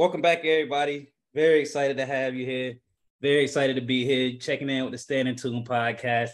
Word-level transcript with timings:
welcome 0.00 0.22
back, 0.22 0.38
everybody. 0.46 1.12
Very 1.34 1.60
excited 1.60 1.98
to 1.98 2.06
have 2.06 2.34
you 2.34 2.46
here. 2.46 2.76
Very 3.20 3.42
excited 3.42 3.76
to 3.76 3.82
be 3.82 4.06
here, 4.06 4.38
checking 4.38 4.70
in 4.70 4.84
with 4.84 4.92
the 4.92 4.98
Staying 4.98 5.26
In 5.26 5.36
Tune 5.36 5.62
podcast. 5.62 6.30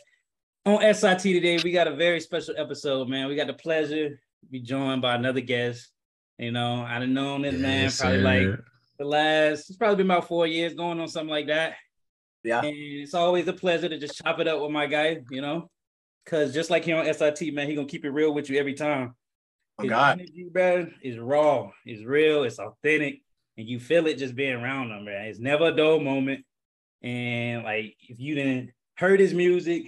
On 0.64 0.80
SIT 0.94 1.18
today, 1.18 1.58
we 1.64 1.72
got 1.72 1.88
a 1.88 1.96
very 1.96 2.20
special 2.20 2.54
episode, 2.56 3.08
man. 3.08 3.26
We 3.26 3.34
got 3.34 3.48
the 3.48 3.54
pleasure 3.54 4.10
to 4.10 4.46
be 4.48 4.60
joined 4.60 5.02
by 5.02 5.16
another 5.16 5.40
guest. 5.40 5.90
You 6.38 6.52
know, 6.52 6.86
I've 6.88 7.08
known 7.08 7.42
this 7.42 7.56
man 7.56 7.90
probably 7.90 8.18
sir. 8.18 8.22
like 8.22 8.60
the 9.00 9.04
last, 9.04 9.68
it's 9.68 9.76
probably 9.76 9.96
been 9.96 10.12
about 10.12 10.28
four 10.28 10.46
years 10.46 10.74
going 10.74 11.00
on 11.00 11.08
something 11.08 11.28
like 11.28 11.48
that. 11.48 11.74
Yeah. 12.44 12.60
And 12.60 12.72
it's 12.72 13.14
always 13.14 13.48
a 13.48 13.52
pleasure 13.52 13.88
to 13.88 13.98
just 13.98 14.22
chop 14.22 14.38
it 14.38 14.46
up 14.46 14.62
with 14.62 14.70
my 14.70 14.86
guy, 14.86 15.22
you 15.28 15.40
know, 15.40 15.68
because 16.24 16.54
just 16.54 16.70
like 16.70 16.84
here 16.84 16.98
on 16.98 17.12
SIT, 17.12 17.52
man, 17.52 17.68
he 17.68 17.74
gonna 17.74 17.88
keep 17.88 18.04
it 18.04 18.10
real 18.10 18.32
with 18.32 18.48
you 18.48 18.60
every 18.60 18.74
time. 18.74 19.16
Oh 19.76 19.82
His 19.82 19.90
God. 19.90 20.20
energy, 20.20 20.46
bro, 20.52 20.86
is 21.02 21.18
raw, 21.18 21.68
it's 21.84 22.04
real, 22.04 22.44
it's 22.44 22.60
authentic, 22.60 23.22
and 23.56 23.68
you 23.68 23.78
feel 23.80 24.06
it 24.06 24.18
just 24.18 24.34
being 24.34 24.54
around 24.54 24.90
him, 24.90 25.04
man. 25.04 25.26
It's 25.26 25.38
never 25.38 25.66
a 25.68 25.72
dull 25.76 26.00
moment. 26.00 26.44
And 27.02 27.64
like, 27.64 27.96
if 28.00 28.18
you 28.18 28.34
didn't 28.34 28.72
heard 28.96 29.20
his 29.20 29.34
music, 29.34 29.86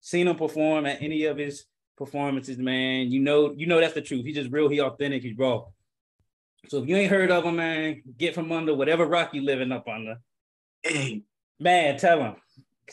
seen 0.00 0.28
him 0.28 0.36
perform 0.36 0.86
at 0.86 1.02
any 1.02 1.24
of 1.24 1.36
his 1.36 1.64
performances, 1.96 2.58
man, 2.58 3.10
you 3.10 3.20
know, 3.20 3.52
you 3.56 3.66
know 3.66 3.80
that's 3.80 3.94
the 3.94 4.02
truth. 4.02 4.24
He's 4.24 4.36
just 4.36 4.50
real, 4.50 4.68
he 4.68 4.80
authentic, 4.80 5.22
he's 5.22 5.36
raw. 5.36 5.64
So 6.68 6.82
if 6.82 6.88
you 6.88 6.96
ain't 6.96 7.10
heard 7.10 7.30
of 7.30 7.44
him, 7.44 7.56
man, 7.56 8.02
get 8.18 8.34
from 8.34 8.52
under 8.52 8.74
whatever 8.74 9.06
rock 9.06 9.34
you 9.34 9.42
living 9.42 9.72
up 9.72 9.86
under. 9.88 10.16
Hey, 10.82 11.22
Man, 11.62 11.98
tell 11.98 12.18
them. 12.20 12.36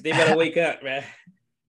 They 0.03 0.11
better 0.11 0.35
wake 0.35 0.57
up, 0.57 0.83
man. 0.83 1.01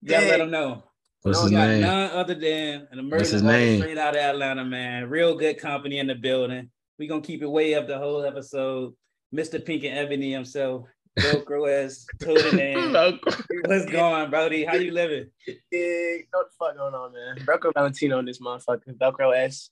You 0.01 0.09
gotta 0.09 0.25
let 0.25 0.37
them 0.39 0.49
know. 0.49 0.83
What's 1.21 1.37
No, 1.37 1.43
his 1.43 1.51
name? 1.51 1.81
none 1.81 2.09
other 2.11 2.33
than 2.33 2.87
an 2.91 3.09
What's 3.11 3.29
his 3.29 3.41
emerging 3.43 3.81
straight 3.81 3.97
out 3.99 4.15
of 4.15 4.21
Atlanta, 4.21 4.65
man. 4.65 5.07
Real 5.07 5.35
good 5.35 5.59
company 5.59 5.99
in 5.99 6.07
the 6.07 6.15
building. 6.15 6.71
We 6.99 7.07
gonna 7.07 7.21
keep 7.21 7.41
it 7.41 7.47
way 7.49 7.75
up 7.75 7.87
the 7.87 7.97
whole 7.97 8.25
episode. 8.25 8.93
Mr. 9.33 9.63
Pink 9.63 9.85
and 9.85 9.97
Ebony 9.97 10.33
himself, 10.33 10.85
Velcroes, 11.17 12.03
tuning 12.21 12.59
in. 12.59 12.93
What's 13.65 13.85
going, 13.85 14.29
Brody? 14.29 14.65
How 14.65 14.75
you 14.75 14.91
living? 14.91 15.29
big. 15.71 16.27
What 16.31 16.47
the 16.47 16.53
fuck 16.59 16.75
going 16.75 16.93
on, 16.93 17.13
man? 17.13 17.37
Velcro 17.45 17.71
Valentino 17.73 18.17
on 18.17 18.25
this 18.25 18.41
motherfucker. 18.41 18.97
Velcroes. 18.97 19.69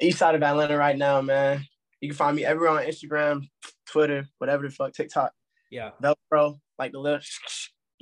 East 0.00 0.18
side 0.18 0.34
of 0.34 0.42
Atlanta 0.42 0.76
right 0.76 0.98
now, 0.98 1.20
man. 1.20 1.64
You 2.00 2.08
can 2.08 2.16
find 2.16 2.34
me 2.34 2.44
everywhere 2.44 2.80
on 2.80 2.84
Instagram, 2.84 3.48
Twitter, 3.86 4.26
whatever 4.38 4.64
the 4.64 4.70
fuck, 4.70 4.92
TikTok. 4.92 5.32
Yeah, 5.70 5.90
Velcro, 6.02 6.58
like 6.80 6.90
the 6.90 6.98
little 6.98 7.20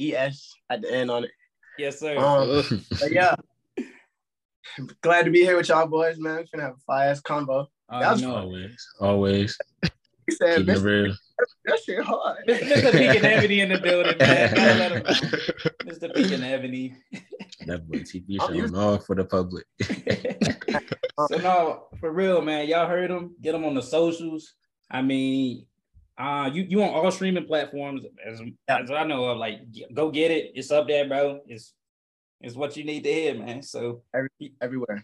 ES 0.00 0.54
at 0.70 0.80
the 0.80 0.90
end 0.90 1.10
on 1.10 1.24
it. 1.24 1.30
yes, 1.78 2.00
sir. 2.00 2.16
Um, 2.16 2.64
but 2.98 3.12
yeah. 3.12 3.34
Glad 5.02 5.24
to 5.24 5.30
be 5.30 5.42
here 5.42 5.58
with 5.58 5.68
y'all 5.68 5.86
boys, 5.86 6.18
man. 6.18 6.36
We're 6.36 6.46
gonna 6.50 6.68
have 6.68 6.76
a 6.76 6.84
fire 6.86 7.10
ass 7.10 7.20
combo. 7.20 7.68
That 7.90 8.12
was 8.12 8.22
know. 8.22 8.36
always, 8.36 8.88
always 9.00 9.58
He 10.26 10.34
said, 10.34 10.66
Mr. 10.66 10.82
real. 10.82 11.14
that 11.66 11.80
shit 11.84 12.02
hard. 12.02 12.46
Mr. 12.48 12.92
Pink 12.92 13.16
and 13.16 13.26
Ebony 13.26 13.60
in 13.60 13.68
the 13.68 13.78
building, 13.78 14.16
man. 14.18 14.54
Gotta 14.54 14.78
let 14.78 14.92
'em 14.92 15.02
know. 15.02 15.10
Mr. 15.92 16.14
Pink 16.14 16.32
and 16.32 16.44
Ebony. 16.44 16.96
That 17.66 17.86
boy 17.88 17.98
TV 18.00 18.36
I'm 18.40 18.48
showing 18.54 18.74
off 18.74 19.06
for 19.06 19.14
the 19.16 19.24
public. 19.24 19.66
so 21.28 21.36
no, 21.38 21.84
for 22.00 22.10
real, 22.12 22.40
man. 22.42 22.66
Y'all 22.68 22.88
heard 22.88 23.10
him. 23.10 23.34
Get 23.40 23.54
him 23.54 23.64
on 23.64 23.74
the 23.74 23.82
socials. 23.82 24.54
I 24.90 25.02
mean, 25.02 25.66
uh, 26.16 26.50
you 26.52 26.62
you 26.62 26.82
on 26.82 26.90
all 26.90 27.10
streaming 27.10 27.46
platforms 27.46 28.02
as, 28.26 28.40
as 28.68 28.90
I 28.90 29.04
know 29.04 29.24
of. 29.26 29.38
Like, 29.38 29.60
go 29.92 30.10
get 30.10 30.30
it. 30.30 30.52
It's 30.54 30.70
up 30.70 30.88
there, 30.88 31.06
bro. 31.08 31.40
It's 31.46 31.74
it's 32.40 32.54
what 32.54 32.76
you 32.76 32.84
need 32.84 33.04
to 33.04 33.12
hear, 33.12 33.34
man. 33.34 33.62
So 33.62 34.02
Everywhere. 34.60 35.02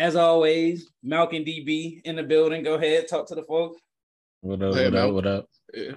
As 0.00 0.16
always, 0.16 0.90
Malcolm 1.02 1.44
DB 1.44 2.00
in 2.04 2.16
the 2.16 2.22
building. 2.22 2.64
Go 2.64 2.74
ahead, 2.74 3.06
talk 3.06 3.28
to 3.28 3.34
the 3.34 3.42
folks. 3.42 3.78
What 4.40 4.62
up? 4.62 4.74
Hey, 4.74 4.84
what 4.84 4.94
man. 4.94 5.08
up? 5.08 5.14
What 5.14 5.26
up? 5.26 5.46
Yeah. 5.74 5.92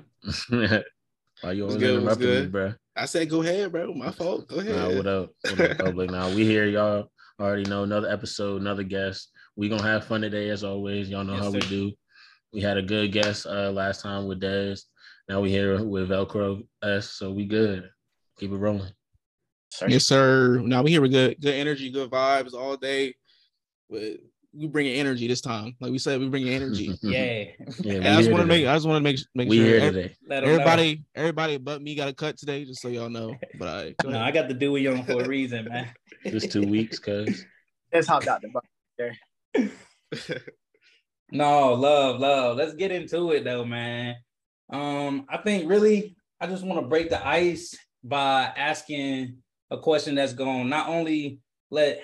Why 1.41 1.51
you 1.53 1.63
always 1.63 1.77
good, 1.77 2.03
what's 2.03 2.17
interrupting 2.17 2.43
me, 2.43 2.47
bro? 2.47 2.73
I 2.97 3.05
said 3.05 3.29
go 3.29 3.41
ahead, 3.41 3.71
bro. 3.71 3.93
My 3.93 4.11
fault. 4.11 4.49
Go 4.49 4.59
ahead. 4.59 4.75
Nah, 4.75 4.97
what 4.97 5.07
up? 5.07 5.29
What 5.43 5.61
up, 5.61 5.77
public? 5.77 6.09
Now 6.11 6.27
we 6.27 6.43
here, 6.43 6.65
y'all. 6.65 7.09
Already 7.39 7.63
know 7.63 7.83
another 7.83 8.09
episode, 8.09 8.61
another 8.61 8.83
guest. 8.83 9.31
We 9.55 9.69
gonna 9.69 9.83
have 9.83 10.03
fun 10.03 10.19
today, 10.19 10.49
as 10.49 10.65
always. 10.65 11.09
Y'all 11.09 11.23
know 11.23 11.35
Yes, 11.35 11.43
how 11.43 11.51
we 11.51 11.59
do. 11.61 11.93
We 12.51 12.59
had 12.59 12.77
a 12.77 12.81
good 12.81 13.13
guest 13.13 13.45
uh 13.45 13.71
last 13.71 14.01
time 14.01 14.27
with 14.27 14.41
Dez. 14.41 14.81
Now 15.29 15.39
we 15.39 15.49
here 15.49 15.81
with 15.81 16.09
Velcro 16.09 16.61
S, 16.83 17.09
so 17.09 17.31
we 17.31 17.45
good. 17.45 17.89
Keep 18.37 18.51
it 18.51 18.57
rolling. 18.57 18.91
Sir. 19.69 19.87
Yes, 19.87 20.05
sir. 20.05 20.59
Now 20.59 20.83
we 20.83 20.91
here 20.91 21.01
with 21.01 21.11
good, 21.11 21.39
good 21.39 21.55
energy, 21.55 21.89
good 21.89 22.11
vibes 22.11 22.53
all 22.53 22.75
day. 22.75 23.15
But 23.93 24.17
we 24.53 24.65
bring 24.67 24.87
energy 24.87 25.27
this 25.27 25.39
time. 25.39 25.75
Like 25.79 25.91
we 25.91 25.99
said, 25.99 26.19
we 26.19 26.27
bring 26.27 26.49
energy. 26.49 26.97
Yeah, 27.03 27.45
yeah, 27.83 27.99
I 27.99 28.15
just 28.15 28.23
here 28.23 28.31
want 28.31 28.41
to 28.41 28.47
make. 28.47 28.65
I 28.65 28.73
just 28.73 28.87
want 28.87 28.97
to 28.97 29.03
make, 29.03 29.19
make 29.35 29.49
we 29.49 29.57
sure 29.57 29.65
here 29.65 29.79
ev- 29.81 29.93
today. 29.93 30.15
know. 30.27 30.37
everybody, 30.37 31.03
everybody 31.13 31.57
but 31.57 31.81
me 31.81 31.95
got 31.95 32.07
a 32.07 32.13
cut 32.13 32.37
today, 32.37 32.65
just 32.65 32.81
so 32.81 32.87
y'all 32.87 33.09
know. 33.09 33.37
But 33.59 33.67
I, 33.67 33.95
No, 34.03 34.19
I 34.19 34.31
got 34.31 34.47
the 34.47 34.55
Dewey 34.55 34.87
on 34.87 35.03
for 35.05 35.21
a 35.21 35.27
reason, 35.27 35.65
man. 35.65 35.89
Just 36.25 36.51
two 36.51 36.65
weeks, 36.65 36.97
cause 36.99 37.45
Just 37.93 38.09
hopped 38.09 38.27
out 38.27 38.41
the 38.41 38.49
bus. 38.49 40.31
No, 41.31 41.73
love, 41.73 42.19
love. 42.19 42.57
Let's 42.57 42.75
get 42.75 42.91
into 42.91 43.31
it 43.31 43.43
though, 43.43 43.65
man. 43.65 44.15
Um, 44.71 45.25
I 45.27 45.37
think 45.37 45.67
really 45.67 46.15
I 46.39 46.45
just 46.45 46.63
want 46.63 46.79
to 46.79 46.87
break 46.87 47.09
the 47.09 47.27
ice 47.27 47.75
by 48.03 48.53
asking 48.55 49.37
a 49.71 49.79
question 49.79 50.13
that's 50.13 50.33
going 50.33 50.63
to 50.63 50.69
not 50.69 50.89
only 50.89 51.39
let 51.71 52.01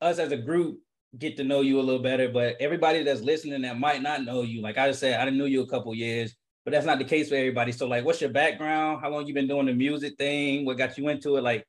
us 0.00 0.18
as 0.18 0.32
a 0.32 0.36
group 0.36 0.80
get 1.18 1.36
to 1.36 1.44
know 1.44 1.60
you 1.60 1.80
a 1.80 1.82
little 1.82 2.02
better, 2.02 2.28
but 2.28 2.56
everybody 2.60 3.02
that's 3.02 3.20
listening 3.20 3.62
that 3.62 3.78
might 3.78 4.02
not 4.02 4.24
know 4.24 4.42
you. 4.42 4.60
Like 4.62 4.78
I 4.78 4.88
just 4.88 5.00
said, 5.00 5.20
I 5.20 5.24
didn't 5.24 5.38
know 5.38 5.44
you 5.44 5.62
a 5.62 5.66
couple 5.66 5.94
years, 5.94 6.34
but 6.64 6.72
that's 6.72 6.86
not 6.86 6.98
the 6.98 7.04
case 7.04 7.28
for 7.28 7.36
everybody. 7.36 7.72
So, 7.72 7.86
like, 7.86 8.04
what's 8.04 8.20
your 8.20 8.30
background? 8.30 9.00
How 9.00 9.10
long 9.10 9.26
you 9.26 9.34
been 9.34 9.48
doing 9.48 9.66
the 9.66 9.72
music 9.72 10.16
thing? 10.18 10.64
What 10.64 10.78
got 10.78 10.98
you 10.98 11.08
into 11.08 11.36
it? 11.36 11.42
Like, 11.42 11.66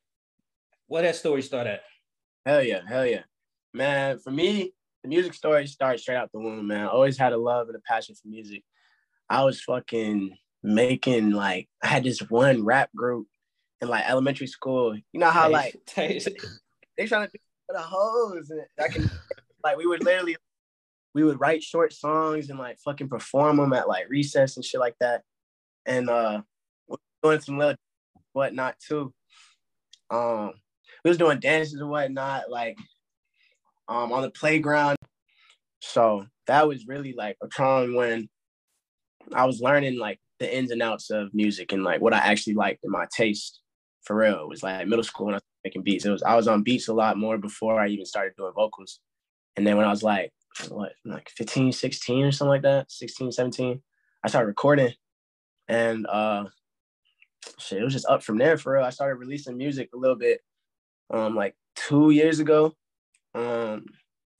what 0.87 1.01
that 1.01 1.15
story 1.15 1.41
start 1.41 1.67
at? 1.67 1.81
Hell 2.45 2.63
yeah, 2.63 2.81
hell 2.87 3.05
yeah. 3.05 3.23
Man, 3.73 4.19
for 4.19 4.31
me, 4.31 4.71
the 5.03 5.09
music 5.09 5.33
story 5.33 5.67
started 5.67 5.99
straight 5.99 6.15
out 6.15 6.31
the 6.31 6.39
womb, 6.39 6.67
man. 6.67 6.85
I 6.85 6.89
always 6.89 7.17
had 7.17 7.33
a 7.33 7.37
love 7.37 7.67
and 7.67 7.75
a 7.75 7.81
passion 7.81 8.15
for 8.15 8.27
music. 8.27 8.63
I 9.29 9.43
was 9.43 9.61
fucking 9.61 10.37
making 10.63 11.31
like 11.31 11.69
I 11.83 11.87
had 11.87 12.03
this 12.03 12.19
one 12.19 12.63
rap 12.63 12.89
group 12.95 13.27
in 13.81 13.87
like 13.87 14.07
elementary 14.09 14.47
school. 14.47 14.95
You 14.95 15.19
know 15.19 15.29
how 15.29 15.49
like 15.49 15.75
they 15.87 17.05
trying 17.05 17.27
to 17.27 17.31
do 17.31 17.39
it 17.67 17.71
for 17.71 17.77
the 17.77 17.83
hoes 17.83 18.49
and 18.49 18.61
I 18.79 18.87
can 18.87 19.09
like 19.63 19.77
we 19.77 19.85
would 19.85 20.03
literally 20.03 20.35
we 21.13 21.23
would 21.23 21.39
write 21.39 21.63
short 21.63 21.93
songs 21.93 22.49
and 22.49 22.59
like 22.59 22.77
fucking 22.79 23.07
perform 23.07 23.57
them 23.57 23.73
at 23.73 23.87
like 23.87 24.09
recess 24.09 24.57
and 24.57 24.65
shit 24.65 24.81
like 24.81 24.95
that. 24.99 25.23
And 25.85 26.09
uh 26.09 26.41
we 26.87 26.97
doing 27.23 27.39
some 27.39 27.57
little 27.57 27.75
whatnot 28.33 28.75
too. 28.79 29.13
Um 30.09 30.51
we 31.03 31.09
was 31.09 31.17
doing 31.17 31.39
dances 31.39 31.79
and 31.79 31.89
whatnot, 31.89 32.49
like 32.49 32.77
um 33.87 34.11
on 34.11 34.21
the 34.21 34.29
playground. 34.31 34.97
So 35.79 36.25
that 36.47 36.67
was 36.67 36.85
really 36.87 37.13
like 37.13 37.37
a 37.41 37.47
time 37.47 37.95
when 37.95 38.27
I 39.33 39.45
was 39.45 39.61
learning 39.61 39.97
like 39.97 40.19
the 40.39 40.55
ins 40.55 40.71
and 40.71 40.81
outs 40.81 41.09
of 41.09 41.33
music 41.33 41.71
and 41.71 41.83
like 41.83 42.01
what 42.01 42.13
I 42.13 42.17
actually 42.17 42.55
liked 42.55 42.83
in 42.83 42.91
my 42.91 43.07
taste. 43.15 43.61
For 44.03 44.15
real, 44.15 44.41
it 44.41 44.49
was 44.49 44.61
like 44.61 44.87
middle 44.87 45.03
school 45.03 45.27
when 45.27 45.35
I 45.35 45.39
making 45.65 45.83
beats. 45.83 46.05
It 46.05 46.11
was 46.11 46.23
I 46.23 46.35
was 46.35 46.47
on 46.47 46.63
beats 46.63 46.87
a 46.87 46.93
lot 46.93 47.17
more 47.17 47.37
before 47.37 47.81
I 47.81 47.87
even 47.87 48.05
started 48.05 48.35
doing 48.37 48.53
vocals. 48.55 49.01
And 49.57 49.67
then 49.67 49.75
when 49.75 49.85
I 49.85 49.89
was 49.89 50.03
like 50.03 50.31
what 50.69 50.93
like 51.03 51.29
15, 51.31 51.73
16 51.73 52.23
or 52.23 52.31
something 52.31 52.49
like 52.49 52.61
that, 52.61 52.89
16, 52.89 53.33
17, 53.33 53.81
I 54.23 54.27
started 54.29 54.47
recording 54.47 54.93
and 55.67 56.07
uh 56.07 56.45
shit, 57.57 57.81
it 57.81 57.83
was 57.83 57.93
just 57.93 58.05
up 58.05 58.23
from 58.23 58.37
there 58.37 58.57
for 58.57 58.73
real. 58.73 58.83
I 58.83 58.91
started 58.91 59.15
releasing 59.15 59.57
music 59.57 59.89
a 59.93 59.97
little 59.97 60.15
bit 60.15 60.39
um 61.09 61.35
like 61.35 61.55
two 61.75 62.11
years 62.11 62.39
ago. 62.39 62.73
Um 63.33 63.85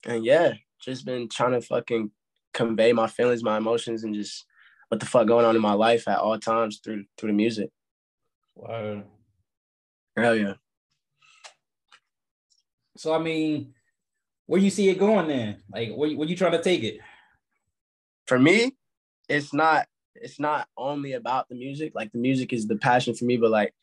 and 0.06 0.24
yeah, 0.24 0.54
just 0.80 1.04
been 1.04 1.28
trying 1.28 1.52
to 1.52 1.60
fucking 1.60 2.12
convey 2.54 2.92
my 2.92 3.08
feelings, 3.08 3.42
my 3.42 3.58
emotions, 3.58 4.04
and 4.04 4.14
just 4.14 4.46
what 4.88 5.00
the 5.00 5.06
fuck 5.06 5.26
going 5.26 5.44
on 5.44 5.56
in 5.56 5.62
my 5.62 5.72
life 5.72 6.06
at 6.06 6.18
all 6.18 6.38
times 6.38 6.80
through 6.82 7.04
through 7.18 7.30
the 7.30 7.36
music. 7.36 7.70
Wow. 8.54 9.02
Hell 10.16 10.36
yeah. 10.36 10.54
So 12.98 13.14
I 13.14 13.18
mean, 13.18 13.74
where 14.46 14.60
you 14.60 14.70
see 14.70 14.88
it 14.88 14.98
going 14.98 15.28
then? 15.28 15.62
Like 15.72 15.90
where, 15.94 16.10
where 16.12 16.28
you 16.28 16.36
trying 16.36 16.52
to 16.52 16.62
take 16.62 16.82
it? 16.82 16.98
For 18.26 18.38
me, 18.38 18.76
it's 19.28 19.52
not 19.52 19.86
it's 20.14 20.40
not 20.40 20.68
only 20.76 21.12
about 21.12 21.48
the 21.48 21.54
music. 21.54 21.92
Like 21.94 22.12
the 22.12 22.18
music 22.18 22.52
is 22.52 22.66
the 22.66 22.76
passion 22.76 23.14
for 23.14 23.24
me, 23.24 23.36
but 23.36 23.50
like 23.50 23.74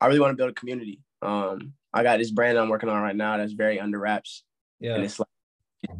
I 0.00 0.06
really 0.06 0.20
want 0.20 0.32
to 0.32 0.36
build 0.36 0.50
a 0.50 0.54
community. 0.54 1.00
Um, 1.20 1.74
I 1.92 2.02
got 2.02 2.18
this 2.18 2.30
brand 2.30 2.58
I'm 2.58 2.68
working 2.68 2.88
on 2.88 3.02
right 3.02 3.14
now 3.14 3.36
that's 3.36 3.52
very 3.52 3.78
under 3.78 3.98
wraps, 3.98 4.44
Yeah. 4.80 4.94
and 4.94 5.04
it's 5.04 5.18
like 5.18 5.28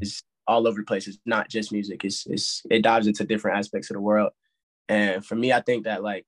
it's 0.00 0.22
all 0.46 0.66
over 0.66 0.80
the 0.80 0.86
place. 0.86 1.06
It's 1.06 1.18
not 1.26 1.48
just 1.48 1.72
music. 1.72 2.04
It's 2.04 2.26
it's 2.26 2.62
it 2.70 2.82
dives 2.82 3.06
into 3.06 3.24
different 3.24 3.58
aspects 3.58 3.90
of 3.90 3.94
the 3.94 4.00
world. 4.00 4.32
And 4.88 5.24
for 5.24 5.34
me, 5.36 5.52
I 5.52 5.60
think 5.60 5.84
that 5.84 6.02
like 6.02 6.26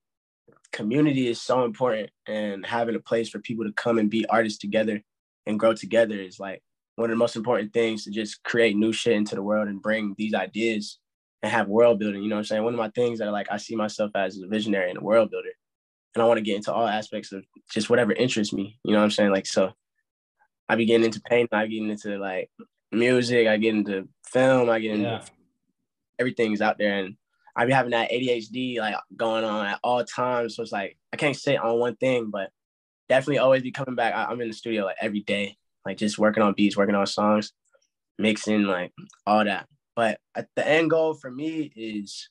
community 0.73 1.29
is 1.29 1.40
so 1.40 1.64
important, 1.64 2.11
and 2.26 2.64
having 2.64 2.94
a 2.94 3.00
place 3.00 3.29
for 3.29 3.38
people 3.38 3.64
to 3.64 3.73
come 3.73 3.99
and 3.99 4.11
be 4.11 4.26
artists 4.26 4.58
together 4.58 5.02
and 5.46 5.58
grow 5.58 5.75
together 5.75 6.14
is 6.14 6.41
like 6.41 6.62
one 6.96 7.11
of 7.11 7.14
the 7.14 7.19
most 7.19 7.37
important 7.37 7.73
things 7.73 8.05
to 8.05 8.11
just 8.11 8.43
create 8.44 8.76
new 8.76 8.93
shit 8.93 9.14
into 9.14 9.35
the 9.35 9.43
world 9.43 9.69
and 9.69 9.82
bring 9.82 10.14
these 10.17 10.35
ideas 10.35 10.99
and 11.43 11.52
have 11.52 11.69
world 11.69 11.99
building. 11.99 12.23
You 12.23 12.29
know 12.29 12.37
what 12.37 12.41
I'm 12.41 12.44
saying? 12.44 12.64
One 12.64 12.75
of 12.75 12.79
my 12.79 12.91
things 12.91 13.19
that 13.19 13.31
like 13.32 13.49
I 13.50 13.56
see 13.56 13.76
myself 13.76 14.12
as 14.14 14.38
a 14.38 14.46
visionary 14.46 14.91
and 14.91 14.99
a 14.99 15.05
world 15.05 15.31
builder. 15.31 15.50
And 16.14 16.23
I 16.23 16.26
want 16.26 16.38
to 16.38 16.44
get 16.44 16.56
into 16.56 16.73
all 16.73 16.87
aspects 16.87 17.32
of 17.32 17.44
just 17.70 17.91
whatever 17.91 18.12
interests 18.12 18.55
me. 18.55 18.79
You 18.85 18.93
know 18.93 18.99
what 18.99 19.05
I'm 19.05 19.11
saying? 19.11 19.31
Like 19.31 19.46
so 19.46 19.73
I 20.69 20.76
be 20.76 20.87
getting 20.87 21.05
into 21.05 21.20
paint, 21.20 21.50
I 21.52 21.67
get 21.67 21.82
into 21.82 22.19
like 22.19 22.50
music, 22.93 23.49
I 23.49 23.56
get 23.56 23.75
into 23.75 24.08
film, 24.25 24.70
I 24.70 24.79
get 24.79 24.93
into 24.93 25.05
yeah. 25.05 25.25
everything's 26.19 26.61
out 26.61 26.79
there. 26.79 26.99
And 26.99 27.17
I 27.56 27.67
be 27.67 27.73
having 27.73 27.90
that 27.90 28.11
ADHD 28.11 28.79
like 28.79 28.94
going 29.17 29.44
on 29.44 29.67
at 29.67 29.81
all 29.82 30.05
times. 30.05 30.56
So 30.56 30.62
it's 30.62 30.73
like 30.73 30.97
I 31.12 31.17
can't 31.17 31.37
sit 31.37 31.58
on 31.58 31.79
one 31.79 31.97
thing, 31.97 32.31
but 32.31 32.50
definitely 33.08 33.38
always 33.38 33.62
be 33.62 33.70
coming 33.70 33.94
back. 33.94 34.14
I, 34.14 34.24
I'm 34.24 34.40
in 34.40 34.48
the 34.48 34.54
studio 34.54 34.84
like 34.84 34.96
every 35.00 35.20
day, 35.20 35.56
like 35.84 35.96
just 35.96 36.18
working 36.18 36.42
on 36.42 36.54
beats, 36.54 36.76
working 36.76 36.94
on 36.94 37.06
songs, 37.06 37.52
mixing, 38.18 38.64
like 38.64 38.92
all 39.26 39.44
that. 39.44 39.66
But 39.96 40.18
at 40.34 40.48
the 40.56 40.66
end 40.66 40.90
goal 40.90 41.14
for 41.14 41.30
me 41.30 41.72
is 41.76 42.28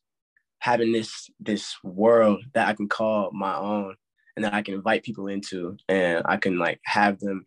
having 0.59 0.91
this 0.91 1.29
this 1.39 1.75
world 1.83 2.43
that 2.53 2.67
I 2.67 2.73
can 2.73 2.87
call 2.87 3.31
my 3.33 3.55
own 3.55 3.95
and 4.35 4.45
that 4.45 4.53
I 4.53 4.61
can 4.61 4.75
invite 4.75 5.03
people 5.03 5.27
into 5.27 5.77
and 5.89 6.23
I 6.25 6.37
can 6.37 6.57
like 6.57 6.79
have 6.85 7.19
them 7.19 7.45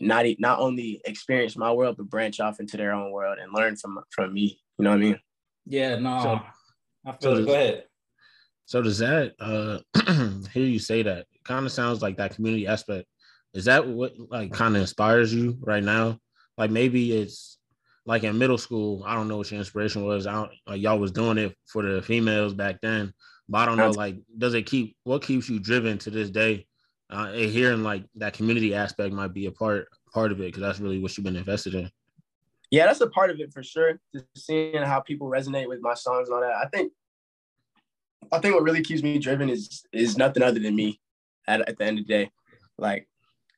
not 0.00 0.26
not 0.38 0.58
only 0.58 1.00
experience 1.04 1.56
my 1.56 1.72
world 1.72 1.96
but 1.96 2.10
branch 2.10 2.40
off 2.40 2.60
into 2.60 2.76
their 2.76 2.92
own 2.92 3.12
world 3.12 3.38
and 3.40 3.52
learn 3.52 3.76
from 3.76 3.98
from 4.10 4.34
me. 4.34 4.60
You 4.78 4.84
know 4.84 4.90
what 4.90 4.96
I 4.96 5.00
mean? 5.00 5.20
Yeah, 5.66 5.96
no. 5.96 6.20
So, 6.20 6.40
I 7.06 7.12
feel 7.12 7.36
so 7.36 7.42
it. 7.42 7.46
Go 7.46 7.52
ahead. 7.52 7.84
So 8.66 8.82
does 8.82 8.98
that 8.98 9.34
uh 9.40 9.78
hear 10.52 10.64
you 10.64 10.78
say 10.78 11.02
that? 11.02 11.26
It 11.32 11.44
kind 11.44 11.66
of 11.66 11.72
sounds 11.72 12.02
like 12.02 12.16
that 12.16 12.34
community 12.34 12.66
aspect. 12.66 13.06
Is 13.52 13.66
that 13.66 13.86
what 13.86 14.14
like 14.30 14.52
kind 14.52 14.74
of 14.74 14.82
inspires 14.82 15.32
you 15.32 15.58
right 15.60 15.82
now? 15.82 16.18
Like 16.56 16.70
maybe 16.70 17.12
it's 17.12 17.58
like 18.06 18.24
in 18.24 18.38
middle 18.38 18.58
school, 18.58 19.02
I 19.06 19.14
don't 19.14 19.28
know 19.28 19.38
what 19.38 19.50
your 19.50 19.58
inspiration 19.58 20.04
was. 20.04 20.26
I 20.26 20.32
don't 20.32 20.50
like 20.66 20.80
y'all 20.80 20.98
was 20.98 21.12
doing 21.12 21.38
it 21.38 21.56
for 21.66 21.82
the 21.82 22.02
females 22.02 22.54
back 22.54 22.80
then, 22.80 23.12
but 23.48 23.58
I 23.58 23.66
don't 23.66 23.76
know. 23.76 23.90
Like, 23.90 24.16
does 24.36 24.54
it 24.54 24.66
keep 24.66 24.96
what 25.04 25.22
keeps 25.22 25.48
you 25.48 25.58
driven 25.58 25.98
to 25.98 26.10
this 26.10 26.30
day? 26.30 26.66
Uh, 27.10 27.30
and 27.32 27.50
hearing 27.50 27.82
like 27.82 28.04
that 28.16 28.32
community 28.32 28.74
aspect 28.74 29.12
might 29.12 29.32
be 29.32 29.46
a 29.46 29.52
part 29.52 29.88
part 30.12 30.32
of 30.32 30.40
it 30.40 30.46
because 30.46 30.62
that's 30.62 30.80
really 30.80 31.00
what 31.00 31.16
you've 31.16 31.24
been 31.24 31.36
invested 31.36 31.74
in. 31.74 31.90
Yeah, 32.70 32.86
that's 32.86 33.00
a 33.00 33.08
part 33.08 33.30
of 33.30 33.38
it 33.40 33.52
for 33.52 33.62
sure. 33.62 34.00
Just 34.12 34.26
seeing 34.36 34.82
how 34.82 35.00
people 35.00 35.28
resonate 35.28 35.68
with 35.68 35.80
my 35.80 35.94
songs 35.94 36.28
and 36.28 36.34
all 36.34 36.40
that. 36.40 36.56
I 36.56 36.66
think, 36.68 36.92
I 38.32 38.38
think 38.38 38.54
what 38.54 38.64
really 38.64 38.82
keeps 38.82 39.02
me 39.02 39.18
driven 39.18 39.48
is 39.48 39.84
is 39.92 40.16
nothing 40.16 40.42
other 40.42 40.60
than 40.60 40.76
me. 40.76 41.00
At 41.46 41.68
at 41.68 41.78
the 41.78 41.84
end 41.84 41.98
of 41.98 42.06
the 42.06 42.12
day, 42.12 42.30
like 42.78 43.06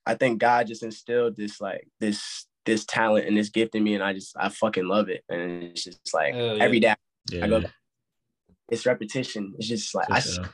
I 0.04 0.14
think 0.14 0.40
God 0.40 0.66
just 0.66 0.82
instilled 0.82 1.36
this 1.36 1.60
like 1.60 1.86
this 2.00 2.46
this 2.64 2.84
talent 2.84 3.26
and 3.26 3.36
this 3.36 3.48
gift 3.48 3.74
in 3.74 3.84
me, 3.84 3.94
and 3.94 4.02
I 4.02 4.12
just 4.12 4.36
I 4.38 4.48
fucking 4.48 4.86
love 4.86 5.08
it. 5.08 5.24
And 5.28 5.62
it's 5.62 5.84
just 5.84 6.12
like 6.12 6.34
yeah. 6.34 6.56
every 6.60 6.80
day 6.80 6.94
yeah. 7.30 7.44
I 7.44 7.48
go, 7.48 7.62
it's 8.68 8.86
repetition. 8.86 9.54
It's 9.58 9.68
just 9.68 9.94
like 9.94 10.10
I 10.10 10.20
sure. 10.20 10.44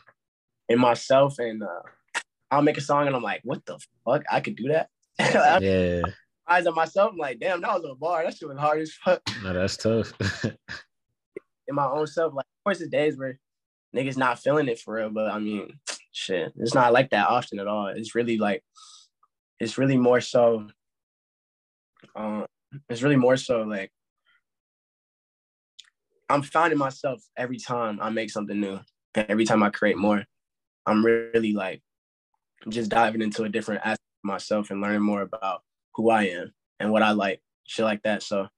in 0.68 0.78
myself, 0.78 1.38
and 1.38 1.62
uh, 1.62 2.20
I'll 2.50 2.62
make 2.62 2.78
a 2.78 2.82
song, 2.82 3.06
and 3.06 3.16
I'm 3.16 3.22
like, 3.22 3.40
what 3.44 3.64
the 3.66 3.78
fuck? 4.04 4.24
I 4.30 4.40
could 4.40 4.56
do 4.56 4.68
that. 4.68 4.88
yeah. 5.62 6.02
Eyes 6.48 6.66
on 6.66 6.74
myself, 6.74 7.12
I'm 7.12 7.18
like, 7.18 7.38
damn, 7.40 7.60
that 7.60 7.72
was 7.72 7.90
a 7.90 7.94
bar. 7.94 8.24
That 8.24 8.36
shit 8.36 8.48
was 8.48 8.58
hard 8.58 8.80
as 8.80 8.92
fuck. 8.92 9.22
No, 9.42 9.52
that's 9.52 9.76
tough. 9.76 10.12
in 10.44 11.74
my 11.74 11.86
own 11.86 12.06
self, 12.06 12.34
like, 12.34 12.44
of 12.44 12.64
course, 12.64 12.78
the 12.80 12.88
days 12.88 13.16
where 13.16 13.38
niggas 13.94 14.16
not 14.16 14.38
feeling 14.38 14.68
it 14.68 14.78
for 14.80 14.94
real, 14.94 15.10
but 15.10 15.30
I 15.30 15.38
mean, 15.38 15.78
shit, 16.12 16.52
it's 16.56 16.74
not 16.74 16.92
like 16.92 17.10
that 17.10 17.28
often 17.28 17.58
at 17.58 17.66
all. 17.66 17.88
It's 17.88 18.14
really 18.14 18.38
like, 18.38 18.62
it's 19.60 19.78
really 19.78 19.96
more 19.96 20.20
so 20.20 20.68
um, 22.16 22.46
it's 22.88 23.02
really 23.02 23.16
more 23.16 23.36
so 23.36 23.62
like 23.62 23.90
I'm 26.28 26.42
finding 26.42 26.78
myself 26.78 27.22
every 27.36 27.58
time 27.58 27.98
I 28.00 28.10
make 28.10 28.30
something 28.30 28.58
new, 28.58 28.80
and 29.14 29.26
every 29.28 29.44
time 29.44 29.62
I 29.62 29.70
create 29.70 29.98
more, 29.98 30.24
I'm 30.86 31.04
really 31.04 31.52
like 31.52 31.82
just 32.68 32.90
diving 32.90 33.22
into 33.22 33.44
a 33.44 33.48
different 33.48 33.82
aspect 33.82 34.00
of 34.24 34.28
myself 34.28 34.70
and 34.70 34.80
learning 34.80 35.02
more 35.02 35.22
about 35.22 35.62
who 35.94 36.10
I 36.10 36.24
am 36.24 36.52
and 36.80 36.90
what 36.90 37.02
I 37.02 37.10
like, 37.10 37.40
shit 37.66 37.84
like 37.84 38.02
that. 38.04 38.22
So 38.22 38.48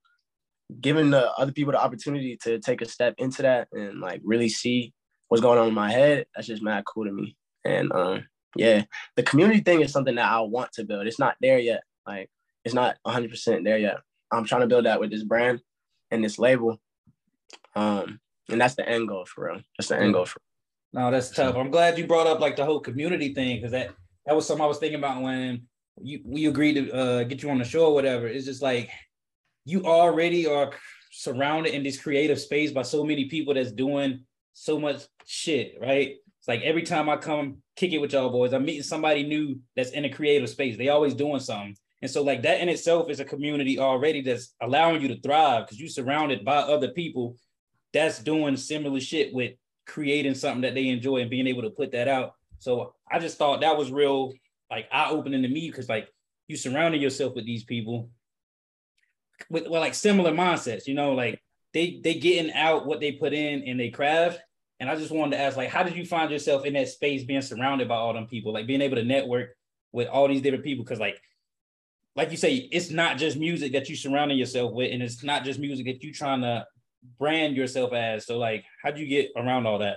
giving 0.80 1.10
the 1.10 1.32
other 1.32 1.52
people 1.52 1.72
the 1.72 1.82
opportunity 1.82 2.38
to 2.42 2.58
take 2.60 2.80
a 2.80 2.88
step 2.88 3.14
into 3.18 3.42
that 3.42 3.68
and 3.72 4.00
like 4.00 4.20
really 4.24 4.48
see 4.48 4.92
what's 5.34 5.42
going 5.42 5.58
on 5.58 5.66
in 5.66 5.74
my 5.74 5.90
head, 5.90 6.26
that's 6.32 6.46
just 6.46 6.62
mad 6.62 6.84
cool 6.84 7.06
to 7.06 7.10
me. 7.10 7.36
And 7.64 7.90
um, 7.92 8.24
yeah, 8.54 8.84
the 9.16 9.24
community 9.24 9.62
thing 9.62 9.80
is 9.80 9.90
something 9.90 10.14
that 10.14 10.30
I 10.30 10.38
want 10.42 10.70
to 10.74 10.84
build. 10.84 11.08
It's 11.08 11.18
not 11.18 11.34
there 11.40 11.58
yet. 11.58 11.82
Like 12.06 12.30
it's 12.64 12.72
not 12.72 12.98
100% 13.04 13.64
there 13.64 13.78
yet. 13.78 13.96
I'm 14.30 14.44
trying 14.44 14.60
to 14.60 14.68
build 14.68 14.86
that 14.86 15.00
with 15.00 15.10
this 15.10 15.24
brand 15.24 15.60
and 16.12 16.22
this 16.22 16.38
label. 16.38 16.80
Um, 17.74 18.20
and 18.48 18.60
that's 18.60 18.76
the 18.76 18.88
end 18.88 19.08
goal 19.08 19.24
for 19.24 19.46
real. 19.46 19.62
That's 19.76 19.88
the 19.88 19.98
end 19.98 20.12
goal 20.12 20.26
for 20.26 20.38
real. 20.38 21.02
No, 21.02 21.10
that's 21.10 21.30
tough. 21.30 21.56
I'm 21.56 21.72
glad 21.72 21.98
you 21.98 22.06
brought 22.06 22.28
up 22.28 22.38
like 22.38 22.54
the 22.54 22.64
whole 22.64 22.78
community 22.78 23.34
thing 23.34 23.56
because 23.56 23.72
that 23.72 23.90
that 24.26 24.36
was 24.36 24.46
something 24.46 24.62
I 24.62 24.68
was 24.68 24.78
thinking 24.78 25.00
about 25.00 25.20
when 25.20 25.62
you 26.00 26.20
we 26.24 26.46
agreed 26.46 26.74
to 26.74 26.92
uh, 26.92 27.24
get 27.24 27.42
you 27.42 27.50
on 27.50 27.58
the 27.58 27.64
show 27.64 27.86
or 27.86 27.94
whatever. 27.94 28.28
It's 28.28 28.46
just 28.46 28.62
like 28.62 28.88
you 29.64 29.84
already 29.84 30.46
are 30.46 30.70
surrounded 31.10 31.74
in 31.74 31.82
this 31.82 32.00
creative 32.00 32.38
space 32.38 32.70
by 32.70 32.82
so 32.82 33.02
many 33.02 33.24
people 33.24 33.54
that's 33.54 33.72
doing 33.72 34.20
so 34.54 34.78
much 34.78 35.02
shit, 35.26 35.76
right? 35.80 36.16
It's 36.38 36.48
like 36.48 36.62
every 36.62 36.82
time 36.82 37.08
I 37.08 37.16
come 37.16 37.58
kick 37.76 37.92
it 37.92 37.98
with 37.98 38.12
y'all 38.12 38.30
boys, 38.30 38.54
I'm 38.54 38.64
meeting 38.64 38.82
somebody 38.82 39.22
new 39.24 39.60
that's 39.76 39.90
in 39.90 40.04
a 40.04 40.10
creative 40.10 40.48
space. 40.48 40.78
They 40.78 40.88
always 40.88 41.14
doing 41.14 41.40
something. 41.40 41.76
And 42.00 42.10
so, 42.10 42.22
like 42.22 42.42
that 42.42 42.60
in 42.60 42.68
itself 42.68 43.10
is 43.10 43.20
a 43.20 43.24
community 43.24 43.78
already 43.78 44.20
that's 44.20 44.54
allowing 44.60 45.02
you 45.02 45.08
to 45.08 45.20
thrive 45.20 45.66
because 45.66 45.80
you're 45.80 45.88
surrounded 45.88 46.44
by 46.44 46.56
other 46.56 46.88
people 46.88 47.36
that's 47.92 48.18
doing 48.18 48.56
similar 48.56 49.00
shit 49.00 49.32
with 49.32 49.52
creating 49.86 50.34
something 50.34 50.62
that 50.62 50.74
they 50.74 50.88
enjoy 50.88 51.18
and 51.18 51.30
being 51.30 51.46
able 51.46 51.62
to 51.62 51.70
put 51.70 51.92
that 51.92 52.08
out. 52.08 52.34
So 52.58 52.94
I 53.10 53.18
just 53.18 53.38
thought 53.38 53.60
that 53.60 53.76
was 53.76 53.90
real, 53.90 54.32
like 54.70 54.86
eye 54.92 55.10
opening 55.10 55.42
to 55.42 55.48
me 55.48 55.70
because 55.70 55.88
like 55.88 56.08
you 56.46 56.56
surrounding 56.56 57.00
yourself 57.00 57.34
with 57.34 57.46
these 57.46 57.64
people 57.64 58.10
with 59.50 59.68
well, 59.68 59.80
like 59.80 59.94
similar 59.94 60.32
mindsets, 60.32 60.86
you 60.86 60.94
know, 60.94 61.12
like 61.12 61.40
they 61.74 62.00
they 62.02 62.14
getting 62.14 62.52
out 62.52 62.86
what 62.86 63.00
they 63.00 63.12
put 63.12 63.34
in 63.34 63.64
and 63.64 63.78
they 63.78 63.90
craft. 63.90 64.40
And 64.80 64.90
I 64.90 64.96
just 64.96 65.12
wanted 65.12 65.36
to 65.36 65.42
ask, 65.42 65.56
like, 65.56 65.68
how 65.68 65.82
did 65.82 65.96
you 65.96 66.04
find 66.04 66.30
yourself 66.30 66.64
in 66.64 66.72
that 66.74 66.88
space 66.88 67.24
being 67.24 67.42
surrounded 67.42 67.88
by 67.88 67.94
all 67.94 68.12
them 68.12 68.26
people, 68.26 68.52
like 68.52 68.66
being 68.66 68.80
able 68.80 68.96
to 68.96 69.04
network 69.04 69.50
with 69.92 70.08
all 70.08 70.28
these 70.28 70.42
different 70.42 70.64
people? 70.64 70.84
Because 70.84 71.00
like 71.00 71.20
like 72.16 72.30
you 72.30 72.36
say, 72.36 72.54
it's 72.54 72.90
not 72.90 73.18
just 73.18 73.36
music 73.36 73.72
that 73.72 73.88
you 73.88 73.96
surrounding 73.96 74.38
yourself 74.38 74.72
with, 74.72 74.92
and 74.92 75.02
it's 75.02 75.24
not 75.24 75.44
just 75.44 75.58
music 75.58 75.86
that 75.86 76.02
you 76.02 76.12
trying 76.12 76.42
to 76.42 76.66
brand 77.18 77.56
yourself 77.56 77.92
as. 77.92 78.26
So, 78.26 78.38
like, 78.38 78.64
how'd 78.82 78.98
you 78.98 79.06
get 79.06 79.30
around 79.36 79.66
all 79.66 79.78
that? 79.80 79.96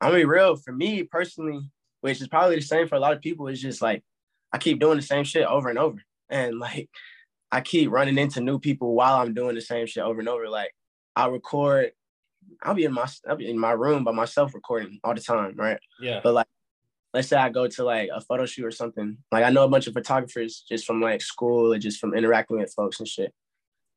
I 0.00 0.12
mean, 0.12 0.26
real 0.26 0.56
for 0.56 0.72
me 0.72 1.02
personally, 1.02 1.68
which 2.00 2.20
is 2.20 2.28
probably 2.28 2.56
the 2.56 2.62
same 2.62 2.86
for 2.86 2.94
a 2.94 3.00
lot 3.00 3.12
of 3.12 3.20
people, 3.20 3.48
is 3.48 3.60
just 3.60 3.82
like 3.82 4.04
I 4.52 4.58
keep 4.58 4.78
doing 4.78 4.96
the 4.96 5.02
same 5.02 5.24
shit 5.24 5.46
over 5.46 5.68
and 5.68 5.78
over, 5.78 6.00
and 6.28 6.58
like 6.58 6.88
I 7.50 7.60
keep 7.60 7.90
running 7.90 8.18
into 8.18 8.40
new 8.40 8.58
people 8.58 8.94
while 8.94 9.16
I'm 9.16 9.34
doing 9.34 9.54
the 9.54 9.60
same 9.60 9.86
shit 9.86 10.04
over 10.04 10.20
and 10.20 10.28
over. 10.28 10.48
Like 10.48 10.72
I 11.16 11.26
record, 11.28 11.92
I'll 12.62 12.74
be 12.74 12.84
in 12.84 12.92
my 12.92 13.08
I'll 13.28 13.36
be 13.36 13.50
in 13.50 13.58
my 13.58 13.72
room 13.72 14.04
by 14.04 14.12
myself 14.12 14.54
recording 14.54 15.00
all 15.02 15.14
the 15.14 15.20
time, 15.20 15.54
right? 15.56 15.80
Yeah. 16.00 16.20
But 16.22 16.34
like 16.34 16.46
let's 17.14 17.28
say 17.28 17.36
I 17.36 17.48
go 17.48 17.66
to 17.66 17.84
like 17.84 18.10
a 18.14 18.20
photo 18.20 18.44
shoot 18.44 18.66
or 18.66 18.70
something. 18.70 19.16
Like 19.32 19.44
I 19.44 19.50
know 19.50 19.64
a 19.64 19.68
bunch 19.68 19.86
of 19.86 19.94
photographers 19.94 20.64
just 20.68 20.84
from 20.84 21.00
like 21.00 21.22
school 21.22 21.72
or 21.72 21.78
just 21.78 21.98
from 21.98 22.14
interacting 22.14 22.58
with 22.58 22.74
folks 22.74 23.00
and 23.00 23.08
shit. 23.08 23.32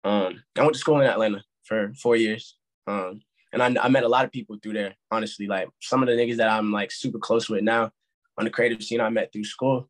Um, 0.06 0.42
I 0.58 0.62
went 0.62 0.74
to 0.74 0.80
school 0.80 1.02
in 1.02 1.08
Atlanta 1.08 1.44
for 1.66 1.92
four 2.02 2.16
years. 2.16 2.56
Um, 2.88 3.22
and 3.52 3.62
I, 3.62 3.86
I 3.86 3.90
met 3.90 4.04
a 4.04 4.08
lot 4.08 4.26
of 4.26 4.32
people 4.32 4.58
through 4.62 4.74
there, 4.74 4.96
honestly. 5.12 5.48
Like 5.48 5.68
some 5.82 6.02
of 6.02 6.08
the 6.08 6.16
niggas 6.16 6.38
that 6.38 6.50
I'm 6.50 6.72
like 6.72 6.92
super 6.92 7.20
close 7.20 7.50
with 7.50 7.64
now 7.64 7.92
on 8.38 8.46
the 8.46 8.50
creative 8.50 8.82
scene 8.82 9.02
I 9.02 9.10
met 9.10 9.34
through 9.34 9.44
school. 9.44 9.90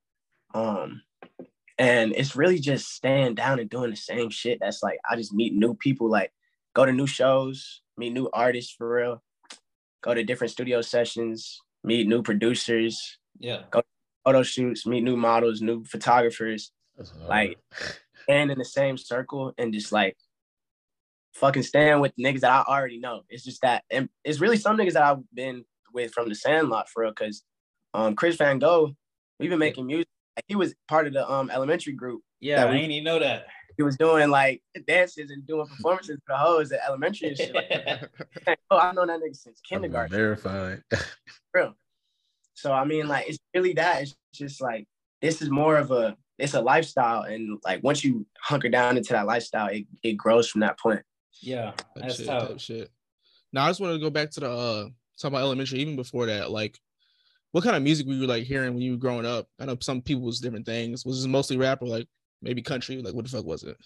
Um, 0.55 1.03
and 1.77 2.13
it's 2.15 2.35
really 2.35 2.59
just 2.59 2.89
staying 2.89 3.35
down 3.35 3.59
and 3.59 3.69
doing 3.69 3.91
the 3.91 3.95
same 3.95 4.29
shit. 4.29 4.59
That's 4.59 4.81
like 4.81 4.99
I 5.09 5.15
just 5.15 5.33
meet 5.33 5.53
new 5.53 5.75
people, 5.75 6.09
like 6.09 6.31
go 6.79 6.85
to 6.85 6.93
new 6.93 7.07
shows, 7.07 7.81
meet 7.97 8.11
new 8.13 8.29
artists 8.31 8.73
for 8.73 8.89
real, 8.89 9.21
go 10.01 10.13
to 10.13 10.23
different 10.23 10.51
studio 10.51 10.81
sessions, 10.81 11.59
meet 11.83 12.07
new 12.07 12.23
producers, 12.23 13.17
yeah. 13.37 13.63
Go 13.69 13.81
photo 14.23 14.43
shoots, 14.43 14.85
meet 14.85 15.01
new 15.01 15.17
models, 15.17 15.61
new 15.61 15.83
photographers, 15.83 16.71
like 17.27 17.57
and 18.29 18.49
in 18.49 18.57
the 18.57 18.63
same 18.65 18.97
circle 18.97 19.53
and 19.57 19.73
just 19.73 19.91
like 19.91 20.15
fucking 21.33 21.63
stand 21.63 21.99
with 21.99 22.13
niggas 22.17 22.41
that 22.41 22.51
I 22.51 22.63
already 22.63 22.99
know. 22.99 23.23
It's 23.29 23.43
just 23.43 23.61
that 23.61 23.83
and 23.89 24.07
it's 24.23 24.39
really 24.39 24.57
some 24.57 24.77
niggas 24.77 24.93
that 24.93 25.03
I've 25.03 25.23
been 25.33 25.65
with 25.93 26.13
from 26.13 26.29
the 26.29 26.35
Sandlot 26.35 26.87
for 26.89 27.03
real. 27.03 27.13
Cause 27.13 27.43
um 27.93 28.15
Chris 28.15 28.37
Van 28.37 28.57
Gogh, 28.57 28.95
we've 29.37 29.49
been 29.49 29.59
making 29.59 29.85
music. 29.85 30.07
He 30.47 30.55
was 30.55 30.73
part 30.87 31.07
of 31.07 31.13
the 31.13 31.29
um 31.29 31.49
elementary 31.49 31.93
group. 31.93 32.21
Yeah, 32.39 32.65
I 32.65 32.71
didn't 32.71 32.91
even 32.91 33.03
know 33.03 33.19
that. 33.19 33.47
He 33.79 33.83
was 33.83 33.95
doing 33.95 34.29
like 34.29 34.61
dances 34.89 35.31
and 35.31 35.47
doing 35.47 35.65
performances 35.65 36.17
for 36.27 36.33
the 36.33 36.37
hoes 36.37 36.69
at 36.73 36.81
elementary 36.85 37.29
and 37.29 37.37
shit. 37.37 37.55
Like 37.55 38.09
oh, 38.71 38.75
I've 38.75 38.93
known 38.93 39.07
that 39.07 39.21
nigga 39.21 39.33
since 39.33 39.61
kindergarten. 39.61 40.11
Verified. 40.11 40.83
Real. 41.53 41.75
So 42.55 42.73
I 42.73 42.83
mean, 42.83 43.07
like 43.07 43.29
it's 43.29 43.39
really 43.55 43.71
that. 43.75 44.01
It's 44.01 44.17
just 44.33 44.59
like 44.59 44.85
this 45.21 45.41
is 45.41 45.49
more 45.49 45.77
of 45.77 45.91
a 45.91 46.17
it's 46.37 46.55
a 46.55 46.61
lifestyle, 46.61 47.21
and 47.21 47.57
like 47.63 47.81
once 47.81 48.03
you 48.03 48.25
hunker 48.41 48.67
down 48.67 48.97
into 48.97 49.13
that 49.13 49.25
lifestyle, 49.25 49.67
it, 49.67 49.85
it 50.03 50.17
grows 50.17 50.49
from 50.49 50.59
that 50.59 50.77
point. 50.77 51.01
Yeah, 51.41 51.71
that's 51.95 52.17
shit, 52.17 52.25
tough. 52.25 52.59
shit. 52.59 52.91
Now 53.53 53.63
I 53.63 53.69
just 53.69 53.79
wanted 53.79 53.93
to 53.93 53.99
go 53.99 54.09
back 54.09 54.29
to 54.31 54.41
the 54.41 54.51
uh 54.51 54.83
talk 55.21 55.29
about 55.29 55.39
elementary, 55.39 55.79
even 55.79 55.95
before 55.95 56.25
that, 56.25 56.51
like 56.51 56.77
what 57.53 57.63
kind 57.63 57.77
of 57.77 57.83
music 57.83 58.07
were 58.07 58.13
you 58.13 58.27
like 58.27 58.43
hearing 58.43 58.73
when 58.73 58.83
you 58.83 58.91
were 58.91 58.97
growing 58.97 59.25
up? 59.25 59.47
I 59.57 59.67
know 59.67 59.77
some 59.79 60.01
people 60.01 60.23
was 60.23 60.41
different 60.41 60.65
things. 60.65 61.05
Was 61.05 61.23
it 61.23 61.29
mostly 61.29 61.55
rap 61.55 61.81
or 61.81 61.87
like 61.87 62.09
maybe 62.41 62.61
country? 62.61 63.01
Like 63.01 63.13
what 63.13 63.25
the 63.25 63.31
fuck 63.31 63.45
was 63.45 63.63
it? 63.63 63.77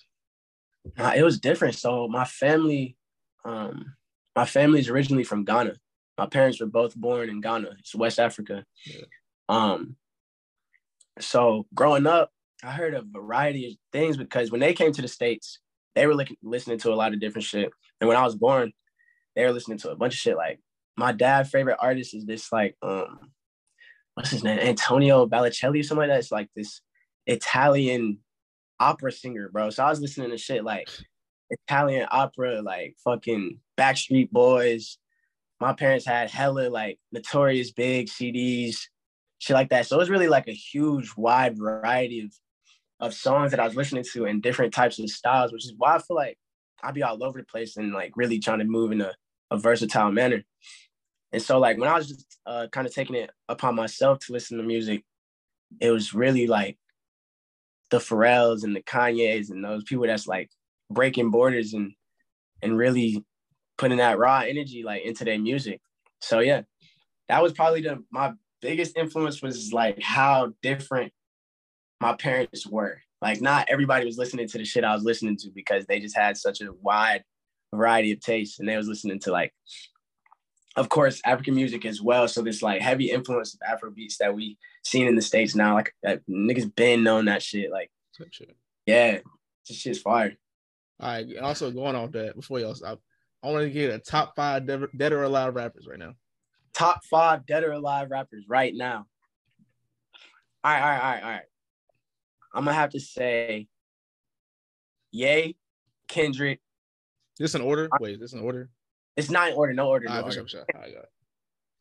Uh, 0.97 1.13
it 1.15 1.23
was 1.23 1.39
different. 1.39 1.75
So 1.75 2.07
my 2.07 2.25
family, 2.25 2.97
um, 3.45 3.95
my 4.35 4.45
family's 4.45 4.89
originally 4.89 5.23
from 5.23 5.45
Ghana. 5.45 5.75
My 6.17 6.27
parents 6.27 6.59
were 6.59 6.67
both 6.67 6.95
born 6.95 7.29
in 7.29 7.41
Ghana. 7.41 7.69
It's 7.79 7.95
West 7.95 8.19
Africa. 8.19 8.65
Yeah. 8.85 9.05
Um, 9.49 9.95
so 11.19 11.65
growing 11.73 12.05
up, 12.05 12.31
I 12.63 12.71
heard 12.71 12.93
a 12.93 13.01
variety 13.01 13.67
of 13.67 13.73
things 13.91 14.17
because 14.17 14.51
when 14.51 14.61
they 14.61 14.73
came 14.73 14.91
to 14.93 15.01
the 15.01 15.07
states, 15.07 15.59
they 15.95 16.07
were 16.07 16.15
looking, 16.15 16.37
listening 16.41 16.79
to 16.79 16.93
a 16.93 16.95
lot 16.95 17.13
of 17.13 17.19
different 17.19 17.45
shit. 17.45 17.69
And 17.99 18.07
when 18.07 18.17
I 18.17 18.23
was 18.23 18.35
born, 18.35 18.73
they 19.35 19.43
were 19.45 19.51
listening 19.51 19.77
to 19.79 19.91
a 19.91 19.95
bunch 19.95 20.13
of 20.13 20.19
shit. 20.19 20.37
Like 20.37 20.59
my 20.95 21.11
dad's 21.11 21.49
favorite 21.49 21.77
artist 21.79 22.13
is 22.13 22.25
this 22.25 22.51
like 22.51 22.75
um, 22.81 23.31
what's 24.13 24.31
his 24.31 24.43
name, 24.43 24.59
Antonio 24.59 25.27
Balicelli 25.27 25.79
or 25.79 25.83
something 25.83 26.07
like 26.07 26.09
that. 26.09 26.19
It's 26.19 26.31
like 26.31 26.49
this 26.55 26.81
Italian 27.25 28.19
opera 28.79 29.11
singer, 29.11 29.49
bro. 29.49 29.69
So 29.69 29.83
I 29.83 29.89
was 29.89 30.01
listening 30.01 30.31
to 30.31 30.37
shit 30.37 30.63
like 30.63 30.89
Italian 31.49 32.07
opera, 32.11 32.61
like 32.61 32.95
fucking 33.03 33.59
Backstreet 33.77 34.31
Boys. 34.31 34.97
My 35.59 35.73
parents 35.73 36.05
had 36.05 36.29
hella 36.29 36.69
like 36.69 36.99
Notorious 37.11 37.71
B.I.G. 37.71 38.11
CDs, 38.11 38.77
shit 39.39 39.53
like 39.53 39.69
that. 39.69 39.85
So 39.85 39.95
it 39.95 39.99
was 39.99 40.09
really 40.09 40.27
like 40.27 40.47
a 40.47 40.53
huge, 40.53 41.13
wide 41.15 41.57
variety 41.57 42.21
of 42.21 42.33
of 42.99 43.13
songs 43.13 43.51
that 43.51 43.59
I 43.59 43.65
was 43.65 43.75
listening 43.75 44.05
to 44.13 44.25
in 44.25 44.39
different 44.39 44.73
types 44.73 44.97
of 44.97 45.09
styles, 45.09 45.51
which 45.51 45.65
is 45.65 45.73
why 45.77 45.95
I 45.95 45.99
feel 45.99 46.15
like 46.15 46.37
I'd 46.81 46.93
be 46.93 47.03
all 47.03 47.21
over 47.21 47.39
the 47.39 47.45
place 47.45 47.75
and 47.75 47.91
like 47.91 48.13
really 48.15 48.39
trying 48.39 48.59
to 48.59 48.65
move 48.65 48.93
in 48.93 49.01
a, 49.01 49.13
a 49.51 49.57
versatile 49.57 50.11
manner. 50.11 50.43
And 51.33 51.41
so 51.41 51.59
like 51.59 51.77
when 51.77 51.89
I 51.89 51.95
was 51.95 52.07
just 52.07 52.37
uh, 52.45 52.67
kind 52.71 52.87
of 52.87 52.93
taking 52.93 53.15
it 53.15 53.31
upon 53.49 53.75
myself 53.75 54.19
to 54.19 54.33
listen 54.33 54.57
to 54.57 54.63
music, 54.63 55.03
it 55.81 55.91
was 55.91 56.13
really 56.13 56.47
like 56.47 56.77
the 57.93 57.99
Pharrells 57.99 58.63
and 58.63 58.75
the 58.75 58.81
Kanyes 58.81 59.51
and 59.51 59.63
those 59.63 59.83
people 59.83 60.07
that's 60.07 60.25
like 60.25 60.49
breaking 60.89 61.29
borders 61.29 61.75
and 61.75 61.93
and 62.63 62.75
really 62.75 63.23
putting 63.77 63.99
that 63.99 64.17
raw 64.17 64.39
energy 64.39 64.81
like 64.81 65.03
into 65.03 65.23
their 65.23 65.37
music. 65.37 65.79
So 66.19 66.39
yeah, 66.39 66.63
that 67.29 67.43
was 67.43 67.53
probably 67.53 67.81
the 67.81 68.03
my 68.09 68.33
biggest 68.63 68.97
influence 68.97 69.43
was 69.43 69.71
like 69.71 70.01
how 70.01 70.53
different 70.63 71.13
my 72.01 72.13
parents 72.13 72.65
were. 72.65 72.99
Like 73.21 73.41
not 73.41 73.67
everybody 73.69 74.07
was 74.07 74.17
listening 74.17 74.47
to 74.47 74.57
the 74.57 74.65
shit 74.65 74.83
I 74.83 74.95
was 74.95 75.03
listening 75.03 75.37
to 75.37 75.51
because 75.51 75.85
they 75.85 75.99
just 75.99 76.17
had 76.17 76.35
such 76.35 76.61
a 76.61 76.73
wide 76.81 77.23
variety 77.75 78.11
of 78.11 78.21
tastes 78.21 78.59
and 78.59 78.67
they 78.67 78.75
was 78.75 78.87
listening 78.87 79.19
to 79.19 79.31
like 79.31 79.53
of 80.75 80.89
course 80.89 81.21
African 81.25 81.53
music 81.53 81.85
as 81.85 82.01
well. 82.01 82.27
So 82.27 82.41
this 82.41 82.63
like 82.63 82.81
heavy 82.81 83.11
influence 83.11 83.53
of 83.53 83.59
Afro 83.71 83.91
beats 83.91 84.17
that 84.17 84.33
we 84.33 84.57
seen 84.83 85.07
in 85.07 85.15
the 85.15 85.21
States 85.21 85.55
now, 85.55 85.73
like 85.73 85.93
that 86.03 86.25
niggas 86.27 86.73
been 86.75 87.03
knowing 87.03 87.25
that 87.25 87.41
shit. 87.41 87.71
Like 87.71 87.91
shit. 88.31 88.55
yeah, 88.85 89.19
this 89.67 89.77
shit's 89.77 89.99
fire. 89.99 90.33
All 90.99 91.09
right. 91.09 91.37
Also 91.37 91.71
going 91.71 91.95
off 91.95 92.11
that 92.11 92.35
before 92.35 92.59
y'all 92.59 92.75
stop, 92.75 92.99
I 93.43 93.51
want 93.51 93.63
to 93.65 93.69
get 93.69 93.93
a 93.93 93.99
top 93.99 94.35
five 94.35 94.65
dead, 94.65 95.11
or 95.11 95.23
alive 95.23 95.55
rappers 95.55 95.87
right 95.89 95.99
now. 95.99 96.13
Top 96.73 97.03
five 97.05 97.45
dead 97.45 97.63
or 97.63 97.71
alive 97.71 98.09
rappers 98.09 98.45
right 98.47 98.73
now. 98.73 99.05
All 100.63 100.71
right, 100.71 100.81
all 100.81 100.89
right, 100.89 100.97
all 100.97 101.11
right, 101.11 101.23
all 101.23 101.29
right. 101.29 101.41
I'm 102.55 102.65
gonna 102.65 102.77
have 102.77 102.91
to 102.91 102.99
say 102.99 103.67
Ye, 105.11 105.57
Kendrick. 106.07 106.61
This 107.37 107.55
in 107.55 107.61
order? 107.61 107.89
Wait, 107.99 108.19
this 108.19 108.33
in 108.33 108.39
order? 108.39 108.69
It's 109.17 109.29
not 109.29 109.49
in 109.49 109.55
order, 109.55 109.73
no 109.73 109.89
order, 109.89 110.07
no 110.07 110.15
right, 110.15 110.23
order. 110.23 110.33
sure, 110.33 110.47
sure. 110.47 110.65
Right, 110.73 110.93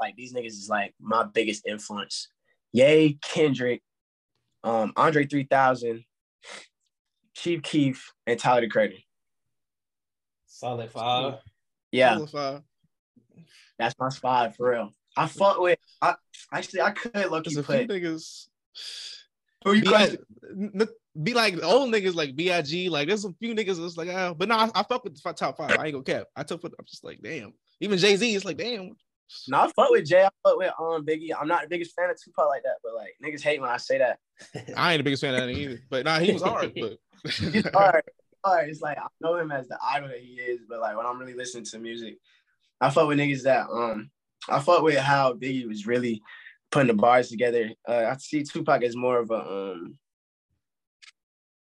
like 0.00 0.16
these 0.16 0.35
niggas 0.35 0.47
is 0.47 0.68
like 0.68 0.94
my 1.00 1.23
biggest 1.23 1.66
influence. 1.66 2.28
Ye, 2.73 3.19
Kendrick, 3.23 3.83
um, 4.64 4.93
Andre 4.97 5.26
3000, 5.26 6.05
Chief 7.35 7.62
Keef, 7.62 8.12
and 8.26 8.38
Tyler 8.38 8.62
the 8.62 8.69
Creator. 8.69 8.97
Solid 10.47 10.91
five. 10.91 11.35
Yeah, 11.91 12.14
Solid 12.17 12.31
five. 12.31 12.62
that's 13.79 13.95
my 13.99 14.11
five 14.11 14.57
for 14.57 14.71
real. 14.71 14.91
I 15.17 15.26
fuck 15.26 15.61
with. 15.61 15.79
I 16.00 16.14
actually 16.52 16.81
I 16.83 16.91
could 16.93 17.31
look 17.31 17.45
There's 17.45 17.57
you 17.57 17.62
put. 17.62 17.88
niggas. 17.88 18.47
Who 19.64 19.75
you 19.75 19.83
Be 19.83 19.88
like, 19.91 20.19
question? 20.47 20.88
be 21.23 21.35
like 21.35 21.62
old 21.62 21.93
niggas 21.93 22.14
like 22.14 22.35
Big. 22.35 22.91
Like 22.91 23.09
there's 23.09 23.25
a 23.25 23.33
few 23.35 23.55
niggas 23.55 23.81
that's 23.81 23.97
like, 23.97 24.09
ah, 24.11 24.33
but 24.35 24.49
no, 24.49 24.57
I, 24.57 24.71
I 24.75 24.83
fuck 24.83 25.05
with 25.05 25.21
the 25.23 25.33
top 25.33 25.59
five. 25.59 25.76
I 25.79 25.87
ain't 25.87 25.93
gonna 25.93 26.05
cap. 26.05 26.29
I 26.35 26.43
took. 26.43 26.64
I'm 26.64 26.73
just 26.87 27.05
like, 27.05 27.21
damn. 27.23 27.52
Even 27.81 27.99
Jay 27.99 28.17
Z, 28.17 28.35
it's 28.35 28.45
like, 28.45 28.57
damn. 28.57 28.97
No, 29.48 29.60
I 29.60 29.70
fuck 29.74 29.90
with 29.90 30.06
Jay. 30.06 30.24
I 30.24 30.30
fuck 30.42 30.56
with 30.58 30.72
um 30.78 31.04
Biggie. 31.06 31.30
I'm 31.38 31.48
not 31.48 31.62
the 31.62 31.68
biggest 31.68 31.94
fan 31.94 32.10
of 32.10 32.16
Tupac 32.22 32.48
like 32.48 32.62
that, 32.64 32.76
but 32.82 32.94
like 32.94 33.14
niggas 33.22 33.42
hate 33.42 33.60
when 33.60 33.70
I 33.70 33.76
say 33.76 33.98
that. 33.98 34.18
I 34.76 34.92
ain't 34.92 35.00
the 35.00 35.04
biggest 35.04 35.22
fan 35.22 35.34
of 35.34 35.40
that 35.40 35.50
either. 35.50 35.80
But 35.90 36.04
nah, 36.04 36.18
he 36.18 36.32
was 36.32 36.42
hard. 36.42 36.72
But 36.80 36.98
He's 37.32 37.68
hard. 37.70 38.02
hard. 38.44 38.68
It's 38.68 38.80
like 38.80 38.98
I 38.98 39.06
know 39.20 39.36
him 39.36 39.52
as 39.52 39.68
the 39.68 39.78
idol 39.82 40.08
that 40.08 40.18
he 40.18 40.34
is, 40.34 40.60
but 40.68 40.80
like 40.80 40.96
when 40.96 41.06
I'm 41.06 41.18
really 41.18 41.34
listening 41.34 41.64
to 41.66 41.78
music, 41.78 42.18
I 42.80 42.90
fuck 42.90 43.06
with 43.08 43.18
niggas 43.18 43.42
that 43.44 43.66
um 43.70 44.10
I 44.48 44.58
fuck 44.58 44.82
with 44.82 44.98
how 44.98 45.34
Biggie 45.34 45.68
was 45.68 45.86
really 45.86 46.20
putting 46.70 46.88
the 46.88 46.94
bars 46.94 47.28
together. 47.28 47.70
Uh, 47.86 48.06
I 48.10 48.16
see 48.16 48.42
Tupac 48.42 48.82
as 48.82 48.96
more 48.96 49.18
of 49.18 49.30
a 49.30 49.34
um 49.34 49.98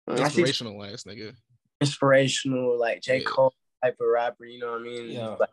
inspirational 0.10 0.84
ass 0.84 1.04
nigga. 1.04 1.34
inspirational 1.82 2.80
like 2.80 3.02
J. 3.02 3.18
Yeah. 3.20 3.24
Cole 3.26 3.54
type 3.84 3.98
of 4.00 4.08
rapper, 4.08 4.46
you 4.46 4.60
know 4.60 4.72
what 4.72 4.82
I 4.82 4.84
mean? 4.84 5.10
Yeah. 5.12 5.30
Like, 5.40 5.50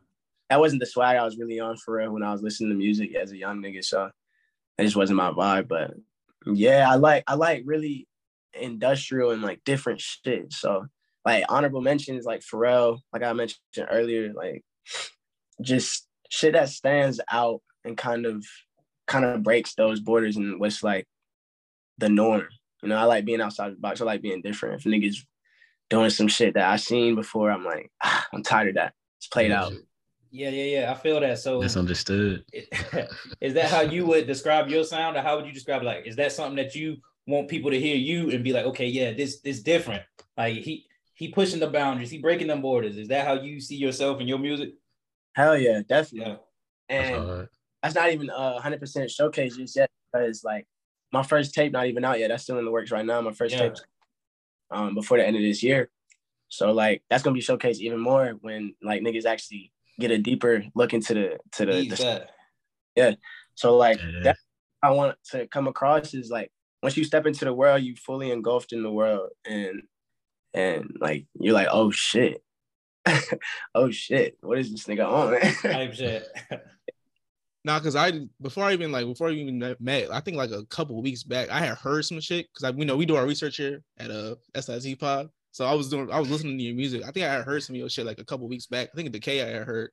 that 0.50 0.60
wasn't 0.60 0.80
the 0.80 0.86
swag 0.86 1.16
I 1.16 1.24
was 1.24 1.38
really 1.38 1.60
on 1.60 1.76
for 1.76 1.96
real 1.96 2.12
when 2.12 2.22
I 2.22 2.32
was 2.32 2.42
listening 2.42 2.70
to 2.70 2.76
music 2.76 3.14
as 3.14 3.32
a 3.32 3.36
young 3.36 3.62
nigga. 3.62 3.84
So 3.84 4.10
that 4.76 4.84
just 4.84 4.96
wasn't 4.96 5.16
my 5.16 5.30
vibe. 5.30 5.68
But 5.68 5.94
yeah, 6.46 6.90
I 6.90 6.96
like 6.96 7.24
I 7.26 7.34
like 7.34 7.62
really 7.64 8.06
industrial 8.52 9.30
and 9.30 9.42
like 9.42 9.64
different 9.64 10.00
shit. 10.00 10.52
So 10.52 10.86
like 11.24 11.44
honorable 11.48 11.80
mentions 11.80 12.24
like 12.24 12.40
Pharrell, 12.40 12.98
like 13.12 13.22
I 13.22 13.32
mentioned 13.32 13.60
earlier, 13.90 14.32
like 14.32 14.62
just 15.62 16.06
shit 16.30 16.52
that 16.52 16.68
stands 16.68 17.20
out 17.30 17.62
and 17.84 17.96
kind 17.96 18.26
of 18.26 18.44
kind 19.06 19.24
of 19.24 19.42
breaks 19.42 19.74
those 19.74 20.00
borders 20.00 20.36
and 20.36 20.60
what's 20.60 20.82
like 20.82 21.06
the 21.98 22.08
norm. 22.08 22.46
You 22.82 22.90
know, 22.90 22.96
I 22.96 23.04
like 23.04 23.24
being 23.24 23.40
outside 23.40 23.72
the 23.72 23.76
box. 23.76 24.00
I 24.00 24.04
like 24.04 24.20
being 24.20 24.42
different. 24.42 24.74
If 24.74 24.84
niggas 24.84 25.16
doing 25.88 26.10
some 26.10 26.28
shit 26.28 26.54
that 26.54 26.68
I 26.68 26.76
seen 26.76 27.14
before, 27.14 27.50
I'm 27.50 27.64
like, 27.64 27.90
ah, 28.02 28.26
I'm 28.32 28.42
tired 28.42 28.68
of 28.68 28.74
that. 28.74 28.92
It's 29.18 29.28
played 29.28 29.52
out. 29.52 29.72
Yeah, 30.34 30.50
yeah, 30.50 30.80
yeah. 30.80 30.90
I 30.90 30.94
feel 30.94 31.20
that. 31.20 31.38
So 31.38 31.60
Misunderstood. 31.60 32.44
is 33.40 33.54
that 33.54 33.70
how 33.70 33.82
you 33.82 34.04
would 34.06 34.26
describe 34.26 34.68
your 34.68 34.82
sound, 34.82 35.16
or 35.16 35.22
how 35.22 35.36
would 35.36 35.46
you 35.46 35.52
describe 35.52 35.84
like? 35.84 36.08
Is 36.08 36.16
that 36.16 36.32
something 36.32 36.56
that 36.56 36.74
you 36.74 36.96
want 37.28 37.46
people 37.46 37.70
to 37.70 37.78
hear 37.78 37.94
you 37.94 38.30
and 38.32 38.42
be 38.42 38.52
like, 38.52 38.64
okay, 38.66 38.88
yeah, 38.88 39.12
this 39.12 39.40
this 39.42 39.62
different. 39.62 40.02
Like 40.36 40.56
he 40.56 40.86
he 41.14 41.28
pushing 41.28 41.60
the 41.60 41.68
boundaries, 41.68 42.10
he 42.10 42.18
breaking 42.18 42.48
them 42.48 42.62
borders. 42.62 42.96
Is 42.98 43.06
that 43.08 43.28
how 43.28 43.34
you 43.34 43.60
see 43.60 43.76
yourself 43.76 44.20
in 44.20 44.26
your 44.26 44.40
music? 44.40 44.70
Hell 45.34 45.56
yeah, 45.56 45.82
definitely. 45.88 46.32
Yeah. 46.32 46.36
That's 46.88 47.10
And 47.10 47.48
that's 47.80 47.94
not 47.94 48.12
even 48.12 48.28
uh 48.28 48.60
100% 48.60 49.10
showcase 49.12 49.56
just 49.56 49.76
yet 49.76 49.88
because 50.12 50.42
like 50.42 50.66
my 51.12 51.22
first 51.22 51.54
tape 51.54 51.70
not 51.70 51.86
even 51.86 52.04
out 52.04 52.18
yet. 52.18 52.26
That's 52.26 52.42
still 52.42 52.58
in 52.58 52.64
the 52.64 52.72
works 52.72 52.90
right 52.90 53.06
now. 53.06 53.20
My 53.20 53.32
first 53.32 53.54
Yeah. 53.54 53.68
tape 53.68 53.74
um 54.72 54.96
before 54.96 55.16
the 55.16 55.24
end 55.24 55.36
of 55.36 55.42
this 55.42 55.62
year. 55.62 55.90
So 56.48 56.72
like 56.72 57.04
that's 57.08 57.22
gonna 57.22 57.34
be 57.34 57.40
showcased 57.40 57.78
even 57.78 58.00
more 58.00 58.30
when 58.40 58.74
like 58.82 59.00
niggas 59.00 59.26
actually 59.26 59.70
get 59.98 60.10
a 60.10 60.18
deeper 60.18 60.64
look 60.74 60.92
into 60.94 61.14
the 61.14 61.38
to 61.52 61.66
the, 61.66 61.78
Ease 61.80 61.98
the 61.98 62.26
that. 62.96 63.18
so 63.54 63.76
like 63.76 63.98
Yeah. 63.98 64.20
that 64.24 64.36
I 64.82 64.90
want 64.90 65.16
to 65.30 65.46
come 65.48 65.66
across 65.66 66.14
is 66.14 66.30
like 66.30 66.50
once 66.82 66.96
you 66.96 67.04
step 67.04 67.26
into 67.26 67.44
the 67.44 67.54
world, 67.54 67.82
you 67.82 67.96
fully 67.96 68.30
engulfed 68.30 68.72
in 68.72 68.82
the 68.82 68.90
world 68.92 69.30
and 69.46 69.82
and 70.52 70.96
like 71.00 71.26
you're 71.40 71.54
like, 71.54 71.68
oh 71.70 71.90
shit. 71.90 72.42
oh 73.74 73.90
shit, 73.90 74.38
what 74.40 74.58
is 74.58 74.70
this 74.70 74.84
nigga 74.84 75.06
on? 75.06 75.38
type 75.72 75.94
shit. 75.94 76.26
Nah, 77.66 77.80
cause 77.80 77.96
I 77.96 78.12
before 78.42 78.64
I 78.64 78.74
even 78.74 78.92
like 78.92 79.06
before 79.06 79.28
I 79.28 79.32
even 79.32 79.58
met- 79.58 79.80
met, 79.80 80.12
I 80.12 80.20
think 80.20 80.36
like 80.36 80.50
a 80.50 80.66
couple 80.66 81.00
weeks 81.00 81.22
back, 81.22 81.48
I 81.48 81.60
had 81.60 81.78
heard 81.78 82.04
some 82.04 82.20
shit 82.20 82.46
because 82.52 82.62
I 82.62 82.76
you 82.76 82.84
know 82.84 82.94
we 82.94 83.06
do 83.06 83.16
our 83.16 83.26
research 83.26 83.56
here 83.56 83.82
at 83.98 84.10
uh, 84.10 84.34
a 84.54 84.60
SIT 84.60 85.00
pod. 85.00 85.30
So 85.54 85.64
I 85.64 85.72
was 85.72 85.88
doing 85.88 86.10
I 86.10 86.18
was 86.18 86.28
listening 86.28 86.58
to 86.58 86.64
your 86.64 86.74
music. 86.74 87.02
I 87.04 87.12
think 87.12 87.26
I 87.26 87.32
had 87.32 87.44
heard 87.44 87.62
some 87.62 87.74
of 87.74 87.78
your 87.78 87.88
shit 87.88 88.04
like 88.04 88.18
a 88.18 88.24
couple 88.24 88.48
weeks 88.48 88.66
back. 88.66 88.88
I 88.92 88.96
think 88.96 89.12
Decay 89.12 89.40
I 89.40 89.58
had 89.58 89.68
heard. 89.68 89.90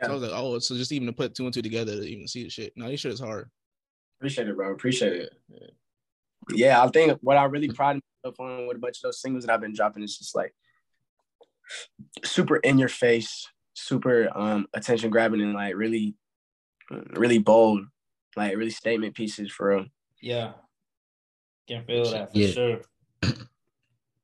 So 0.00 0.08
I 0.08 0.14
was 0.14 0.22
like, 0.22 0.30
oh, 0.32 0.60
so 0.60 0.76
just 0.76 0.92
even 0.92 1.08
to 1.08 1.12
put 1.12 1.34
two 1.34 1.44
and 1.44 1.52
two 1.52 1.60
together 1.60 1.96
to 1.96 2.02
even 2.08 2.28
see 2.28 2.44
the 2.44 2.50
shit. 2.50 2.72
No, 2.76 2.88
this 2.88 3.00
shit 3.00 3.10
is 3.12 3.18
hard. 3.18 3.50
Appreciate 4.20 4.48
it, 4.48 4.54
bro. 4.54 4.70
Appreciate 4.72 5.12
it. 5.14 5.32
Yeah, 6.52 6.80
I 6.84 6.86
think 6.86 7.18
what 7.20 7.36
I 7.36 7.42
really 7.46 7.66
pride 7.68 8.00
myself 8.22 8.38
on 8.38 8.68
with 8.68 8.76
a 8.76 8.80
bunch 8.80 8.98
of 8.98 9.02
those 9.02 9.20
singles 9.20 9.44
that 9.44 9.52
I've 9.52 9.60
been 9.60 9.74
dropping 9.74 10.04
is 10.04 10.16
just 10.16 10.36
like 10.36 10.54
super 12.24 12.58
in 12.58 12.78
your 12.78 12.88
face, 12.88 13.48
super 13.74 14.28
um 14.38 14.68
attention 14.72 15.10
grabbing 15.10 15.40
and 15.40 15.54
like 15.54 15.74
really, 15.74 16.14
really 17.16 17.38
bold, 17.38 17.86
like 18.36 18.56
really 18.56 18.70
statement 18.70 19.16
pieces 19.16 19.50
for 19.50 19.68
real. 19.70 19.86
Yeah. 20.20 20.52
Can 21.68 21.84
feel 21.86 22.08
that 22.12 22.30
for 22.32 22.38
Yeah. 22.38 22.50
sure. 22.52 22.80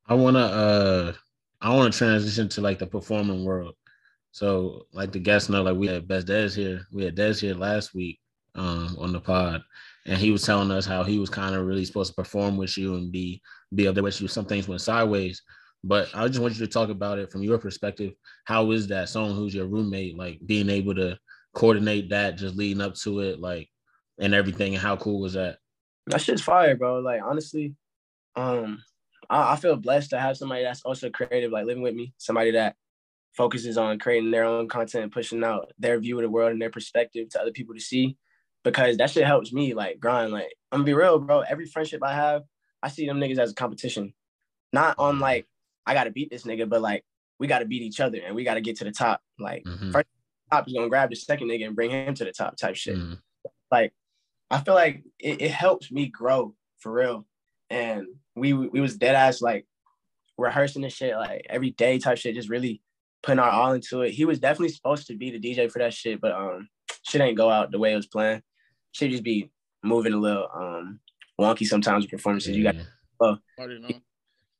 I 0.09 0.15
wanna 0.15 0.41
uh 0.41 1.13
I 1.61 1.75
wanna 1.75 1.91
transition 1.91 2.49
to 2.51 2.61
like 2.61 2.79
the 2.79 2.87
performing 2.87 3.45
world. 3.45 3.75
So 4.33 4.87
like 4.93 5.13
the 5.13 5.19
guests 5.19 5.49
know, 5.49 5.63
like 5.63 5.77
we 5.77 5.87
had 5.87 6.09
Best 6.09 6.27
Des 6.27 6.51
here. 6.51 6.87
We 6.93 7.05
had 7.05 7.15
Des 7.15 7.35
here 7.35 7.55
last 7.55 7.95
week 7.95 8.19
um 8.55 8.97
on 8.99 9.13
the 9.13 9.21
pod, 9.21 9.63
and 10.07 10.17
he 10.17 10.31
was 10.31 10.43
telling 10.43 10.71
us 10.71 10.87
how 10.87 11.03
he 11.05 11.19
was 11.19 11.29
kind 11.29 11.55
of 11.55 11.67
really 11.67 11.85
supposed 11.85 12.13
to 12.13 12.17
perform 12.17 12.57
with 12.57 12.77
you 12.79 12.95
and 12.95 13.13
be 13.13 13.43
be 13.75 13.87
up 13.87 13.95
there 13.95 14.05
with 14.05 14.21
you. 14.21 14.29
Some 14.29 14.47
things 14.47 14.67
went 14.67 14.81
sideways. 14.81 15.43
But 15.85 16.09
I 16.13 16.27
just 16.27 16.41
want 16.41 16.55
you 16.55 16.67
to 16.67 16.73
talk 16.73 16.89
about 16.89 17.19
it 17.19 17.31
from 17.31 17.43
your 17.43 17.59
perspective. 17.59 18.13
How 18.45 18.73
is 18.73 18.89
that 18.89 19.09
song? 19.09 19.35
Who's 19.37 19.55
your 19.55 19.67
roommate? 19.67 20.19
Like 20.19 20.41
being 20.45 20.71
able 20.71 20.95
to 20.97 21.19
coordinate 21.55 22.11
that, 22.11 22.37
just 22.37 22.57
leading 22.57 22.83
up 22.83 22.95
to 22.97 23.21
it, 23.21 23.41
like 23.41 23.69
and 24.19 24.35
everything. 24.35 24.75
And 24.75 24.83
how 24.83 24.97
cool 24.97 25.21
was 25.21 25.35
that? 25.35 25.59
That 26.07 26.21
shit's 26.21 26.43
fire, 26.43 26.75
bro. 26.77 27.01
Like 27.01 27.21
honestly, 27.23 27.75
um, 28.35 28.83
I, 29.31 29.53
I 29.53 29.57
feel 29.57 29.77
blessed 29.77 30.11
to 30.11 30.19
have 30.21 30.37
somebody 30.37 30.63
that's 30.63 30.83
also 30.83 31.11
creative, 31.11 31.51
like 31.53 31.67
living 31.67 31.83
with 31.83 31.95
me. 31.95 32.15
Somebody 32.19 32.53
that 32.53 32.77
focuses 33.35 33.79
on 33.79 33.99
creating 33.99 34.31
their 34.31 34.45
own 34.45 34.69
content 34.69 35.05
and 35.05 35.13
pushing 35.13 35.45
out 35.45 35.71
their 35.79 35.99
view 36.01 36.17
of 36.19 36.23
the 36.23 36.31
world 36.31 36.53
and 36.53 36.61
their 36.61 36.71
perspective 36.71 37.29
to 37.31 37.41
other 37.41 37.53
people 37.53 37.75
to 37.75 37.81
see. 37.81 38.17
Because 38.65 38.97
that 38.97 39.11
shit 39.11 39.25
helps 39.25 39.53
me 39.53 39.73
like 39.75 40.01
grind. 40.01 40.33
Like 40.33 40.53
I'm 40.73 40.79
gonna 40.81 40.85
be 40.85 40.95
real, 40.95 41.19
bro. 41.19 41.41
Every 41.41 41.67
friendship 41.67 42.03
I 42.03 42.13
have, 42.13 42.43
I 42.83 42.89
see 42.89 43.07
them 43.07 43.19
niggas 43.21 43.39
as 43.39 43.53
a 43.53 43.55
competition. 43.55 44.13
Not 44.73 44.99
on 44.99 45.21
like 45.21 45.47
I 45.87 45.95
gotta 45.95 46.11
beat 46.11 46.31
this 46.31 46.43
nigga, 46.45 46.69
but 46.69 46.83
like 46.83 47.05
we 47.39 47.47
gotta 47.47 47.65
beat 47.65 47.83
each 47.83 48.01
other 48.01 48.19
and 48.27 48.35
we 48.35 48.45
gotta 48.45 48.61
get 48.61 48.77
to 48.79 48.85
the 48.85 48.91
top. 48.91 49.23
Like 49.39 49.63
Mhm. 49.65 49.93
first 49.93 50.07
top 50.51 50.67
is 50.67 50.75
gonna 50.75 50.89
grab 50.89 51.09
the 51.11 51.17
second 51.17 51.49
nigga 51.49 51.67
and 51.67 51.77
bring 51.77 51.91
him 51.91 52.15
to 52.15 52.25
the 52.25 52.33
top 52.33 52.57
type 52.57 52.75
shit. 52.75 52.97
Mhm. 52.97 53.21
Like 53.71 53.93
I 54.51 54.61
feel 54.61 54.75
like 54.75 55.05
it, 55.19 55.41
it 55.41 55.51
helps 55.53 55.93
me 55.93 56.09
grow 56.09 56.55
for 56.79 56.93
real. 56.93 57.27
And 57.71 58.07
we 58.35 58.53
we 58.53 58.81
was 58.81 58.97
dead 58.97 59.15
ass 59.15 59.43
like 59.43 59.67
rehearsing 60.37 60.83
this 60.83 60.95
shit 60.95 61.17
like 61.17 61.47
every 61.51 61.71
day 61.71 61.99
type 61.99 62.19
shit, 62.19 62.35
just 62.35 62.49
really 62.49 62.81
putting 63.23 63.41
our 63.41 63.51
all 63.51 63.73
into 63.73 64.03
it. 64.03 64.13
He 64.13 64.25
was 64.25 64.39
definitely 64.39 64.69
supposed 64.71 65.07
to 65.09 65.17
be 65.17 65.31
the 65.31 65.41
DJ 65.41 65.71
for 65.71 65.81
that 65.81 65.93
shit, 65.95 66.21
but 66.21 66.33
um 66.33 66.69
shit 67.03 67.21
ain't 67.21 67.37
go 67.37 67.51
out 67.51 67.71
the 67.71 67.79
way 67.79 67.93
it 67.93 67.97
was 67.97 68.07
planned. 68.07 68.43
Shit 68.93 69.11
just 69.11 69.23
be 69.25 69.51
moving 69.83 70.13
a 70.13 70.19
little 70.19 70.49
um 70.55 71.01
wonky 71.41 71.67
sometimes 71.67 72.05
with 72.05 72.11
performances. 72.13 72.57
You 72.57 72.65
got 72.65 72.77
Yeah. 72.77 73.35
Already 73.59 73.81
know. 73.81 74.01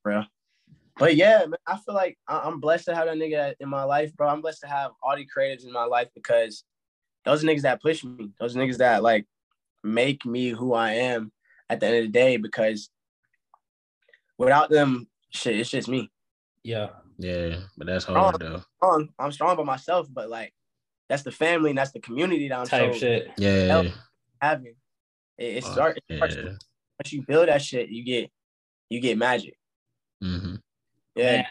bro. 0.03 0.25
But 0.99 1.15
yeah, 1.15 1.39
man, 1.47 1.59
I 1.67 1.79
feel 1.79 1.95
like 1.95 2.19
I- 2.27 2.41
I'm 2.41 2.59
blessed 2.61 2.87
to 2.87 2.95
have 2.95 3.07
that 3.07 3.17
nigga 3.17 3.55
in 3.61 3.69
my 3.69 3.85
life, 3.85 4.15
bro. 4.17 4.29
I'm 4.29 4.41
blessed 4.41 4.63
to 4.63 4.67
have 4.67 4.91
all 5.03 5.17
the 5.17 5.25
creatives 5.27 5.65
in 5.65 5.73
my 5.73 5.85
life 5.85 6.09
because 6.15 6.65
those 7.25 7.45
niggas 7.45 7.63
that 7.63 7.81
push 7.81 8.03
me. 8.03 8.31
Those 8.41 8.57
niggas 8.57 8.79
that 8.79 9.03
like 9.05 9.27
make 9.85 10.27
me 10.27 10.49
who 10.49 10.75
I 10.75 10.95
am 10.95 11.31
at 11.71 11.79
the 11.79 11.87
end 11.87 11.97
of 11.99 12.03
the 12.05 12.09
day. 12.09 12.37
Because 12.37 12.91
without 14.39 14.71
them, 14.71 15.09
shit, 15.31 15.59
it's 15.59 15.71
just 15.71 15.89
me. 15.89 16.11
Yeah. 16.63 16.89
Yeah, 17.19 17.59
but 17.77 17.87
that's 17.89 18.05
hard 18.05 18.41
though. 18.41 18.63
Strong, 18.77 19.09
I'm 19.19 19.33
strong 19.33 19.57
by 19.57 19.65
myself, 19.65 20.07
but 20.13 20.31
like 20.31 20.55
that's 21.09 21.23
the 21.25 21.33
family 21.33 21.71
and 21.71 21.79
that's 21.79 21.91
the 21.91 22.01
community 22.01 22.49
that 22.49 22.59
I'm 22.61 22.67
Type 22.67 22.93
so 22.95 22.99
shit. 22.99 23.31
Yeah. 23.37 23.83
having. 24.41 24.75
It, 25.37 25.57
it 25.57 25.65
Oh, 25.67 25.73
starts 25.73 25.99
yeah. 26.09 26.17
starts- 26.19 26.37
once 26.37 27.13
you 27.13 27.23
build 27.27 27.49
that 27.49 27.61
shit, 27.63 27.89
you 27.89 28.05
get 28.05 28.31
you 28.89 29.01
get 29.01 29.19
magic. 29.19 29.55
hmm 30.23 30.57
Yeah. 31.17 31.33
Man, 31.39 31.47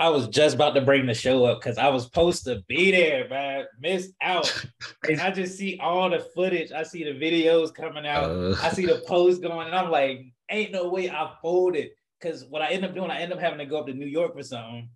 I 0.00 0.10
was 0.10 0.28
just 0.28 0.54
about 0.54 0.74
to 0.74 0.80
bring 0.80 1.06
the 1.06 1.14
show 1.14 1.44
up 1.44 1.60
because 1.60 1.76
I 1.76 1.88
was 1.88 2.04
supposed 2.04 2.44
to 2.44 2.62
be 2.68 2.92
there, 2.92 3.28
man. 3.28 3.64
Missed 3.80 4.12
out. 4.22 4.66
and 5.08 5.20
I 5.20 5.32
just 5.32 5.58
see 5.58 5.78
all 5.80 6.08
the 6.08 6.20
footage. 6.20 6.70
I 6.70 6.84
see 6.84 7.02
the 7.02 7.18
videos 7.18 7.74
coming 7.74 8.06
out. 8.06 8.30
Uh, 8.30 8.54
I 8.62 8.70
see 8.70 8.86
the 8.86 9.02
post 9.06 9.42
going, 9.42 9.66
and 9.66 9.74
I'm 9.74 9.90
like, 9.90 10.26
ain't 10.50 10.72
no 10.72 10.88
way 10.88 11.10
I 11.10 11.32
folded. 11.42 11.90
Cause 12.20 12.44
what 12.48 12.62
I 12.62 12.70
end 12.70 12.84
up 12.84 12.94
doing, 12.94 13.10
I 13.10 13.20
end 13.20 13.32
up 13.32 13.38
having 13.38 13.58
to 13.58 13.66
go 13.66 13.78
up 13.78 13.86
to 13.86 13.94
New 13.94 14.06
York 14.06 14.34
for 14.34 14.42
something. 14.42 14.88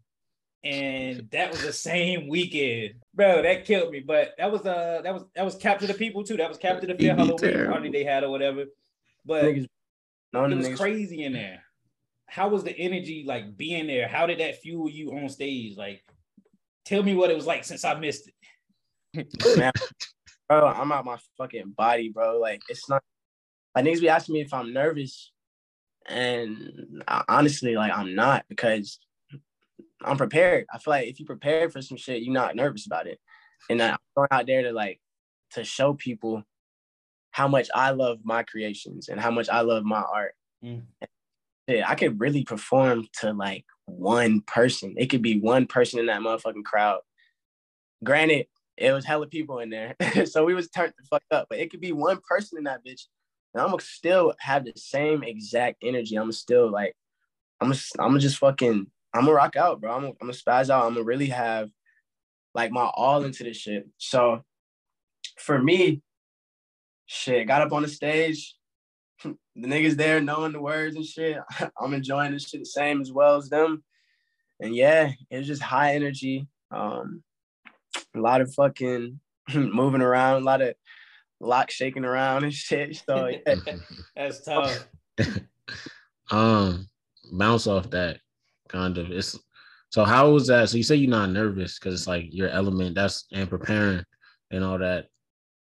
And 0.65 1.29
that 1.31 1.51
was 1.51 1.63
the 1.63 1.73
same 1.73 2.29
weekend. 2.29 2.95
Bro, 3.15 3.43
that 3.43 3.65
killed 3.65 3.93
me. 3.93 4.01
But 4.01 4.35
that 4.39 4.51
was 4.51 4.63
uh 4.63 5.01
that 5.03 5.13
was 5.13 5.25
that 5.35 5.45
was 5.45 5.57
Capture 5.57 5.87
the 5.87 5.95
People 5.95 6.25
too. 6.25 6.37
That 6.37 6.49
was 6.49 6.59
Capture 6.59 6.87
the 6.87 6.95
Fear 6.95 7.17
Halloween 7.17 7.39
terrible. 7.39 7.73
party 7.73 7.91
they 7.91 8.05
had 8.05 8.25
or 8.25 8.31
whatever. 8.31 8.65
But 9.25 9.45
niggas, 9.45 9.65
it 9.65 10.57
was 10.57 10.69
niggas. 10.69 10.77
crazy 10.77 11.25
in 11.25 11.33
there. 11.33 11.63
How 12.33 12.49
was 12.49 12.65
the 12.65 12.75
energy 12.79 13.25
like 13.27 13.59
being 13.59 13.87
there? 13.87 14.09
How 14.09 14.25
did 14.25 14.41
that 14.41 14.63
fuel 14.63 14.89
you 14.89 15.13
on 15.13 15.29
stage? 15.29 15.77
Like, 15.77 16.03
tell 16.87 17.03
me 17.03 17.15
what 17.15 17.31
it 17.31 17.37
was 17.37 17.47
like 17.47 17.63
since 17.63 17.85
I 17.85 17.93
missed 17.93 18.31
it. 19.15 19.29
man, 19.59 19.73
bro, 20.49 20.67
I'm 20.67 20.91
out 20.93 21.05
my 21.05 21.19
fucking 21.37 21.75
body, 21.77 22.09
bro. 22.09 22.39
Like 22.41 22.63
it's 22.71 22.89
not 22.89 23.03
like 23.75 23.85
niggas 23.85 24.01
be 24.01 24.09
asking 24.09 24.33
me 24.33 24.41
if 24.41 24.55
I'm 24.55 24.73
nervous, 24.73 25.31
and 26.07 27.05
I, 27.07 27.23
honestly, 27.29 27.77
like 27.77 27.93
I'm 27.93 28.15
not 28.15 28.47
because 28.49 28.99
I'm 30.03 30.17
prepared. 30.17 30.65
I 30.73 30.79
feel 30.79 30.93
like 30.93 31.09
if 31.09 31.21
you 31.21 31.27
prepared 31.27 31.71
for 31.71 31.83
some 31.83 31.99
shit, 31.99 32.23
you're 32.23 32.33
not 32.33 32.57
nervous 32.57 32.87
about 32.87 33.07
it. 33.07 33.21
And 33.69 33.83
I'm 33.83 33.99
going 34.17 34.29
out 34.31 34.47
there 34.47 34.63
to 34.63 34.73
like 34.73 35.03
to 35.51 35.65
show 35.65 35.93
people 35.93 36.45
how 37.31 37.47
much 37.47 37.69
I 37.75 37.91
love 37.91 38.21
my 38.25 38.43
creations 38.43 39.11
and 39.11 39.21
how 39.21 39.31
much 39.31 39.51
I 39.51 39.61
love 39.61 39.85
my 39.85 40.01
art. 40.01 40.35
Mm. 40.65 40.85
Yeah, 41.67 41.89
I 41.89 41.95
could 41.95 42.21
really 42.21 42.45
perform 42.45 43.07
to 43.21 43.33
like 43.33 43.65
one 43.87 44.41
person. 44.43 44.95
It 44.97 45.07
could 45.07 45.23
be 45.23 45.39
one 45.39 45.67
person 45.67 46.01
in 46.01 46.07
that 46.07 46.21
motherfucking 46.21 46.65
crowd. 46.65 47.01
Granted, 48.03 48.47
it 48.77 48.93
was 48.93 49.05
hella 49.05 49.27
people 49.27 49.61
in 49.61 49.71
there, 49.71 49.95
so 50.27 50.45
we 50.45 50.55
was 50.55 50.69
turned 50.71 50.93
the 50.99 51.07
fuck 51.09 51.23
up. 51.31 51.47
But 51.49 51.59
it 51.59 51.71
could 51.71 51.81
be 51.81 51.93
one 51.93 52.19
person 52.29 52.59
in 52.59 52.65
that 52.65 52.85
bitch, 52.85 53.03
and 53.55 53.63
I'm 53.63 53.71
gonna 53.71 53.81
still 53.81 54.35
have 54.41 54.65
the 54.65 54.73
same 54.77 55.23
exact 55.23 55.79
energy. 55.83 56.17
I'm 56.17 56.33
still 56.33 56.71
like, 56.71 56.95
I'm 57.61 57.69
gonna, 57.69 57.81
I'm 58.01 58.09
gonna 58.09 58.21
just 58.21 58.39
fucking, 58.39 58.87
I'm 59.15 59.21
gonna 59.21 59.33
rock 59.33 59.57
out, 59.57 59.81
bro. 59.81 59.93
I'm 59.93 60.01
gonna, 60.01 60.15
I'm 60.21 60.29
gonna 60.29 60.33
spaz 60.33 60.69
out. 60.69 60.87
I'm 60.87 60.95
gonna 60.95 61.05
really 61.05 61.29
have 61.29 61.71
like 62.55 62.73
my 62.73 62.91
all 62.95 63.25
into 63.25 63.45
this 63.45 63.57
shit. 63.57 63.89
So 63.99 64.43
for 65.39 65.63
me, 65.63 66.03
shit, 67.07 67.47
got 67.47 67.63
up 67.63 67.73
on 67.73 67.83
the 67.83 67.89
stage. 67.89 68.57
The 69.57 69.69
niggas 69.69 69.97
there 69.97 70.21
knowing 70.21 70.53
the 70.53 70.61
words 70.61 70.97
and 70.97 71.05
shit. 71.05 71.39
I'm 71.81 71.95
enjoying 71.95 72.33
this 72.33 72.49
shit 72.49 72.61
the 72.61 72.67
same 72.67 73.01
as 73.01 73.13
well 73.13 73.37
as 73.37 73.49
them. 73.49 73.83
And 74.61 74.75
yeah, 74.75 75.11
it 75.31 75.39
was 75.39 75.47
just 75.47 75.63
high 75.63 75.95
energy. 75.95 76.47
Um, 76.71 77.23
a 78.15 78.21
lot 78.21 78.41
of 78.41 78.53
fucking 78.55 79.21
moving 79.55 80.03
around, 80.03 80.43
a 80.43 80.45
lot 80.45 80.63
of 80.63 80.75
lock 81.41 81.71
shaking 81.71 82.05
around 82.05 82.45
and 82.45 82.55
shit. 82.55 83.03
So 83.07 83.27
yeah, 83.27 83.55
That's 84.17 84.43
tough. 84.45 84.89
um, 86.31 86.89
bounce 87.33 87.67
off 87.67 87.91
that 87.91 88.21
kind 88.69 88.97
of. 88.99 89.11
It's 89.11 89.39
so 89.91 90.05
how 90.05 90.31
was 90.31 90.47
that? 90.47 90.71
So 90.71 90.79
you 90.79 90.83
say 90.83 90.97
you're 90.97 91.11
not 91.11 91.31
nervous 91.31 91.79
because 91.79 91.95
it's 91.95 92.09
like 92.09 92.33
your 92.33 92.49
element. 92.49 92.95
That's 92.95 93.27
and 93.33 93.51
preparing 93.51 94.05
and 94.51 94.65
all 94.65 94.79
that. 94.79 95.09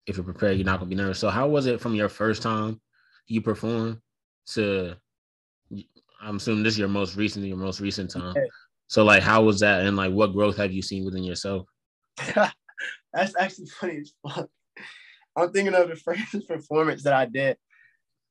If 0.08 0.18
you're 0.18 0.24
prepared, 0.24 0.58
you're 0.58 0.66
not 0.66 0.80
gonna 0.80 0.90
be 0.90 0.96
nervous. 0.96 1.20
So 1.20 1.30
how 1.30 1.48
was 1.48 1.66
it 1.66 1.82
from 1.82 1.96
your 1.96 2.10
first 2.10 2.42
time 2.42 2.80
you 3.28 3.42
perform 3.42 4.02
to? 4.54 4.96
I'm 6.22 6.36
assuming 6.36 6.64
this 6.64 6.74
is 6.74 6.80
your 6.80 6.88
most 6.88 7.16
recent, 7.16 7.46
your 7.46 7.58
most 7.58 7.80
recent 7.80 8.12
time. 8.12 8.34
Yeah. 8.36 8.44
So 8.88 9.04
like, 9.04 9.24
how 9.24 9.44
was 9.44 9.60
that, 9.62 9.86
and 9.86 9.98
like, 9.98 10.12
what 10.12 10.34
growth 10.34 10.58
have 10.58 10.72
you 10.72 10.82
seen 10.82 11.06
within 11.06 11.24
yourself? 11.24 11.66
that's 13.14 13.36
actually 13.40 13.68
funny 13.68 13.98
as 14.00 14.14
fuck. 14.28 14.50
I'm 15.36 15.52
thinking 15.52 15.74
of 15.74 15.90
the 15.90 15.96
first 16.06 16.48
performance 16.48 17.04
that 17.04 17.14
I 17.14 17.26
did. 17.26 17.58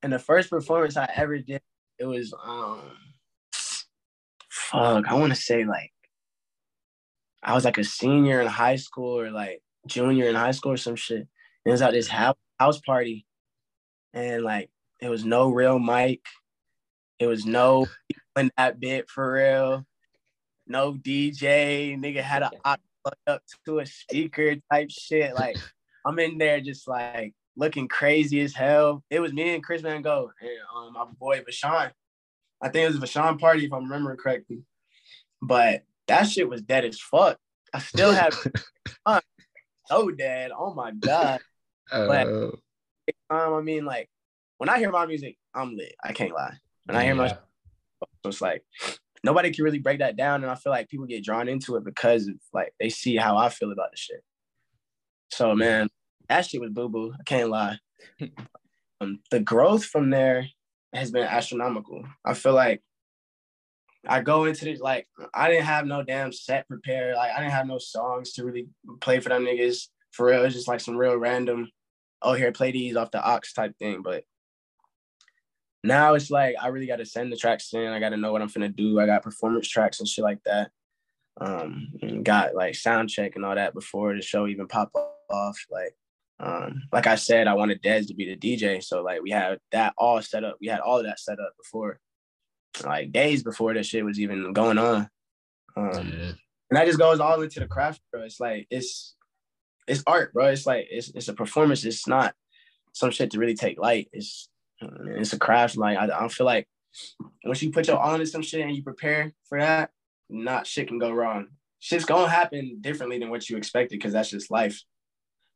And 0.02 0.12
the 0.12 0.18
first 0.18 0.50
performance 0.50 0.96
I 0.96 1.10
ever 1.14 1.38
did, 1.38 1.60
it 1.98 2.04
was 2.04 2.32
um 2.42 2.80
fuck, 4.50 5.06
I 5.06 5.14
want 5.14 5.34
to 5.34 5.40
say 5.40 5.64
like 5.64 5.92
I 7.42 7.54
was 7.54 7.64
like 7.64 7.78
a 7.78 7.84
senior 7.84 8.40
in 8.40 8.46
high 8.46 8.76
school 8.76 9.18
or 9.18 9.30
like 9.30 9.62
junior 9.86 10.28
in 10.28 10.34
high 10.34 10.50
school 10.52 10.72
or 10.72 10.76
some 10.76 10.96
shit. 10.96 11.18
And 11.18 11.28
it 11.66 11.70
was 11.70 11.82
at 11.82 11.92
this 11.92 12.08
house 12.08 12.36
house 12.58 12.80
party. 12.80 13.26
And 14.12 14.42
like 14.42 14.70
it 15.00 15.08
was 15.08 15.24
no 15.24 15.50
real 15.50 15.78
mic. 15.78 16.20
It 17.18 17.26
was 17.26 17.44
no 17.44 17.86
in 18.38 18.50
that 18.56 18.80
bit 18.80 19.08
for 19.08 19.32
real. 19.32 19.86
No 20.66 20.94
DJ. 20.94 21.98
Nigga 21.98 22.22
had 22.22 22.42
a 22.42 22.50
up 23.26 23.42
to 23.66 23.78
a 23.80 23.86
speaker 23.86 24.56
type 24.70 24.90
shit. 24.90 25.34
Like 25.34 25.56
I'm 26.06 26.18
in 26.18 26.38
there 26.38 26.60
just 26.60 26.86
like 26.88 27.34
looking 27.56 27.88
crazy 27.88 28.40
as 28.40 28.54
hell. 28.54 29.02
It 29.10 29.20
was 29.20 29.32
me 29.32 29.54
and 29.54 29.62
Chris 29.62 29.82
Van 29.82 30.02
Gogh 30.02 30.30
and 30.40 30.50
um, 30.76 30.92
my 30.92 31.04
boy 31.18 31.40
Vashawn. 31.42 31.90
I 32.62 32.68
think 32.68 32.84
it 32.84 32.94
was 32.94 32.96
a 32.96 33.06
Vashawn 33.06 33.38
party 33.38 33.64
if 33.64 33.72
I'm 33.72 33.84
remembering 33.84 34.18
correctly. 34.18 34.62
But 35.42 35.82
that 36.08 36.24
shit 36.24 36.48
was 36.48 36.62
dead 36.62 36.84
as 36.84 37.00
fuck. 37.00 37.38
I 37.72 37.78
still 37.78 38.12
have 38.12 38.34
so 39.86 40.10
dead. 40.10 40.50
Oh 40.56 40.74
my 40.74 40.92
god. 40.92 41.40
Uh, 41.92 42.06
Um, 43.28 43.54
I 43.54 43.60
mean, 43.62 43.84
like 43.84 44.08
when 44.60 44.68
I 44.68 44.78
hear 44.78 44.90
my 44.90 45.06
music, 45.06 45.38
I'm 45.54 45.74
lit. 45.74 45.94
I 46.04 46.12
can't 46.12 46.34
lie. 46.34 46.52
When 46.84 46.94
I 46.94 47.02
hear 47.02 47.14
my 47.14 47.28
Yeah. 47.28 47.38
so 48.22 48.28
it's 48.28 48.42
like 48.42 48.62
nobody 49.24 49.50
can 49.50 49.64
really 49.64 49.78
break 49.78 50.00
that 50.00 50.16
down, 50.16 50.42
and 50.42 50.50
I 50.50 50.54
feel 50.54 50.70
like 50.70 50.90
people 50.90 51.06
get 51.06 51.24
drawn 51.24 51.48
into 51.48 51.76
it 51.76 51.84
because 51.84 52.28
of 52.28 52.34
like 52.52 52.74
they 52.78 52.90
see 52.90 53.16
how 53.16 53.38
I 53.38 53.48
feel 53.48 53.72
about 53.72 53.90
the 53.90 53.96
shit. 53.96 54.22
So 55.30 55.54
man, 55.54 55.88
that 56.28 56.44
shit 56.44 56.60
was 56.60 56.72
boo 56.72 56.90
boo. 56.90 57.14
I 57.18 57.22
can't 57.24 57.48
lie. 57.48 57.78
um, 59.00 59.20
the 59.30 59.40
growth 59.40 59.82
from 59.82 60.10
there 60.10 60.46
has 60.92 61.10
been 61.10 61.22
astronomical. 61.26 62.04
I 62.22 62.34
feel 62.34 62.52
like 62.52 62.82
I 64.06 64.20
go 64.20 64.44
into 64.44 64.66
this 64.66 64.80
like 64.80 65.08
I 65.32 65.48
didn't 65.48 65.64
have 65.64 65.86
no 65.86 66.02
damn 66.02 66.34
set 66.34 66.68
prepared. 66.68 67.16
Like 67.16 67.32
I 67.32 67.38
didn't 67.40 67.52
have 67.52 67.66
no 67.66 67.78
songs 67.78 68.34
to 68.34 68.44
really 68.44 68.68
play 69.00 69.20
for 69.20 69.30
them 69.30 69.46
niggas. 69.46 69.88
For 70.10 70.26
real, 70.26 70.44
it's 70.44 70.54
just 70.54 70.68
like 70.68 70.80
some 70.80 70.98
real 70.98 71.16
random. 71.16 71.70
Oh, 72.20 72.34
here, 72.34 72.52
play 72.52 72.72
these 72.72 72.96
off 72.96 73.10
the 73.10 73.22
ox 73.24 73.54
type 73.54 73.74
thing. 73.78 74.02
But 74.02 74.24
now 75.82 76.14
it's 76.14 76.30
like 76.30 76.56
I 76.60 76.68
really 76.68 76.86
got 76.86 76.96
to 76.96 77.06
send 77.06 77.32
the 77.32 77.36
tracks 77.36 77.72
in. 77.72 77.86
I 77.86 78.00
got 78.00 78.10
to 78.10 78.16
know 78.16 78.32
what 78.32 78.42
I'm 78.42 78.50
finna 78.50 78.74
do. 78.74 79.00
I 79.00 79.06
got 79.06 79.22
performance 79.22 79.68
tracks 79.68 80.00
and 80.00 80.08
shit 80.08 80.24
like 80.24 80.42
that. 80.44 80.70
Um, 81.40 81.88
got 82.22 82.54
like 82.54 82.74
sound 82.74 83.08
check 83.08 83.36
and 83.36 83.44
all 83.44 83.54
that 83.54 83.72
before 83.72 84.14
the 84.14 84.20
show 84.20 84.46
even 84.46 84.68
pop 84.68 84.90
off. 85.30 85.58
Like, 85.70 85.94
um, 86.38 86.82
like 86.92 87.06
I 87.06 87.14
said, 87.14 87.46
I 87.46 87.54
wanted 87.54 87.82
Dez 87.82 88.08
to 88.08 88.14
be 88.14 88.26
the 88.26 88.36
DJ, 88.36 88.82
so 88.82 89.02
like 89.02 89.22
we 89.22 89.30
had 89.30 89.58
that 89.72 89.94
all 89.96 90.20
set 90.20 90.44
up. 90.44 90.56
We 90.60 90.66
had 90.66 90.80
all 90.80 90.98
of 90.98 91.06
that 91.06 91.18
set 91.18 91.40
up 91.40 91.52
before, 91.56 91.98
like 92.84 93.12
days 93.12 93.42
before 93.42 93.72
this 93.72 93.86
shit 93.86 94.04
was 94.04 94.20
even 94.20 94.52
going 94.52 94.76
on. 94.76 95.08
Um, 95.76 95.90
yeah. 95.92 96.32
and 96.32 96.36
that 96.72 96.86
just 96.86 96.98
goes 96.98 97.20
all 97.20 97.40
into 97.40 97.60
the 97.60 97.66
craft, 97.66 98.02
bro. 98.12 98.22
It's 98.22 98.40
like 98.40 98.66
it's 98.70 99.14
it's 99.86 100.02
art, 100.06 100.34
bro. 100.34 100.46
It's 100.46 100.66
like 100.66 100.88
it's 100.90 101.08
it's 101.14 101.28
a 101.28 101.34
performance. 101.34 101.84
It's 101.84 102.06
not 102.06 102.34
some 102.92 103.10
shit 103.10 103.30
to 103.30 103.38
really 103.38 103.54
take 103.54 103.80
light. 103.80 104.08
It's 104.12 104.50
it's 104.80 105.32
a 105.32 105.38
craft. 105.38 105.76
Like 105.76 105.98
I, 105.98 106.04
I 106.04 106.06
don't 106.06 106.32
feel 106.32 106.46
like 106.46 106.68
once 107.44 107.62
you 107.62 107.70
put 107.70 107.86
your 107.86 107.98
all 107.98 108.14
into 108.14 108.26
some 108.26 108.42
shit 108.42 108.60
and 108.60 108.74
you 108.74 108.82
prepare 108.82 109.32
for 109.48 109.58
that, 109.58 109.90
not 110.28 110.66
shit 110.66 110.88
can 110.88 110.98
go 110.98 111.12
wrong. 111.12 111.48
Shit's 111.78 112.04
gonna 112.04 112.28
happen 112.28 112.78
differently 112.80 113.18
than 113.18 113.30
what 113.30 113.48
you 113.48 113.56
expected 113.56 113.98
because 113.98 114.12
that's 114.12 114.30
just 114.30 114.50
life. 114.50 114.82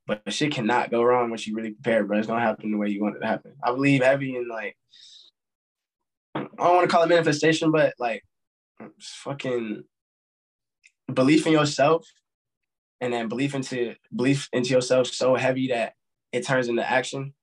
But 0.07 0.33
shit 0.33 0.53
cannot 0.53 0.91
go 0.91 1.03
wrong 1.03 1.31
once 1.31 1.47
you 1.47 1.55
really 1.55 1.73
prepare, 1.73 2.05
but 2.05 2.19
it's 2.19 2.27
gonna 2.27 2.41
happen 2.41 2.71
the 2.71 2.79
way 2.79 2.89
you 2.89 3.03
want 3.03 3.17
it 3.17 3.21
to 3.21 3.27
happen. 3.27 3.55
I 3.63 3.73
believe 3.73 4.03
heavy 4.03 4.37
in 4.37 4.49
like 4.49 4.77
I 6.35 6.41
don't 6.41 6.77
want 6.77 6.89
to 6.89 6.95
call 6.95 7.05
it 7.05 7.09
manifestation, 7.09 7.71
but 7.71 7.95
like 7.99 8.25
fucking 9.01 9.85
belief 11.13 11.47
in 11.47 11.53
yourself 11.53 12.07
and 13.01 13.13
then 13.13 13.29
belief 13.29 13.55
into 13.55 13.95
belief 14.15 14.49
into 14.53 14.71
yourself 14.71 15.07
so 15.09 15.35
heavy 15.37 15.69
that 15.69 15.95
it 16.33 16.47
turns 16.47 16.69
into 16.69 16.89
action. 16.89 17.35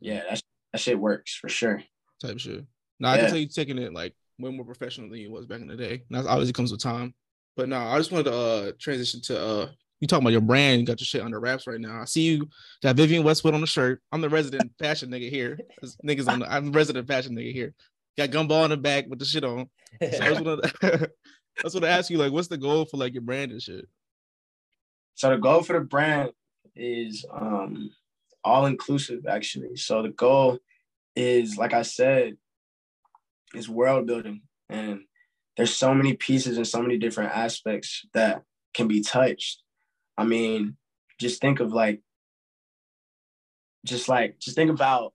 Yeah, 0.00 0.22
that, 0.30 0.42
that 0.72 0.80
shit 0.80 0.98
works 0.98 1.34
for 1.34 1.48
sure. 1.48 1.82
Type 2.22 2.38
shit. 2.38 2.64
Now 2.98 3.10
yeah. 3.10 3.14
I 3.14 3.20
can 3.20 3.28
tell 3.30 3.38
you 3.38 3.48
taking 3.48 3.78
it 3.78 3.92
like 3.92 4.14
way 4.38 4.50
more 4.50 4.64
professional 4.64 5.08
than 5.10 5.18
it 5.18 5.30
was 5.30 5.46
back 5.46 5.60
in 5.60 5.68
the 5.68 5.76
day. 5.76 6.02
And 6.08 6.18
that 6.18 6.28
obviously 6.28 6.52
comes 6.52 6.72
with 6.72 6.82
time. 6.82 7.14
But 7.56 7.68
now 7.68 7.88
I 7.88 7.98
just 7.98 8.12
wanted 8.12 8.24
to 8.24 8.34
uh 8.34 8.72
transition 8.78 9.20
to 9.22 9.40
uh 9.40 9.68
you 10.00 10.06
talking 10.06 10.22
about 10.22 10.32
your 10.32 10.40
brand, 10.40 10.80
you 10.80 10.86
got 10.86 11.00
your 11.00 11.04
shit 11.06 11.22
under 11.22 11.38
wraps 11.38 11.66
right 11.66 11.80
now. 11.80 12.00
I 12.00 12.04
see 12.06 12.22
you 12.22 12.48
got 12.82 12.96
Vivienne 12.96 13.22
Westwood 13.22 13.54
on 13.54 13.60
the 13.60 13.66
shirt. 13.66 14.00
I'm 14.12 14.22
the 14.22 14.30
resident 14.30 14.72
fashion 14.78 15.10
nigga 15.10 15.28
here. 15.28 15.58
This 15.80 15.96
niggas 16.04 16.28
on 16.28 16.40
the 16.40 16.52
I'm 16.52 16.66
the 16.66 16.78
resident 16.78 17.06
fashion 17.06 17.36
nigga 17.36 17.52
here. 17.52 17.74
Got 18.16 18.30
gumball 18.30 18.64
in 18.64 18.70
the 18.70 18.76
back 18.76 19.06
with 19.08 19.18
the 19.18 19.24
shit 19.24 19.44
on. 19.44 19.68
So 20.00 20.06
I 20.06 20.28
just 20.28 20.44
want 20.44 20.62
to 20.62 21.10
that's 21.62 21.74
what 21.74 21.84
I 21.84 21.88
ask 21.88 22.10
you, 22.10 22.18
like, 22.18 22.32
what's 22.32 22.48
the 22.48 22.56
goal 22.56 22.84
for 22.84 22.96
like 22.96 23.12
your 23.12 23.22
brand 23.22 23.52
and 23.52 23.62
shit? 23.62 23.86
So 25.14 25.30
the 25.30 25.36
goal 25.36 25.62
for 25.62 25.74
the 25.74 25.84
brand 25.84 26.30
is 26.74 27.24
um 27.30 27.90
all 28.44 28.66
inclusive 28.66 29.26
actually. 29.28 29.76
So 29.76 30.02
the 30.02 30.10
goal 30.10 30.58
is 31.16 31.56
like 31.56 31.72
I 31.72 31.82
said, 31.82 32.36
is 33.54 33.68
world 33.68 34.06
building. 34.06 34.42
And 34.68 35.00
there's 35.56 35.76
so 35.76 35.94
many 35.94 36.14
pieces 36.14 36.56
and 36.56 36.66
so 36.66 36.80
many 36.80 36.98
different 36.98 37.32
aspects 37.36 38.06
that 38.14 38.42
can 38.74 38.88
be 38.88 39.02
touched. 39.02 39.62
I 40.16 40.24
mean, 40.24 40.76
just 41.18 41.40
think 41.40 41.60
of 41.60 41.72
like, 41.72 42.00
just 43.84 44.08
like, 44.08 44.38
just 44.38 44.56
think 44.56 44.70
about 44.70 45.12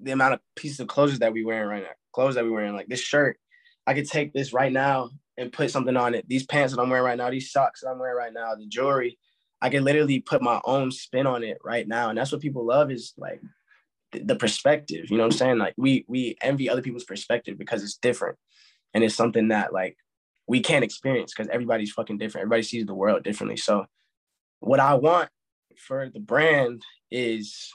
the 0.00 0.12
amount 0.12 0.34
of 0.34 0.40
pieces 0.56 0.80
of 0.80 0.86
clothes 0.86 1.18
that 1.18 1.32
we 1.32 1.44
wearing 1.44 1.68
right 1.68 1.82
now, 1.82 1.90
clothes 2.12 2.36
that 2.36 2.44
we 2.44 2.50
wearing. 2.50 2.74
Like 2.74 2.86
this 2.86 3.00
shirt, 3.00 3.38
I 3.86 3.94
could 3.94 4.08
take 4.08 4.32
this 4.32 4.52
right 4.52 4.72
now 4.72 5.10
and 5.36 5.52
put 5.52 5.70
something 5.70 5.96
on 5.96 6.14
it. 6.14 6.28
These 6.28 6.46
pants 6.46 6.74
that 6.74 6.80
I'm 6.80 6.90
wearing 6.90 7.04
right 7.04 7.18
now, 7.18 7.30
these 7.30 7.50
socks 7.50 7.80
that 7.80 7.88
I'm 7.88 7.98
wearing 7.98 8.16
right 8.16 8.32
now, 8.32 8.54
the 8.54 8.66
jewelry, 8.66 9.18
I 9.64 9.70
can 9.70 9.82
literally 9.82 10.20
put 10.20 10.42
my 10.42 10.60
own 10.66 10.90
spin 10.90 11.26
on 11.26 11.42
it 11.42 11.56
right 11.64 11.88
now. 11.88 12.10
And 12.10 12.18
that's 12.18 12.30
what 12.30 12.42
people 12.42 12.66
love 12.66 12.90
is 12.90 13.14
like 13.16 13.40
the 14.12 14.36
perspective. 14.36 15.06
You 15.10 15.16
know 15.16 15.22
what 15.22 15.32
I'm 15.32 15.38
saying? 15.38 15.58
Like 15.58 15.72
we 15.78 16.04
we 16.06 16.36
envy 16.42 16.68
other 16.68 16.82
people's 16.82 17.04
perspective 17.04 17.56
because 17.56 17.82
it's 17.82 17.96
different, 17.96 18.36
and 18.92 19.02
it's 19.02 19.14
something 19.14 19.48
that 19.48 19.72
like 19.72 19.96
we 20.46 20.60
can't 20.60 20.84
experience 20.84 21.32
because 21.32 21.48
everybody's 21.50 21.92
fucking 21.92 22.18
different. 22.18 22.42
Everybody 22.42 22.62
sees 22.62 22.84
the 22.84 22.94
world 22.94 23.24
differently. 23.24 23.56
So, 23.56 23.86
what 24.60 24.80
I 24.80 24.96
want 24.96 25.30
for 25.78 26.10
the 26.12 26.20
brand 26.20 26.82
is 27.10 27.72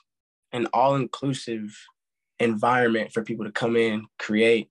an 0.52 0.68
all-inclusive 0.68 1.76
environment 2.40 3.14
for 3.14 3.24
people 3.24 3.46
to 3.46 3.52
come 3.52 3.76
in, 3.76 4.06
create, 4.20 4.70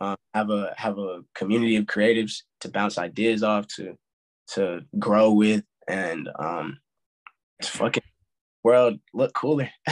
uh, 0.00 0.16
have 0.34 0.50
a 0.50 0.74
have 0.76 0.98
a 0.98 1.20
community 1.36 1.76
of 1.76 1.84
creatives 1.84 2.42
to 2.62 2.68
bounce 2.70 2.98
ideas 2.98 3.44
off, 3.44 3.68
to 3.76 3.94
to 4.54 4.80
grow 4.98 5.30
with, 5.30 5.62
and 5.88 6.28
um, 6.38 6.78
it's 7.58 7.68
fucking 7.68 8.02
world 8.62 8.98
look 9.14 9.32
cooler. 9.34 9.70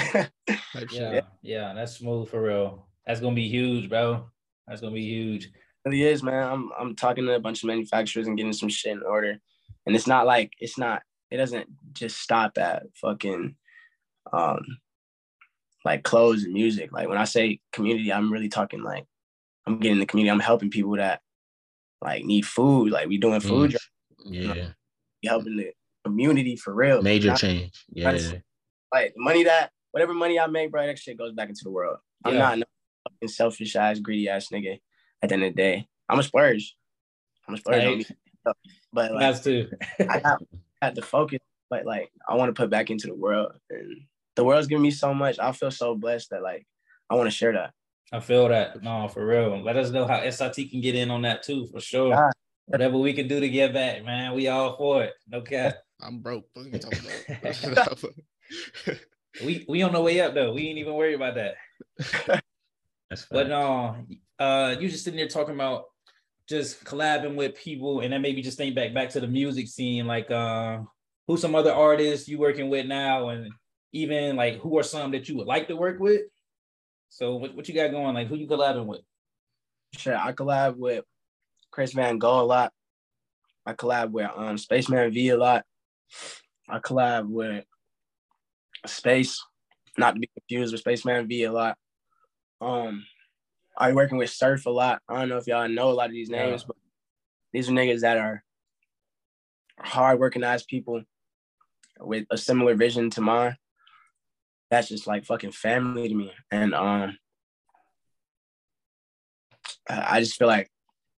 yeah, 0.91 1.21
yeah, 1.43 1.73
that's 1.75 1.97
smooth 1.97 2.29
for 2.29 2.43
real. 2.43 2.87
That's 3.07 3.21
gonna 3.21 3.35
be 3.35 3.49
huge, 3.49 3.89
bro. 3.89 4.29
That's 4.67 4.81
gonna 4.81 4.95
be 4.95 5.07
huge. 5.07 5.47
It 5.47 5.53
really 5.85 6.03
is, 6.03 6.23
man. 6.23 6.47
I'm 6.47 6.71
I'm 6.79 6.97
talking 6.97 7.25
to 7.27 7.35
a 7.35 7.41
bunch 7.41 7.63
of 7.63 7.69
manufacturers 7.69 8.27
and 8.27 8.37
getting 8.37 8.53
some 8.53 8.69
shit 8.69 8.93
in 8.93 9.03
order. 9.03 9.39
And 9.87 9.97
it's 9.97 10.07
not 10.07 10.27
like 10.27 10.53
it's 10.59 10.79
not 10.79 11.03
it 11.31 11.39
doesn't 11.39 11.69
just 11.93 12.19
stop 12.19 12.59
at 12.59 12.85
fucking 13.01 13.55
um 14.33 14.61
like 15.85 16.03
clothes 16.03 16.45
and 16.45 16.53
music. 16.53 16.93
Like 16.93 17.09
when 17.09 17.19
I 17.19 17.25
say 17.25 17.61
community, 17.73 18.13
I'm 18.13 18.33
really 18.33 18.49
talking 18.49 18.83
like 18.83 19.07
I'm 19.67 19.79
getting 19.79 19.99
the 19.99 20.07
community. 20.07 20.31
I'm 20.31 20.41
helping 20.41 20.71
people 20.71 20.97
that 20.97 21.21
like 22.03 22.25
need 22.25 22.47
food. 22.47 22.93
Like 22.93 23.09
we 23.09 23.19
doing 23.19 23.41
food. 23.41 23.73
Mm. 23.73 23.77
Yeah. 24.25 24.41
You 24.41 24.49
know, 24.49 24.71
helping 25.25 25.57
the 25.57 25.73
community 26.05 26.57
for 26.57 26.75
real. 26.75 27.03
Major 27.03 27.35
change. 27.35 27.85
Yeah. 27.91 28.17
Like 28.93 29.15
money 29.17 29.45
that 29.45 29.71
whatever 29.91 30.15
money 30.15 30.39
I 30.39 30.47
make, 30.47 30.71
bro, 30.71 30.87
that 30.87 30.99
shit 30.99 31.19
goes 31.19 31.33
back 31.33 31.49
into 31.49 31.65
the 31.65 31.71
world. 31.71 31.99
I'm 32.25 32.35
yeah. 32.35 32.39
not 32.41 32.59
no 32.59 32.65
fucking 33.11 33.29
selfish 33.29 33.77
ass, 33.77 33.99
greedy 33.99 34.29
ass 34.29 34.49
nigga. 34.53 34.81
At 35.23 35.31
the 35.31 35.35
end 35.35 35.45
of 35.45 35.55
the 35.55 35.57
day, 35.57 35.89
I'm 36.09 36.19
a 36.19 36.23
splurge. 36.23 36.77
I'm 37.47 37.55
a 37.55 37.59
splurge. 37.59 38.07
Hey. 38.07 38.15
But 38.93 39.13
like, 39.13 39.21
that's 39.21 39.41
too. 39.41 39.69
I 40.01 40.21
got, 40.21 40.43
had 40.81 40.95
to 40.95 41.03
focus, 41.03 41.41
but 41.69 41.85
like 41.85 42.11
I 42.29 42.35
want 42.35 42.55
to 42.55 42.59
put 42.59 42.71
back 42.71 42.91
into 42.91 43.09
the 43.09 43.15
world, 43.15 43.53
and 43.69 44.03
the 44.37 44.45
world's 44.45 44.69
giving 44.69 44.83
me 44.83 44.91
so 44.91 45.13
much. 45.13 45.39
I 45.39 45.53
feel 45.53 45.71
so 45.71 45.95
blessed 45.95 46.31
that 46.31 46.43
like 46.43 46.67
I 47.11 47.15
want 47.17 47.27
to 47.27 47.35
share 47.35 47.53
that. 47.53 47.73
I 48.13 48.21
feel 48.21 48.49
that. 48.49 48.83
No, 48.83 49.09
for 49.09 49.27
real. 49.27 49.63
Let 49.63 49.77
us 49.77 49.91
know 49.91 50.07
how 50.07 50.29
SIT 50.29 50.71
can 50.71 50.81
get 50.81 50.95
in 50.95 51.11
on 51.11 51.23
that 51.23 51.43
too, 51.43 51.67
for 51.67 51.81
sure. 51.81 52.09
Yeah. 52.09 52.31
Whatever 52.69 52.99
we 52.99 53.15
can 53.15 53.29
do 53.29 53.41
to 53.41 53.49
get 53.49 53.73
back, 53.73 54.05
man. 54.05 54.35
We 54.35 54.49
all 54.49 54.77
for 54.77 55.03
it. 55.05 55.15
No 55.27 55.41
cap. 55.41 55.77
I'm 56.03 56.21
broke. 56.21 56.45
What 56.53 56.67
are 56.67 56.69
you 56.69 56.79
talking 56.79 57.73
about? 57.73 58.05
we 59.45 59.65
we 59.69 59.83
on 59.83 59.93
the 59.93 60.01
way 60.01 60.21
up 60.21 60.35
though. 60.35 60.53
We 60.53 60.69
ain't 60.69 60.79
even 60.79 60.93
worried 60.93 61.15
about 61.15 61.37
that. 61.37 62.43
That's 63.09 63.25
but 63.31 63.49
no, 63.49 63.97
uh, 64.39 64.43
uh, 64.43 64.77
you 64.79 64.91
just 64.91 65.03
sitting 65.03 65.17
there 65.17 65.29
talking 65.29 65.55
about 65.55 65.85
just 66.47 66.85
collabing 66.85 67.37
with 67.37 67.55
people, 67.57 68.01
and 68.01 68.13
then 68.13 68.21
maybe 68.21 68.43
just 68.43 68.59
think 68.59 68.75
back 68.75 68.93
back 68.93 69.09
to 69.11 69.21
the 69.21 69.27
music 69.27 69.67
scene, 69.67 70.07
like 70.07 70.31
uh, 70.31 70.81
who 71.27 71.39
some 71.39 71.55
other 71.55 71.73
artists 71.73 72.29
you 72.29 72.39
working 72.39 72.69
with 72.69 72.87
now, 72.87 73.31
and 73.31 73.51
even 73.93 74.37
like 74.37 74.59
who 74.61 74.79
are 74.79 74.83
some 74.83 75.11
that 75.13 75.27
you 75.27 75.39
would 75.39 75.47
like 75.47 75.69
to 75.69 75.77
work 75.77 75.99
with. 76.01 76.21
So 77.09 77.37
what, 77.37 77.57
what 77.57 77.69
you 77.69 77.75
got 77.75 77.93
going? 77.93 78.15
Like 78.15 78.29
who 78.29 78.37
you 78.37 78.47
collabing 78.47 78.87
with? 78.87 79.01
Sure, 79.95 80.17
I 80.17 80.33
collab 80.33 80.77
with 80.77 81.05
Chris 81.71 81.93
Van 81.93 82.19
Gogh 82.19 82.41
a 82.41 82.47
lot. 82.47 82.73
I 83.67 83.75
collab 83.75 84.11
with 84.11 84.31
um 84.35 84.59
Spaceman 84.59 85.13
V 85.13 85.29
a 85.31 85.37
lot. 85.37 85.65
I 86.69 86.79
collab 86.79 87.29
with 87.29 87.65
Space, 88.87 89.43
not 89.97 90.15
to 90.15 90.21
be 90.21 90.31
confused 90.39 90.73
with 90.73 90.81
Spaceman 90.81 91.29
V 91.29 91.45
a 91.45 91.53
lot. 91.53 91.77
Um, 92.61 93.05
I 93.77 93.93
working 93.93 94.19
with 94.19 94.31
Surf 94.31 94.67
a 94.67 94.71
lot. 94.71 95.01
I 95.09 95.19
don't 95.19 95.29
know 95.29 95.37
if 95.37 95.47
y'all 95.47 95.69
know 95.69 95.91
a 95.91 95.93
lot 95.93 96.07
of 96.07 96.13
these 96.13 96.31
names, 96.31 96.63
yeah. 96.63 96.67
but 96.67 96.77
these 97.53 97.69
are 97.69 97.73
niggas 97.73 98.01
that 98.01 98.17
are 98.17 98.43
hard 99.79 100.19
working 100.19 100.45
ass 100.45 100.65
people 100.65 101.03
with 102.01 102.27
a 102.31 102.39
similar 102.39 102.75
vision 102.75 103.11
to 103.11 103.21
mine. 103.21 103.57
That's 104.71 104.89
just 104.89 105.07
like 105.07 105.25
fucking 105.25 105.53
family 105.53 106.09
to 106.09 106.15
me. 106.15 106.33
And 106.51 106.75
um 106.75 107.19
I 109.89 110.21
just 110.21 110.37
feel 110.37 110.49
like 110.49 110.71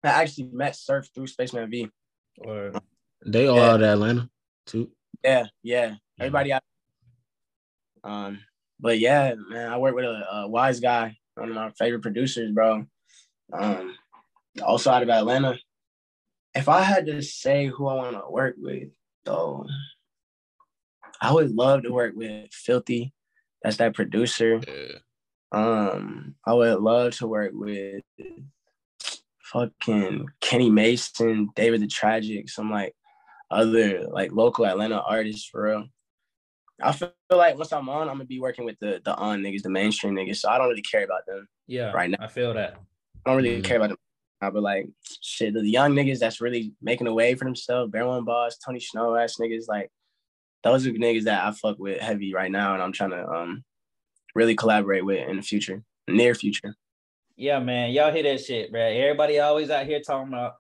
I 0.02 0.22
actually 0.22 0.48
met 0.52 0.76
Surf 0.76 1.08
through 1.14 1.26
Spaceman 1.26 1.70
V. 1.70 1.88
Or 2.38 2.72
they 3.24 3.46
all 3.46 3.56
yeah. 3.56 3.70
out 3.70 3.82
of 3.82 3.88
Atlanta 3.88 4.30
too. 4.66 4.90
Yeah, 5.22 5.46
yeah. 5.62 5.96
Everybody 6.18 6.52
out 6.52 6.62
um, 8.04 8.40
but 8.78 8.98
yeah, 8.98 9.34
man, 9.48 9.70
I 9.70 9.78
work 9.78 9.94
with 9.94 10.04
a, 10.04 10.24
a, 10.32 10.48
wise 10.48 10.80
guy, 10.80 11.16
one 11.34 11.50
of 11.50 11.54
my 11.54 11.70
favorite 11.78 12.02
producers, 12.02 12.50
bro. 12.50 12.86
Um, 13.52 13.96
also 14.62 14.90
out 14.90 15.02
of 15.02 15.10
Atlanta. 15.10 15.58
If 16.54 16.68
I 16.68 16.82
had 16.82 17.06
to 17.06 17.22
say 17.22 17.66
who 17.66 17.86
I 17.86 17.94
want 17.94 18.16
to 18.16 18.30
work 18.30 18.56
with, 18.58 18.88
though, 19.24 19.66
I 21.20 21.32
would 21.32 21.50
love 21.50 21.82
to 21.82 21.92
work 21.92 22.14
with 22.16 22.52
Filthy. 22.52 23.12
That's 23.62 23.76
that 23.76 23.94
producer. 23.94 24.60
Yeah. 24.66 24.98
Um, 25.52 26.36
I 26.46 26.54
would 26.54 26.80
love 26.80 27.16
to 27.18 27.26
work 27.26 27.52
with 27.54 28.02
fucking 29.52 30.26
Kenny 30.40 30.70
Mason, 30.70 31.50
David 31.54 31.82
the 31.82 31.86
Tragic, 31.86 32.48
some 32.48 32.70
like 32.70 32.94
other 33.50 34.06
like 34.08 34.32
local 34.32 34.66
Atlanta 34.66 35.00
artists 35.00 35.48
for 35.48 35.62
real. 35.62 35.84
I 36.82 36.92
feel 36.92 37.12
like 37.30 37.56
once 37.56 37.72
I'm 37.72 37.88
on, 37.88 38.08
I'm 38.08 38.14
gonna 38.14 38.24
be 38.24 38.40
working 38.40 38.64
with 38.64 38.78
the 38.80 39.00
the 39.04 39.14
on 39.14 39.40
niggas, 39.40 39.62
the 39.62 39.70
mainstream 39.70 40.14
niggas. 40.14 40.36
So 40.36 40.48
I 40.48 40.58
don't 40.58 40.68
really 40.68 40.82
care 40.82 41.04
about 41.04 41.26
them. 41.26 41.46
Yeah, 41.66 41.92
right 41.92 42.10
now. 42.10 42.18
I 42.20 42.26
feel 42.26 42.54
that. 42.54 42.76
I 43.26 43.30
don't 43.30 43.36
really 43.36 43.60
mm 43.60 43.64
care 43.64 43.76
about 43.76 43.90
them. 43.90 43.98
I 44.40 44.50
But 44.50 44.62
like 44.62 44.88
shit, 45.20 45.52
the 45.52 45.68
young 45.68 45.94
niggas 45.94 46.18
that's 46.18 46.40
really 46.40 46.72
making 46.80 47.06
a 47.06 47.12
way 47.12 47.34
for 47.34 47.44
themselves, 47.44 47.90
Bear 47.90 48.06
One 48.06 48.24
Boss, 48.24 48.56
Tony 48.56 48.80
Snow 48.80 49.14
ass 49.16 49.36
niggas, 49.38 49.68
like 49.68 49.90
those 50.62 50.86
are 50.86 50.90
niggas 50.90 51.24
that 51.24 51.44
I 51.44 51.50
fuck 51.52 51.78
with 51.78 52.00
heavy 52.00 52.34
right 52.34 52.50
now, 52.50 52.74
and 52.74 52.82
I'm 52.82 52.92
trying 52.92 53.10
to 53.10 53.26
um 53.28 53.64
really 54.34 54.54
collaborate 54.54 55.04
with 55.04 55.28
in 55.28 55.36
the 55.36 55.42
future, 55.42 55.82
near 56.08 56.34
future. 56.34 56.74
Yeah, 57.40 57.58
man, 57.58 57.92
y'all 57.92 58.12
hear 58.12 58.24
that 58.24 58.44
shit, 58.44 58.70
bro. 58.70 58.82
Everybody 58.82 59.40
always 59.40 59.70
out 59.70 59.86
here 59.86 60.02
talking 60.06 60.28
about 60.28 60.56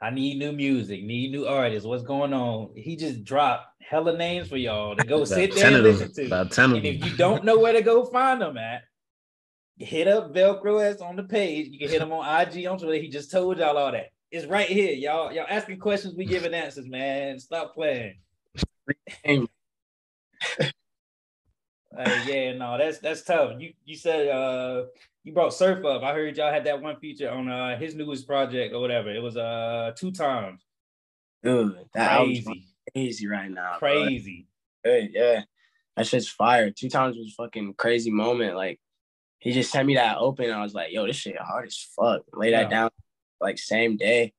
I 0.00 0.08
need 0.08 0.38
new 0.38 0.50
music, 0.50 1.04
need 1.04 1.30
new 1.30 1.46
artists. 1.46 1.86
What's 1.86 2.04
going 2.04 2.32
on? 2.32 2.70
He 2.74 2.96
just 2.96 3.22
dropped 3.22 3.66
hella 3.82 4.16
names 4.16 4.48
for 4.48 4.56
y'all 4.56 4.96
to 4.96 5.04
go 5.04 5.26
sit 5.26 5.54
there 5.54 5.66
and 5.66 5.82
listen 5.82 6.10
to. 6.14 6.24
About 6.24 6.50
10 6.50 6.76
and 6.76 6.86
if 6.86 7.04
you 7.04 7.14
don't 7.18 7.44
know 7.44 7.58
where 7.58 7.74
to 7.74 7.82
go 7.82 8.06
find 8.06 8.40
them 8.40 8.56
at, 8.56 8.80
hit 9.76 10.08
up 10.08 10.34
Velcroes 10.34 11.02
on 11.02 11.16
the 11.16 11.24
page. 11.24 11.68
You 11.68 11.78
can 11.78 11.90
hit 11.90 12.00
him 12.00 12.12
on 12.12 12.24
IG 12.40 12.66
on 12.66 12.78
Twitter. 12.78 12.94
He 12.94 13.08
just 13.08 13.30
told 13.30 13.58
y'all 13.58 13.76
all 13.76 13.92
that. 13.92 14.06
It's 14.30 14.46
right 14.46 14.68
here, 14.68 14.94
y'all. 14.94 15.30
Y'all 15.34 15.44
asking 15.46 15.80
questions, 15.80 16.14
we 16.16 16.24
giving 16.24 16.54
answers, 16.54 16.86
man. 16.86 17.38
Stop 17.40 17.74
playing. 17.74 18.14
Uh, 21.96 22.18
yeah, 22.26 22.52
no, 22.54 22.78
that's 22.78 22.98
that's 22.98 23.22
tough. 23.22 23.54
You 23.58 23.72
you 23.84 23.96
said 23.96 24.28
uh 24.28 24.84
you 25.24 25.32
brought 25.32 25.54
Surf 25.54 25.84
up. 25.84 26.02
I 26.02 26.12
heard 26.12 26.36
y'all 26.36 26.52
had 26.52 26.64
that 26.64 26.80
one 26.80 26.96
feature 26.96 27.30
on 27.30 27.48
uh 27.48 27.78
his 27.78 27.94
newest 27.94 28.26
project 28.26 28.74
or 28.74 28.80
whatever. 28.80 29.10
It 29.10 29.22
was 29.22 29.36
uh 29.36 29.92
two 29.96 30.10
times. 30.10 30.62
Dude, 31.42 31.76
that 31.94 32.18
crazy, 32.18 32.66
crazy 32.92 33.26
right 33.26 33.50
now. 33.50 33.76
Crazy. 33.78 34.46
Hey, 34.82 35.10
yeah, 35.12 35.42
that 35.96 36.06
shit's 36.06 36.28
fire. 36.28 36.70
Two 36.70 36.88
times 36.88 37.16
was 37.16 37.34
fucking 37.36 37.74
crazy 37.74 38.10
moment. 38.10 38.56
Like 38.56 38.80
he 39.38 39.52
just 39.52 39.72
sent 39.72 39.86
me 39.86 39.96
that 39.96 40.18
open. 40.18 40.50
I 40.50 40.62
was 40.62 40.74
like, 40.74 40.92
yo, 40.92 41.06
this 41.06 41.16
shit 41.16 41.36
hard 41.38 41.66
as 41.66 41.88
fuck. 41.96 42.22
Lay 42.32 42.52
that 42.52 42.62
yeah. 42.62 42.68
down 42.68 42.90
like 43.40 43.58
same 43.58 43.96
day. 43.96 44.32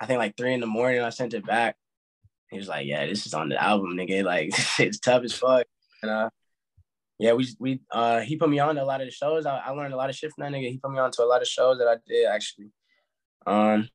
I 0.00 0.06
think 0.06 0.18
like 0.18 0.36
three 0.36 0.54
in 0.54 0.60
the 0.60 0.66
morning. 0.66 1.02
I 1.02 1.10
sent 1.10 1.34
it 1.34 1.46
back. 1.46 1.76
He 2.50 2.58
was 2.58 2.68
like, 2.68 2.86
yeah, 2.86 3.04
this 3.06 3.26
is 3.26 3.34
on 3.34 3.48
the 3.48 3.62
album, 3.62 3.96
nigga. 3.96 4.24
Like 4.24 4.50
it's 4.78 4.98
tough 4.98 5.24
as 5.24 5.34
fuck. 5.34 5.66
And 6.02 6.10
uh, 6.10 6.30
yeah, 7.18 7.32
we 7.32 7.46
we 7.58 7.80
uh 7.92 8.20
he 8.20 8.36
put 8.36 8.50
me 8.50 8.58
on 8.58 8.78
a 8.78 8.84
lot 8.84 9.00
of 9.00 9.06
the 9.06 9.12
shows. 9.12 9.46
I, 9.46 9.58
I 9.58 9.70
learned 9.70 9.94
a 9.94 9.96
lot 9.96 10.10
of 10.10 10.16
shit 10.16 10.32
from 10.32 10.44
that 10.44 10.56
nigga. 10.56 10.70
He 10.70 10.78
put 10.78 10.90
me 10.90 10.98
on 10.98 11.10
to 11.12 11.22
a 11.22 11.26
lot 11.26 11.42
of 11.42 11.48
shows 11.48 11.78
that 11.78 11.88
I 11.88 11.96
did 12.06 12.26
actually. 12.26 12.70
Um 13.46 13.88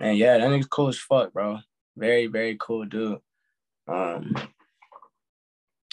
and 0.00 0.16
yeah, 0.16 0.38
that 0.38 0.48
nigga's 0.48 0.66
cool 0.66 0.88
as 0.88 0.98
fuck, 0.98 1.32
bro. 1.32 1.58
Very, 1.96 2.26
very 2.26 2.56
cool 2.60 2.84
dude. 2.84 3.18
Um 3.88 4.34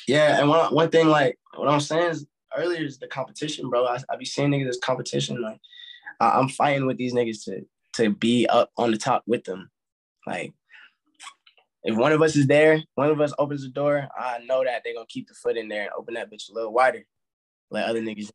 yeah, 0.08 0.40
and 0.40 0.50
one 0.50 0.74
one 0.74 0.90
thing 0.90 1.08
like 1.08 1.38
what 1.56 1.70
I'm 1.70 1.80
saying 1.80 2.12
is 2.12 2.28
earlier 2.56 2.86
is 2.86 3.00
the 3.00 3.08
competition, 3.08 3.70
bro. 3.70 3.86
I, 3.86 3.98
I 4.10 4.16
be 4.18 4.26
seeing 4.26 4.52
niggas 4.52 4.70
as 4.70 4.78
competition. 4.78 5.42
Like 5.42 5.60
I, 6.20 6.40
I'm 6.40 6.50
fighting 6.50 6.86
with 6.86 6.98
these 6.98 7.14
niggas 7.14 7.44
to 7.46 7.66
to 7.94 8.10
be 8.10 8.48
up 8.48 8.72
on 8.78 8.92
the 8.92 8.98
top 8.98 9.24
with 9.26 9.44
them. 9.44 9.70
Like 10.28 10.54
if 11.84 11.98
one 11.98 12.12
of 12.12 12.22
us 12.22 12.36
is 12.36 12.48
there, 12.48 12.82
one 12.96 13.10
of 13.10 13.20
us 13.20 13.34
opens 13.38 13.64
the 13.64 13.70
door, 13.70 14.08
I 14.18 14.40
know 14.46 14.64
that 14.64 14.82
they're 14.84 14.94
gonna 14.94 15.06
keep 15.08 15.28
the 15.28 15.34
foot 15.34 15.58
in 15.58 15.68
there 15.68 15.84
and 15.84 15.92
open 15.98 16.14
that 16.14 16.32
bitch 16.32 16.50
a 16.50 16.54
little 16.54 16.74
wider. 16.74 17.06
Let 17.72 17.86
other 17.86 18.02
niggas. 18.02 18.32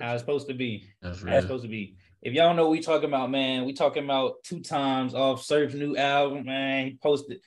How 0.00 0.12
it's 0.12 0.22
supposed 0.22 0.46
to 0.48 0.54
be. 0.54 0.84
That's 1.02 1.22
right. 1.22 1.32
How 1.32 1.36
it's 1.38 1.44
supposed 1.46 1.64
to 1.64 1.68
be. 1.68 1.96
If 2.22 2.34
y'all 2.34 2.54
know 2.54 2.68
we 2.68 2.80
talking 2.80 3.08
about, 3.08 3.30
man, 3.30 3.64
we 3.64 3.72
talking 3.72 4.04
about 4.04 4.42
two 4.44 4.60
times 4.60 5.14
off 5.14 5.42
Surf's 5.42 5.74
new 5.74 5.96
album, 5.96 6.44
man. 6.46 6.86
He 6.86 6.98
posted 7.02 7.40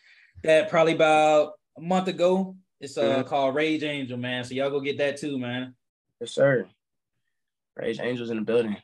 that 0.44 0.70
probably 0.70 0.94
about 0.94 1.54
a 1.78 1.82
month 1.82 2.10
ago. 2.10 2.58
It's 2.82 2.98
uh 2.98 3.04
mm-hmm. 3.04 3.28
called 3.30 3.56
Rage 3.56 3.84
Angel, 3.84 4.18
man. 4.18 4.44
So 4.44 4.56
y'all 4.56 4.72
go 4.72 4.82
get 4.82 4.98
that 4.98 5.18
too, 5.18 5.38
man. 5.38 5.76
Yes, 6.20 6.32
sir. 6.32 6.68
Rage 7.78 8.00
Angels 8.02 8.30
in 8.30 8.38
the 8.38 8.44
building. 8.44 8.76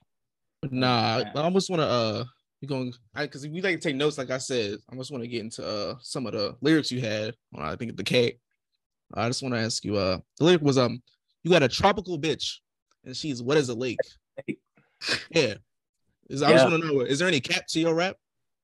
Nah, 0.69 1.23
I 1.35 1.41
almost 1.41 1.69
want 1.69 1.81
to 1.81 1.87
uh 1.87 2.23
you 2.61 2.67
going 2.67 2.93
I 3.15 3.25
because 3.25 3.47
we 3.47 3.61
like 3.61 3.79
to 3.79 3.87
take 3.87 3.95
notes, 3.95 4.17
like 4.17 4.31
I 4.31 4.37
said. 4.37 4.77
I 4.91 4.95
just 4.95 5.11
want 5.11 5.23
to 5.23 5.29
get 5.29 5.41
into 5.41 5.65
uh 5.65 5.95
some 6.01 6.25
of 6.25 6.33
the 6.33 6.55
lyrics 6.61 6.91
you 6.91 7.01
had 7.01 7.35
on 7.55 7.63
I 7.63 7.75
think 7.75 7.91
of 7.91 7.97
Decay. 7.97 8.37
I 9.13 9.27
just 9.27 9.41
want 9.41 9.55
to 9.55 9.61
ask 9.61 9.83
you, 9.85 9.95
uh 9.95 10.19
the 10.37 10.45
lyric 10.45 10.61
was 10.61 10.77
um 10.77 11.01
you 11.43 11.51
got 11.51 11.63
a 11.63 11.69
tropical 11.69 12.19
bitch 12.19 12.57
and 13.05 13.15
she's 13.15 13.41
what 13.41 13.57
is 13.57 13.69
a 13.69 13.73
lake? 13.73 13.99
yeah. 15.31 15.55
Is, 16.29 16.43
I 16.43 16.49
yeah. 16.49 16.57
just 16.57 16.69
want 16.69 16.83
to 16.83 16.87
know, 16.87 17.01
is 17.01 17.19
there 17.19 17.27
any 17.27 17.39
cap 17.39 17.65
to 17.69 17.79
your 17.79 17.95
rap? 17.95 18.15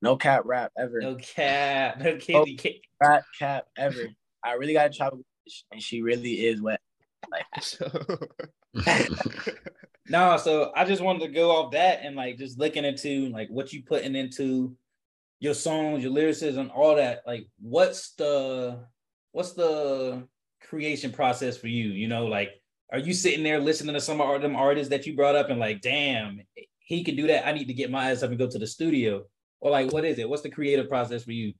No 0.01 0.17
cap 0.17 0.43
rap 0.45 0.71
ever. 0.77 1.01
No 1.01 1.15
cap. 1.15 1.99
No 1.99 2.17
kitty 2.17 2.81
no 3.01 3.07
rap 3.07 3.23
cap 3.39 3.65
ever. 3.77 4.07
I 4.43 4.53
really 4.53 4.73
got 4.73 4.87
a 4.87 4.93
tropical 4.93 5.25
bitch 5.47 5.63
and 5.71 5.81
she 5.81 6.01
really 6.01 6.45
is 6.45 6.61
wet. 6.61 6.79
Like 7.31 7.45
no, 10.07 10.37
so 10.37 10.71
I 10.75 10.85
just 10.85 11.01
wanted 11.01 11.21
to 11.21 11.27
go 11.29 11.51
off 11.51 11.71
that 11.71 12.01
and 12.03 12.15
like 12.15 12.37
just 12.37 12.59
looking 12.59 12.85
into 12.85 13.29
like 13.29 13.49
what 13.49 13.73
you 13.73 13.83
putting 13.83 14.15
into 14.15 14.75
your 15.39 15.53
songs, 15.53 16.03
your 16.03 16.11
lyricism, 16.11 16.71
all 16.73 16.95
that. 16.95 17.21
Like, 17.25 17.47
what's 17.59 18.13
the 18.13 18.85
what's 19.31 19.53
the 19.53 20.27
creation 20.61 21.11
process 21.11 21.57
for 21.57 21.67
you? 21.67 21.89
You 21.89 22.07
know, 22.07 22.27
like, 22.27 22.51
are 22.91 22.99
you 22.99 23.13
sitting 23.13 23.43
there 23.43 23.59
listening 23.59 23.95
to 23.95 24.01
some 24.01 24.21
of 24.21 24.41
them 24.41 24.55
artists 24.55 24.89
that 24.89 25.05
you 25.05 25.15
brought 25.15 25.35
up 25.35 25.49
and 25.49 25.59
like, 25.59 25.81
damn, 25.81 26.41
he 26.79 27.03
can 27.03 27.15
do 27.15 27.27
that. 27.27 27.47
I 27.47 27.51
need 27.51 27.67
to 27.67 27.73
get 27.73 27.89
my 27.89 28.11
ass 28.11 28.21
up 28.21 28.29
and 28.29 28.39
go 28.39 28.47
to 28.47 28.59
the 28.59 28.67
studio. 28.67 29.23
Or 29.59 29.71
like, 29.71 29.91
what 29.91 30.05
is 30.05 30.19
it? 30.19 30.29
What's 30.29 30.43
the 30.43 30.51
creative 30.51 30.87
process 30.87 31.23
for 31.23 31.31
you? 31.31 31.53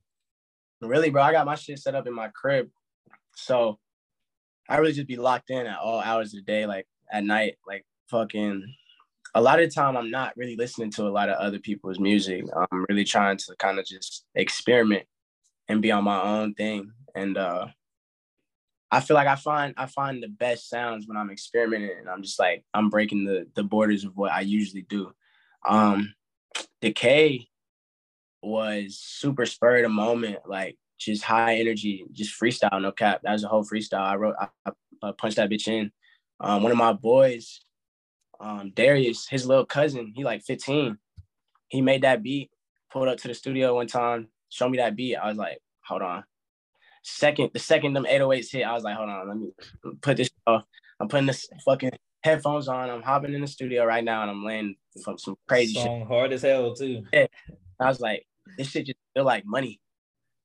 Really, 0.81 1.09
bro, 1.09 1.23
I 1.23 1.31
got 1.31 1.47
my 1.47 1.55
shit 1.55 1.79
set 1.79 1.95
up 1.95 2.05
in 2.05 2.13
my 2.13 2.27
crib. 2.27 2.69
So 3.35 3.79
I 4.69 4.77
really 4.77 4.93
just 4.93 5.07
be 5.07 5.15
locked 5.15 5.49
in 5.49 5.65
at 5.65 5.79
all 5.79 5.99
hours 5.99 6.33
of 6.33 6.45
the 6.45 6.51
day, 6.51 6.67
like 6.67 6.85
at 7.11 7.23
night, 7.23 7.55
like 7.67 7.85
fucking 8.09 8.75
a 9.33 9.41
lot 9.41 9.59
of 9.59 9.73
time 9.73 9.97
I'm 9.97 10.11
not 10.11 10.35
really 10.37 10.55
listening 10.55 10.91
to 10.91 11.07
a 11.07 11.09
lot 11.09 11.29
of 11.29 11.37
other 11.37 11.59
people's 11.59 11.99
music. 11.99 12.45
I'm 12.55 12.85
really 12.87 13.03
trying 13.03 13.37
to 13.37 13.55
kind 13.59 13.79
of 13.79 13.85
just 13.85 14.25
experiment 14.33 15.03
and 15.67 15.81
be 15.81 15.91
on 15.91 16.03
my 16.03 16.21
own 16.21 16.53
thing. 16.53 16.91
And 17.15 17.37
uh 17.37 17.67
I 18.91 19.01
feel 19.01 19.15
like 19.15 19.27
I 19.27 19.35
find 19.35 19.73
I 19.77 19.87
find 19.87 20.23
the 20.23 20.29
best 20.29 20.69
sounds 20.69 21.07
when 21.07 21.17
I'm 21.17 21.31
experimenting 21.31 21.97
and 21.99 22.09
I'm 22.09 22.21
just 22.21 22.39
like 22.39 22.63
I'm 22.73 22.89
breaking 22.89 23.25
the 23.25 23.47
the 23.55 23.63
borders 23.63 24.05
of 24.05 24.15
what 24.15 24.31
I 24.31 24.41
usually 24.41 24.83
do. 24.83 25.11
Um 25.67 26.13
Decay 26.81 27.47
was 28.41 28.99
super 28.99 29.45
spur 29.45 29.77
of 29.77 29.83
the 29.83 29.89
moment, 29.89 30.39
like 30.45 30.77
just 30.99 31.23
high 31.23 31.55
energy, 31.55 32.05
just 32.11 32.39
freestyle, 32.39 32.81
no 32.81 32.91
cap. 32.91 33.21
That 33.23 33.33
was 33.33 33.43
a 33.43 33.47
whole 33.47 33.63
freestyle. 33.63 34.01
I 34.01 34.15
wrote, 34.15 34.35
I, 34.39 34.71
I 35.03 35.11
punched 35.17 35.37
that 35.37 35.49
bitch 35.49 35.67
in. 35.67 35.91
Um, 36.39 36.63
one 36.63 36.71
of 36.71 36.77
my 36.77 36.93
boys, 36.93 37.61
um, 38.39 38.71
Darius, 38.75 39.27
his 39.27 39.45
little 39.45 39.65
cousin, 39.65 40.13
he 40.15 40.23
like 40.23 40.43
15. 40.43 40.97
He 41.67 41.81
made 41.81 42.03
that 42.03 42.23
beat, 42.23 42.51
pulled 42.91 43.07
up 43.07 43.17
to 43.19 43.27
the 43.27 43.33
studio 43.33 43.75
one 43.75 43.87
time, 43.87 44.27
showed 44.49 44.69
me 44.69 44.77
that 44.77 44.95
beat. 44.95 45.15
I 45.15 45.27
was 45.27 45.37
like, 45.37 45.59
hold 45.85 46.01
on. 46.01 46.23
Second, 47.03 47.51
the 47.53 47.59
second 47.59 47.93
them 47.93 48.05
808s 48.05 48.51
hit, 48.51 48.63
I 48.63 48.73
was 48.73 48.83
like, 48.83 48.95
hold 48.95 49.09
on, 49.09 49.27
let 49.27 49.37
me 49.37 49.51
put 50.01 50.17
this 50.17 50.29
off. 50.47 50.65
I'm 50.99 51.07
putting 51.07 51.27
this 51.27 51.47
fucking 51.63 51.91
headphones 52.23 52.67
on. 52.67 52.89
I'm 52.89 53.03
hopping 53.03 53.33
in 53.33 53.41
the 53.41 53.47
studio 53.47 53.85
right 53.85 54.03
now 54.03 54.21
and 54.21 54.31
I'm 54.31 54.43
laying 54.43 54.75
some, 54.97 55.17
some 55.17 55.35
crazy 55.47 55.73
Song 55.73 56.01
shit. 56.01 56.07
hard 56.07 56.33
as 56.33 56.41
hell 56.41 56.73
too. 56.73 57.03
Yeah. 57.13 57.27
I 57.79 57.87
was 57.87 57.99
like, 57.99 58.25
this 58.57 58.69
shit 58.69 58.87
just 58.87 58.97
feel 59.13 59.25
like 59.25 59.45
money 59.45 59.79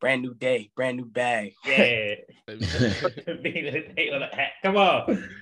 brand 0.01 0.23
new 0.23 0.35
day, 0.35 0.71
brand 0.75 0.97
new 0.97 1.05
bag. 1.05 1.53
Yeah. 1.65 2.15
Come 4.63 4.77
on. 4.77 5.29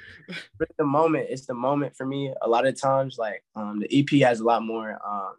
But 0.59 0.69
the 0.77 0.85
moment, 0.85 1.29
it's 1.31 1.47
the 1.47 1.55
moment 1.55 1.97
for 1.97 2.05
me. 2.05 2.33
A 2.43 2.49
lot 2.49 2.67
of 2.67 2.81
times, 2.81 3.19
like 3.19 3.43
um, 3.55 3.81
the 3.81 3.99
EP 3.99 4.21
has 4.23 4.41
a 4.41 4.45
lot 4.45 4.63
more 4.63 4.99
um, 5.07 5.35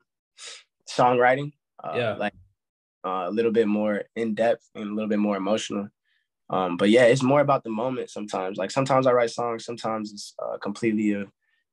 songwriting. 0.90 1.54
Uh, 1.84 1.94
yeah. 1.96 2.14
Like 2.16 2.34
uh, 3.06 3.26
a 3.28 3.32
little 3.32 3.52
bit 3.52 3.68
more 3.68 4.04
in 4.16 4.36
depth 4.36 4.70
and 4.76 4.90
a 4.90 4.94
little 4.94 5.10
bit 5.10 5.20
more 5.20 5.38
emotional. 5.38 5.90
Um, 6.50 6.78
but 6.78 6.90
yeah, 6.90 7.04
it's 7.04 7.22
more 7.22 7.42
about 7.42 7.64
the 7.64 7.70
moment 7.70 8.10
sometimes. 8.10 8.58
Like 8.58 8.72
sometimes 8.72 9.06
I 9.06 9.12
write 9.12 9.30
songs, 9.30 9.66
sometimes 9.66 10.12
it's 10.12 10.34
uh, 10.42 10.58
completely 10.58 11.16
uh, 11.16 11.26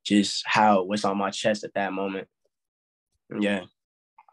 just 0.04 0.44
how 0.46 0.82
what's 0.82 1.04
on 1.04 1.16
my 1.16 1.30
chest 1.30 1.64
at 1.64 1.74
that 1.74 1.92
moment. 1.92 2.28
Yeah. 3.40 3.62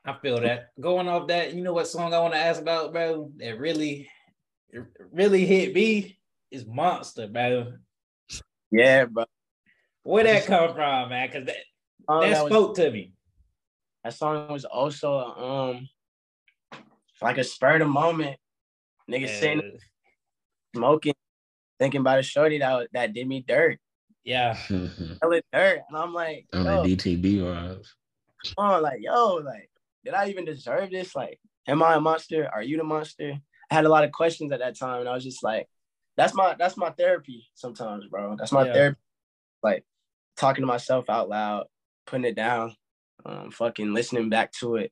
I 0.06 0.18
feel 0.22 0.40
that. 0.42 0.72
Going 0.80 1.08
off 1.08 1.28
that, 1.28 1.54
you 1.54 1.64
know 1.64 1.74
what 1.74 1.88
song 1.88 2.14
I 2.14 2.20
want 2.20 2.34
to 2.34 2.40
ask 2.40 2.62
about, 2.62 2.92
bro? 2.92 3.32
That 3.38 3.58
really, 3.58 4.10
really 5.12 5.46
hit 5.46 5.74
me 5.74 6.20
is 6.52 6.66
Monster, 6.66 7.28
bro. 7.28 7.74
Yeah, 8.74 9.06
bro. 9.06 9.26
Where 10.02 10.24
that 10.24 10.46
come 10.46 10.74
from, 10.74 11.10
man? 11.10 11.30
Cause 11.30 11.46
that 11.46 11.56
um, 12.08 12.22
that, 12.22 12.30
that 12.32 12.48
spoke 12.48 12.70
was, 12.70 12.78
to 12.80 12.92
me. 12.92 13.14
That 14.04 14.14
song 14.16 14.52
was 14.52 14.66
also 14.66 15.16
um 15.16 15.90
like 17.22 17.38
a 17.38 17.44
spur 17.44 17.74
of 17.74 17.80
the 17.80 17.86
moment. 17.86 18.38
Nigga 19.10 19.28
yeah. 19.28 19.40
sitting 19.40 19.78
smoking, 20.76 21.14
thinking 21.80 22.02
about 22.02 22.20
a 22.20 22.24
shorty 22.24 22.58
that 22.58 22.88
that 22.94 23.14
did 23.14 23.28
me 23.28 23.46
dirt. 23.48 23.78
Yeah. 24.24 24.56
Hella 24.56 25.42
dirt. 25.52 25.82
And 25.88 25.98
I'm 25.98 26.14
like, 26.14 26.48
on 26.52 26.68
oh, 26.68 26.84
DTB 26.84 27.44
or 27.44 27.78
oh, 28.58 28.82
like, 28.82 29.02
yo, 29.02 29.36
like 29.36 29.70
did 30.04 30.16
I 30.16 30.30
even 30.30 30.46
deserve 30.46 30.90
this? 30.90 31.16
Like, 31.16 31.40
am 31.68 31.84
I 31.84 31.94
a 31.94 32.02
monster? 32.02 32.50
Are 32.52 32.64
you 32.64 32.78
the 32.78 32.84
monster? 32.84 33.34
I 33.70 33.76
had 33.76 33.86
a 33.86 33.90
lot 33.90 34.04
of 34.04 34.12
questions 34.12 34.52
at 34.52 34.60
that 34.60 34.78
time, 34.78 35.02
and 35.02 35.10
I 35.10 35.14
was 35.14 35.24
just 35.24 35.44
like, 35.44 35.68
that's 36.18 36.34
my 36.34 36.56
that's 36.58 36.78
my 36.78 36.92
therapy 36.92 37.48
sometimes, 37.56 38.06
bro. 38.08 38.36
That's 38.38 38.52
my 38.52 38.66
Yeah. 38.66 38.74
therapy. 38.74 39.00
Like 39.62 39.86
talking 40.38 40.62
to 40.62 40.68
myself 40.68 41.10
out 41.10 41.30
loud, 41.30 41.68
putting 42.06 42.26
it 42.26 42.36
down, 42.36 42.76
um, 43.26 43.52
fucking 43.52 43.94
listening 43.94 44.30
back 44.30 44.52
to 44.54 44.76
it 44.76 44.92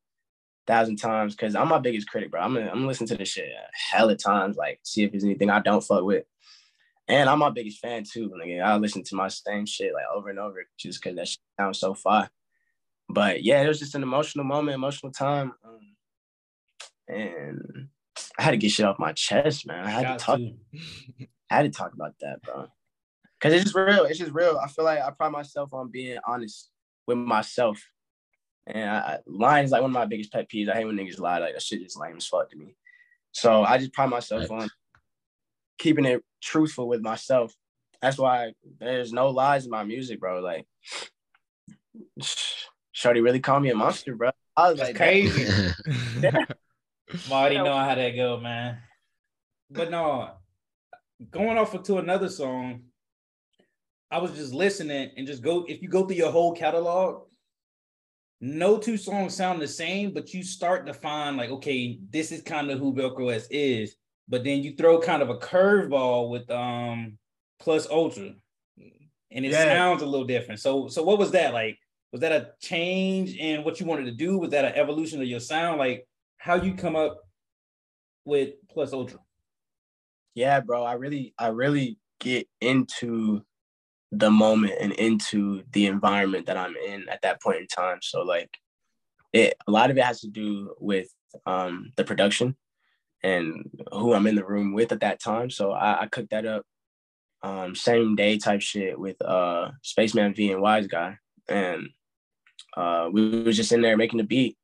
a 0.67 0.71
thousand 0.71 0.97
times. 0.97 1.36
Cause 1.36 1.55
I'm 1.55 1.67
my 1.67 1.79
biggest 1.79 2.10
critic, 2.10 2.31
bro. 2.31 2.41
I'm 2.41 2.53
gonna, 2.53 2.67
I'm 2.67 2.75
gonna 2.75 2.88
listen 2.88 3.07
to 3.07 3.17
this 3.17 3.29
shit 3.29 3.49
a 3.49 3.95
hell 3.95 4.10
of 4.10 4.17
times, 4.17 4.57
like 4.57 4.79
see 4.84 5.03
if 5.03 5.12
there's 5.12 5.23
anything 5.23 5.49
I 5.49 5.60
don't 5.60 5.84
fuck 5.84 6.03
with. 6.03 6.25
And 7.07 7.29
I'm 7.29 7.39
my 7.39 7.49
biggest 7.49 7.79
fan 7.79 8.03
too. 8.03 8.31
Like 8.39 8.49
I 8.63 8.77
listen 8.77 9.03
to 9.03 9.15
my 9.15 9.27
same 9.27 9.65
shit 9.65 9.93
like 9.93 10.05
over 10.15 10.29
and 10.29 10.39
over 10.39 10.65
just 10.77 11.03
cause 11.03 11.15
that 11.15 11.27
shit 11.27 11.39
sounds 11.60 11.79
so 11.79 11.93
fire. 11.93 12.29
But 13.10 13.43
yeah, 13.43 13.62
it 13.62 13.67
was 13.67 13.79
just 13.79 13.95
an 13.95 14.03
emotional 14.03 14.45
moment, 14.45 14.75
emotional 14.75 15.12
time. 15.12 15.53
Um, 15.65 15.95
and 17.07 17.89
I 18.38 18.43
had 18.43 18.52
to 18.52 18.58
get 18.58 18.71
shit 18.71 18.86
off 18.86 19.00
my 19.00 19.13
chest, 19.13 19.65
man. 19.67 19.86
I 19.86 19.89
had 19.89 20.04
Got 20.04 20.19
to 20.19 20.26
talk. 20.26 20.39
I 21.50 21.56
had 21.56 21.63
to 21.63 21.69
talk 21.69 21.93
about 21.93 22.13
that, 22.21 22.41
bro. 22.41 22.67
Cause 23.39 23.54
it's 23.54 23.63
just 23.65 23.76
real. 23.76 24.06
It's 24.06 24.19
just 24.19 24.32
real. 24.34 24.60
I 24.63 24.67
feel 24.67 24.86
like 24.86 25.00
I 25.00 25.10
pride 25.12 25.32
myself 25.32 25.74
on 25.74 25.89
being 25.89 26.17
honest 26.28 26.69
with 27.08 27.17
myself. 27.17 27.82
And 28.67 28.89
I, 28.89 28.97
I- 28.97 29.19
lying 29.26 29.65
is 29.65 29.71
like 29.71 29.82
one 29.82 29.89
of 29.89 29.93
my 29.95 30.06
biggest 30.06 30.32
pet 30.32 30.47
peeves. 30.50 30.69
I 30.69 30.76
hate 30.76 30.86
when 30.86 30.95
niggas 30.95 31.19
lie. 31.19 31.39
Like 31.39 31.54
that 31.54 31.62
shit 31.63 31.82
is 31.82 31.97
lame 31.97 32.17
as 32.17 32.28
fuck 32.28 32.50
to 32.52 32.58
me. 32.58 32.76
So 33.32 33.63
I 33.63 33.78
just 33.78 33.93
pride 33.93 34.10
myself 34.10 34.50
Right. 34.50 34.62
on 34.63 34.69
keeping 35.80 36.06
it 36.06 36.24
truthful 36.41 36.88
with 36.88 37.02
myself. 37.02 37.54
That's 38.02 38.17
why 38.17 38.54
there's 38.80 39.12
no 39.13 39.30
lies 39.30 39.65
in 39.65 39.71
my 39.71 39.84
music, 39.84 40.19
bro. 40.19 40.39
Like, 40.41 40.67
Shorty 42.91 43.21
really 43.21 43.39
called 43.39 43.63
me 43.63 43.69
a 43.69 43.76
monster, 43.76 44.15
bro. 44.15 44.32
I 44.56 44.69
was 44.69 44.80
That's 44.80 44.89
like, 44.89 44.97
crazy. 44.97 45.74
Yeah. 47.13 47.36
I 47.36 47.39
already 47.39 47.58
know 47.58 47.78
how 47.78 47.95
that 47.95 48.15
go, 48.15 48.39
man. 48.39 48.78
But 49.69 49.91
no, 49.91 50.32
going 51.30 51.58
off 51.58 51.82
to 51.84 51.97
another 51.97 52.30
song, 52.30 52.84
I 54.10 54.19
was 54.19 54.32
just 54.34 54.54
listening 54.54 55.12
and 55.15 55.26
just 55.28 55.41
go. 55.41 55.65
If 55.67 55.82
you 55.82 55.88
go 55.88 56.06
through 56.06 56.17
your 56.17 56.32
whole 56.32 56.54
catalog, 56.54 57.24
no 58.41 58.78
two 58.78 58.97
songs 58.97 59.36
sound 59.36 59.62
the 59.62 59.67
same, 59.67 60.13
but 60.13 60.34
you 60.34 60.43
start 60.43 60.86
to 60.88 60.93
find 60.93 61.38
like, 61.38 61.50
okay, 61.50 62.00
this 62.10 62.32
is 62.32 62.41
kind 62.41 62.69
of 62.69 62.80
who 62.80 62.93
Velcroes 62.93 63.45
is. 63.50 63.95
But 64.28 64.43
then 64.43 64.63
you 64.63 64.76
throw 64.76 65.00
kind 65.00 65.21
of 65.21 65.30
a 65.30 65.38
curveball 65.38 66.30
with 66.30 66.50
um 66.52 67.17
plus 67.60 67.88
ultra, 67.89 68.34
and 69.32 69.45
it 69.45 69.52
Yeah. 69.52 69.63
sounds 69.65 70.02
a 70.02 70.06
little 70.06 70.28
different. 70.28 70.60
So, 70.60 70.88
so 70.88 71.04
what 71.04 71.19
was 71.19 71.32
that 71.32 71.54
like? 71.54 71.78
Was 72.12 72.21
that 72.21 72.32
a 72.34 72.52
change 72.62 73.36
in 73.38 73.63
what 73.63 73.80
you 73.80 73.86
wanted 73.86 74.06
to 74.06 74.12
do? 74.12 74.38
Was 74.38 74.50
that 74.52 74.65
an 74.65 74.74
evolution 74.74 75.21
of 75.21 75.28
your 75.28 75.39
sound? 75.39 75.80
Like 75.80 76.06
how 76.41 76.56
you 76.56 76.73
come 76.73 76.95
up 76.95 77.19
with 78.25 78.54
plus 78.67 78.93
ultra? 78.93 79.19
yeah, 80.34 80.60
bro, 80.60 80.84
I 80.84 80.93
really, 80.93 81.34
I 81.38 81.47
really 81.47 81.97
get 82.19 82.47
into 82.62 83.43
the 84.12 84.32
moment 84.32 84.73
and 84.80 84.91
into 84.93 85.63
the 85.71 85.86
environment 85.86 86.47
that 86.47 86.58
I'm 86.58 86.75
in 86.75 87.08
at 87.10 87.21
that 87.21 87.41
point 87.41 87.60
in 87.60 87.67
time. 87.67 87.99
So 88.01 88.21
like 88.23 88.49
it 89.34 89.56
a 89.67 89.71
lot 89.71 89.89
of 89.89 89.97
it 89.97 90.04
has 90.04 90.19
to 90.21 90.27
do 90.27 90.75
with 90.80 91.08
um 91.45 91.91
the 91.95 92.04
production 92.04 92.58
and 93.23 93.69
who 93.93 94.13
I'm 94.13 94.27
in 94.27 94.36
the 94.36 94.43
room 94.43 94.73
with 94.73 94.91
at 94.91 94.99
that 95.01 95.21
time. 95.21 95.49
So 95.49 95.71
I, 95.71 96.01
I 96.01 96.08
cooked 96.08 96.32
that 96.32 96.45
up 96.45 96.65
um 97.43 97.73
same 97.73 98.15
day 98.15 98.38
type 98.38 98.62
shit 98.62 98.99
with 98.99 99.21
uh 99.21 99.71
Spaceman 99.82 100.34
V 100.34 100.51
and 100.51 100.62
Wise 100.62 100.88
Guy. 100.88 101.17
And 101.47 101.89
uh 102.75 103.10
we 103.12 103.43
was 103.43 103.56
just 103.56 103.71
in 103.71 103.82
there 103.82 103.97
making 103.97 104.17
the 104.17 104.25
beat. 104.25 104.58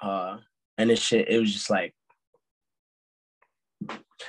Uh 0.00 0.38
and 0.80 0.88
this 0.88 1.02
shit, 1.02 1.28
it 1.28 1.38
was 1.38 1.52
just 1.52 1.68
like 1.68 1.94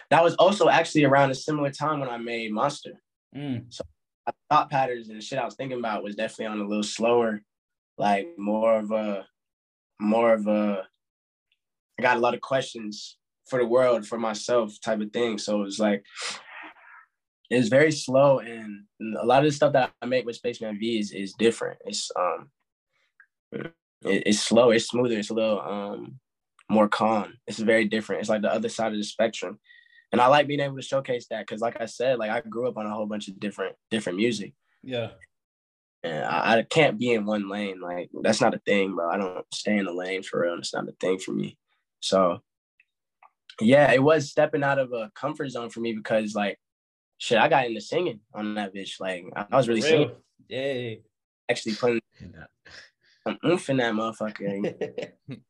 that 0.09 0.23
was 0.23 0.35
also 0.35 0.67
actually 0.67 1.05
around 1.05 1.31
a 1.31 1.35
similar 1.35 1.71
time 1.71 2.01
when 2.01 2.09
I 2.09 2.17
made 2.17 2.51
Monster. 2.51 3.01
Mm, 3.35 3.73
Thought 4.49 4.69
patterns 4.69 5.07
and 5.09 5.17
the 5.17 5.23
shit 5.23 5.39
I 5.39 5.45
was 5.45 5.55
thinking 5.55 5.79
about 5.79 6.03
was 6.03 6.15
definitely 6.15 6.47
on 6.47 6.59
a 6.59 6.67
little 6.67 6.83
slower, 6.83 7.41
like 7.97 8.27
more 8.37 8.77
of 8.77 8.91
a, 8.91 9.25
more 9.99 10.33
of 10.33 10.47
a. 10.47 10.83
I 11.97 12.01
got 12.01 12.17
a 12.17 12.19
lot 12.19 12.33
of 12.33 12.41
questions 12.41 13.17
for 13.47 13.59
the 13.59 13.65
world, 13.65 14.05
for 14.05 14.19
myself, 14.19 14.73
type 14.83 14.99
of 14.99 15.11
thing. 15.11 15.37
So 15.37 15.61
it 15.61 15.65
was 15.65 15.79
like, 15.79 16.03
it 17.49 17.57
was 17.57 17.69
very 17.69 17.91
slow, 17.91 18.39
and 18.39 18.83
a 19.21 19.25
lot 19.25 19.39
of 19.39 19.45
the 19.45 19.55
stuff 19.55 19.73
that 19.73 19.91
I 20.01 20.05
make 20.05 20.25
with 20.25 20.35
Spaceman 20.35 20.79
V 20.79 20.99
is 20.99 21.11
is 21.11 21.33
different. 21.33 21.79
It's 21.85 22.11
um, 22.17 22.49
it, 23.53 23.73
it's 24.25 24.39
slow, 24.39 24.71
it's 24.71 24.87
smoother, 24.87 25.17
it's 25.17 25.29
a 25.29 25.33
little 25.33 25.61
um, 25.61 26.19
more 26.71 26.87
calm. 26.87 27.33
It's 27.47 27.59
very 27.59 27.85
different. 27.85 28.21
It's 28.21 28.29
like 28.29 28.41
the 28.41 28.53
other 28.53 28.69
side 28.69 28.91
of 28.91 28.97
the 28.97 29.03
spectrum 29.03 29.59
and 30.11 30.19
I 30.19 30.27
like 30.27 30.47
being 30.47 30.59
able 30.59 30.75
to 30.75 30.81
showcase 30.81 31.27
that 31.29 31.47
because, 31.47 31.61
like 31.61 31.79
I 31.79 31.85
said, 31.85 32.19
like 32.19 32.31
I 32.31 32.41
grew 32.41 32.67
up 32.67 32.77
on 32.77 32.85
a 32.85 32.93
whole 32.93 33.05
bunch 33.05 33.27
of 33.27 33.39
different 33.39 33.75
different 33.89 34.17
music, 34.17 34.53
yeah. 34.83 35.11
and 36.03 36.25
I, 36.25 36.57
I 36.57 36.63
can't 36.63 36.99
be 36.99 37.13
in 37.13 37.25
one 37.25 37.49
lane. 37.49 37.79
Like 37.79 38.09
that's 38.21 38.41
not 38.41 38.53
a 38.53 38.59
thing, 38.59 38.93
bro. 38.93 39.09
I 39.09 39.17
don't 39.17 39.45
stay 39.53 39.77
in 39.77 39.85
the 39.85 39.93
lane 39.93 40.23
for 40.23 40.41
real. 40.41 40.57
It's 40.57 40.73
not 40.73 40.89
a 40.89 40.93
thing 40.99 41.17
for 41.17 41.31
me. 41.31 41.57
So, 42.01 42.39
yeah, 43.61 43.91
it 43.91 44.03
was 44.03 44.29
stepping 44.29 44.63
out 44.63 44.79
of 44.79 44.91
a 44.91 45.11
comfort 45.15 45.49
zone 45.49 45.69
for 45.69 45.79
me 45.79 45.93
because, 45.93 46.35
like, 46.35 46.57
shit, 47.17 47.37
I 47.37 47.47
got 47.47 47.67
into 47.67 47.81
singing 47.81 48.19
on 48.33 48.55
that 48.55 48.75
bitch. 48.75 48.99
Like 48.99 49.25
I, 49.35 49.45
I 49.49 49.55
was 49.55 49.69
really 49.69 49.81
singing, 49.81 50.09
Real. 50.09 50.17
Yeah. 50.49 50.95
actually 51.49 51.75
putting 51.75 52.01
some 53.25 53.37
oomph 53.45 53.69
in 53.69 53.77
that 53.77 53.93
motherfucker. 53.93 55.13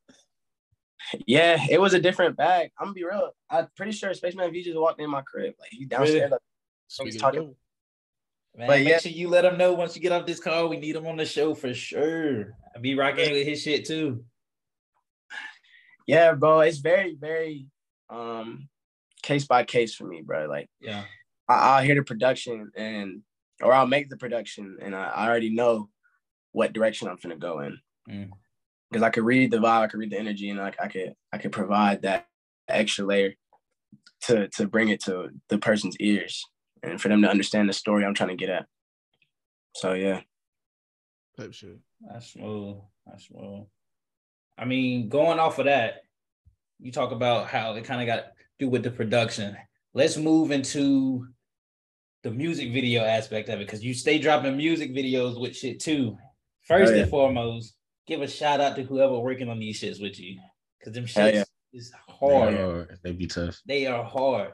yeah, 1.28 1.58
it 1.69 1.80
was 1.80 1.93
a 1.93 2.00
different 2.00 2.38
bag. 2.38 2.71
I'm 2.80 2.86
gonna 2.88 2.93
be 2.93 3.04
real. 3.04 3.32
I'm 3.50 3.67
pretty 3.76 3.91
sure 3.91 4.13
Spaceman 4.13 4.52
V 4.52 4.63
just 4.63 4.78
walked 4.80 5.00
in 5.02 5.10
my 5.10 5.21
crib. 5.21 5.54
Like 5.60 5.69
he 5.71 5.86
downstairs. 5.86 6.13
Really? 6.15 6.32
Like, 6.32 6.39
Speaking 6.88 7.15
of 7.15 7.21
talking- 7.21 7.56
Man, 8.58 8.67
But 8.67 8.80
make 8.80 8.88
yeah. 8.89 8.97
sure 9.00 9.12
you 9.13 9.30
let 9.30 9.45
him 9.45 9.58
know 9.58 9.71
once 9.74 9.95
you 9.95 10.02
get 10.02 10.12
off 10.12 10.26
this 10.26 10.41
call. 10.41 10.67
We 10.67 10.78
need 10.78 10.97
him 10.97 11.08
on 11.08 11.15
the 11.15 11.26
show 11.26 11.56
for 11.56 11.74
sure. 11.74 12.58
I 12.76 12.80
be 12.80 12.95
rocking 12.95 13.32
with 13.32 13.47
his 13.47 13.62
shit 13.62 13.86
too. 13.86 14.26
Yeah, 16.08 16.34
bro, 16.34 16.60
it's 16.62 16.80
very, 16.80 17.15
very 17.15 17.67
um 18.10 18.67
case 19.24 19.45
by 19.45 19.63
case 19.63 19.95
for 19.95 20.04
me, 20.06 20.21
bro. 20.21 20.47
Like 20.47 20.69
Yeah. 20.82 21.04
I, 21.47 21.54
I'll 21.78 21.84
hear 21.84 21.95
the 21.95 22.04
production 22.04 22.71
and 22.76 23.21
or 23.62 23.71
I'll 23.71 23.88
make 23.88 24.10
the 24.10 24.17
production 24.17 24.78
and 24.82 24.93
I, 24.95 25.06
I 25.08 25.28
already 25.30 25.52
know 25.54 25.89
what 26.52 26.74
direction 26.74 27.08
I'm 27.08 27.17
gonna 27.21 27.38
go 27.38 27.60
in. 27.62 27.80
Mm. 28.10 28.30
Because 28.91 29.04
I 29.04 29.10
could 29.10 29.23
read 29.23 29.51
the 29.51 29.58
vibe, 29.58 29.82
I 29.82 29.88
could 29.88 29.99
read 29.99 30.12
the 30.12 30.19
energy, 30.19 30.49
and 30.49 30.60
like 30.60 30.75
I 30.82 30.88
could 30.88 31.15
I 31.32 31.38
could 31.38 31.54
provide 31.54 32.01
that 32.01 32.27
extra 32.67 33.06
layer 33.06 33.34
to 34.23 34.47
to 34.49 34.67
bring 34.67 34.89
it 34.89 35.01
to 35.06 35.30
the 35.47 35.58
person's 35.58 35.95
ears 35.97 36.45
and 36.84 36.99
for 36.99 37.08
them 37.08 37.21
to 37.21 37.30
understand 37.30 37.69
the 37.69 37.73
story 37.73 38.06
I'm 38.06 38.13
trying 38.13 38.30
to 38.30 38.36
get 38.36 38.49
at. 38.49 38.65
So 39.75 39.93
yeah. 39.93 40.21
type 41.38 41.54
shit. 41.54 41.80
That's 42.01 42.34
smooth. 42.34 42.77
That's 43.06 43.27
smooth. 43.27 43.65
I 44.58 44.65
mean, 44.65 45.10
going 45.10 45.39
off 45.39 45.60
of 45.60 45.65
that, 45.65 46.04
you 46.80 46.91
talk 46.91 47.12
about 47.12 47.47
how 47.47 47.73
it 47.75 47.86
kind 47.86 48.01
of 48.01 48.08
got 48.08 48.15
to 48.15 48.32
do 48.60 48.69
with 48.69 48.84
the 48.84 48.91
production. 48.91 49.56
Let's 49.93 50.17
move 50.17 50.51
into 50.51 51.27
the 52.23 52.32
music 52.32 52.71
video 52.71 53.04
aspect 53.04 53.49
of 53.49 53.60
it 53.60 53.65
because 53.65 53.84
you 53.84 53.93
stay 53.93 54.19
dropping 54.19 54.58
music 54.58 54.93
videos 54.93 55.39
with 55.39 55.56
shit 55.56 55.80
too. 55.80 56.17
First 56.63 56.91
Oh, 56.91 56.95
yeah. 56.95 57.01
and 57.04 57.10
foremost, 57.10 57.75
give 58.12 58.21
a 58.21 58.28
shout 58.28 58.60
out 58.60 58.76
to 58.76 58.84
whoever 58.84 59.17
working 59.17 59.47
on 59.47 59.58
these 59.58 59.80
shits 59.80 60.02
with 60.02 60.19
you 60.19 60.38
because 60.78 60.93
them 60.93 61.06
Hell 61.08 61.30
shits 61.30 61.34
yeah. 61.34 61.43
is 61.71 61.91
They 61.91 61.97
hard. 62.19 62.54
are- 62.56 63.00
they 63.04 63.13
be 63.13 63.28
tough. 63.28 63.62
they 63.65 63.86
are 63.88 64.04
hard. 64.04 64.52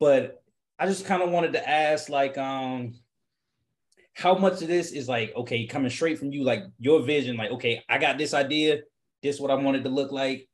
But 0.00 0.42
I 0.80 0.86
just 0.86 1.06
kind 1.06 1.22
of 1.22 1.30
wanted 1.30 1.52
to 1.52 1.68
ask, 1.68 2.08
like, 2.08 2.36
um, 2.38 2.94
how 4.14 4.34
much 4.36 4.62
of 4.62 4.68
this 4.68 4.90
is 4.90 5.08
like, 5.08 5.32
okay, 5.36 5.64
coming 5.66 5.90
straight 5.90 6.18
from 6.18 6.32
you, 6.32 6.42
like 6.42 6.64
your 6.80 7.02
vision, 7.02 7.36
like, 7.36 7.52
okay, 7.52 7.84
I 7.88 7.98
got 7.98 8.18
this 8.18 8.34
idea, 8.34 8.80
this 9.22 9.36
is 9.36 9.40
what 9.40 9.52
I 9.52 9.54
wanted 9.54 9.84
to 9.84 9.90
look 9.90 10.10
like. 10.10 10.48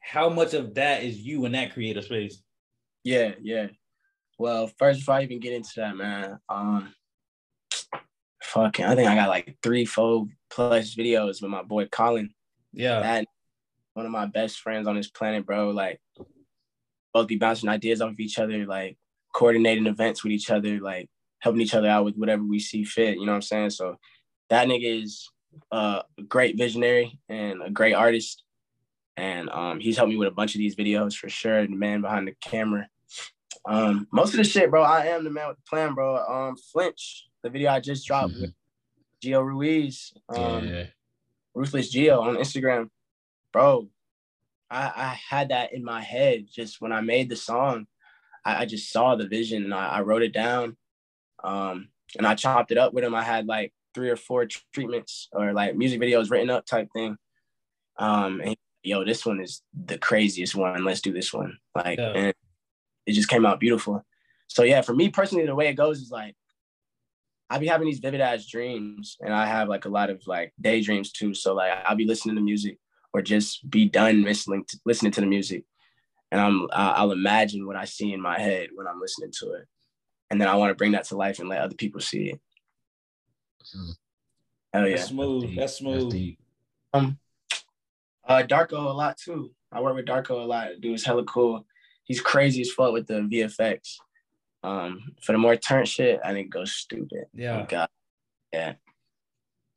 How 0.00 0.28
much 0.28 0.52
of 0.52 0.74
that 0.74 1.02
is 1.02 1.18
you 1.18 1.46
in 1.46 1.52
that 1.52 1.72
creative 1.72 2.04
space? 2.04 2.42
Yeah, 3.04 3.32
yeah. 3.40 3.68
Well, 4.38 4.70
first 4.78 5.00
before 5.00 5.14
I 5.14 5.22
even 5.22 5.40
get 5.40 5.54
into 5.54 5.70
that, 5.76 5.96
man, 5.96 6.38
um 6.50 6.92
fucking 8.46 8.84
I 8.84 8.94
think 8.94 9.08
I 9.08 9.14
got 9.14 9.28
like 9.28 9.56
three, 9.62 9.84
four 9.84 10.26
plus 10.50 10.94
videos 10.94 11.42
with 11.42 11.50
my 11.50 11.62
boy 11.62 11.86
Colin. 11.86 12.32
Yeah, 12.72 13.00
That 13.00 13.26
one 13.94 14.06
of 14.06 14.12
my 14.12 14.26
best 14.26 14.60
friends 14.60 14.86
on 14.86 14.96
this 14.96 15.10
planet, 15.10 15.46
bro. 15.46 15.70
Like 15.70 16.00
both 17.12 17.26
be 17.26 17.36
bouncing 17.36 17.68
ideas 17.68 18.00
off 18.00 18.12
of 18.12 18.20
each 18.20 18.38
other, 18.38 18.66
like 18.66 18.98
coordinating 19.32 19.86
events 19.86 20.22
with 20.22 20.32
each 20.32 20.50
other, 20.50 20.78
like 20.80 21.08
helping 21.40 21.60
each 21.60 21.74
other 21.74 21.88
out 21.88 22.04
with 22.04 22.16
whatever 22.16 22.42
we 22.42 22.58
see 22.58 22.84
fit. 22.84 23.18
You 23.18 23.26
know 23.26 23.32
what 23.32 23.36
I'm 23.36 23.42
saying? 23.42 23.70
So 23.70 23.96
that 24.50 24.68
nigga 24.68 25.02
is 25.02 25.28
uh, 25.72 26.02
a 26.18 26.22
great 26.22 26.56
visionary 26.56 27.18
and 27.28 27.62
a 27.62 27.70
great 27.70 27.94
artist. 27.94 28.42
And 29.16 29.48
um, 29.48 29.80
he's 29.80 29.96
helped 29.96 30.10
me 30.10 30.18
with 30.18 30.28
a 30.28 30.32
bunch 30.32 30.54
of 30.54 30.58
these 30.58 30.76
videos 30.76 31.14
for 31.16 31.28
sure. 31.28 31.66
The 31.66 31.74
man 31.74 32.02
behind 32.02 32.28
the 32.28 32.34
camera. 32.42 32.88
Um, 33.66 34.06
most 34.12 34.32
of 34.32 34.38
the 34.38 34.44
shit, 34.44 34.70
bro, 34.70 34.82
I 34.82 35.06
am 35.06 35.24
the 35.24 35.30
man 35.30 35.48
with 35.48 35.56
the 35.56 35.62
plan, 35.68 35.94
bro. 35.94 36.16
Um, 36.16 36.56
Flinch, 36.56 37.26
the 37.42 37.50
video 37.50 37.70
I 37.70 37.80
just 37.80 38.06
dropped 38.06 38.34
with 38.34 38.52
Gio 39.22 39.44
Ruiz. 39.44 40.12
Um, 40.28 40.68
yeah. 40.68 40.84
Ruthless 41.54 41.92
Gio 41.92 42.20
on 42.20 42.36
Instagram. 42.36 42.90
bro, 43.52 43.88
I, 44.70 44.92
I 44.94 45.18
had 45.28 45.48
that 45.48 45.72
in 45.72 45.82
my 45.82 46.00
head 46.00 46.46
just 46.50 46.80
when 46.80 46.92
I 46.92 47.00
made 47.00 47.28
the 47.28 47.36
song. 47.36 47.86
I, 48.44 48.62
I 48.62 48.66
just 48.66 48.92
saw 48.92 49.16
the 49.16 49.26
vision 49.26 49.64
and 49.64 49.74
I, 49.74 49.88
I 49.88 50.00
wrote 50.02 50.22
it 50.22 50.32
down. 50.32 50.76
Um, 51.42 51.88
and 52.16 52.26
I 52.26 52.34
chopped 52.34 52.70
it 52.70 52.78
up 52.78 52.92
with 52.92 53.04
him. 53.04 53.14
I 53.14 53.22
had 53.22 53.46
like 53.46 53.72
three 53.94 54.10
or 54.10 54.16
four 54.16 54.46
treatments 54.72 55.28
or 55.32 55.52
like 55.52 55.76
music 55.76 56.00
videos 56.00 56.30
written 56.30 56.50
up 56.50 56.66
type 56.66 56.88
thing. 56.92 57.16
Um, 57.98 58.40
and 58.44 58.56
yo, 58.82 59.04
this 59.04 59.24
one 59.24 59.40
is 59.40 59.62
the 59.74 59.98
craziest 59.98 60.54
one. 60.54 60.84
Let's 60.84 61.00
do 61.00 61.12
this 61.12 61.32
one. 61.32 61.58
Like, 61.74 61.98
yeah. 61.98 62.12
and 62.12 62.34
it 63.06 63.12
just 63.12 63.28
came 63.28 63.46
out 63.46 63.60
beautiful. 63.60 64.04
So 64.48 64.62
yeah, 64.62 64.82
for 64.82 64.94
me 64.94 65.08
personally, 65.08 65.46
the 65.46 65.54
way 65.54 65.68
it 65.68 65.74
goes 65.74 66.00
is 66.00 66.10
like 66.10 66.34
I'll 67.48 67.60
be 67.60 67.68
having 67.68 67.86
these 67.86 68.00
vivid 68.00 68.20
ass 68.20 68.46
dreams, 68.46 69.16
and 69.20 69.32
I 69.32 69.46
have 69.46 69.68
like 69.68 69.84
a 69.84 69.90
lot 69.90 70.10
of 70.10 70.26
like 70.26 70.52
daydreams 70.60 71.12
too. 71.12 71.34
So 71.34 71.54
like 71.54 71.72
I'll 71.84 71.96
be 71.96 72.06
listening 72.06 72.36
to 72.36 72.42
music 72.42 72.78
or 73.12 73.22
just 73.22 73.68
be 73.70 73.88
done 73.88 74.22
listening 74.22 74.64
to 74.68 74.80
listening 74.84 75.12
to 75.12 75.20
the 75.20 75.26
music, 75.26 75.64
and 76.30 76.40
I'm 76.40 76.68
I'll 76.72 77.12
imagine 77.12 77.66
what 77.66 77.76
I 77.76 77.84
see 77.84 78.12
in 78.12 78.20
my 78.20 78.38
head 78.38 78.70
when 78.74 78.86
I'm 78.86 79.00
listening 79.00 79.30
to 79.40 79.52
it, 79.52 79.66
and 80.30 80.40
then 80.40 80.48
I 80.48 80.56
want 80.56 80.70
to 80.70 80.74
bring 80.74 80.92
that 80.92 81.04
to 81.04 81.16
life 81.16 81.38
and 81.38 81.48
let 81.48 81.60
other 81.60 81.76
people 81.76 82.00
see 82.00 82.30
it. 82.30 82.40
Hmm. 83.72 83.90
Hell 84.72 84.88
yeah, 84.88 84.96
that's 84.96 85.08
smooth. 85.08 85.56
That's 85.56 85.74
smooth. 85.74 86.36
Um, 86.92 87.18
uh, 88.26 88.42
Darko 88.42 88.72
a 88.72 88.92
lot 88.92 89.16
too. 89.16 89.52
I 89.70 89.80
work 89.80 89.94
with 89.94 90.06
Darko 90.06 90.42
a 90.42 90.46
lot. 90.46 90.68
Dude 90.80 90.94
is 90.94 91.04
hella 91.04 91.24
cool. 91.24 91.64
He's 92.06 92.20
crazy 92.20 92.62
as 92.62 92.70
fuck 92.70 92.92
with 92.92 93.06
the 93.06 93.14
VFX. 93.14 93.96
Um, 94.62 95.12
for 95.22 95.32
the 95.32 95.38
more 95.38 95.56
turn 95.56 95.84
shit, 95.84 96.20
I 96.24 96.32
think 96.32 96.50
go 96.50 96.64
stupid. 96.64 97.26
Yeah. 97.34 97.62
Oh, 97.62 97.66
God. 97.68 97.88
Yeah. 98.52 98.74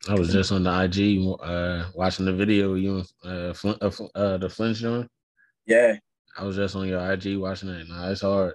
I 0.08 0.14
was 0.14 0.32
just 0.32 0.52
on 0.52 0.64
the 0.64 0.84
IG 0.84 1.40
uh, 1.42 1.90
watching 1.94 2.26
the 2.26 2.34
video 2.34 2.76
you 2.76 3.04
uh, 3.26 3.54
uh, 3.64 3.92
uh 4.16 4.38
the 4.38 4.50
Flinch 4.50 4.78
joint. 4.78 5.10
Yeah. 5.66 5.98
I 6.38 6.44
was 6.44 6.56
just 6.56 6.76
on 6.76 6.88
your 6.88 7.12
IG 7.12 7.38
watching 7.38 7.70
it. 7.70 7.88
Nah, 7.90 8.10
it's 8.10 8.22
hard. 8.22 8.54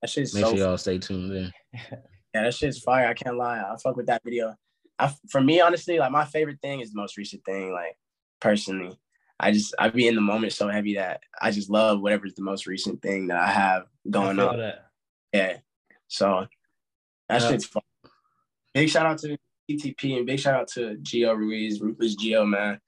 That 0.00 0.10
shit's 0.10 0.34
Make 0.34 0.44
so 0.44 0.50
sure 0.50 0.58
y'all 0.58 0.78
stay 0.78 0.98
tuned 0.98 1.32
in. 1.32 1.52
yeah, 1.72 2.42
that 2.44 2.54
shit's 2.54 2.78
fire. 2.78 3.08
I 3.08 3.14
can't 3.14 3.36
lie. 3.36 3.58
I 3.58 3.76
fuck 3.82 3.96
with 3.96 4.06
that 4.06 4.22
video. 4.24 4.54
I, 4.98 5.12
for 5.28 5.40
me, 5.40 5.60
honestly, 5.60 5.98
like 5.98 6.12
my 6.12 6.24
favorite 6.24 6.60
thing 6.60 6.80
is 6.80 6.92
the 6.92 7.00
most 7.00 7.16
recent 7.16 7.44
thing. 7.44 7.72
Like 7.72 7.96
personally, 8.40 8.98
I 9.42 9.52
just 9.52 9.74
I 9.78 9.88
be 9.88 10.06
in 10.06 10.14
the 10.14 10.20
moment 10.20 10.52
so 10.52 10.68
heavy 10.68 10.94
that 10.94 11.22
I 11.40 11.50
just 11.50 11.70
love 11.70 12.00
whatever's 12.00 12.34
the 12.34 12.42
most 12.42 12.66
recent 12.66 13.00
thing 13.00 13.28
that 13.28 13.40
I 13.40 13.50
have 13.50 13.86
going 14.08 14.38
I 14.38 14.46
on. 14.46 14.58
That. 14.58 14.86
Yeah. 15.32 15.56
So 16.08 16.46
that 17.28 17.42
shit's 17.42 17.64
fun. 17.64 17.82
Big 18.74 18.88
shout 18.88 19.06
out 19.06 19.18
to 19.18 19.36
TTP 19.70 20.18
and 20.18 20.26
big 20.26 20.38
shout 20.38 20.54
out 20.54 20.68
to 20.68 20.96
Gio 21.02 21.36
Ruiz, 21.36 21.80
Ruthless 21.80 22.16
Gio, 22.16 22.46
man. 22.48 22.80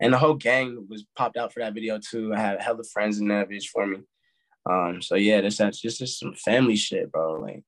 And 0.00 0.12
the 0.12 0.18
whole 0.18 0.34
gang 0.34 0.86
was 0.88 1.04
popped 1.16 1.36
out 1.36 1.52
for 1.52 1.60
that 1.60 1.74
video 1.74 1.98
too. 1.98 2.32
I 2.32 2.40
had 2.40 2.62
hella 2.62 2.84
friends 2.84 3.18
in 3.18 3.28
that 3.28 3.50
bitch 3.50 3.66
for 3.66 3.86
me. 3.86 3.98
Um, 4.68 5.02
so 5.02 5.14
yeah, 5.14 5.40
that's 5.40 5.56
that's 5.56 5.80
just, 5.80 5.98
just 5.98 6.20
some 6.20 6.34
family 6.34 6.76
shit, 6.76 7.10
bro. 7.12 7.34
Like 7.34 7.64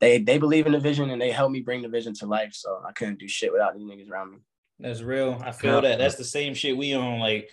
they 0.00 0.18
they 0.18 0.38
believe 0.38 0.66
in 0.66 0.72
the 0.72 0.80
vision 0.80 1.10
and 1.10 1.20
they 1.20 1.30
help 1.30 1.50
me 1.50 1.60
bring 1.60 1.82
the 1.82 1.88
vision 1.88 2.14
to 2.14 2.26
life. 2.26 2.52
So 2.54 2.82
I 2.86 2.92
couldn't 2.92 3.18
do 3.18 3.28
shit 3.28 3.52
without 3.52 3.76
these 3.76 3.84
niggas 3.84 4.10
around 4.10 4.32
me. 4.32 4.38
That's 4.78 5.02
real. 5.02 5.40
I 5.42 5.52
feel 5.52 5.76
yeah. 5.76 5.80
that. 5.82 5.98
That's 5.98 6.16
the 6.16 6.24
same 6.24 6.54
shit 6.54 6.76
we 6.76 6.94
on. 6.94 7.18
Like 7.18 7.50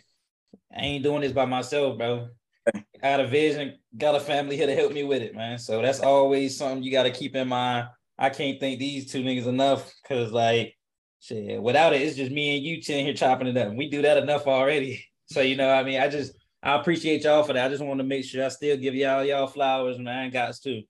I 0.75 0.81
ain't 0.81 1.03
doing 1.03 1.21
this 1.21 1.31
by 1.31 1.45
myself, 1.45 1.97
bro. 1.97 2.29
I 2.73 2.83
got 3.01 3.19
a 3.19 3.27
vision, 3.27 3.77
got 3.97 4.15
a 4.15 4.19
family 4.19 4.55
here 4.55 4.67
to 4.67 4.75
help 4.75 4.93
me 4.93 5.03
with 5.03 5.21
it, 5.21 5.35
man. 5.35 5.59
So 5.59 5.81
that's 5.81 5.99
always 5.99 6.57
something 6.57 6.83
you 6.83 6.91
got 6.91 7.03
to 7.03 7.11
keep 7.11 7.35
in 7.35 7.47
mind. 7.47 7.87
I 8.17 8.29
can't 8.29 8.59
thank 8.59 8.79
these 8.79 9.11
two 9.11 9.23
niggas 9.23 9.47
enough 9.47 9.91
because, 10.01 10.31
like, 10.31 10.75
shit, 11.19 11.61
without 11.61 11.93
it, 11.93 12.01
it's 12.01 12.15
just 12.15 12.31
me 12.31 12.57
and 12.57 12.65
you 12.65 12.81
sitting 12.81 13.05
here 13.05 13.13
chopping 13.13 13.47
it 13.47 13.57
up. 13.57 13.73
We 13.73 13.89
do 13.89 14.01
that 14.03 14.17
enough 14.17 14.47
already. 14.47 15.05
So, 15.27 15.39
you 15.39 15.55
know, 15.55 15.69
I 15.69 15.83
mean, 15.83 15.99
I 15.99 16.09
just, 16.09 16.33
I 16.61 16.75
appreciate 16.75 17.23
y'all 17.23 17.43
for 17.43 17.53
that. 17.53 17.65
I 17.65 17.69
just 17.69 17.83
want 17.83 17.99
to 17.99 18.03
make 18.03 18.25
sure 18.25 18.45
I 18.45 18.49
still 18.49 18.75
give 18.77 18.93
y'all 18.93 19.23
y'all 19.23 19.47
flowers, 19.47 19.97
man. 19.97 20.29
Got 20.29 20.53
to. 20.63 20.83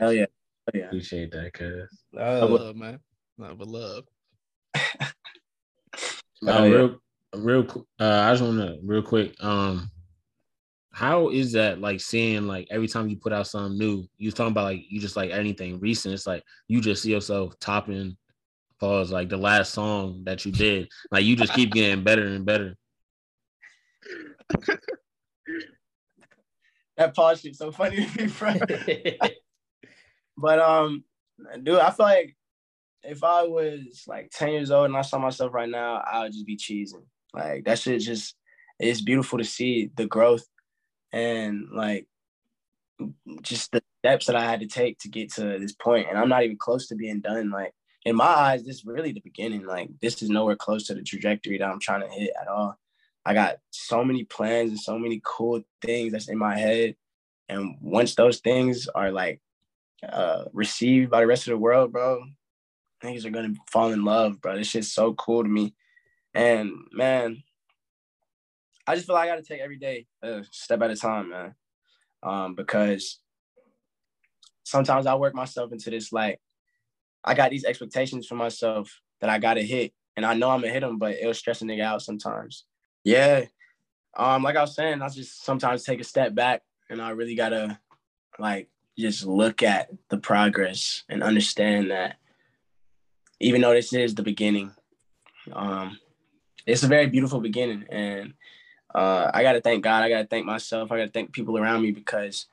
Hell 0.00 0.12
yeah. 0.12 0.26
Hell 0.72 0.80
yeah. 0.80 0.86
Appreciate 0.86 1.30
that, 1.32 1.52
cuz. 1.52 1.88
Love. 2.12 2.50
love, 2.50 2.76
man. 2.76 2.98
Love, 3.36 3.58
but 3.58 3.68
love. 3.68 4.04
uh, 4.74 6.62
real, 6.62 6.98
real, 7.34 7.86
uh, 8.00 8.22
I 8.26 8.32
just 8.32 8.42
want 8.42 8.58
to, 8.58 8.78
real 8.82 9.02
quick, 9.02 9.34
um, 9.42 9.90
how 10.98 11.28
is 11.28 11.52
that 11.52 11.80
like 11.80 12.00
seeing 12.00 12.48
like 12.48 12.66
every 12.72 12.88
time 12.88 13.08
you 13.08 13.16
put 13.16 13.32
out 13.32 13.46
something 13.46 13.78
new 13.78 14.04
you 14.16 14.32
talking 14.32 14.50
about 14.50 14.64
like 14.64 14.82
you 14.88 14.98
just 15.00 15.14
like 15.14 15.30
anything 15.30 15.78
recent 15.78 16.12
it's 16.12 16.26
like 16.26 16.42
you 16.66 16.80
just 16.80 17.02
see 17.02 17.12
yourself 17.12 17.56
topping 17.60 18.16
pause 18.80 19.12
like 19.12 19.28
the 19.28 19.36
last 19.36 19.72
song 19.72 20.22
that 20.24 20.44
you 20.44 20.50
did 20.50 20.88
like 21.12 21.24
you 21.24 21.36
just 21.36 21.52
keep 21.52 21.70
getting 21.70 22.02
better 22.02 22.26
and 22.26 22.44
better? 22.44 22.76
That 26.96 27.14
pause 27.14 27.44
is 27.44 27.58
so 27.58 27.70
funny 27.70 28.04
to 28.04 28.22
me 28.22 28.32
bro. 28.36 28.54
But 30.36 30.58
um 30.58 31.04
dude 31.62 31.78
i 31.78 31.90
feel 31.90 32.06
like 32.06 32.36
if 33.04 33.22
i 33.22 33.44
was 33.44 34.02
like 34.08 34.30
10 34.32 34.48
years 34.48 34.72
old 34.72 34.86
and 34.86 34.96
i 34.96 35.02
saw 35.02 35.18
myself 35.18 35.54
right 35.54 35.68
now 35.68 36.02
i 36.10 36.22
would 36.22 36.32
just 36.32 36.44
be 36.44 36.56
cheesing 36.56 37.04
like 37.34 37.64
that 37.64 37.78
shit 37.78 38.00
just 38.00 38.34
it's 38.78 39.00
beautiful 39.00 39.38
to 39.38 39.44
see 39.44 39.90
the 39.96 40.06
growth 40.06 40.46
and 41.12 41.68
like 41.72 42.06
just 43.42 43.72
the 43.72 43.82
steps 44.00 44.26
that 44.26 44.36
I 44.36 44.44
had 44.44 44.60
to 44.60 44.66
take 44.66 44.98
to 45.00 45.08
get 45.08 45.32
to 45.34 45.58
this 45.58 45.72
point. 45.72 46.06
And 46.08 46.18
I'm 46.18 46.28
not 46.28 46.44
even 46.44 46.56
close 46.56 46.88
to 46.88 46.94
being 46.94 47.20
done. 47.20 47.50
Like 47.50 47.72
in 48.04 48.16
my 48.16 48.24
eyes, 48.24 48.64
this 48.64 48.76
is 48.76 48.84
really 48.84 49.12
the 49.12 49.20
beginning. 49.20 49.64
Like 49.64 49.90
this 50.00 50.22
is 50.22 50.30
nowhere 50.30 50.56
close 50.56 50.86
to 50.86 50.94
the 50.94 51.02
trajectory 51.02 51.58
that 51.58 51.68
I'm 51.68 51.80
trying 51.80 52.02
to 52.02 52.08
hit 52.08 52.32
at 52.40 52.48
all. 52.48 52.78
I 53.24 53.34
got 53.34 53.58
so 53.70 54.04
many 54.04 54.24
plans 54.24 54.70
and 54.70 54.80
so 54.80 54.98
many 54.98 55.20
cool 55.24 55.62
things 55.82 56.12
that's 56.12 56.28
in 56.28 56.38
my 56.38 56.56
head. 56.56 56.96
And 57.48 57.76
once 57.80 58.14
those 58.14 58.38
things 58.38 58.88
are 58.88 59.10
like 59.10 59.40
uh 60.08 60.44
received 60.52 61.10
by 61.10 61.20
the 61.20 61.26
rest 61.26 61.46
of 61.46 61.52
the 61.52 61.58
world, 61.58 61.92
bro, 61.92 62.24
niggas 63.02 63.24
are 63.24 63.30
gonna 63.30 63.54
fall 63.70 63.92
in 63.92 64.04
love, 64.04 64.40
bro. 64.40 64.56
This 64.56 64.68
shit's 64.68 64.92
so 64.92 65.14
cool 65.14 65.42
to 65.42 65.48
me. 65.48 65.74
And 66.34 66.72
man, 66.92 67.42
I 68.86 68.94
just 68.94 69.06
feel 69.06 69.14
like 69.14 69.28
I 69.28 69.34
got 69.34 69.44
to 69.44 69.48
take 69.48 69.60
every 69.60 69.78
day 69.78 70.06
a 70.22 70.44
step 70.50 70.82
at 70.82 70.90
a 70.90 70.96
time, 70.96 71.30
man. 71.30 71.54
Um, 72.22 72.54
because 72.54 73.20
sometimes 74.64 75.06
I 75.06 75.14
work 75.14 75.34
myself 75.34 75.72
into 75.72 75.90
this 75.90 76.12
like 76.12 76.40
I 77.24 77.34
got 77.34 77.50
these 77.50 77.64
expectations 77.64 78.26
for 78.26 78.34
myself 78.34 79.00
that 79.20 79.30
I 79.30 79.38
gotta 79.38 79.62
hit, 79.62 79.92
and 80.16 80.24
I 80.24 80.34
know 80.34 80.50
I'm 80.50 80.60
gonna 80.60 80.72
hit 80.72 80.80
them, 80.80 80.98
but 80.98 81.16
it'll 81.16 81.34
stress 81.34 81.62
a 81.62 81.64
nigga 81.64 81.82
out 81.82 82.02
sometimes. 82.02 82.64
Yeah. 83.04 83.44
Um, 84.16 84.42
like 84.42 84.56
I 84.56 84.62
was 84.62 84.74
saying, 84.74 85.02
I 85.02 85.08
just 85.08 85.44
sometimes 85.44 85.84
take 85.84 86.00
a 86.00 86.04
step 86.04 86.34
back, 86.34 86.62
and 86.88 87.02
I 87.02 87.10
really 87.10 87.34
gotta 87.34 87.78
like 88.38 88.68
just 88.98 89.24
look 89.24 89.62
at 89.62 89.90
the 90.08 90.18
progress 90.18 91.04
and 91.08 91.22
understand 91.22 91.90
that 91.90 92.16
even 93.40 93.60
though 93.60 93.72
this 93.72 93.92
is 93.92 94.14
the 94.14 94.22
beginning, 94.22 94.72
um, 95.52 95.98
it's 96.68 96.82
a 96.82 96.88
very 96.88 97.06
beautiful 97.06 97.40
beginning, 97.40 97.84
and 97.88 98.34
uh, 98.94 99.30
I 99.32 99.42
gotta 99.42 99.60
thank 99.60 99.82
God. 99.82 100.02
I 100.02 100.08
gotta 100.08 100.26
thank 100.26 100.44
myself. 100.44 100.92
I 100.92 100.98
gotta 100.98 101.10
thank 101.10 101.32
people 101.32 101.56
around 101.56 101.82
me 101.82 101.92
because 101.92 102.46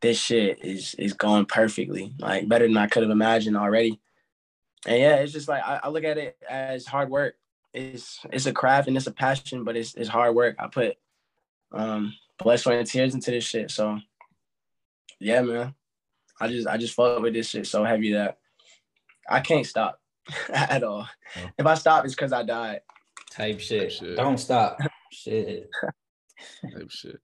this 0.00 0.18
shit 0.18 0.64
is 0.64 0.94
is 0.94 1.12
going 1.12 1.46
perfectly, 1.46 2.14
like 2.20 2.48
better 2.48 2.66
than 2.66 2.76
I 2.76 2.86
could 2.86 3.02
have 3.02 3.10
imagined 3.10 3.56
already. 3.56 4.00
And 4.86 5.00
yeah, 5.00 5.16
it's 5.16 5.32
just 5.32 5.48
like 5.48 5.62
I, 5.64 5.80
I, 5.82 5.88
look 5.88 6.04
at 6.04 6.16
it 6.16 6.36
as 6.48 6.86
hard 6.86 7.10
work. 7.10 7.34
It's 7.74 8.20
it's 8.32 8.46
a 8.46 8.52
craft 8.52 8.88
and 8.88 8.96
it's 8.96 9.08
a 9.08 9.12
passion, 9.12 9.64
but 9.64 9.76
it's 9.76 9.94
it's 9.94 10.08
hard 10.08 10.34
work. 10.34 10.56
I 10.58 10.68
put 10.68 10.96
um 11.72 12.14
blood, 12.38 12.60
sweat, 12.60 12.78
and 12.78 12.86
tears 12.86 13.14
into 13.14 13.32
this 13.32 13.44
shit. 13.44 13.70
So 13.70 13.98
yeah, 15.18 15.42
man. 15.42 15.74
I 16.40 16.48
just 16.48 16.68
I 16.68 16.76
just 16.76 16.94
fuck 16.94 17.20
with 17.20 17.34
this 17.34 17.50
shit 17.50 17.66
so 17.66 17.84
heavy 17.84 18.12
that 18.12 18.38
I 19.28 19.40
can't 19.40 19.66
stop 19.66 20.00
at 20.52 20.82
all. 20.84 21.06
Oh. 21.36 21.50
If 21.58 21.66
I 21.66 21.74
stop, 21.74 22.04
it's 22.04 22.14
because 22.14 22.32
I 22.32 22.44
died. 22.44 22.80
Type 23.30 23.60
shit. 23.60 23.82
Type 23.82 23.90
shit. 23.90 24.16
Don't 24.16 24.38
stop. 24.38 24.78
Shit. 25.12 25.68
Type 26.72 26.88
shit. 26.88 27.18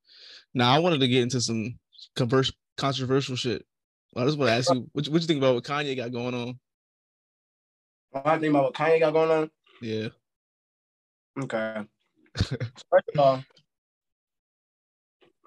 Now 0.55 0.75
I 0.75 0.81
wanted 0.81 0.99
to 0.99 1.07
get 1.07 1.23
into 1.23 1.41
some 1.41 1.79
converse, 2.17 2.53
controversial 2.77 3.37
shit. 3.37 3.65
I 4.17 4.25
just 4.25 4.37
want 4.37 4.49
to 4.49 4.55
ask 4.57 4.75
you, 4.75 4.89
what, 4.93 5.07
what 5.07 5.21
you 5.23 5.27
think 5.29 5.39
about 5.39 5.55
what 5.55 5.63
Kanye 5.63 5.97
got 5.97 6.11
going 6.11 6.35
on? 6.35 6.59
What 8.11 8.27
I 8.27 8.39
think 8.41 8.51
about 8.51 8.65
what 8.65 8.75
Kanye 8.75 8.99
got 8.99 9.13
going 9.13 9.31
on. 9.31 9.51
Yeah. 9.81 10.09
Okay. 11.41 11.87
First 12.37 13.11
of 13.15 13.21
all, 13.21 13.45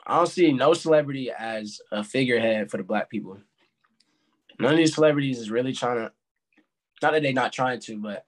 I 0.06 0.16
don't 0.16 0.28
see 0.28 0.52
no 0.54 0.74
celebrity 0.74 1.32
as 1.38 1.82
a 1.92 2.04
figurehead 2.04 2.72
for 2.72 2.78
the 2.78 2.84
black 2.84 3.10
people. 3.10 3.38
None 4.60 4.72
of 4.72 4.78
these 4.78 4.96
celebrities 4.96 5.40
is 5.40 5.52
really 5.52 5.74
trying 5.74 5.98
to, 5.98 6.12
not 7.02 7.14
that 7.14 7.22
they're 7.22 7.34
not 7.34 7.54
trying 7.54 7.80
to, 7.82 7.98
but 7.98 8.26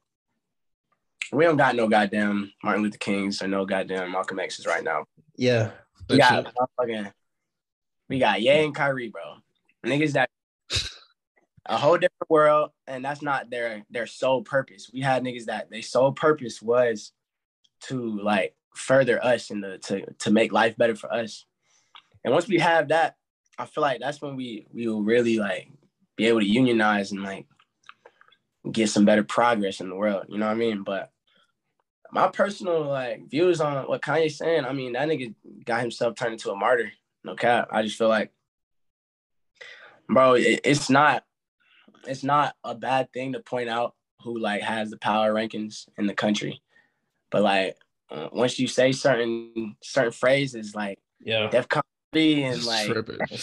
we 1.32 1.46
don't 1.46 1.58
got 1.58 1.76
no 1.76 1.88
goddamn 1.88 2.52
Martin 2.64 2.84
Luther 2.84 2.98
Kings 2.98 3.42
or 3.42 3.48
no 3.48 3.66
goddamn 3.66 4.12
Malcolm 4.12 4.40
X's 4.40 4.66
right 4.66 4.84
now. 4.84 5.06
Yeah. 5.36 5.72
We 6.10 6.18
got 6.18 6.52
fucking, 6.78 7.12
we 8.10 8.20
got 8.20 8.42
Ye 8.42 8.66
and 8.66 8.76
Kyrie, 8.76 9.10
bro. 9.10 9.36
Niggas 9.86 10.14
that 10.14 10.30
a 11.66 11.78
whole 11.78 11.96
different 11.98 12.30
world, 12.30 12.72
and 12.88 13.04
that's 13.04 13.22
not 13.22 13.50
their 13.50 13.84
their 13.90 14.08
sole 14.08 14.42
purpose. 14.42 14.90
We 14.94 15.02
had 15.02 15.24
niggas 15.24 15.46
that 15.46 15.70
their 15.70 15.82
sole 15.82 16.12
purpose 16.12 16.62
was 16.62 17.12
to 17.82 18.20
like 18.22 18.56
further 18.76 19.24
us 19.24 19.50
and 19.52 19.64
the, 19.64 19.78
to 19.78 20.06
to 20.20 20.32
make 20.32 20.52
life 20.52 20.76
better 20.78 20.96
for 20.96 21.12
us. 21.14 21.46
And 22.24 22.34
once 22.34 22.48
we 22.48 22.60
have 22.60 22.90
that, 22.90 23.16
I 23.58 23.66
feel 23.66 23.82
like 23.82 24.00
that's 24.00 24.22
when 24.22 24.36
we 24.36 24.68
we 24.74 24.88
will 24.88 25.04
really 25.04 25.38
like 25.38 25.70
be 26.16 26.28
able 26.28 26.40
to 26.42 26.46
unionize 26.46 27.12
and 27.12 27.24
like 27.24 27.46
get 28.70 28.90
some 28.90 29.06
better 29.06 29.24
progress 29.24 29.80
in 29.80 29.90
the 29.90 29.96
world. 29.96 30.26
You 30.30 30.38
know 30.38 30.48
what 30.48 30.54
I 30.54 30.56
mean? 30.56 30.84
But 30.84 31.11
my 32.12 32.28
personal 32.28 32.84
like 32.84 33.30
views 33.30 33.62
on 33.62 33.88
what 33.88 34.02
Kanye's 34.02 34.38
saying, 34.38 34.66
I 34.66 34.74
mean, 34.74 34.94
that 34.94 35.08
nigga 35.08 35.34
got 35.66 35.82
himself 35.82 36.16
turned 36.16 36.34
into 36.34 36.52
a 36.52 36.56
martyr. 36.56 36.92
No 37.24 37.36
cap. 37.36 37.70
I 37.72 37.84
just 37.84 37.98
feel 37.98 38.10
like, 38.10 38.32
bro, 40.10 40.34
it, 40.34 40.62
it's 40.64 40.90
not 40.90 41.24
it's 42.08 42.24
not 42.24 42.56
a 42.64 42.76
bad 42.76 43.12
thing 43.14 43.34
to 43.34 43.40
point 43.40 43.70
out 43.70 43.96
who 44.24 44.40
like 44.40 44.62
has 44.62 44.90
the 44.90 44.98
power 44.98 45.34
rankings 45.34 45.88
in 45.98 46.08
the 46.08 46.14
country, 46.14 46.62
but 47.30 47.42
like 47.42 47.78
uh, 48.10 48.28
once 48.32 48.60
you 48.60 48.68
say 48.68 48.92
certain 48.92 49.76
certain 49.82 50.12
phrases 50.12 50.76
like 50.76 51.00
Yeah. 51.22 51.50
DefCon 51.50 51.82
three 52.12 52.44
and 52.44 52.64
like 52.66 52.92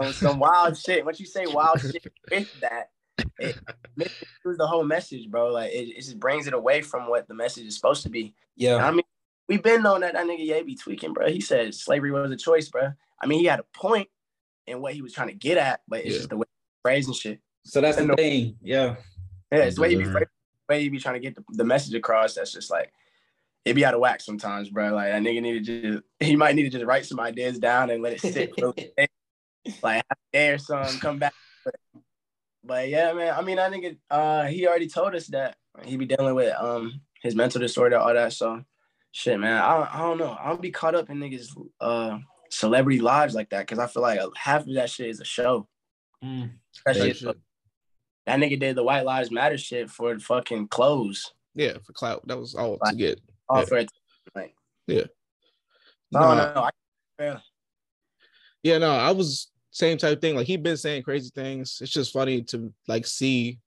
some, 0.00 0.12
some 0.12 0.38
wild 0.38 0.76
shit. 0.76 1.04
Once 1.04 1.20
you 1.20 1.26
say 1.26 1.46
wild 1.46 1.80
shit 1.80 2.04
with 2.30 2.60
that, 2.60 2.90
it 3.38 3.58
misconstrues 3.98 4.56
the 4.56 4.66
whole 4.66 4.84
message, 4.84 5.30
bro. 5.30 5.52
Like 5.52 5.72
it, 5.72 5.88
it 5.90 5.96
just 5.96 6.18
brings 6.20 6.46
it 6.46 6.54
away 6.54 6.82
from 6.82 7.08
what 7.08 7.28
the 7.28 7.34
message 7.34 7.66
is 7.66 7.74
supposed 7.76 8.02
to 8.04 8.08
be. 8.08 8.22
And 8.22 8.32
Yeah. 8.56 8.76
I 8.76 8.90
mean, 8.90 9.02
we've 9.48 9.62
been 9.62 9.82
knowing 9.82 10.00
that 10.02 10.14
that 10.14 10.26
nigga 10.26 10.44
Ye 10.44 10.62
be 10.62 10.74
tweaking, 10.76 11.12
bro. 11.12 11.28
He 11.28 11.40
said 11.40 11.74
slavery 11.74 12.10
was 12.10 12.30
a 12.30 12.36
choice, 12.36 12.68
bro. 12.68 12.92
I 13.20 13.26
mean, 13.26 13.40
he 13.40 13.46
had 13.46 13.60
a 13.60 13.64
point 13.74 14.08
in 14.66 14.80
what 14.80 14.94
he 14.94 15.02
was 15.02 15.12
trying 15.12 15.28
to 15.28 15.34
get 15.34 15.56
at, 15.58 15.80
but 15.88 16.00
it's 16.00 16.10
Yeah. 16.10 16.16
just 16.18 16.30
the 16.30 16.36
way 16.36 16.46
he 16.48 16.88
phrasing 16.88 17.14
shit. 17.14 17.40
So 17.64 17.80
that's 17.80 17.96
the 17.96 18.04
No. 18.06 18.14
thing. 18.14 18.56
Yeah. 18.62 18.96
Yeah, 19.52 19.58
it's 19.60 19.76
the 19.76 19.82
way 19.82 19.90
he 19.90 19.96
be 19.96 20.04
phrasing, 20.04 20.28
the 20.68 20.74
way 20.74 20.82
he 20.82 20.88
be 20.88 20.98
trying 21.00 21.14
to 21.14 21.20
get 21.20 21.34
the, 21.34 21.44
the 21.52 21.64
message 21.64 21.94
across. 21.94 22.34
That's 22.34 22.52
just 22.52 22.70
like 22.70 22.92
it 23.64 23.74
be 23.74 23.84
out 23.84 23.94
of 23.94 24.00
whack 24.00 24.20
sometimes, 24.20 24.70
bro. 24.70 24.94
Like 24.94 25.10
that 25.10 25.22
nigga 25.22 25.42
needed 25.42 25.64
to 25.66 25.82
just 25.92 26.02
he 26.20 26.36
might 26.36 26.54
need 26.54 26.64
to 26.64 26.70
just 26.70 26.84
write 26.84 27.06
some 27.06 27.20
ideas 27.20 27.58
down 27.58 27.90
and 27.90 28.02
let 28.02 28.12
it 28.14 28.20
sit 28.20 28.54
for 28.54 28.66
a 28.66 28.68
little 28.68 28.72
bit. 28.96 29.10
like 29.82 29.96
half 29.96 30.04
a 30.10 30.32
day 30.32 30.48
or 30.50 30.58
something, 30.58 30.98
come 31.00 31.18
back. 31.18 31.34
But, 31.64 31.74
but 32.68 32.88
yeah, 32.88 33.12
man. 33.14 33.34
I 33.34 33.42
mean, 33.42 33.58
I 33.58 33.70
think 33.70 33.84
it, 33.84 33.98
uh, 34.10 34.44
he 34.44 34.66
already 34.68 34.86
told 34.88 35.14
us 35.14 35.26
that 35.28 35.56
he 35.82 35.96
be 35.96 36.06
dealing 36.06 36.34
with 36.34 36.54
um 36.56 37.00
his 37.22 37.34
mental 37.34 37.60
disorder, 37.60 37.98
all 37.98 38.14
that. 38.14 38.32
So, 38.34 38.62
shit, 39.10 39.40
man. 39.40 39.60
I 39.60 39.76
don't, 39.76 39.94
I 39.94 39.98
don't 39.98 40.18
know. 40.18 40.36
I 40.38 40.48
don't 40.48 40.62
be 40.62 40.70
caught 40.70 40.94
up 40.94 41.10
in 41.10 41.18
niggas 41.18 41.48
uh 41.80 42.18
celebrity 42.50 43.00
lives 43.00 43.34
like 43.34 43.50
that 43.50 43.60
because 43.60 43.78
I 43.78 43.86
feel 43.86 44.02
like 44.02 44.20
half 44.36 44.66
of 44.66 44.74
that 44.74 44.90
shit 44.90 45.08
is 45.08 45.20
a 45.20 45.24
show. 45.24 45.66
Mm. 46.22 46.50
That, 46.84 46.96
shit, 46.96 47.16
shit. 47.16 47.36
that 48.26 48.38
nigga 48.38 48.60
did 48.60 48.76
the 48.76 48.84
White 48.84 49.04
Lives 49.04 49.30
Matter 49.30 49.58
shit 49.58 49.90
for 49.90 50.18
fucking 50.18 50.68
clothes. 50.68 51.32
Yeah, 51.54 51.78
for 51.84 51.92
clout. 51.92 52.26
That 52.28 52.38
was 52.38 52.54
all 52.54 52.78
to 52.84 52.94
get. 52.94 53.20
All 53.48 53.60
Yeah. 53.60 53.64
for 53.64 53.78
it. 53.78 53.90
Like, 54.34 54.54
Yeah. 54.86 55.04
I 56.14 56.20
don't 56.20 56.36
Nah. 56.36 56.60
I, 56.64 56.70
yeah. 57.18 57.38
Yeah, 58.62 58.78
no, 58.78 58.90
I 58.90 59.10
was 59.12 59.48
same 59.78 59.96
type 59.96 60.16
of 60.16 60.20
thing. 60.20 60.34
Like 60.34 60.46
he 60.46 60.56
been 60.56 60.76
saying 60.76 61.04
crazy 61.04 61.30
things. 61.34 61.78
It's 61.80 61.92
just 61.92 62.12
funny 62.12 62.42
to 62.42 62.72
like 62.88 63.06
see 63.06 63.58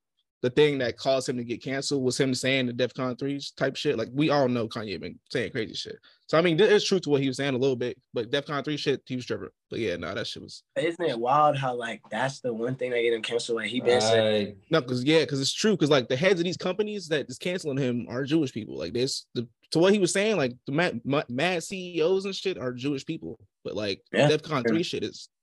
the 0.41 0.49
thing 0.49 0.79
that 0.79 0.97
caused 0.97 1.29
him 1.29 1.37
to 1.37 1.43
get 1.43 1.63
canceled 1.63 2.03
was 2.03 2.19
him 2.19 2.33
saying 2.33 2.65
the 2.65 2.73
DEFCON 2.73 3.17
3s 3.17 3.55
type 3.55 3.75
shit. 3.75 3.97
Like 3.97 4.09
we 4.11 4.29
all 4.29 4.47
know 4.47 4.67
Kanye 4.67 4.99
been 4.99 5.19
saying 5.31 5.51
crazy 5.51 5.73
shit. 5.73 5.97
So 6.27 6.37
I 6.37 6.41
mean, 6.41 6.57
there 6.57 6.71
is 6.71 6.83
true 6.83 6.99
to 6.99 7.09
what 7.09 7.21
he 7.21 7.27
was 7.27 7.37
saying 7.37 7.53
a 7.53 7.57
little 7.57 7.75
bit, 7.75 7.97
but 8.13 8.31
DEFCON 8.31 8.65
3 8.65 8.75
shit, 8.75 9.03
he 9.05 9.15
was 9.15 9.25
tripping. 9.25 9.49
But 9.69 9.79
yeah, 9.79 9.95
no, 9.97 10.13
that 10.13 10.27
shit 10.27 10.41
was 10.41 10.63
Isn't 10.75 11.05
it 11.05 11.19
wild 11.19 11.57
how 11.57 11.75
like 11.75 12.01
that's 12.09 12.41
the 12.41 12.53
one 12.53 12.75
thing 12.75 12.91
that 12.91 13.01
get 13.01 13.13
him 13.13 13.21
canceled? 13.21 13.57
Like 13.57 13.69
he 13.69 13.79
been 13.79 14.01
saying, 14.01 14.57
no, 14.69 14.81
because 14.81 15.03
yeah, 15.03 15.19
because 15.19 15.39
it's 15.39 15.53
true. 15.53 15.71
Because 15.71 15.91
like 15.91 16.09
the 16.09 16.17
heads 16.17 16.39
of 16.39 16.43
these 16.43 16.57
companies 16.57 17.07
that 17.09 17.29
is 17.29 17.37
canceling 17.37 17.77
him 17.77 18.07
are 18.09 18.23
Jewish 18.25 18.51
people. 18.51 18.77
Like 18.77 18.93
this, 18.93 19.27
the 19.35 19.47
to 19.71 19.79
what 19.79 19.93
he 19.93 19.99
was 19.99 20.11
saying, 20.11 20.35
like 20.35 20.53
the 20.65 20.73
mad, 20.73 21.01
mad, 21.05 21.25
mad 21.29 21.63
CEOs 21.63 22.25
and 22.25 22.35
shit 22.35 22.57
are 22.57 22.73
Jewish 22.73 23.05
people. 23.05 23.39
But 23.63 23.75
like 23.75 24.01
Yeah. 24.11 24.27
DEFCON 24.27 24.67
3 24.67 24.83
shit 24.83 25.03
is 25.03 25.29
for 25.29 25.40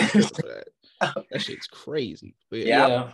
that. 0.00 0.66
that 1.30 1.42
shit's 1.42 1.66
crazy. 1.66 2.34
But 2.50 2.60
yeah, 2.60 2.66
Yeah. 2.66 2.88
Yeah. 2.88 3.12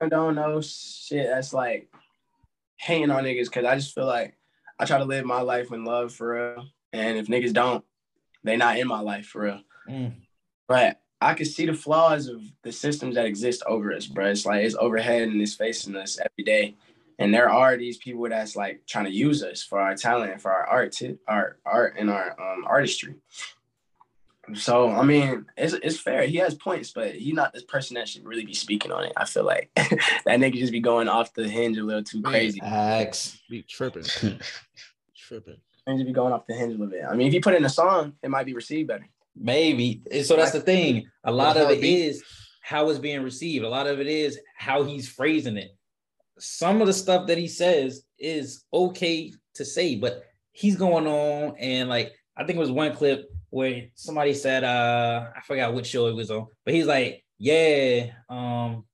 I 0.00 0.08
don't 0.08 0.34
know 0.34 0.60
shit 0.60 1.26
that's 1.26 1.52
like 1.52 1.88
hating 2.76 3.10
on 3.10 3.24
niggas 3.24 3.46
because 3.46 3.64
I 3.64 3.76
just 3.76 3.94
feel 3.94 4.06
like 4.06 4.36
I 4.78 4.84
try 4.84 4.98
to 4.98 5.04
live 5.04 5.24
my 5.24 5.40
life 5.40 5.72
in 5.72 5.84
love 5.84 6.12
for 6.12 6.34
real. 6.34 6.66
And 6.92 7.18
if 7.18 7.26
niggas 7.26 7.52
don't, 7.52 7.84
they 8.42 8.56
not 8.56 8.78
in 8.78 8.88
my 8.88 9.00
life 9.00 9.26
for 9.26 9.42
real. 9.42 9.60
Mm. 9.88 10.14
But 10.68 11.00
I 11.20 11.34
can 11.34 11.46
see 11.46 11.66
the 11.66 11.74
flaws 11.74 12.28
of 12.28 12.42
the 12.62 12.72
systems 12.72 13.14
that 13.14 13.26
exist 13.26 13.62
over 13.66 13.92
us, 13.92 14.06
bro. 14.06 14.26
It's 14.26 14.44
like 14.44 14.64
it's 14.64 14.74
overhead 14.74 15.22
and 15.22 15.40
it's 15.40 15.54
facing 15.54 15.96
us 15.96 16.18
every 16.18 16.44
day. 16.44 16.76
And 17.18 17.32
there 17.32 17.48
are 17.48 17.76
these 17.76 17.96
people 17.96 18.28
that's 18.28 18.56
like 18.56 18.82
trying 18.86 19.04
to 19.04 19.10
use 19.10 19.42
us 19.42 19.62
for 19.62 19.80
our 19.80 19.94
talent, 19.94 20.40
for 20.40 20.52
our 20.52 20.66
art, 20.66 20.92
t- 20.92 21.18
our 21.28 21.58
art 21.64 21.94
and 21.98 22.10
our 22.10 22.38
um, 22.40 22.64
artistry. 22.66 23.14
So 24.54 24.90
I 24.90 25.02
mean, 25.02 25.46
it's 25.56 25.72
it's 25.74 25.98
fair. 25.98 26.26
He 26.26 26.36
has 26.38 26.54
points, 26.54 26.92
but 26.92 27.14
he's 27.14 27.34
not 27.34 27.52
this 27.52 27.64
person 27.64 27.94
that 27.94 28.08
should 28.08 28.24
really 28.24 28.44
be 28.44 28.54
speaking 28.54 28.92
on 28.92 29.04
it. 29.04 29.12
I 29.16 29.24
feel 29.24 29.44
like 29.44 29.70
that 29.74 30.26
nigga 30.26 30.54
just 30.54 30.72
be 30.72 30.80
going 30.80 31.08
off 31.08 31.32
the 31.34 31.48
hinge 31.48 31.78
a 31.78 31.82
little 31.82 32.02
too 32.02 32.22
crazy. 32.22 32.60
Facts. 32.60 33.38
be 33.48 33.62
tripping, 33.62 34.04
tripping. 35.16 35.56
And 35.86 35.98
just 35.98 36.06
be 36.06 36.12
going 36.12 36.32
off 36.32 36.46
the 36.46 36.54
hinge 36.54 36.74
a 36.74 36.78
little 36.78 36.86
bit. 36.86 37.04
I 37.08 37.14
mean, 37.14 37.26
if 37.28 37.34
you 37.34 37.40
put 37.40 37.54
it 37.54 37.58
in 37.58 37.64
a 37.64 37.70
song, 37.70 38.14
it 38.22 38.30
might 38.30 38.46
be 38.46 38.54
received 38.54 38.88
better. 38.88 39.08
Maybe. 39.36 40.02
So 40.22 40.36
that's 40.36 40.52
the 40.52 40.60
thing. 40.60 41.08
A 41.24 41.32
lot 41.32 41.56
of 41.56 41.62
it 41.62 41.74
heartbeat. 41.74 42.06
is 42.06 42.22
how 42.62 42.88
it's 42.88 42.98
being 42.98 43.22
received. 43.22 43.64
A 43.64 43.68
lot 43.68 43.86
of 43.86 44.00
it 44.00 44.06
is 44.06 44.38
how 44.56 44.84
he's 44.84 45.08
phrasing 45.08 45.56
it. 45.56 45.76
Some 46.38 46.80
of 46.80 46.86
the 46.86 46.92
stuff 46.92 47.26
that 47.26 47.38
he 47.38 47.48
says 47.48 48.04
is 48.18 48.64
okay 48.72 49.32
to 49.54 49.64
say, 49.64 49.96
but 49.96 50.24
he's 50.52 50.76
going 50.76 51.06
on 51.06 51.56
and 51.58 51.88
like 51.88 52.12
I 52.36 52.44
think 52.44 52.56
it 52.56 52.60
was 52.60 52.70
one 52.70 52.94
clip 52.94 53.30
where 53.54 53.84
somebody 53.94 54.34
said 54.34 54.64
uh 54.64 55.28
I 55.36 55.40
forgot 55.42 55.74
which 55.74 55.86
show 55.86 56.08
it 56.08 56.16
was 56.16 56.28
on, 56.28 56.48
but 56.64 56.74
he's 56.74 56.86
like, 56.86 57.24
Yeah, 57.38 58.10
um, 58.28 58.84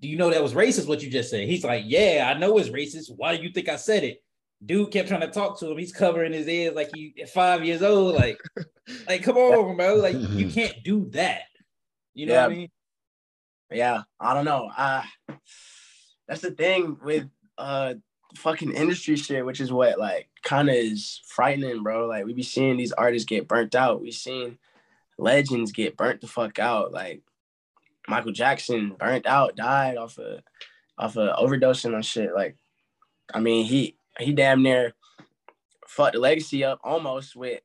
do 0.00 0.08
you 0.08 0.16
know 0.16 0.28
that 0.30 0.42
was 0.42 0.54
racist 0.54 0.88
what 0.88 1.04
you 1.04 1.08
just 1.08 1.30
said? 1.30 1.48
He's 1.48 1.62
like, 1.62 1.84
Yeah, 1.86 2.32
I 2.34 2.36
know 2.36 2.58
it's 2.58 2.68
racist. 2.68 3.12
Why 3.14 3.36
do 3.36 3.42
you 3.44 3.50
think 3.50 3.68
I 3.68 3.76
said 3.76 4.02
it? 4.02 4.18
Dude 4.64 4.90
kept 4.90 5.08
trying 5.08 5.20
to 5.20 5.28
talk 5.28 5.56
to 5.60 5.70
him. 5.70 5.78
He's 5.78 5.92
covering 5.92 6.32
his 6.32 6.48
ears 6.48 6.74
like 6.74 6.90
he 6.92 7.14
five 7.32 7.64
years 7.64 7.80
old. 7.80 8.16
Like, 8.16 8.40
like, 9.06 9.22
come 9.22 9.36
on, 9.36 9.76
bro. 9.76 9.94
Like, 9.94 10.16
you 10.30 10.50
can't 10.50 10.82
do 10.82 11.08
that. 11.10 11.42
You 12.12 12.26
know 12.26 12.34
what 12.34 12.44
I 12.44 12.48
mean? 12.48 12.68
yeah, 13.70 14.02
I 14.18 14.34
don't 14.34 14.44
know. 14.44 14.68
Uh 14.76 15.04
that's 16.26 16.40
the 16.40 16.50
thing 16.50 16.98
with 17.04 17.28
uh 17.56 17.94
fucking 18.34 18.72
industry 18.72 19.14
shit, 19.14 19.46
which 19.46 19.60
is 19.60 19.72
what 19.72 19.96
like 19.96 20.28
kind 20.42 20.68
of 20.68 20.74
is 20.74 21.20
frightening, 21.26 21.82
bro. 21.82 22.06
Like 22.06 22.24
we 22.24 22.34
be 22.34 22.42
seeing 22.42 22.76
these 22.76 22.92
artists 22.92 23.26
get 23.26 23.48
burnt 23.48 23.74
out. 23.74 24.00
We 24.00 24.10
seen 24.10 24.58
legends 25.18 25.72
get 25.72 25.96
burnt 25.96 26.20
the 26.20 26.26
fuck 26.26 26.58
out. 26.58 26.92
Like 26.92 27.22
Michael 28.08 28.32
Jackson 28.32 28.96
burnt 28.98 29.26
out, 29.26 29.56
died 29.56 29.96
off 29.96 30.18
of 30.18 30.40
off 30.98 31.16
of 31.16 31.36
overdosing 31.36 31.94
on 31.94 32.02
shit. 32.02 32.34
Like, 32.34 32.56
I 33.32 33.40
mean, 33.40 33.64
he 33.64 33.96
he 34.18 34.32
damn 34.32 34.62
near 34.62 34.92
fucked 35.86 36.14
the 36.14 36.20
legacy 36.20 36.64
up 36.64 36.80
almost 36.82 37.36
with 37.36 37.60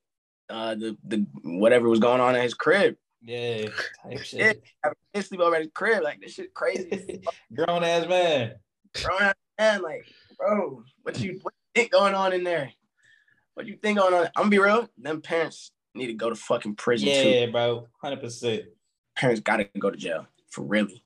uh 0.50 0.76
the 0.76 0.98
the 1.04 1.26
whatever 1.44 1.90
was 1.90 2.00
going 2.00 2.22
on 2.22 2.36
in 2.36 2.42
his 2.42 2.54
crib. 2.54 2.96
Yeah, 3.22 3.66
type 4.04 4.20
shit. 4.24 4.64
He 5.14 5.22
sleep 5.22 5.42
over 5.42 5.56
at 5.56 5.62
his 5.62 5.72
crib. 5.74 6.04
Like 6.04 6.22
this 6.22 6.34
shit 6.34 6.54
crazy. 6.54 7.22
Grown 7.54 7.84
ass 7.84 8.08
man. 8.08 8.56
grown 8.94 9.22
ass 9.22 9.36
man, 9.60 9.82
like, 9.82 10.06
bro, 10.38 10.84
what 11.04 11.20
you 11.20 11.40
what 11.42 11.54
you 11.54 11.67
think 11.78 11.92
going 11.92 12.16
on 12.16 12.34
in 12.34 12.44
there? 12.44 12.72
What 13.54 13.68
you 13.68 13.76
think 13.76 14.00
going 14.00 14.14
on? 14.14 14.26
I'm 14.36 14.44
gonna 14.44 14.50
be 14.50 14.60
real. 14.60 14.90
Them 14.98 15.22
parents 15.22 15.72
need 15.94 16.08
to 16.08 16.14
go 16.14 16.30
to 16.30 16.36
fucking 16.36 16.76
prison 16.76 17.08
too. 17.10 17.30
Yeah, 17.30 17.46
bro. 17.48 17.88
Hundred 18.02 18.22
percent. 18.22 18.66
Parents 19.16 19.42
gotta 19.42 19.70
go 19.80 19.90
to 19.90 19.98
jail 19.98 20.28
for 20.50 20.64
really. 20.64 21.04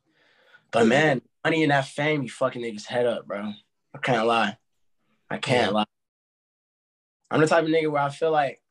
But 0.71 0.87
man, 0.87 1.21
money 1.43 1.63
and 1.63 1.71
that 1.71 1.85
fame, 1.85 2.23
you 2.23 2.29
fucking 2.29 2.61
niggas 2.61 2.85
head 2.85 3.05
up, 3.05 3.27
bro. 3.27 3.53
I 3.93 3.97
can't 3.97 4.27
lie. 4.27 4.57
I 5.29 5.37
can't 5.37 5.71
Yeah. 5.71 5.77
lie. 5.77 5.85
I'm 7.29 7.41
the 7.41 7.47
type 7.47 7.63
of 7.63 7.69
nigga 7.69 7.89
where 7.89 8.01
I 8.01 8.09
feel 8.09 8.31
like 8.31 8.61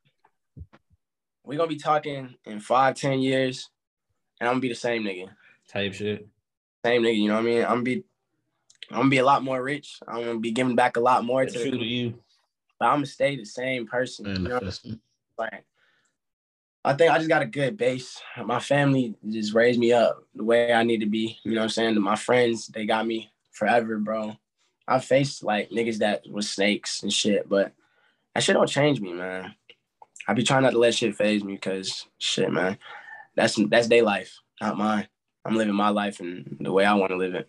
we're 1.45 1.57
gonna 1.57 1.69
be 1.69 1.77
talking 1.77 2.35
in 2.45 2.61
five, 2.61 2.95
ten 2.97 3.21
years, 3.21 3.71
and 4.41 4.49
I'm 4.49 4.55
gonna 4.55 4.61
be 4.61 4.69
the 4.69 4.75
same 4.75 5.05
nigga. 5.05 5.31
Type 5.69 5.95
shit. 5.95 6.29
Same 6.85 7.03
nigga, 7.03 7.17
you 7.17 7.29
know 7.29 7.35
what 7.35 7.41
I 7.41 7.45
mean? 7.45 7.63
I'm 7.63 7.69
gonna 7.71 7.83
be 7.83 8.05
I'm 8.91 8.99
gonna 8.99 9.09
be 9.09 9.19
a 9.19 9.25
lot 9.25 9.45
more 9.45 9.63
rich. 9.63 10.01
I'm 10.09 10.25
gonna 10.25 10.39
be 10.39 10.51
giving 10.51 10.75
back 10.75 10.97
a 10.97 11.01
lot 11.01 11.25
more 11.25 11.45
That's 11.45 11.55
to 11.55 11.71
to 11.71 11.85
you. 11.85 12.15
but 12.79 12.87
I'm 12.87 12.97
gonna 12.97 13.07
stay 13.07 13.37
the 13.37 13.45
same 13.45 13.87
person. 13.87 14.27
You 14.27 14.49
know, 14.49 14.61
like 15.39 15.65
I 16.85 16.95
think 16.95 17.13
I 17.13 17.19
just 17.19 17.29
got 17.29 17.43
a 17.43 17.47
good 17.47 17.77
base. 17.77 18.21
My 18.45 18.59
family 18.59 19.15
just 19.29 19.55
raised 19.55 19.79
me 19.79 19.93
up 19.93 20.25
the 20.35 20.45
way 20.45 20.73
I 20.73 20.83
need 20.83 21.01
to 21.01 21.07
be. 21.07 21.39
You 21.45 21.53
know 21.53 21.61
what 21.61 21.65
I'm 21.65 21.71
saying? 21.71 22.01
My 22.01 22.17
friends, 22.17 22.67
they 22.69 22.87
got 22.87 23.07
me 23.07 23.31
forever, 23.53 23.99
bro. 23.99 24.37
I 24.89 24.99
faced 24.99 25.45
like 25.45 25.71
niggas 25.71 25.99
that 25.99 26.29
was 26.29 26.51
snakes 26.51 27.03
and 27.03 27.13
shit, 27.13 27.49
but 27.49 27.73
that 28.35 28.43
shit 28.43 28.55
don't 28.55 28.69
change 28.69 29.01
me, 29.01 29.13
man. 29.13 29.55
I 30.27 30.33
be 30.33 30.43
trying 30.43 30.63
not 30.63 30.71
to 30.73 30.79
let 30.79 30.95
shit 30.95 31.15
phase 31.15 31.45
me 31.45 31.55
because 31.55 32.07
shit, 32.19 32.51
man. 32.51 32.79
That's 33.37 33.55
that's 33.69 33.89
their 33.89 34.03
life, 34.03 34.39
not 34.61 34.79
mine. 34.79 35.07
I'm 35.45 35.57
living 35.57 35.75
my 35.75 35.91
life 35.91 36.21
and 36.21 36.57
the 36.61 36.73
way 36.73 36.85
I 36.85 36.95
want 36.95 37.11
to 37.11 37.17
live 37.17 37.35
it. 37.35 37.49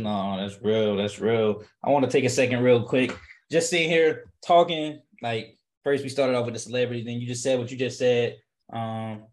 No, 0.00 0.36
that's 0.38 0.60
real. 0.62 0.96
That's 0.96 1.20
real. 1.20 1.62
I 1.84 1.90
want 1.90 2.04
to 2.04 2.10
take 2.10 2.24
a 2.24 2.30
second, 2.30 2.62
real 2.62 2.82
quick. 2.82 3.16
Just 3.50 3.70
sitting 3.70 3.88
here 3.88 4.24
talking, 4.46 5.00
like 5.22 5.56
first 5.84 6.02
we 6.02 6.08
started 6.08 6.36
off 6.36 6.44
with 6.44 6.54
the 6.54 6.60
celebrities, 6.60 7.04
then 7.04 7.20
you 7.20 7.26
just 7.26 7.42
said 7.42 7.58
what 7.58 7.70
you 7.70 7.76
just 7.76 7.98
said. 7.98 8.36
Um, 8.72 9.24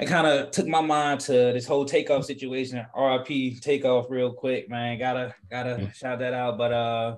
it 0.00 0.08
kind 0.08 0.26
of 0.26 0.50
took 0.50 0.66
my 0.66 0.80
mind 0.80 1.20
to 1.20 1.32
this 1.32 1.66
whole 1.66 1.84
takeoff 1.84 2.24
situation. 2.24 2.84
RIP 2.96 3.60
takeoff 3.60 4.06
real 4.08 4.32
quick, 4.32 4.70
man. 4.70 4.98
Gotta 4.98 5.34
gotta 5.50 5.76
mm. 5.76 5.94
shout 5.94 6.20
that 6.20 6.32
out. 6.32 6.56
But 6.56 6.72
uh 6.72 7.16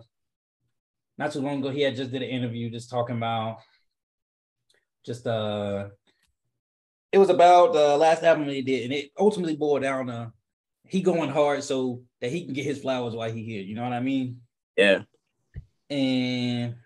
not 1.16 1.32
too 1.32 1.40
long 1.40 1.60
ago, 1.60 1.70
he 1.70 1.82
had 1.82 1.94
just 1.94 2.10
did 2.10 2.22
an 2.22 2.28
interview 2.28 2.70
just 2.70 2.90
talking 2.90 3.16
about 3.16 3.58
just 5.06 5.26
uh 5.28 5.88
it 7.12 7.18
was 7.18 7.30
about 7.30 7.72
the 7.72 7.96
last 7.96 8.24
album 8.24 8.48
he 8.48 8.62
did, 8.62 8.84
and 8.84 8.92
it 8.92 9.10
ultimately 9.16 9.54
boiled 9.54 9.82
down 9.82 10.06
to 10.06 10.32
he 10.88 11.02
going 11.02 11.30
hard 11.30 11.62
so 11.62 12.02
that 12.22 12.30
he 12.30 12.44
can 12.44 12.54
get 12.54 12.64
his 12.64 12.80
flowers 12.80 13.14
while 13.14 13.30
he 13.30 13.42
here. 13.42 13.60
You 13.60 13.74
know 13.74 13.82
what 13.82 13.92
I 13.92 14.00
mean? 14.00 14.40
Yeah. 14.76 15.02
And 15.90 16.76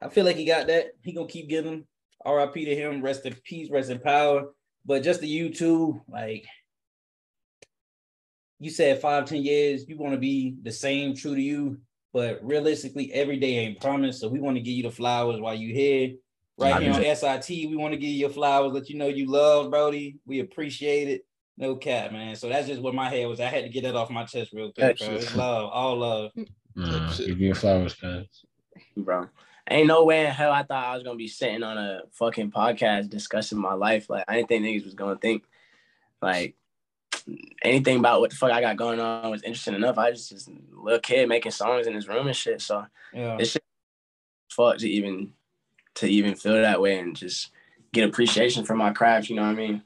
I 0.00 0.08
feel 0.10 0.24
like 0.24 0.36
he 0.36 0.44
got 0.44 0.68
that. 0.68 0.92
He 1.02 1.12
gonna 1.12 1.26
keep 1.26 1.48
getting 1.48 1.86
RIP 2.24 2.54
to 2.54 2.76
him. 2.76 3.02
Rest 3.02 3.26
in 3.26 3.34
peace, 3.42 3.70
rest 3.70 3.90
in 3.90 3.98
power. 3.98 4.52
But 4.84 5.02
just 5.02 5.20
to 5.20 5.26
you 5.26 5.52
two, 5.52 6.00
like 6.08 6.46
you 8.60 8.70
said, 8.70 9.00
five, 9.00 9.24
ten 9.24 9.42
years, 9.42 9.88
you 9.88 9.96
want 9.96 10.12
to 10.12 10.20
be 10.20 10.56
the 10.62 10.70
same, 10.70 11.16
true 11.16 11.34
to 11.34 11.40
you. 11.40 11.78
But 12.12 12.38
realistically, 12.42 13.12
every 13.12 13.38
day 13.38 13.58
ain't 13.58 13.80
promised. 13.80 14.20
So 14.20 14.28
we 14.28 14.40
want 14.40 14.56
to 14.56 14.62
give 14.62 14.74
you 14.74 14.84
the 14.84 14.90
flowers 14.90 15.40
while 15.40 15.54
you 15.54 15.74
here. 15.74 16.14
Right 16.58 16.82
here 16.82 16.92
on 16.92 17.16
SIT, 17.16 17.68
we 17.68 17.76
want 17.76 17.92
to 17.92 17.98
give 17.98 18.08
you 18.08 18.16
your 18.16 18.30
flowers, 18.30 18.72
let 18.72 18.88
you 18.88 18.96
know 18.96 19.08
you 19.08 19.30
love 19.30 19.70
Brody. 19.70 20.16
We 20.24 20.40
appreciate 20.40 21.08
it. 21.08 21.25
No 21.58 21.76
cap, 21.76 22.12
man. 22.12 22.36
So 22.36 22.48
that's 22.48 22.66
just 22.66 22.82
what 22.82 22.94
my 22.94 23.08
head 23.08 23.26
was. 23.28 23.40
I 23.40 23.46
had 23.46 23.64
to 23.64 23.70
get 23.70 23.82
that 23.84 23.94
off 23.94 24.10
my 24.10 24.24
chest 24.24 24.52
real 24.52 24.72
quick, 24.72 24.98
bro. 24.98 25.08
It's 25.08 25.34
love, 25.34 25.70
all 25.72 25.96
love. 25.96 26.32
Mm. 26.36 26.48
Nah, 26.76 27.12
give 27.16 27.40
you 27.40 27.54
flowers, 27.54 27.94
guys. 27.94 28.26
Bro. 28.96 29.28
Ain't 29.68 29.88
no 29.88 30.04
way 30.04 30.26
in 30.26 30.32
hell 30.32 30.52
I 30.52 30.62
thought 30.62 30.84
I 30.84 30.94
was 30.94 31.02
gonna 31.02 31.16
be 31.16 31.28
sitting 31.28 31.62
on 31.62 31.76
a 31.78 32.02
fucking 32.12 32.52
podcast 32.52 33.08
discussing 33.08 33.58
my 33.58 33.72
life. 33.72 34.08
Like 34.08 34.24
I 34.28 34.36
didn't 34.36 34.48
think 34.48 34.64
niggas 34.64 34.84
was 34.84 34.94
gonna 34.94 35.16
think 35.16 35.44
like 36.22 36.54
anything 37.62 37.98
about 37.98 38.20
what 38.20 38.30
the 38.30 38.36
fuck 38.36 38.52
I 38.52 38.60
got 38.60 38.76
going 38.76 39.00
on 39.00 39.30
was 39.30 39.42
interesting 39.42 39.74
enough. 39.74 39.98
I 39.98 40.10
just 40.12 40.28
just 40.28 40.48
a 40.48 40.52
little 40.72 41.00
kid 41.00 41.28
making 41.28 41.52
songs 41.52 41.86
in 41.86 41.94
his 41.94 42.06
room 42.06 42.26
and 42.26 42.36
shit. 42.36 42.60
So 42.60 42.86
yeah. 43.12 43.38
it's 43.40 43.56
fuck 44.50 44.78
to 44.78 44.88
even 44.88 45.32
to 45.96 46.06
even 46.06 46.34
feel 46.34 46.60
that 46.60 46.80
way 46.80 46.98
and 46.98 47.16
just 47.16 47.50
get 47.92 48.08
appreciation 48.08 48.64
for 48.64 48.76
my 48.76 48.92
craft. 48.92 49.28
You 49.30 49.36
know 49.36 49.42
what 49.42 49.50
I 49.50 49.54
mean? 49.54 49.82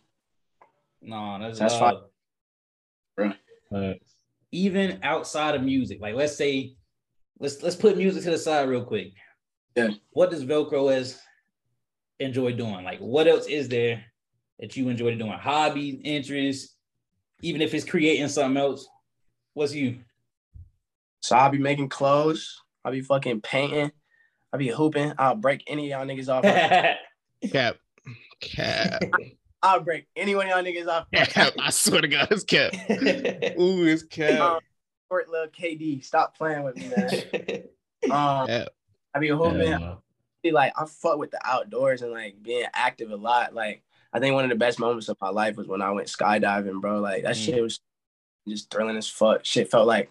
No, 1.02 1.38
that's 1.40 1.58
that's 1.58 1.76
fine. 1.76 1.96
Bro. 3.16 3.94
Even 4.52 4.98
outside 5.02 5.54
of 5.54 5.62
music, 5.62 6.00
like 6.00 6.14
let's 6.14 6.36
say, 6.36 6.74
let's 7.38 7.62
let's 7.62 7.76
put 7.76 7.96
music 7.96 8.24
to 8.24 8.30
the 8.30 8.38
side 8.38 8.68
real 8.68 8.84
quick. 8.84 9.12
Yeah. 9.76 9.90
What 10.10 10.30
does 10.30 10.44
Velcroes 10.44 11.18
enjoy 12.18 12.52
doing? 12.52 12.84
Like, 12.84 12.98
what 12.98 13.28
else 13.28 13.46
is 13.46 13.68
there 13.68 14.04
that 14.58 14.76
you 14.76 14.88
enjoy 14.88 15.14
doing? 15.14 15.32
Hobbies, 15.32 16.00
interests, 16.04 16.74
even 17.42 17.62
if 17.62 17.72
it's 17.74 17.84
creating 17.84 18.28
something 18.28 18.60
else. 18.60 18.86
What's 19.54 19.74
you? 19.74 20.00
So 21.22 21.36
I'll 21.36 21.50
be 21.50 21.58
making 21.58 21.88
clothes. 21.88 22.60
I'll 22.84 22.92
be 22.92 23.02
fucking 23.02 23.42
painting. 23.42 23.92
I'll 24.52 24.58
be 24.58 24.68
hooping. 24.68 25.12
I'll 25.18 25.36
break 25.36 25.62
any 25.66 25.92
of 25.92 25.98
y'all 25.98 26.06
niggas 26.06 26.28
off. 26.28 26.42
Cap. 27.52 27.76
Cap. 28.40 29.02
I'll 29.62 29.80
break 29.80 30.06
any 30.16 30.34
one 30.34 30.46
of 30.46 30.50
y'all 30.50 30.62
niggas 30.64 30.88
off. 30.88 31.06
Cap. 31.12 31.52
I 31.58 31.70
swear 31.70 32.00
to 32.00 32.08
God, 32.08 32.28
it's 32.30 32.44
cap. 32.44 32.72
Ooh, 33.60 33.84
it's 33.86 34.02
cap. 34.02 34.40
Um, 34.40 34.60
short 35.10 35.28
little 35.28 35.48
KD. 35.48 36.04
Stop 36.04 36.36
playing 36.36 36.62
with 36.62 36.76
me, 36.76 36.88
man. 36.88 37.62
um, 38.10 38.46
cap. 38.46 38.68
I 39.14 39.18
be 39.18 39.28
hoping, 39.28 39.62
Yeah. 39.62 39.96
Be 40.42 40.52
like 40.52 40.72
I 40.76 40.86
fuck 40.86 41.18
with 41.18 41.30
the 41.30 41.40
outdoors 41.44 42.00
and 42.00 42.12
like 42.12 42.42
being 42.42 42.64
active 42.72 43.10
a 43.10 43.16
lot. 43.16 43.54
Like 43.54 43.82
I 44.12 44.20
think 44.20 44.34
one 44.34 44.44
of 44.44 44.50
the 44.50 44.56
best 44.56 44.80
moments 44.80 45.10
of 45.10 45.18
my 45.20 45.28
life 45.28 45.56
was 45.56 45.66
when 45.66 45.82
I 45.82 45.90
went 45.90 46.08
skydiving, 46.08 46.80
bro. 46.80 47.00
Like 47.00 47.24
that 47.24 47.36
mm. 47.36 47.44
shit 47.44 47.62
was 47.62 47.80
just 48.48 48.70
thrilling 48.70 48.96
as 48.96 49.08
fuck. 49.08 49.44
Shit 49.44 49.70
felt 49.70 49.86
like 49.86 50.10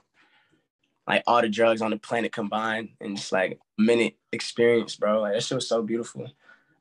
like 1.08 1.24
all 1.26 1.42
the 1.42 1.50
drugs 1.50 1.82
on 1.82 1.90
the 1.90 1.98
planet 1.98 2.32
combined 2.32 2.90
and 3.02 3.18
just 3.18 3.32
like 3.32 3.54
a 3.54 3.82
minute 3.82 4.18
experience, 4.32 4.96
bro. 4.96 5.22
Like 5.22 5.34
that 5.34 5.42
shit 5.42 5.56
was 5.56 5.68
so 5.68 5.82
beautiful. 5.82 6.28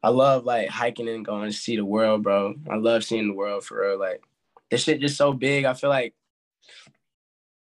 I 0.03 0.11
love 0.11 0.45
like 0.45 0.69
hiking 0.69 1.09
and 1.09 1.25
going 1.25 1.51
to 1.51 1.57
see 1.57 1.77
the 1.77 1.85
world, 1.85 2.23
bro. 2.23 2.55
I 2.71 2.77
love 2.77 3.05
seeing 3.05 3.29
the 3.29 3.35
world 3.35 3.65
for 3.65 3.81
real. 3.81 3.99
Like 3.99 4.23
this 4.71 4.85
shit 4.85 5.01
just 5.01 5.17
so 5.17 5.33
big. 5.33 5.65
I 5.65 5.75
feel 5.75 5.91
like 5.91 6.15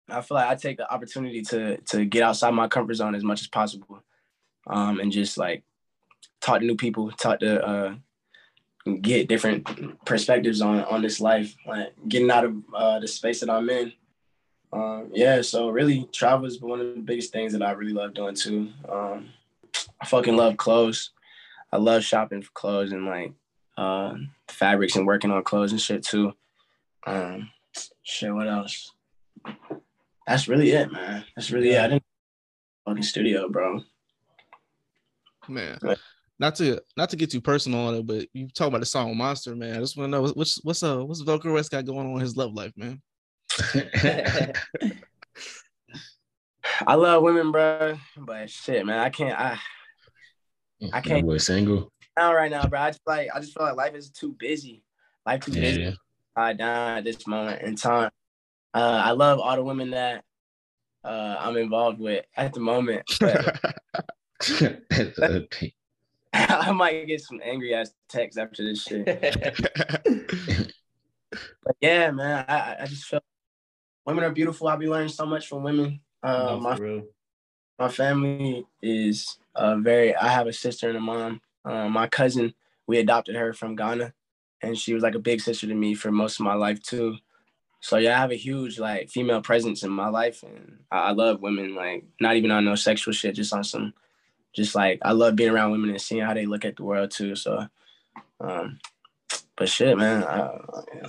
I 0.09 0.21
feel 0.21 0.37
like 0.37 0.49
I 0.49 0.55
take 0.55 0.77
the 0.77 0.93
opportunity 0.93 1.43
to 1.43 1.79
to 1.79 2.05
get 2.05 2.23
outside 2.23 2.53
my 2.53 2.69
comfort 2.69 2.95
zone 2.95 3.15
as 3.15 3.25
much 3.25 3.41
as 3.41 3.49
possible 3.49 4.03
um, 4.67 5.01
and 5.01 5.13
just 5.13 5.39
like 5.39 5.63
talk 6.41 6.61
to 6.61 6.67
new 6.67 6.77
people, 6.77 7.11
talk 7.13 7.41
to 7.41 7.67
uh, 7.67 7.95
get 9.01 9.29
different 9.29 10.05
perspectives 10.05 10.61
on 10.61 10.85
on 10.85 11.03
this 11.03 11.21
life, 11.21 11.55
like 11.67 11.95
getting 12.09 12.31
out 12.31 12.45
of 12.45 12.57
uh, 12.75 12.99
the 13.01 13.09
space 13.09 13.41
that 13.41 13.51
I'm 13.51 13.69
in. 13.71 13.93
Um, 14.73 15.11
yeah, 15.13 15.41
so 15.41 15.69
really, 15.69 16.09
travel 16.13 16.47
is 16.47 16.61
one 16.61 16.81
of 16.81 16.95
the 16.95 17.01
biggest 17.01 17.33
things 17.33 17.53
that 17.53 17.63
I 17.63 17.73
really 17.73 17.93
love 17.93 18.15
doing 18.15 18.35
too. 18.35 18.71
Um, 18.89 19.31
I 20.01 20.07
fucking 20.07 20.37
love 20.37 20.57
clothes. 20.57 21.11
I 21.75 21.79
love 21.79 22.05
shopping 22.05 22.43
for 22.43 22.53
clothes 22.53 22.93
and 22.93 23.07
like 23.07 23.33
uh, 23.77 24.15
fabrics 24.49 24.97
and 24.97 25.07
working 25.07 25.31
on 25.31 25.43
clothes 25.43 25.73
and 25.73 25.81
shit 25.81 26.05
too. 26.05 26.33
Um, 27.07 27.51
shit, 28.03 28.33
what 28.33 28.49
else? 28.49 28.93
That's 30.27 30.49
really 30.49 30.71
it, 30.71 30.91
man. 30.91 31.25
That's 31.37 31.51
really 31.51 31.73
yeah. 31.73 31.83
it. 31.83 31.85
I 31.85 31.89
didn't 31.89 32.05
fucking 32.87 33.03
studio, 33.03 33.49
bro 33.49 33.83
man. 35.49 35.79
Not 36.39 36.57
to 36.57 36.83
not 36.97 37.11
to 37.11 37.17
get 37.17 37.31
too 37.31 37.41
personal 37.41 37.87
on 37.87 37.95
it, 37.95 38.07
but 38.07 38.27
you 38.33 38.49
talk 38.49 38.69
about 38.69 38.81
the 38.81 38.87
song 38.87 39.17
Monster, 39.17 39.55
man. 39.55 39.77
I 39.77 39.81
just 39.81 39.97
want 39.97 40.09
to 40.09 40.11
know 40.11 40.23
what's 40.35 40.63
what's 40.65 40.83
uh 40.83 41.05
what's 41.05 41.23
Velcroes 41.23 41.71
got 41.71 41.85
going 41.85 42.07
on 42.07 42.15
in 42.15 42.21
his 42.21 42.37
love 42.37 42.53
life, 42.55 42.73
man. 42.77 43.01
I 46.87 46.95
love 46.95 47.23
women, 47.23 47.53
bro, 47.53 47.97
but 48.17 48.51
shit, 48.51 48.85
man, 48.85 48.99
I 48.99 49.11
can't. 49.11 49.39
I 49.39 49.59
I 50.93 51.01
can't. 51.01 51.25
Boy, 51.27 51.39
single. 51.39 51.93
Now 52.17 52.35
right 52.35 52.51
now, 52.51 52.67
bro. 52.67 52.81
I 52.81 52.91
just 52.91 53.01
like 53.07 53.29
I 53.35 53.41
just 53.41 53.55
feel 53.55 53.67
like 53.67 53.77
life 53.77 53.95
is 53.95 54.11
too 54.11 54.35
busy. 54.39 54.83
Life 55.27 55.45
too 55.45 55.53
yeah. 55.53 55.61
busy. 55.61 55.97
I 56.37 56.53
down 56.53 56.99
at 56.99 57.05
this 57.05 57.27
moment 57.27 57.63
in 57.63 57.77
time. 57.77 58.11
Uh, 58.73 59.03
I 59.05 59.13
love 59.13 59.39
all 59.39 59.55
the 59.55 59.63
women 59.63 59.91
that 59.91 60.25
uh, 61.05 61.37
I'm 61.39 61.57
involved 61.57 62.01
with 62.01 62.25
at 62.37 62.53
the 62.53 62.61
moment. 62.61 63.05
I 66.33 66.73
might 66.73 67.07
get 67.07 67.21
some 67.21 67.41
angry 67.45 67.75
ass 67.75 67.93
texts 68.09 68.37
after 68.37 68.65
this 68.65 68.83
shit. 68.83 69.05
but 71.65 71.77
yeah, 71.81 72.11
man, 72.11 72.45
I, 72.49 72.79
I 72.81 72.87
just 72.87 73.05
feel 73.05 73.21
women 74.05 74.25
are 74.25 74.33
beautiful. 74.33 74.67
I'll 74.67 74.77
be 74.77 74.89
learning 74.89 75.11
so 75.11 75.25
much 75.27 75.47
from 75.47 75.63
women. 75.63 76.01
Uh, 76.23 76.59
no, 76.59 76.61
my, 76.61 77.03
my 77.79 77.89
family 77.89 78.67
is 78.83 79.39
uh, 79.55 79.77
very, 79.77 80.15
I 80.15 80.29
have 80.29 80.47
a 80.47 80.53
sister 80.53 80.89
and 80.89 80.97
a 80.97 81.01
mom. 81.01 81.41
Uh, 81.65 81.89
my 81.89 82.07
cousin, 82.07 82.55
we 82.87 82.99
adopted 82.99 83.37
her 83.37 83.53
from 83.53 83.77
Ghana, 83.77 84.13
and 84.63 84.77
she 84.79 84.95
was 84.95 85.03
like 85.03 85.15
a 85.15 85.21
big 85.21 85.41
sister 85.41 85.67
to 85.67 85.75
me 85.75 85.95
for 85.95 86.11
most 86.11 86.39
of 86.39 86.45
my 86.45 86.55
life 86.55 86.83
too. 86.83 87.17
So 87.81 87.99
yeah, 87.99 88.17
I 88.17 88.21
have 88.21 88.31
a 88.31 88.37
huge 88.37 88.79
like 88.79 89.11
female 89.11 89.43
presence 89.43 89.83
in 89.83 89.91
my 89.91 90.09
life, 90.09 90.43
and 90.43 90.79
I, 90.91 90.99
I 90.99 91.11
love 91.13 91.43
women. 91.43 91.75
Like 91.75 92.05
not 92.21 92.37
even 92.37 92.51
on 92.51 92.65
no 92.65 92.75
sexual 92.75 93.13
shit, 93.13 93.35
just 93.35 93.53
on 93.53 93.65
some 93.65 93.93
just 94.55 94.75
like 94.75 95.01
I 95.03 95.13
love 95.13 95.37
being 95.37 95.51
around 95.51 95.73
women 95.73 95.91
and 95.91 96.01
seeing 96.01 96.23
how 96.23 96.33
they 96.33 96.47
look 96.47 96.65
at 96.65 96.77
the 96.77 96.85
world 96.85 97.11
too. 97.11 97.35
So, 97.37 97.67
um, 98.41 98.79
but 99.57 99.69
shit, 99.69 99.99
man, 99.99 100.25
I, 100.25 100.59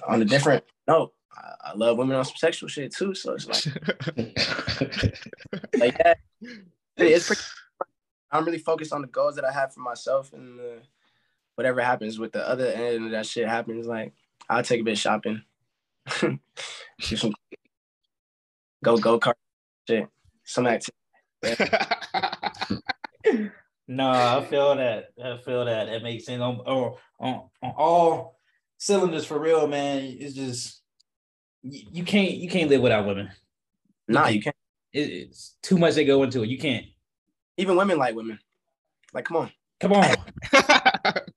on 0.07 0.21
a 0.21 0.25
different 0.25 0.63
note, 0.87 1.13
I, 1.37 1.71
I, 1.71 1.73
love 1.75 1.97
women 1.97 2.15
on 2.15 2.25
some 2.25 2.35
sexual 2.37 2.69
shit 2.69 2.93
too. 2.93 3.13
So 3.13 3.33
it's 3.33 3.47
like, 3.47 3.65
like 5.77 5.97
yeah, 5.99 6.13
it's 6.97 7.27
pretty. 7.27 7.41
I'm 8.31 8.45
really 8.45 8.57
focused 8.57 8.91
on 8.91 9.01
the 9.01 9.07
goals 9.07 9.35
that 9.35 9.45
I 9.45 9.51
have 9.51 9.73
for 9.73 9.79
myself, 9.79 10.33
and 10.33 10.59
uh, 10.59 10.79
whatever 11.55 11.81
happens 11.81 12.19
with 12.19 12.31
the 12.33 12.47
other 12.47 12.67
end 12.67 13.05
of 13.05 13.11
that 13.11 13.25
shit 13.25 13.47
happens. 13.47 13.87
Like 13.87 14.13
I'll 14.49 14.63
take 14.63 14.81
a 14.81 14.83
bit 14.83 14.97
shopping, 14.97 15.41
some 16.99 17.33
go 18.83 18.97
go 18.97 19.19
kart 19.19 19.33
shit, 19.87 20.07
some 20.43 20.67
activity. 20.67 20.99
no, 23.87 24.09
I 24.09 24.45
feel 24.49 24.75
that. 24.75 25.09
I 25.23 25.37
feel 25.37 25.65
that. 25.65 25.85
That 25.85 26.03
makes 26.03 26.25
sense. 26.25 26.41
On, 26.41 26.57
on, 26.59 26.95
on 27.19 27.49
all 27.61 28.39
cylinders 28.77 29.25
for 29.25 29.39
real, 29.39 29.67
man. 29.67 30.03
It's 30.03 30.33
just 30.33 30.81
you, 31.65 31.81
you 31.91 32.03
can't 32.03 32.31
you 32.31 32.49
can't 32.49 32.69
live 32.69 32.81
without 32.81 33.05
women. 33.05 33.29
Nah, 34.07 34.27
you 34.27 34.41
can't. 34.41 34.55
It, 34.93 35.09
it's 35.09 35.57
too 35.61 35.77
much 35.77 35.95
they 35.95 36.05
go 36.05 36.23
into 36.23 36.43
it. 36.43 36.49
You 36.49 36.57
can't. 36.57 36.85
Even 37.57 37.75
women 37.75 37.97
like 37.97 38.15
women. 38.15 38.39
Like, 39.13 39.25
come 39.25 39.37
on. 39.37 39.51
Come 39.79 39.93
on. 39.93 40.15
but 40.51 41.29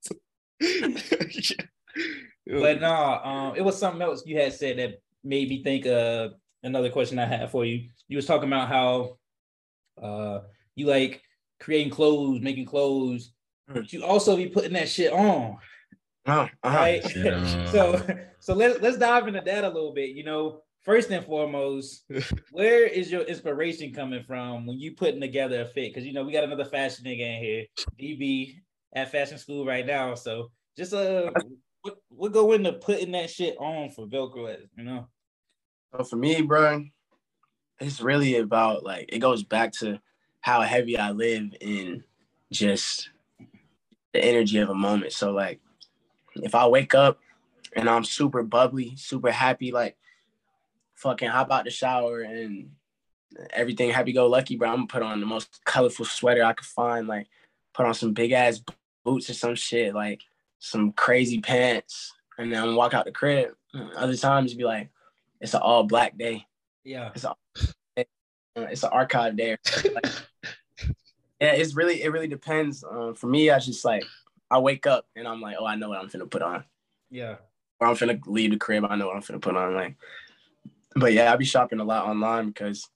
no, 2.80 3.20
um, 3.24 3.56
it 3.56 3.62
was 3.62 3.78
something 3.78 4.02
else 4.02 4.26
you 4.26 4.38
had 4.38 4.52
said 4.52 4.78
that 4.78 5.00
made 5.24 5.48
me 5.48 5.62
think 5.62 5.86
of 5.86 6.32
another 6.62 6.90
question 6.90 7.18
I 7.18 7.26
had 7.26 7.50
for 7.50 7.64
you. 7.64 7.88
You 8.08 8.16
was 8.16 8.26
talking 8.26 8.48
about 8.48 8.68
how 8.68 9.18
uh 10.00 10.40
you 10.74 10.86
like 10.86 11.22
creating 11.60 11.90
clothes, 11.90 12.40
making 12.40 12.66
clothes, 12.66 13.32
but 13.66 13.92
you 13.92 14.04
also 14.04 14.36
be 14.36 14.46
putting 14.46 14.74
that 14.74 14.88
shit 14.88 15.12
on, 15.12 15.58
uh-huh. 16.28 16.76
right? 16.76 17.08
Shit 17.08 17.68
so 17.72 18.04
so 18.40 18.54
let's 18.54 18.80
let's 18.80 18.98
dive 18.98 19.26
into 19.28 19.40
that 19.40 19.64
a 19.64 19.68
little 19.68 19.92
bit. 19.92 20.10
You 20.10 20.24
know, 20.24 20.62
first 20.82 21.10
and 21.10 21.24
foremost, 21.24 22.04
where 22.50 22.86
is 22.86 23.10
your 23.10 23.22
inspiration 23.22 23.92
coming 23.92 24.22
from 24.24 24.66
when 24.66 24.78
you 24.78 24.92
putting 24.94 25.20
together 25.20 25.62
a 25.62 25.66
fit? 25.66 25.92
Because 25.92 26.06
you 26.06 26.12
know 26.12 26.24
we 26.24 26.32
got 26.32 26.44
another 26.44 26.64
fashion 26.64 27.04
nigga 27.04 27.20
in 27.20 27.42
here, 27.42 27.64
DB 28.00 28.56
at 28.94 29.10
fashion 29.10 29.38
school 29.38 29.66
right 29.66 29.86
now. 29.86 30.14
So 30.14 30.50
just 30.76 30.92
uh, 30.92 31.30
what 31.82 31.96
what 32.08 32.32
go 32.32 32.52
into 32.52 32.72
putting 32.72 33.12
that 33.12 33.30
shit 33.30 33.56
on 33.58 33.90
for 33.90 34.06
Velcro? 34.06 34.56
You 34.76 34.84
know, 34.84 35.08
So 35.96 36.04
for 36.04 36.16
me, 36.16 36.42
bro, 36.42 36.84
it's 37.80 38.00
really 38.00 38.36
about 38.36 38.84
like 38.84 39.06
it 39.08 39.18
goes 39.18 39.42
back 39.42 39.72
to 39.80 40.00
how 40.40 40.62
heavy 40.62 40.96
I 40.98 41.10
live 41.10 41.54
in 41.60 42.04
just 42.52 43.10
the 44.12 44.24
energy 44.24 44.58
of 44.58 44.70
a 44.70 44.74
moment. 44.74 45.12
So 45.12 45.32
like 45.32 45.60
if 46.42 46.54
I 46.54 46.66
wake 46.66 46.94
up 46.94 47.18
and 47.74 47.88
I'm 47.88 48.04
super 48.04 48.42
bubbly, 48.42 48.94
super 48.96 49.30
happy, 49.30 49.72
like 49.72 49.96
fucking 50.94 51.28
hop 51.28 51.50
out 51.50 51.64
the 51.64 51.70
shower 51.70 52.22
and 52.22 52.70
everything 53.50 53.90
happy 53.90 54.12
go 54.12 54.26
lucky, 54.26 54.56
bro. 54.56 54.68
I'm 54.68 54.76
gonna 54.76 54.86
put 54.86 55.02
on 55.02 55.20
the 55.20 55.26
most 55.26 55.64
colorful 55.64 56.04
sweater 56.04 56.44
I 56.44 56.52
could 56.52 56.66
find, 56.66 57.06
like 57.06 57.26
put 57.74 57.86
on 57.86 57.94
some 57.94 58.12
big 58.12 58.32
ass 58.32 58.60
boots 59.04 59.30
or 59.30 59.34
some 59.34 59.54
shit, 59.54 59.94
like 59.94 60.22
some 60.58 60.92
crazy 60.92 61.40
pants, 61.40 62.12
and 62.38 62.52
then 62.52 62.74
walk 62.74 62.94
out 62.94 63.04
the 63.04 63.12
crib. 63.12 63.50
Other 63.96 64.16
times 64.16 64.54
be 64.54 64.64
like, 64.64 64.90
it's 65.40 65.54
an 65.54 65.60
all 65.60 65.84
black 65.84 66.18
day. 66.18 66.46
yeah, 66.84 67.10
It's 67.14 67.24
a, 67.24 67.34
it's 68.56 68.82
an 68.82 68.90
archive 68.92 69.36
day. 69.36 69.56
Like, 69.94 70.06
yeah, 71.40 71.52
it's 71.52 71.76
really 71.76 72.02
it 72.02 72.10
really 72.10 72.28
depends. 72.28 72.82
Um, 72.82 73.14
for 73.14 73.26
me, 73.28 73.50
I 73.50 73.58
just 73.58 73.84
like 73.84 74.04
I 74.50 74.58
wake 74.58 74.86
up 74.86 75.06
and 75.16 75.26
I'm 75.28 75.40
like, 75.40 75.56
oh, 75.58 75.66
I 75.66 75.76
know 75.76 75.90
what 75.90 75.98
I'm 75.98 76.08
finna 76.08 76.30
put 76.30 76.42
on. 76.42 76.64
yeah, 77.10 77.36
Or 77.80 77.86
I'm 77.88 77.96
finna 77.96 78.20
leave 78.26 78.50
the 78.52 78.56
crib. 78.56 78.84
I 78.88 78.96
know 78.96 79.06
what 79.08 79.16
I'm 79.16 79.22
finna 79.22 79.40
put 79.42 79.56
on. 79.56 79.74
Like, 79.74 79.96
but 80.96 81.12
yeah, 81.12 81.32
I 81.32 81.36
be 81.36 81.44
shopping 81.44 81.80
a 81.80 81.84
lot 81.84 82.06
online 82.06 82.48
because 82.48 82.88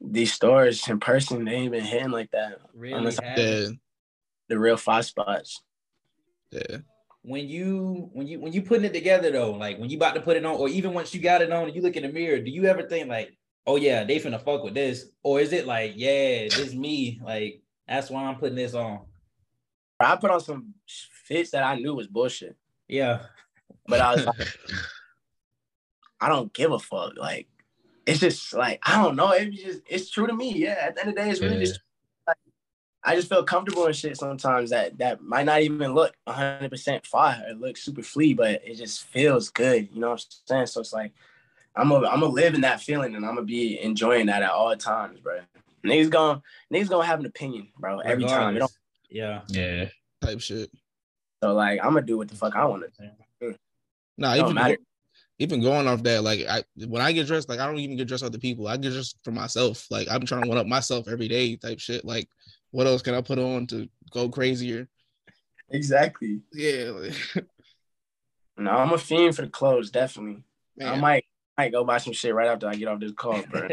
these 0.00 0.32
stores 0.32 0.86
in 0.88 0.98
person 1.00 1.44
they 1.44 1.52
ain't 1.52 1.72
been 1.72 1.84
hitting 1.84 2.10
like 2.10 2.30
that. 2.32 2.58
really. 2.74 2.94
Unless 2.94 3.18
have- 3.20 3.38
Yeah, 3.38 3.68
The 4.48 4.58
real 4.58 4.76
five 4.76 5.04
spots. 5.06 5.62
yeah. 6.50 6.78
when 7.22 7.48
you 7.48 8.10
when 8.12 8.26
you 8.26 8.40
when 8.40 8.52
you 8.52 8.62
putting 8.62 8.84
it 8.84 8.92
together 8.92 9.30
though, 9.30 9.52
like 9.52 9.78
when 9.78 9.88
you 9.88 9.96
about 9.96 10.14
to 10.16 10.20
put 10.20 10.36
it 10.36 10.44
on, 10.44 10.56
or 10.56 10.68
even 10.68 10.92
once 10.92 11.14
you 11.14 11.20
got 11.20 11.40
it 11.40 11.52
on 11.52 11.64
and 11.66 11.74
you 11.74 11.80
look 11.80 11.96
in 11.96 12.02
the 12.02 12.08
mirror, 12.12 12.40
do 12.40 12.50
you 12.50 12.64
ever 12.66 12.82
think 12.82 13.08
like, 13.08 13.36
oh 13.66 13.76
yeah, 13.76 14.02
they 14.04 14.18
finna 14.18 14.42
fuck 14.42 14.64
with 14.64 14.74
this, 14.74 15.06
or 15.22 15.40
is 15.40 15.52
it 15.52 15.66
like, 15.66 15.92
yeah, 15.96 16.48
this 16.48 16.74
me, 16.74 17.20
like 17.24 17.62
that's 17.88 18.10
why 18.10 18.24
I'm 18.24 18.36
putting 18.36 18.56
this 18.56 18.74
on. 18.74 19.06
I 20.02 20.16
put 20.16 20.30
on 20.30 20.40
some 20.40 20.74
fits 21.24 21.50
that 21.50 21.62
I 21.62 21.76
knew 21.76 21.94
was 21.94 22.06
bullshit, 22.06 22.56
Yeah, 22.88 23.20
but 23.86 24.00
I 24.00 24.14
was 24.14 24.26
like, 24.26 24.36
I 26.20 26.28
don't 26.28 26.52
give 26.52 26.72
a 26.72 26.78
fuck. 26.78 27.16
Like, 27.16 27.48
it's 28.06 28.20
just 28.20 28.52
like 28.54 28.80
I 28.84 29.02
don't 29.02 29.16
know. 29.16 29.30
It's 29.30 29.62
just 29.62 29.80
it's 29.86 30.10
true 30.10 30.26
to 30.26 30.34
me. 30.34 30.52
Yeah. 30.54 30.76
At 30.80 30.94
the 30.94 31.00
end 31.00 31.08
of 31.10 31.14
the 31.14 31.20
day, 31.22 31.30
it's 31.30 31.40
really 31.40 31.54
Yeah. 31.54 31.60
just 31.64 31.80
like 32.26 32.36
I 33.04 33.16
just 33.16 33.28
feel 33.28 33.44
comfortable 33.44 33.86
in 33.86 33.92
shit 33.92 34.16
sometimes 34.16 34.70
that 34.70 34.98
that 34.98 35.22
might 35.22 35.46
not 35.46 35.62
even 35.62 35.94
look 35.94 36.14
100 36.24 36.68
percent 36.70 37.06
fire. 37.06 37.44
It 37.48 37.60
looks 37.60 37.82
super 37.82 38.02
flea, 38.02 38.34
but 38.34 38.62
it 38.64 38.76
just 38.76 39.04
feels 39.04 39.50
good. 39.50 39.88
You 39.92 40.00
know 40.00 40.10
what 40.10 40.24
I'm 40.24 40.46
saying? 40.46 40.66
So 40.66 40.80
it's 40.80 40.92
like 40.92 41.12
I'm 41.76 41.88
gonna 41.88 42.08
I'm 42.08 42.20
gonna 42.20 42.32
live 42.32 42.54
in 42.54 42.60
that 42.62 42.80
feeling 42.80 43.14
and 43.14 43.24
I'm 43.24 43.34
gonna 43.34 43.46
be 43.46 43.80
enjoying 43.80 44.26
that 44.26 44.42
at 44.42 44.50
all 44.50 44.76
times, 44.76 45.20
bro. 45.20 45.40
Niggas 45.84 46.10
gonna 46.10 46.42
niggas 46.72 46.88
gonna 46.88 47.06
have 47.06 47.20
an 47.20 47.26
opinion, 47.26 47.68
bro. 47.78 47.98
Every 48.00 48.24
time. 48.24 48.58
It 49.14 49.18
don't, 49.18 49.42
Regardless. 49.46 49.50
Yeah, 49.54 49.80
Yeah. 49.80 49.88
Type 50.20 50.40
shit. 50.40 50.70
so 51.42 51.52
like 51.54 51.80
I'm 51.82 51.94
gonna 51.94 52.06
do 52.06 52.18
what 52.18 52.28
the 52.28 52.36
fuck 52.36 52.54
I 52.56 52.64
want 52.64 52.84
to. 52.94 53.56
Nah, 54.18 54.34
It 54.34 54.36
don't 54.38 54.44
even 54.46 54.54
matter. 54.54 54.76
even 55.38 55.62
going 55.62 55.88
off 55.88 56.02
that, 56.04 56.22
like 56.22 56.46
I 56.48 56.62
when 56.86 57.02
I 57.02 57.12
get 57.12 57.26
dressed, 57.26 57.48
like 57.48 57.58
I 57.60 57.66
don't 57.66 57.78
even 57.78 57.96
get 57.96 58.06
dressed 58.08 58.22
other 58.24 58.38
people. 58.38 58.68
I 58.68 58.76
get 58.76 58.92
dressed 58.92 59.18
for 59.24 59.30
myself. 59.32 59.86
Like 59.90 60.08
I'm 60.10 60.24
trying 60.26 60.42
to 60.42 60.48
one 60.48 60.58
up 60.58 60.66
myself 60.66 61.08
every 61.08 61.28
day, 61.28 61.56
type 61.56 61.80
shit. 61.80 62.04
Like 62.04 62.28
what 62.70 62.86
else 62.86 63.02
can 63.02 63.14
I 63.14 63.20
put 63.20 63.38
on 63.38 63.66
to 63.68 63.88
go 64.10 64.28
crazier? 64.28 64.88
Exactly. 65.70 66.40
Yeah, 66.52 66.90
like, 66.94 67.14
No, 68.58 68.70
I'm 68.70 68.92
a 68.92 68.98
fiend 68.98 69.34
for 69.34 69.42
the 69.42 69.48
clothes, 69.48 69.90
definitely. 69.90 70.44
I 70.80 70.84
man. 70.90 71.00
might 71.00 71.24
might 71.58 71.72
go 71.72 71.84
buy 71.84 71.98
some 71.98 72.12
shit 72.12 72.34
right 72.34 72.48
after 72.48 72.68
I 72.68 72.74
get 72.74 72.88
off 72.88 73.00
this 73.00 73.12
call, 73.12 73.42
bro. 73.50 73.68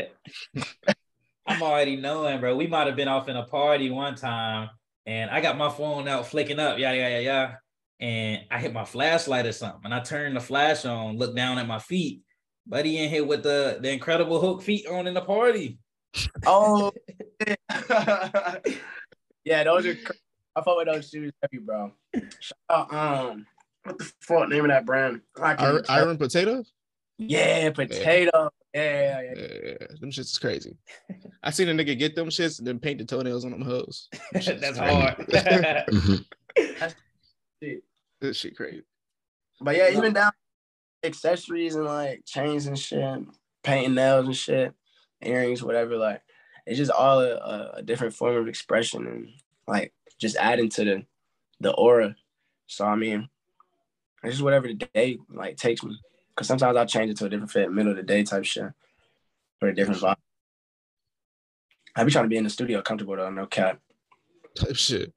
I'm 1.45 1.61
already 1.61 1.95
knowing, 1.97 2.39
bro. 2.39 2.55
We 2.55 2.67
might 2.67 2.87
have 2.87 2.95
been 2.95 3.07
off 3.07 3.27
in 3.27 3.35
a 3.35 3.43
party 3.43 3.89
one 3.89 4.15
time, 4.15 4.69
and 5.09 5.31
I 5.31 5.41
got 5.41 5.57
my 5.57 5.69
phone 5.69 6.07
out 6.07 6.27
flicking 6.27 6.59
up, 6.59 6.77
yeah, 6.77 6.91
yeah, 6.91 7.07
yeah, 7.07 7.19
yeah. 7.19 7.51
And 7.99 8.41
I 8.51 8.59
hit 8.59 8.73
my 8.73 8.85
flashlight 8.85 9.47
or 9.47 9.51
something, 9.51 9.81
and 9.85 9.93
I 9.93 10.01
turned 10.01 10.35
the 10.35 10.39
flash 10.39 10.85
on, 10.85 11.17
look 11.17 11.35
down 11.35 11.57
at 11.57 11.67
my 11.67 11.79
feet. 11.79 12.21
Buddy 12.67 12.99
in 12.99 13.09
here 13.09 13.25
with 13.25 13.41
the 13.41 13.79
the 13.81 13.91
incredible 13.91 14.39
hook 14.39 14.61
feet 14.61 14.85
on 14.85 15.07
in 15.07 15.15
the 15.15 15.21
party. 15.21 15.79
oh, 16.45 16.91
yeah, 19.43 19.63
those 19.63 19.87
are. 19.87 19.95
cr- 19.95 20.13
I 20.55 20.61
fuck 20.61 20.77
with 20.77 20.87
those 20.87 21.09
shoes 21.09 21.31
heavy, 21.41 21.57
bro. 21.57 21.91
Shout 22.39 22.57
out, 22.69 22.93
um, 22.93 23.47
what 23.83 23.97
the 23.97 24.11
fuck 24.21 24.49
name 24.49 24.65
of 24.65 24.69
that 24.69 24.85
brand? 24.85 25.21
I 25.41 25.55
Iron, 25.55 25.75
even 25.75 25.85
iron 25.89 26.17
potato. 26.17 26.63
Yeah, 27.17 27.71
potato. 27.71 28.51
Yeah, 28.73 28.81
yeah, 28.83 29.21
yeah. 29.21 29.47
Yeah, 29.65 29.87
them 29.99 30.11
shits 30.11 30.19
is 30.31 30.37
crazy. 30.37 30.77
I 31.41 31.51
seen 31.51 31.69
a 31.69 31.73
nigga 31.73 31.97
get 31.97 32.15
them 32.15 32.27
shits 32.29 32.59
and 32.59 32.67
then 32.67 32.79
paint 32.79 32.99
the 32.99 33.05
toenails 33.05 33.45
on 33.45 33.51
them 33.51 33.61
hoes. 33.61 34.09
Them 34.31 34.41
shits 34.41 34.55
is 34.55 34.61
That's 34.61 34.77
crazy. 34.77 34.93
hard. 34.93 35.85
Mhm. 35.89 36.25
This 38.21 38.37
shit 38.37 38.55
crazy. 38.55 38.83
But 39.61 39.75
yeah, 39.77 39.89
even 39.89 40.13
down 40.13 40.31
accessories 41.03 41.75
and 41.75 41.85
like 41.85 42.23
chains 42.25 42.67
and 42.67 42.77
shit, 42.77 43.21
painting 43.63 43.95
nails 43.95 44.25
and 44.25 44.35
shit, 44.35 44.73
earrings, 45.21 45.63
whatever. 45.63 45.97
Like 45.97 46.21
it's 46.65 46.77
just 46.77 46.91
all 46.91 47.21
a, 47.21 47.35
a, 47.35 47.71
a 47.77 47.81
different 47.81 48.13
form 48.13 48.35
of 48.35 48.47
expression 48.47 49.07
and 49.07 49.29
like 49.67 49.93
just 50.19 50.35
adding 50.35 50.69
to 50.69 50.83
the 50.83 51.05
the 51.61 51.71
aura. 51.73 52.15
So 52.67 52.85
I 52.85 52.95
mean, 52.95 53.29
it's 54.23 54.33
just 54.33 54.43
whatever 54.43 54.67
the 54.67 54.73
day 54.93 55.17
like 55.29 55.57
takes 55.57 55.83
me. 55.83 55.97
Cause 56.39 56.47
sometimes 56.47 56.77
I'll 56.77 56.85
change 56.85 57.11
it 57.11 57.17
to 57.17 57.25
a 57.25 57.29
different 57.29 57.51
fit, 57.51 57.69
middle 57.69 57.91
of 57.91 57.97
the 57.97 58.03
day 58.03 58.23
type 58.23 58.45
shit, 58.45 58.71
for 59.59 59.67
a 59.67 59.75
different 59.75 59.99
vibe. 59.99 60.15
I 61.97 62.05
be 62.05 62.11
trying 62.11 62.23
to 62.23 62.29
be 62.29 62.37
in 62.37 62.45
the 62.45 62.49
studio 62.49 62.81
comfortable 62.81 63.17
though, 63.17 63.29
no 63.29 63.45
cap. 63.45 63.81
Type 64.55 64.77
shit. 64.77 65.11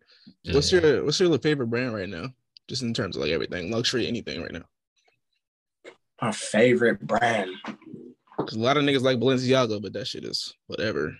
What's 0.51 0.73
your 0.73 1.05
what's 1.05 1.21
your 1.21 1.39
favorite 1.39 1.69
brand 1.69 1.95
right 1.95 2.09
now? 2.09 2.35
Just 2.67 2.83
in 2.83 2.93
terms 2.93 3.15
of 3.15 3.23
like 3.23 3.31
everything, 3.31 3.71
luxury, 3.71 4.09
anything 4.09 4.43
right 4.43 4.51
now. 4.51 4.65
My 6.21 6.33
favorite 6.33 6.99
brand. 7.07 7.51
'Cause 8.37 8.55
a 8.55 8.59
lot 8.59 8.77
of 8.77 8.83
niggas 8.83 9.03
like 9.03 9.21
Balenciaga, 9.21 9.81
but 9.81 9.93
that 9.93 10.09
shit 10.09 10.25
is 10.25 10.53
whatever. 10.67 11.17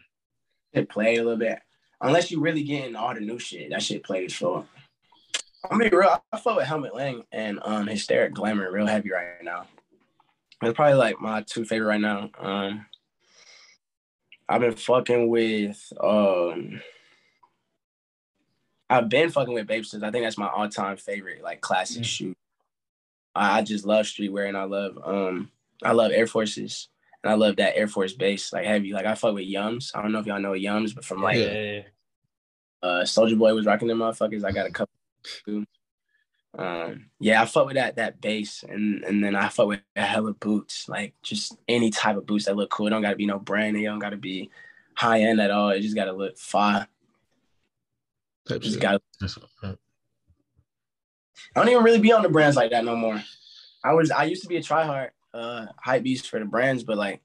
It 0.73 0.89
played 0.89 1.21
a 1.21 1.23
little 1.23 1.39
bit. 1.39 1.61
Unless 2.01 2.33
you 2.33 2.41
really 2.41 2.65
getting 2.65 2.97
all 2.97 3.15
the 3.15 3.21
new 3.21 3.39
shit, 3.39 3.71
that 3.71 3.83
shit 3.83 4.03
played 4.03 4.33
short. 4.33 4.67
I 5.71 5.77
mean, 5.77 5.95
real. 5.95 6.21
I 6.33 6.39
fuck 6.41 6.57
with 6.57 6.67
Helmut 6.67 6.97
Lang 6.97 7.23
and 7.31 7.61
um 7.63 7.87
Hysteric 7.87 8.35
Glamour 8.35 8.73
real 8.73 8.89
heavy 8.89 9.13
right 9.13 9.45
now. 9.45 9.69
It's 10.63 10.77
probably 10.77 10.95
like 10.95 11.21
my 11.21 11.43
two 11.43 11.65
favorite 11.65 11.89
right 11.89 12.01
now. 12.01 12.31
Um, 12.39 12.87
I've 14.49 14.61
been 14.61 14.77
fucking 14.77 15.29
with 15.29 15.93
um. 16.01 16.81
I've 18.91 19.09
been 19.09 19.31
fucking 19.31 19.55
with 19.55 19.67
Bapestas. 19.67 20.03
I 20.03 20.11
think 20.11 20.25
that's 20.25 20.37
my 20.37 20.49
all-time 20.49 20.99
favorite, 20.99 21.43
like 21.43 21.63
classic 21.63 22.03
Mm. 22.03 22.07
shoe. 22.07 22.35
I, 23.35 23.59
I 23.59 23.63
just 23.63 23.87
love 23.87 24.05
streetwear 24.05 24.47
and 24.49 24.57
I 24.57 24.65
love 24.65 24.99
um 25.03 25.51
I 25.83 25.93
love 25.93 26.13
Air 26.13 26.27
Forces 26.27 26.89
and 27.25 27.33
I 27.33 27.35
love 27.37 27.57
that 27.57 27.75
Air 27.77 27.89
Force 27.89 28.13
base 28.13 28.53
like 28.53 28.67
heavy. 28.67 28.93
Like 28.93 29.07
I 29.07 29.15
fuck 29.15 29.35
with 29.35 29.49
Yums. 29.49 29.93
I 29.95 30.03
don't 30.03 30.13
know 30.13 30.19
if 30.19 30.27
y'all 30.27 30.39
know 30.41 30.53
Yums, 30.53 30.95
but 30.95 31.05
from 31.07 31.23
like 31.23 31.39
yeah. 31.39 31.81
uh 32.83 33.05
Soldier 33.07 33.37
Boy 33.37 33.55
was 33.55 33.65
rocking 33.65 33.89
them 33.89 33.99
motherfuckers. 33.99 34.45
I 34.45 34.53
got 34.53 34.67
a 34.67 34.71
couple. 34.71 34.93
Too. 36.57 36.63
Um, 36.63 37.11
yeah, 37.21 37.43
I 37.43 37.47
fuck 37.47 37.67
with 37.67 37.77
that 37.77 37.97
that 37.97 38.21
bass, 38.21 38.65
and 38.69 39.05
and 39.05 39.23
then 39.23 39.35
I 39.35 39.49
fuck 39.49 39.69
with 39.69 39.81
a 39.97 40.03
hella 40.03 40.35
boots, 40.35 40.89
like 40.89 41.15
just 41.23 41.57
any 41.69 41.91
type 41.91 42.17
of 42.17 42.27
boots 42.27 42.45
that 42.47 42.57
look 42.57 42.71
cool. 42.71 42.87
It 42.87 42.91
don't 42.91 43.03
gotta 43.03 43.17
be 43.17 43.27
no 43.27 43.39
brand. 43.39 43.77
It 43.77 43.85
don't 43.85 43.99
gotta 43.99 44.17
be 44.17 44.51
high 44.95 45.23
end 45.23 45.41
at 45.41 45.51
all. 45.51 45.71
It 45.71 45.81
just 45.81 45.97
gotta 45.97 46.13
look 46.13 46.39
fire. 46.39 46.87
Type 48.49 48.61
Just 48.61 48.75
shit. 48.75 48.83
gotta. 48.83 49.01
I 51.55 51.61
don't 51.61 51.69
even 51.69 51.85
really 51.85 52.01
be 52.01 52.13
on 52.13 52.23
the 52.23 52.29
brands 52.29 52.57
like 52.57 52.71
that 52.71 52.85
no 52.85 52.97
more. 52.97 53.23
I 53.85 53.95
was 53.95 54.11
I 54.11 54.25
used 54.25 54.43
to 54.43 54.49
be 54.49 54.57
a 54.57 54.63
tryhard, 54.63 55.11
uh, 55.35 55.67
hype 55.79 56.03
beast 56.03 56.29
for 56.29 56.39
the 56.39 56.45
brands, 56.45 56.83
but 56.85 56.97
like, 56.97 57.21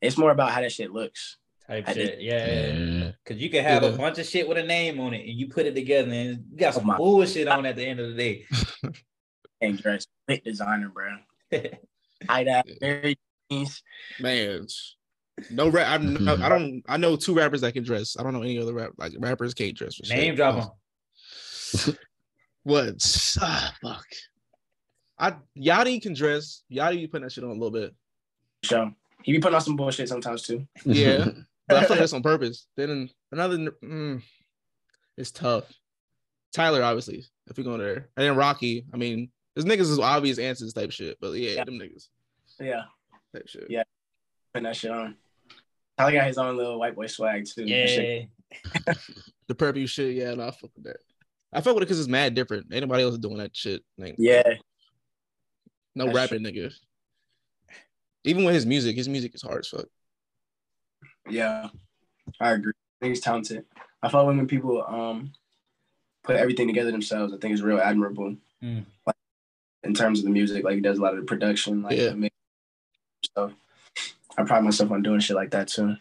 it's 0.00 0.18
more 0.18 0.30
about 0.30 0.50
how 0.50 0.60
that 0.60 0.72
shit 0.72 0.92
looks. 0.92 1.36
Type 1.72 1.88
I 1.88 1.92
shit. 1.94 2.18
did- 2.18 2.22
Yeah. 2.22 2.72
Yeah. 2.72 3.10
Cause 3.24 3.36
you 3.38 3.48
can 3.50 3.64
have 3.64 3.82
Yeah. 3.82 3.88
a 3.90 3.96
bunch 3.96 4.18
of 4.18 4.26
shit 4.26 4.46
with 4.48 4.58
a 4.58 4.62
name 4.62 5.00
on 5.00 5.14
it 5.14 5.28
and 5.28 5.38
you 5.38 5.48
put 5.48 5.66
it 5.66 5.74
together 5.74 6.10
and 6.12 6.44
you 6.50 6.56
got 6.58 6.74
Oh 6.74 6.78
some 6.78 6.86
my- 6.86 6.96
bullshit 6.96 7.48
on 7.48 7.64
at 7.66 7.76
the 7.76 7.84
end 7.86 8.00
of 8.00 8.08
the 8.10 8.14
day. 8.16 8.46
And 9.60 9.80
dress, 9.80 10.08
lit 10.28 10.42
designer, 10.44 10.88
bro. 10.88 11.18
I 12.28 12.42
that 12.42 12.66
very 12.80 13.16
jeans. 13.48 13.80
Man, 14.18 14.66
no 15.52 15.68
rap. 15.68 16.00
I, 16.00 16.02
know, 16.02 16.34
I 16.34 16.48
don't. 16.48 16.82
I 16.88 16.96
know 16.96 17.14
two 17.14 17.32
rappers 17.32 17.60
that 17.60 17.72
can 17.72 17.84
dress. 17.84 18.16
I 18.18 18.24
don't 18.24 18.32
know 18.32 18.42
any 18.42 18.58
other 18.58 18.74
rap 18.74 18.90
like 18.98 19.12
rappers 19.20 19.54
can't 19.54 19.76
dress. 19.76 19.94
For 19.94 20.04
shit. 20.04 20.16
Name 20.16 20.34
drop 20.34 20.74
them. 21.76 21.96
what? 22.64 23.36
Ah, 23.40 23.72
fuck. 23.80 24.04
I 25.16 25.34
Yachty 25.56 26.02
can 26.02 26.14
dress. 26.14 26.64
Yachty 26.72 26.96
be 26.96 27.06
putting 27.06 27.22
that 27.24 27.30
shit 27.32 27.44
on 27.44 27.50
a 27.50 27.52
little 27.52 27.70
bit. 27.70 27.94
Sure. 28.64 28.92
He 29.22 29.30
be 29.30 29.38
putting 29.38 29.54
on 29.54 29.60
some 29.60 29.76
bullshit 29.76 30.08
sometimes 30.08 30.42
too. 30.42 30.66
Yeah. 30.84 31.28
But 31.68 31.76
I 31.78 31.80
feel 31.82 31.90
like 31.90 31.98
that's 32.00 32.12
on 32.12 32.22
purpose. 32.22 32.66
Then 32.76 33.08
another, 33.30 33.56
mm, 33.82 34.22
it's 35.16 35.30
tough. 35.30 35.64
Tyler, 36.52 36.82
obviously, 36.82 37.24
if 37.48 37.56
we 37.56 37.64
go 37.64 37.76
there, 37.78 38.08
and 38.16 38.26
then 38.26 38.36
Rocky. 38.36 38.84
I 38.92 38.96
mean, 38.96 39.30
this 39.56 39.64
niggas 39.64 39.90
is 39.90 39.98
obvious 39.98 40.38
answers 40.38 40.72
type 40.72 40.90
shit, 40.90 41.18
but 41.20 41.32
yeah, 41.32 41.52
Yeah. 41.52 41.64
them 41.64 41.78
niggas 41.78 42.08
Yeah. 42.60 42.82
type 43.34 43.48
shit. 43.48 43.66
Yeah. 43.70 43.84
Putting 44.52 44.64
that 44.64 44.76
shit 44.76 44.90
on. 44.90 45.16
Tyler 45.98 46.12
got 46.12 46.26
his 46.26 46.38
own 46.38 46.56
little 46.56 46.78
white 46.78 46.94
boy 46.94 47.06
swag 47.06 47.46
too. 47.46 47.64
That 47.66 47.88
shit- 47.88 48.28
Yeah. 48.86 48.94
The 49.48 49.54
purple 49.54 49.84
shit, 49.86 50.14
yeah, 50.14 50.34
no, 50.34 50.48
I 50.48 50.50
fuck 50.50 50.70
with 50.74 50.84
that. 50.84 50.96
I 51.52 51.60
fuck 51.60 51.74
with 51.74 51.82
it 51.82 51.86
because 51.86 51.98
it's 52.00 52.08
mad 52.08 52.34
different. 52.34 52.72
Anybody 52.72 53.02
else 53.02 53.18
doing 53.18 53.36
that 53.38 53.54
shit. 53.54 53.82
Like, 53.98 54.14
Yeah. 54.18 54.54
no 55.94 56.06
That's 56.06 56.16
rapping 56.16 56.40
nigga. 56.42 56.72
Even 58.24 58.44
with 58.44 58.54
his 58.54 58.64
music, 58.66 58.96
his 58.96 59.08
music 59.08 59.34
is 59.34 59.42
hard 59.42 59.60
as 59.60 59.68
fuck. 59.68 59.86
Yeah. 61.28 61.68
I 62.40 62.52
agree. 62.52 62.72
I 62.72 63.04
think 63.04 63.10
he's 63.16 63.20
talented. 63.20 63.64
I 64.02 64.08
feel 64.08 64.26
when 64.26 64.46
people 64.46 64.84
um 64.86 65.32
put 66.24 66.36
everything 66.36 66.66
together 66.68 66.90
themselves, 66.90 67.32
I 67.32 67.36
think 67.38 67.52
it's 67.52 67.62
real 67.62 67.80
admirable. 67.80 68.36
Mm. 68.62 68.84
Like 69.06 69.16
in 69.82 69.94
terms 69.94 70.20
of 70.20 70.24
the 70.24 70.30
music, 70.30 70.64
like 70.64 70.76
he 70.76 70.80
does 70.80 70.98
a 70.98 71.02
lot 71.02 71.14
of 71.14 71.20
the 71.20 71.26
production, 71.26 71.82
like 71.82 71.98
Yeah. 71.98 72.10
the 72.10 72.16
mix 72.16 72.36
stuff. 73.24 73.52
I 74.38 74.44
pride 74.44 74.64
myself 74.64 74.90
on 74.90 75.02
doing 75.02 75.20
shit 75.20 75.36
like 75.36 75.50
that 75.50 75.68
too. 75.68 75.96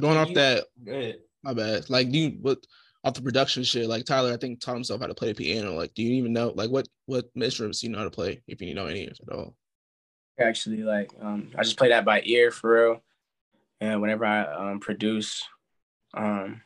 Going 0.00 0.16
off 0.16 0.34
that, 0.34 0.64
Good. 0.84 1.20
my 1.42 1.54
bad. 1.54 1.88
Like, 1.88 2.10
do 2.10 2.18
you 2.18 2.30
what 2.42 2.58
off 3.04 3.14
the 3.14 3.22
production 3.22 3.62
shit? 3.62 3.88
Like 3.88 4.04
Tyler, 4.04 4.32
I 4.32 4.36
think 4.36 4.60
taught 4.60 4.74
himself 4.74 5.00
how 5.00 5.06
to 5.06 5.14
play 5.14 5.28
the 5.28 5.34
piano. 5.34 5.74
Like, 5.74 5.94
do 5.94 6.02
you 6.02 6.14
even 6.14 6.32
know 6.32 6.52
like 6.56 6.70
what 6.70 6.88
what 7.06 7.26
instruments 7.36 7.80
do 7.80 7.86
you 7.86 7.92
know 7.92 7.98
how 7.98 8.04
to 8.04 8.10
play 8.10 8.42
if 8.48 8.60
you 8.60 8.74
know 8.74 8.86
any 8.86 9.06
at 9.06 9.18
all? 9.30 9.54
Actually, 10.38 10.82
like 10.82 11.10
um, 11.20 11.50
I 11.56 11.62
just 11.62 11.78
play 11.78 11.88
that 11.88 12.04
by 12.04 12.22
ear 12.24 12.50
for 12.50 12.74
real. 12.74 13.02
And 13.80 14.00
whenever 14.00 14.24
I 14.24 14.42
um, 14.42 14.80
produce, 14.80 15.44
um, 16.14 16.62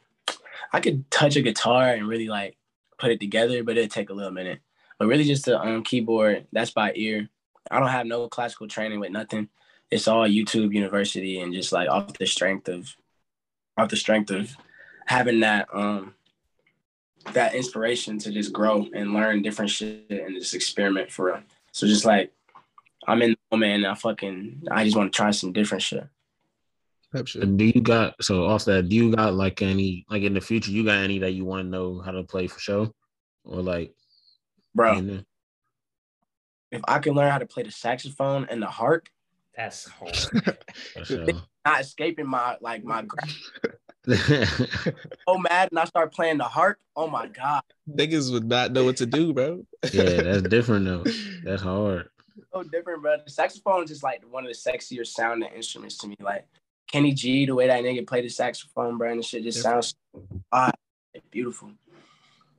I 0.72 0.80
could 0.80 1.10
touch 1.10 1.36
a 1.36 1.42
guitar 1.42 1.88
and 1.88 2.08
really 2.08 2.28
like 2.28 2.56
put 2.98 3.10
it 3.10 3.20
together, 3.20 3.62
but 3.62 3.76
it'd 3.76 3.90
take 3.90 4.10
a 4.10 4.14
little 4.14 4.30
minute. 4.30 4.60
But 4.98 5.08
really, 5.08 5.24
just 5.24 5.44
the 5.44 5.60
um, 5.60 5.82
keyboard, 5.82 6.46
that's 6.52 6.70
by 6.70 6.92
ear. 6.94 7.28
I 7.70 7.78
don't 7.78 7.88
have 7.88 8.06
no 8.06 8.28
classical 8.28 8.68
training 8.68 9.00
with 9.00 9.10
nothing. 9.10 9.48
It's 9.90 10.08
all 10.08 10.28
YouTube 10.28 10.74
University 10.74 11.40
and 11.40 11.52
just 11.52 11.72
like 11.72 11.88
off 11.88 12.12
the 12.14 12.26
strength 12.26 12.68
of, 12.68 12.94
off 13.76 13.88
the 13.88 13.96
strength 13.96 14.30
of 14.30 14.54
having 15.06 15.40
that 15.40 15.68
um, 15.72 16.14
that 17.32 17.54
inspiration 17.54 18.18
to 18.18 18.30
just 18.30 18.52
grow 18.52 18.86
and 18.94 19.12
learn 19.12 19.42
different 19.42 19.70
shit 19.70 20.06
and 20.10 20.34
just 20.38 20.54
experiment 20.54 21.10
for 21.10 21.26
real. 21.26 21.40
So 21.72 21.86
just 21.86 22.04
like 22.04 22.32
I'm 23.08 23.22
in 23.22 23.30
the 23.30 23.56
moment 23.56 23.72
and 23.72 23.86
I 23.86 23.94
fucking 23.94 24.64
I 24.70 24.84
just 24.84 24.96
want 24.96 25.12
to 25.12 25.16
try 25.16 25.30
some 25.30 25.52
different 25.52 25.82
shit. 25.82 26.06
Type 27.14 27.26
do 27.56 27.64
you 27.64 27.80
got 27.80 28.22
so 28.22 28.44
off 28.44 28.66
that? 28.66 28.90
Do 28.90 28.94
you 28.94 29.16
got 29.16 29.32
like 29.32 29.62
any 29.62 30.04
like 30.10 30.22
in 30.22 30.34
the 30.34 30.42
future? 30.42 30.70
You 30.70 30.84
got 30.84 30.98
any 30.98 31.18
that 31.20 31.32
you 31.32 31.44
want 31.46 31.64
to 31.64 31.70
know 31.70 32.00
how 32.00 32.10
to 32.10 32.22
play 32.22 32.46
for 32.48 32.60
show, 32.60 32.92
or 33.44 33.62
like? 33.62 33.94
Bro, 34.74 34.92
you 34.92 35.02
know? 35.02 35.20
if 36.70 36.82
I 36.86 36.98
can 36.98 37.14
learn 37.14 37.30
how 37.30 37.38
to 37.38 37.46
play 37.46 37.62
the 37.62 37.70
saxophone 37.70 38.46
and 38.50 38.60
the 38.62 38.66
harp, 38.66 39.08
That's 39.56 39.88
hard. 39.88 40.28
Not 41.64 41.80
escaping 41.80 42.26
my 42.26 42.56
like 42.60 42.84
my 42.84 43.02
gra- 43.02 43.28
so 45.28 45.38
mad 45.38 45.68
and 45.70 45.78
I 45.78 45.84
start 45.84 46.12
playing 46.14 46.38
the 46.38 46.44
harp. 46.44 46.78
Oh 46.96 47.08
my 47.08 47.26
god. 47.26 47.62
Niggas 47.90 48.32
would 48.32 48.46
not 48.46 48.72
know 48.72 48.84
what 48.84 48.96
to 48.98 49.06
do, 49.06 49.34
bro. 49.34 49.66
yeah, 49.92 50.22
that's 50.22 50.42
different 50.42 50.86
though. 50.86 51.04
That's 51.44 51.62
hard. 51.62 52.08
So 52.52 52.62
different, 52.62 53.02
bro. 53.02 53.16
The 53.24 53.30
saxophone 53.30 53.84
is 53.84 53.90
just 53.90 54.02
like 54.02 54.22
one 54.30 54.44
of 54.44 54.50
the 54.50 54.70
sexier 54.70 55.06
sounding 55.06 55.50
instruments 55.54 55.98
to 55.98 56.08
me. 56.08 56.16
Like 56.20 56.46
Kenny 56.90 57.12
G, 57.12 57.46
the 57.46 57.54
way 57.54 57.66
that 57.66 57.82
nigga 57.82 58.06
played 58.06 58.24
the 58.24 58.28
saxophone, 58.28 58.98
bro, 58.98 59.10
and 59.10 59.20
the 59.20 59.22
shit 59.22 59.42
just 59.42 59.62
sounds 59.62 59.94
ah, 60.52 60.70
beautiful. 61.30 61.72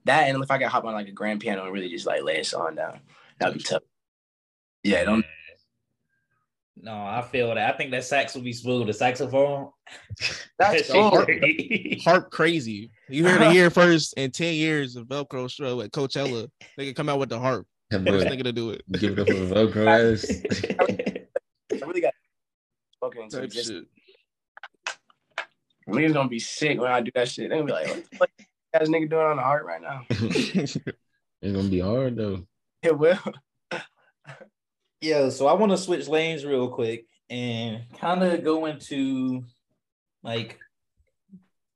That 0.06 0.30
and 0.30 0.42
if 0.44 0.50
I 0.50 0.58
could 0.58 0.68
hop 0.68 0.86
on 0.86 0.94
like 0.94 1.08
a 1.08 1.12
grand 1.12 1.40
piano 1.40 1.64
and 1.64 1.74
really 1.74 1.90
just 1.90 2.06
like 2.06 2.24
lay 2.24 2.40
a 2.40 2.44
song 2.44 2.76
down, 2.76 3.00
that'd 3.40 3.58
be 3.58 3.64
tough. 3.64 3.84
Yeah, 4.84 5.04
don't 5.04 5.26
No, 6.78 6.94
I 6.94 7.22
feel 7.22 7.54
that. 7.54 7.74
I 7.74 7.78
think 7.78 7.92
that 7.92 8.06
sax 8.06 8.34
will 8.34 8.42
be 8.42 8.54
smooth. 8.54 8.88
The 8.88 8.94
saxophone. 8.94 9.70
that's 10.58 10.88
that 10.88 10.94
cool. 10.94 11.26
shit 11.26 11.42
crazy. 11.42 12.02
Harp 12.06 12.32
crazy. 12.32 12.92
You 13.10 13.28
heard 13.28 13.42
it 13.42 13.52
here 13.54 13.70
first 13.70 14.14
in 14.16 14.32
10 14.32 14.54
years 14.54 14.96
of 14.96 15.08
Velcro 15.08 15.50
show 15.50 15.82
at 15.82 15.92
Coachella. 15.92 16.50
They 16.78 16.86
can 16.86 16.96
come 16.96 17.10
out 17.10 17.20
with 17.20 17.30
the 17.30 17.40
harp. 17.40 17.68
That 17.90 18.06
First 18.06 18.28
boy, 18.28 18.36
nigga 18.36 18.44
to 18.44 18.52
do 18.52 18.70
it. 18.70 18.84
give 19.00 19.18
it 19.18 19.20
up 19.20 19.28
for 19.28 19.34
Velcroes. 19.34 21.26
I 21.72 21.86
really 21.86 22.02
got 22.02 22.14
spoken 22.94 23.24
into 23.24 23.38
Type 23.38 23.46
existence. 23.46 23.88
shit. 23.88 24.96
Niggas 25.88 26.14
gonna 26.14 26.30
be 26.30 26.40
sick 26.40 26.80
when 26.80 26.92
I 26.92 27.02
do 27.02 27.12
that 27.16 27.30
shit. 27.30 27.50
They 27.50 27.56
gonna 27.56 27.66
be 27.66 27.72
like, 27.72 27.88
what 27.88 28.06
the 28.12 28.18
fuck 28.18 28.30
is 28.38 28.46
this 28.80 28.90
nigga 28.90 29.10
doing 29.10 29.26
on 29.26 29.38
the 29.38 29.42
heart 29.42 29.66
right 29.66 29.82
now? 29.82 30.02
it's 30.10 30.78
gonna 31.42 31.68
be 31.68 31.80
hard 31.80 32.16
though. 32.16 32.46
It 32.84 32.98
will. 32.98 33.18
yeah, 35.02 35.30
so 35.30 35.48
I 35.48 35.54
want 35.54 35.72
to 35.72 35.78
switch 35.78 36.08
lanes 36.08 36.46
real 36.46 36.68
quick 36.70 37.06
and 37.32 37.86
kind 37.98 38.24
of 38.24 38.44
go 38.44 38.68
into 38.68 39.44
like 40.22 40.60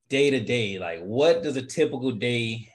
day 0.09 0.30
to 0.30 0.39
day. 0.39 0.78
Like, 0.78 1.01
what 1.01 1.41
does 1.41 1.57
a 1.57 1.64
typical 1.64 2.11
day 2.11 2.70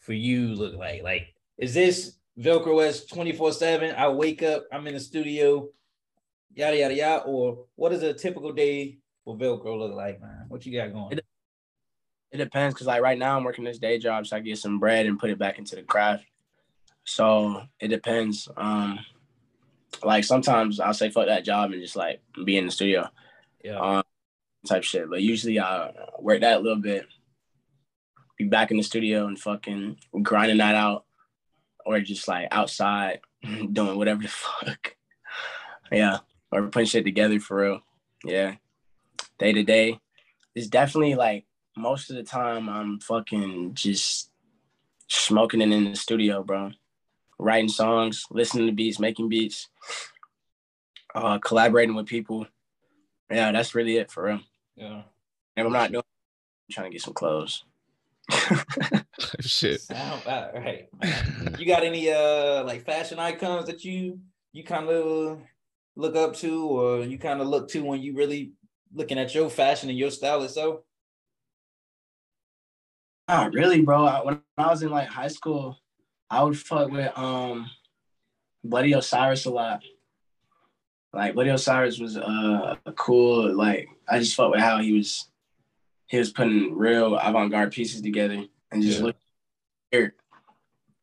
for 0.00 0.12
you 0.12 0.48
look 0.48 0.74
like? 0.74 1.02
Like, 1.02 1.34
is 1.56 1.72
this 1.72 2.18
Velcroes 2.38 3.08
24 3.08 3.52
7? 3.52 3.94
I 3.94 4.08
wake 4.08 4.42
up, 4.42 4.64
I'm 4.72 4.86
in 4.86 4.94
the 4.94 5.00
studio, 5.00 5.68
yada, 6.54 6.76
yada, 6.76 6.94
yada. 6.94 7.22
Or 7.24 7.66
what 7.76 7.90
does 7.90 8.02
a 8.02 8.12
typical 8.14 8.52
day 8.52 8.98
for 9.24 9.36
Velcro 9.36 9.78
look 9.78 9.94
like, 9.94 10.20
man? 10.20 10.46
What 10.48 10.66
you 10.66 10.76
got 10.76 10.92
going? 10.92 11.18
It- 11.18 11.24
It 12.32 12.38
depends, 12.38 12.74
cause 12.74 12.88
like 12.88 13.00
right 13.00 13.16
now 13.16 13.36
I'm 13.36 13.44
working 13.44 13.62
this 13.64 13.78
day 13.78 13.96
job, 13.98 14.26
so 14.26 14.36
I 14.36 14.40
get 14.40 14.58
some 14.58 14.80
bread 14.80 15.06
and 15.06 15.20
put 15.20 15.30
it 15.30 15.38
back 15.38 15.58
into 15.58 15.76
the 15.76 15.84
craft. 15.84 16.24
So 17.04 17.62
it 17.78 17.88
depends. 17.88 18.48
Um, 18.56 18.98
like 20.02 20.24
sometimes 20.24 20.80
I'll 20.80 20.92
say 20.94 21.10
fuck 21.10 21.26
that 21.26 21.44
job 21.44 21.70
and 21.70 21.80
just 21.80 21.94
like 21.94 22.20
be 22.44 22.56
in 22.56 22.66
the 22.66 22.72
studio, 22.72 23.08
Yeah. 23.62 23.78
um, 23.78 24.02
type 24.66 24.82
shit. 24.82 25.08
But 25.08 25.22
usually 25.22 25.60
I 25.60 25.92
work 26.18 26.40
that 26.40 26.56
a 26.56 26.60
little 26.60 26.80
bit, 26.82 27.06
be 28.36 28.46
back 28.46 28.72
in 28.72 28.78
the 28.78 28.82
studio 28.82 29.28
and 29.28 29.38
fucking 29.38 29.96
grinding 30.22 30.56
that 30.58 30.74
out, 30.74 31.03
or 31.84 32.00
just 32.00 32.26
like 32.28 32.48
outside 32.50 33.20
doing 33.72 33.96
whatever 33.96 34.22
the 34.22 34.28
fuck. 34.28 34.96
Yeah, 35.92 36.18
or 36.50 36.68
putting 36.68 36.86
shit 36.86 37.04
together 37.04 37.38
for 37.40 37.58
real. 37.58 37.80
Yeah, 38.24 38.56
day 39.38 39.52
to 39.52 39.62
day. 39.62 40.00
It's 40.54 40.68
definitely 40.68 41.14
like 41.14 41.44
most 41.76 42.10
of 42.10 42.16
the 42.16 42.22
time 42.22 42.68
I'm 42.68 43.00
fucking 43.00 43.74
just 43.74 44.30
smoking 45.08 45.60
it 45.60 45.70
in 45.70 45.84
the 45.84 45.96
studio, 45.96 46.42
bro. 46.42 46.70
Writing 47.38 47.68
songs, 47.68 48.26
listening 48.30 48.66
to 48.66 48.72
beats, 48.72 49.00
making 49.00 49.28
beats, 49.28 49.68
uh, 51.14 51.38
collaborating 51.38 51.94
with 51.94 52.06
people. 52.06 52.46
Yeah, 53.30 53.52
that's 53.52 53.74
really 53.74 53.96
it 53.96 54.10
for 54.10 54.24
real. 54.24 54.40
yeah. 54.76 55.02
And 55.56 55.66
I'm 55.66 55.72
not 55.72 55.90
doing. 55.92 56.02
I'm 56.02 56.72
trying 56.72 56.90
to 56.90 56.92
get 56.92 57.02
some 57.02 57.14
clothes. 57.14 57.64
shit. 59.40 59.80
Sound 59.80 60.22
about 60.22 60.54
right. 60.54 60.88
You 61.58 61.66
got 61.66 61.84
any 61.84 62.10
uh 62.10 62.64
like 62.64 62.84
fashion 62.84 63.18
icons 63.18 63.66
that 63.66 63.84
you 63.84 64.20
you 64.52 64.64
kind 64.64 64.88
of 64.88 65.40
look 65.96 66.16
up 66.16 66.34
to 66.36 66.66
or 66.66 67.00
you 67.04 67.18
kind 67.18 67.40
of 67.40 67.46
look 67.46 67.68
to 67.70 67.84
when 67.84 68.00
you 68.00 68.14
really 68.14 68.52
looking 68.92 69.18
at 69.18 69.34
your 69.34 69.50
fashion 69.50 69.88
and 69.88 69.98
your 69.98 70.10
style 70.10 70.42
itself? 70.42 70.80
Not 73.28 73.54
really, 73.54 73.82
bro. 73.82 74.04
I, 74.04 74.24
when 74.24 74.40
I 74.58 74.66
was 74.68 74.82
in 74.82 74.90
like 74.90 75.08
high 75.08 75.28
school, 75.28 75.78
I 76.28 76.42
would 76.42 76.58
fuck 76.58 76.90
with 76.90 77.16
um 77.16 77.70
Bloody 78.62 78.92
Osiris 78.92 79.44
a 79.46 79.50
lot. 79.50 79.82
Like 81.12 81.34
Bloody 81.34 81.50
Osiris 81.50 81.98
was 81.98 82.16
uh 82.16 82.76
a 82.84 82.92
cool 82.92 83.54
like 83.54 83.88
I 84.08 84.18
just 84.18 84.34
fuck 84.34 84.50
with 84.50 84.60
how 84.60 84.78
he 84.78 84.92
was 84.92 85.28
he 86.14 86.18
was 86.20 86.30
putting 86.30 86.76
real 86.76 87.16
avant-garde 87.16 87.72
pieces 87.72 88.00
together 88.00 88.44
and 88.70 88.82
just 88.82 89.00
Yeah. 89.00 89.06
look 89.06 89.16
weird. 89.92 90.12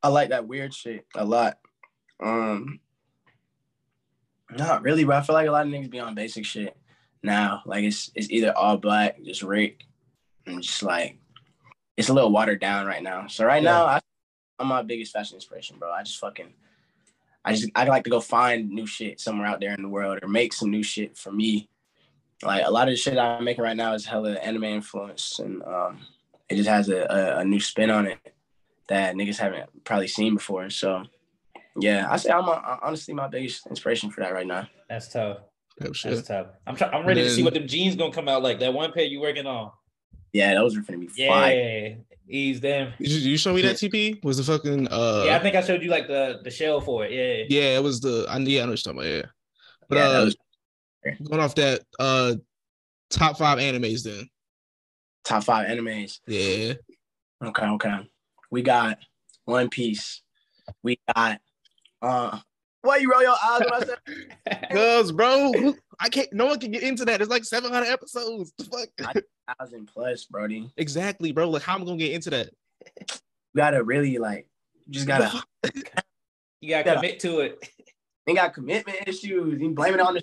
I 0.01 0.07
like 0.07 0.29
that 0.29 0.47
weird 0.47 0.73
shit 0.73 1.05
a 1.13 1.25
lot. 1.25 1.59
Um 2.23 2.79
not 4.49 4.83
really, 4.83 5.03
bro. 5.03 5.17
I 5.17 5.21
feel 5.21 5.33
like 5.35 5.47
a 5.47 5.51
lot 5.51 5.65
of 5.65 5.71
niggas 5.71 5.89
be 5.89 5.99
on 5.99 6.15
basic 6.15 6.45
shit 6.45 6.77
now. 7.23 7.61
Like 7.65 7.83
it's 7.83 8.09
it's 8.15 8.29
either 8.29 8.55
all 8.57 8.77
black, 8.77 9.21
just 9.21 9.43
Rick, 9.43 9.83
and 10.45 10.61
just 10.63 10.81
like 10.81 11.17
it's 11.97 12.07
a 12.09 12.13
little 12.13 12.31
watered 12.31 12.61
down 12.61 12.85
right 12.85 13.03
now. 13.03 13.27
So 13.27 13.45
right 13.45 13.61
now, 13.63 13.85
I, 13.85 13.99
I'm 14.59 14.67
my 14.67 14.81
biggest 14.81 15.11
fashion 15.11 15.35
inspiration, 15.35 15.77
bro. 15.77 15.91
I 15.91 16.03
just 16.03 16.19
fucking, 16.19 16.53
I 17.43 17.53
just 17.53 17.69
I 17.75 17.83
like 17.85 18.05
to 18.05 18.09
go 18.09 18.19
find 18.21 18.69
new 18.69 18.87
shit 18.87 19.19
somewhere 19.19 19.47
out 19.47 19.59
there 19.59 19.73
in 19.73 19.81
the 19.81 19.89
world 19.89 20.19
or 20.21 20.27
make 20.29 20.53
some 20.53 20.71
new 20.71 20.83
shit 20.83 21.17
for 21.17 21.31
me. 21.31 21.69
Like 22.43 22.65
a 22.65 22.71
lot 22.71 22.87
of 22.87 22.93
the 22.93 22.97
shit 22.97 23.17
I'm 23.17 23.43
making 23.43 23.63
right 23.63 23.77
now 23.77 23.93
is 23.93 24.05
hella 24.05 24.33
anime 24.33 24.63
influence 24.63 25.39
and 25.39 25.61
um, 25.63 25.99
it 26.49 26.55
just 26.55 26.69
has 26.69 26.89
a, 26.89 27.03
a, 27.03 27.39
a 27.39 27.45
new 27.45 27.59
spin 27.59 27.89
on 27.89 28.07
it 28.07 28.19
that 28.87 29.15
niggas 29.15 29.37
haven't 29.37 29.69
probably 29.83 30.07
seen 30.07 30.33
before. 30.33 30.69
So 30.69 31.03
yeah, 31.79 32.07
I 32.09 32.17
say 32.17 32.31
I'm 32.31 32.47
a, 32.47 32.79
honestly 32.83 33.13
my 33.13 33.27
biggest 33.27 33.67
inspiration 33.67 34.11
for 34.11 34.21
that 34.21 34.33
right 34.33 34.47
now. 34.47 34.67
That's 34.89 35.07
tough. 35.07 35.37
Oh, 35.83 35.91
That's 36.03 36.27
tough. 36.27 36.47
I'm 36.67 36.75
trying. 36.75 36.93
I'm 36.93 37.05
ready 37.05 37.23
to 37.23 37.29
see 37.29 37.43
what 37.43 37.53
them 37.53 37.67
jeans 37.67 37.95
gonna 37.95 38.13
come 38.13 38.27
out 38.27 38.43
like. 38.43 38.59
That 38.59 38.73
one 38.73 38.91
pair 38.91 39.03
you 39.03 39.21
working 39.21 39.47
on. 39.47 39.71
Yeah, 40.33 40.53
those 40.53 40.77
are 40.77 40.81
gonna 40.81 40.99
be 40.99 41.07
fire. 41.07 41.55
Yeah, 41.55 41.95
ease 42.27 42.59
them. 42.59 42.93
Did 42.99 43.09
you, 43.09 43.31
you 43.31 43.37
show 43.37 43.53
me 43.53 43.61
that 43.63 43.77
TP? 43.77 44.23
Was 44.23 44.37
the 44.37 44.43
fucking 44.43 44.87
uh 44.89 45.23
yeah, 45.25 45.35
I 45.35 45.39
think 45.39 45.55
I 45.55 45.61
showed 45.61 45.81
you 45.81 45.89
like 45.89 46.07
the 46.07 46.41
the 46.43 46.51
shell 46.51 46.81
for 46.81 47.05
it. 47.05 47.11
Yeah. 47.11 47.59
yeah, 47.59 47.77
it 47.77 47.83
was 47.83 48.01
the 48.01 48.25
I 48.29 48.37
yeah, 48.37 48.63
I 48.63 48.65
know 48.65 48.71
what 48.71 48.85
you're 48.85 48.93
talking 48.93 48.99
about, 48.99 49.05
yeah. 49.05 49.21
But 49.89 49.97
Yeah, 49.97 50.09
that 50.09 50.21
uh 50.21 50.25
was 50.25 50.35
going 51.23 51.41
off 51.41 51.55
that 51.55 51.81
uh 51.99 52.35
top 53.09 53.37
five 53.37 53.59
animes 53.59 54.03
then. 54.03 54.27
top 55.23 55.43
five 55.43 55.67
animes. 55.67 56.19
Yeah. 56.27 56.73
Okay, 57.43 57.65
okay. 57.65 58.09
We 58.49 58.61
got 58.61 58.99
One 59.45 59.69
Piece. 59.69 60.21
We 60.83 60.99
got 61.15 61.39
uh 62.01 62.39
why 62.83 62.97
you 62.97 63.11
roll 63.11 63.21
your 63.21 63.35
eyes 63.43 63.61
when 63.61 63.73
I 63.73 63.79
said 63.85 64.69
Cause 64.71 65.11
bro, 65.11 65.75
I 65.99 66.09
can't 66.09 66.31
no 66.33 66.47
one 66.47 66.59
can 66.59 66.71
get 66.71 66.83
into 66.83 67.05
that. 67.05 67.21
It's 67.21 67.29
like 67.29 67.43
700 67.43 67.85
episodes. 67.85 68.53
The 68.57 68.63
fuck? 68.65 69.23
thousand 69.59 69.87
plus, 69.87 70.25
Brody? 70.25 70.71
exactly, 70.77 71.31
bro. 71.31 71.49
Like 71.49 71.63
how 71.63 71.75
am 71.75 71.81
I 71.81 71.85
gonna 71.85 71.97
get 71.97 72.11
into 72.11 72.29
that? 72.31 72.49
You 72.99 73.57
gotta 73.57 73.83
really 73.83 74.17
like 74.17 74.47
you 74.87 74.93
just 74.93 75.07
gotta 75.07 75.43
you 76.61 76.69
gotta 76.69 76.95
commit 76.95 77.19
to 77.21 77.41
it. 77.41 77.69
ain't 78.27 78.37
got 78.37 78.53
commitment 78.53 78.97
issues. 79.07 79.59
You 79.59 79.69
blame 79.71 79.93
it 79.93 79.99
on 79.99 80.15
the 80.15 80.21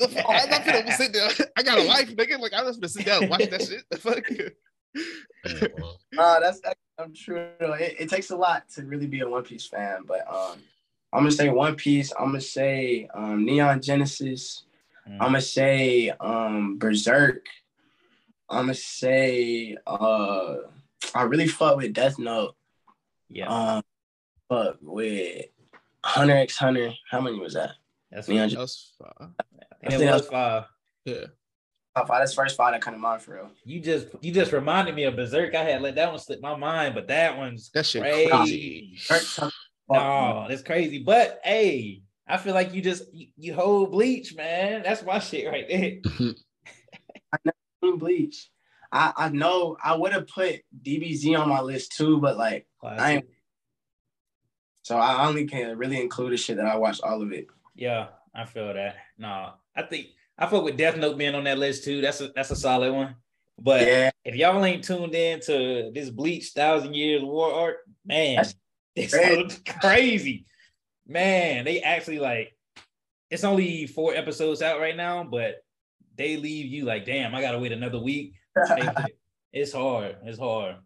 The 0.06 0.08
fuck? 0.08 0.24
I'm 0.28 0.50
not 0.50 0.64
gonna 0.64 0.92
sit 0.92 1.12
down. 1.12 1.30
I 1.56 1.62
got 1.62 1.78
a 1.78 1.82
life, 1.82 2.14
nigga. 2.16 2.38
Like 2.38 2.52
I'm 2.54 2.64
just 2.66 2.80
gonna 2.80 2.88
sit 2.88 3.04
down 3.06 3.22
and 3.22 3.30
watch 3.30 3.48
that 3.50 3.62
shit. 3.62 3.82
The 3.90 3.98
fuck? 3.98 4.24
Yeah, 4.30 5.68
well, 5.78 6.00
Uh, 6.18 6.40
that's 6.40 6.60
that's 6.60 6.78
I'm 6.98 7.12
true. 7.14 7.48
It, 7.60 7.96
it 8.00 8.08
takes 8.10 8.30
a 8.30 8.36
lot 8.36 8.68
to 8.74 8.82
really 8.84 9.06
be 9.06 9.20
a 9.20 9.28
One 9.28 9.42
Piece 9.42 9.66
fan, 9.66 10.00
but 10.06 10.26
um, 10.28 10.58
I'm 11.12 11.20
gonna 11.20 11.30
say 11.32 11.48
One 11.48 11.74
Piece. 11.76 12.12
I'm 12.18 12.26
gonna 12.26 12.40
say 12.40 13.08
um, 13.14 13.44
Neon 13.44 13.80
Genesis. 13.82 14.64
Mm. 15.08 15.12
I'm 15.14 15.18
gonna 15.28 15.40
say 15.42 16.10
um, 16.20 16.78
Berserk. 16.78 17.46
I'm 18.48 18.64
gonna 18.64 18.74
say 18.74 19.76
uh, 19.86 20.56
I 21.14 21.22
really 21.22 21.46
fuck 21.48 21.76
with 21.76 21.92
Death 21.92 22.18
Note. 22.18 22.54
Yeah, 23.28 23.48
Um, 23.48 23.82
fuck 24.48 24.78
with 24.82 25.46
Hunter 26.04 26.36
X 26.36 26.56
Hunter. 26.56 26.92
How 27.10 27.20
many 27.20 27.38
was 27.38 27.54
that? 27.54 27.72
that's 28.10 28.28
Neon 28.28 28.48
what 28.48 28.50
That 28.50 28.58
was 28.58 28.92
fine. 29.82 29.92
I 29.92 30.02
it 30.02 30.12
was 30.12 30.28
five. 30.28 30.64
Yeah. 31.04 31.24
Top 31.96 32.08
five. 32.08 32.20
That's 32.20 32.34
first 32.34 32.56
five 32.56 32.72
that 32.72 32.82
kind 32.82 32.94
of 32.94 33.00
mind 33.00 33.22
for 33.22 33.34
real. 33.34 33.50
You 33.64 33.80
just 33.80 34.08
you 34.20 34.32
just 34.32 34.52
reminded 34.52 34.94
me 34.94 35.04
of 35.04 35.16
Berserk. 35.16 35.54
I 35.54 35.64
had 35.64 35.82
let 35.82 35.96
that 35.96 36.10
one 36.10 36.18
slip 36.18 36.40
my 36.40 36.56
mind, 36.56 36.94
but 36.94 37.08
that 37.08 37.36
one's 37.36 37.70
That 37.70 37.86
shit 37.86 38.02
crazy. 38.02 38.28
crazy. 38.28 38.98
Berserk, 39.08 39.52
No, 39.88 40.46
that's 40.48 40.62
crazy. 40.62 41.02
But 41.02 41.40
hey, 41.42 42.02
I 42.28 42.36
feel 42.36 42.54
like 42.54 42.72
you 42.72 42.80
just 42.82 43.12
you, 43.12 43.28
you 43.36 43.54
hold 43.54 43.90
bleach, 43.90 44.34
man. 44.36 44.82
That's 44.84 45.02
my 45.04 45.18
shit 45.18 45.48
right 45.48 45.66
there. 45.68 46.32
Team 47.82 47.98
Bleach. 47.98 48.50
I, 48.92 49.12
I 49.16 49.28
know 49.30 49.76
I 49.82 49.96
would 49.96 50.12
have 50.12 50.26
put 50.26 50.60
DBZ 50.82 51.38
on 51.38 51.48
my 51.48 51.60
list 51.60 51.92
too, 51.96 52.18
but 52.18 52.36
like 52.36 52.66
I 52.82 53.12
ain't 53.12 53.26
so 54.82 54.96
I 54.96 55.26
only 55.28 55.46
can 55.46 55.78
really 55.78 56.00
include 56.00 56.32
the 56.32 56.36
shit 56.36 56.56
that 56.56 56.66
I 56.66 56.76
watched 56.76 57.02
all 57.02 57.22
of 57.22 57.32
it. 57.32 57.46
Yeah, 57.74 58.08
I 58.34 58.44
feel 58.44 58.72
that. 58.72 58.96
No, 59.18 59.52
I 59.76 59.82
think 59.82 60.08
I 60.38 60.46
fuck 60.46 60.64
with 60.64 60.76
Death 60.76 60.96
Note 60.96 61.18
being 61.18 61.34
on 61.34 61.44
that 61.44 61.58
list 61.58 61.84
too. 61.84 62.00
That's 62.00 62.20
a 62.20 62.28
that's 62.34 62.50
a 62.50 62.56
solid 62.56 62.92
one. 62.92 63.16
But 63.58 63.82
Yeah, 63.86 64.10
if 64.24 64.34
y'all 64.36 64.64
ain't 64.64 64.84
tuned 64.84 65.14
in 65.14 65.40
to 65.40 65.90
this 65.94 66.08
Bleach 66.10 66.48
Thousand 66.50 66.94
Years 66.94 67.22
War 67.22 67.52
Art, 67.52 67.76
man, 68.06 68.36
That's 68.36 68.54
it's 68.96 69.12
crazy. 69.14 69.58
crazy. 69.80 70.46
Man, 71.06 71.64
they 71.64 71.80
actually 71.80 72.18
like 72.20 72.56
it's 73.30 73.44
only 73.44 73.86
four 73.86 74.14
episodes 74.14 74.62
out 74.62 74.80
right 74.80 74.96
now, 74.96 75.24
but 75.24 75.56
they 76.16 76.36
leave 76.36 76.66
you 76.66 76.84
like, 76.84 77.04
damn, 77.04 77.34
I 77.34 77.40
gotta 77.40 77.58
wait 77.58 77.72
another 77.72 77.98
week. 78.00 78.34
It's 79.52 79.72
hard. 79.72 80.16
It's 80.22 80.38
hard. 80.38 80.76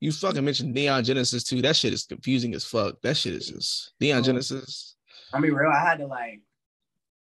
You 0.00 0.10
fucking 0.10 0.44
mentioned 0.44 0.74
Neon 0.74 1.04
Genesis 1.04 1.44
too. 1.44 1.62
That 1.62 1.76
shit 1.76 1.92
is 1.92 2.04
confusing 2.06 2.54
as 2.54 2.64
fuck. 2.64 3.00
That 3.02 3.16
shit 3.16 3.34
is 3.34 3.46
just 3.48 3.92
Neon 4.00 4.18
Oh. 4.18 4.22
Genesis. 4.22 4.96
I 5.32 5.38
mean, 5.38 5.52
real. 5.52 5.70
I 5.70 5.78
had 5.78 5.98
to 5.98 6.06
like 6.08 6.40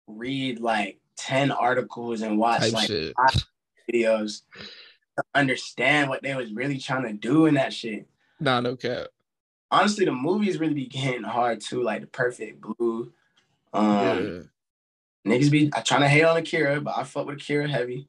read 0.07 0.59
like 0.59 0.99
ten 1.15 1.51
articles 1.51 2.21
and 2.21 2.37
watch 2.37 2.61
Type 2.61 2.73
like 2.73 2.87
shit. 2.87 3.13
videos 3.89 4.41
to 5.17 5.23
understand 5.33 6.09
what 6.09 6.21
they 6.21 6.35
was 6.35 6.51
really 6.51 6.77
trying 6.77 7.03
to 7.03 7.13
do 7.13 7.45
in 7.45 7.55
that 7.55 7.73
shit. 7.73 8.07
Nah, 8.39 8.59
no 8.59 8.75
cap. 8.75 9.07
Honestly, 9.71 10.05
the 10.05 10.11
movies 10.11 10.59
really 10.59 10.73
be 10.73 10.87
getting 10.87 11.23
hard 11.23 11.61
too, 11.61 11.81
like 11.81 12.01
the 12.01 12.07
Perfect 12.07 12.61
Blue. 12.61 13.11
Um, 13.73 14.49
yeah. 15.25 15.33
Niggas 15.33 15.51
be 15.51 15.71
I 15.73 15.81
trying 15.81 16.01
to 16.01 16.07
hate 16.07 16.23
on 16.23 16.37
Akira, 16.37 16.81
but 16.81 16.97
I 16.97 17.03
fuck 17.03 17.25
with 17.25 17.37
Akira 17.37 17.67
heavy. 17.67 18.07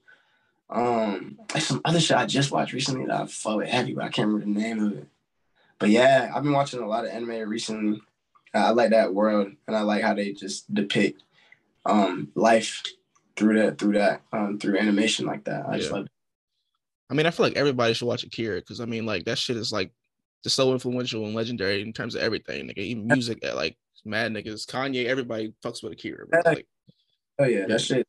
Um, 0.69 1.39
there's 1.53 1.67
some 1.67 1.81
other 1.85 2.01
shit 2.01 2.17
I 2.17 2.27
just 2.27 2.51
watched 2.51 2.73
recently 2.73 3.07
that 3.07 3.21
I 3.21 3.27
fuck 3.27 3.57
with 3.57 3.69
heavy, 3.69 3.95
but 3.95 4.05
I 4.05 4.09
can't 4.09 4.29
remember 4.29 4.47
the 4.53 4.61
name 4.61 4.85
of 4.85 4.93
it. 4.99 5.07
But 5.79 5.91
yeah, 5.91 6.33
I've 6.35 6.43
been 6.43 6.53
watching 6.53 6.81
a 6.81 6.87
lot 6.87 7.05
of 7.05 7.11
anime 7.11 7.49
recently. 7.49 8.03
I 8.53 8.71
like 8.71 8.91
that 8.91 9.15
world, 9.15 9.53
and 9.67 9.77
I 9.77 9.83
like 9.83 10.03
how 10.03 10.15
they 10.15 10.33
just 10.33 10.73
depict 10.73 11.23
um 11.89 12.31
life 12.35 12.83
through 13.37 13.59
that 13.61 13.79
through 13.79 13.93
that 13.95 14.23
um 14.33 14.59
through 14.59 14.79
animation 14.79 15.27
like 15.27 15.45
that. 15.45 15.67
I 15.69 15.77
just 15.79 15.91
Yeah. 15.91 15.97
love. 15.97 16.07
It. 16.07 16.13
I 17.11 17.15
mean, 17.15 17.27
I 17.27 17.31
feel 17.31 17.47
like 17.47 17.57
everybody 17.57 17.95
should 17.95 18.07
watch 18.09 18.25
Akira 18.25 18.61
because 18.61 18.81
I 18.81 18.85
mean, 18.85 19.07
like 19.07 19.25
that 19.27 19.39
shit 19.39 19.57
is 19.57 19.71
like 19.73 19.93
just 20.43 20.57
so 20.57 20.73
influential 20.73 21.25
and 21.27 21.35
legendary 21.35 21.83
in 21.83 21.93
terms 21.93 22.15
of 22.15 22.23
everything. 22.23 22.69
Nigga, 22.69 22.79
even 22.79 23.07
music 23.07 23.39
like 23.55 23.77
mad 24.05 24.33
niggas, 24.33 24.67
Kanye, 24.67 25.07
everybody 25.07 25.53
fucks 25.65 25.83
with 25.83 25.93
Akira. 25.93 26.27
Bro. 26.27 26.41
Like, 26.45 26.67
Oh 27.39 27.45
yeah, 27.45 27.61
Yeah. 27.61 27.67
that 27.67 27.81
shit 27.81 28.07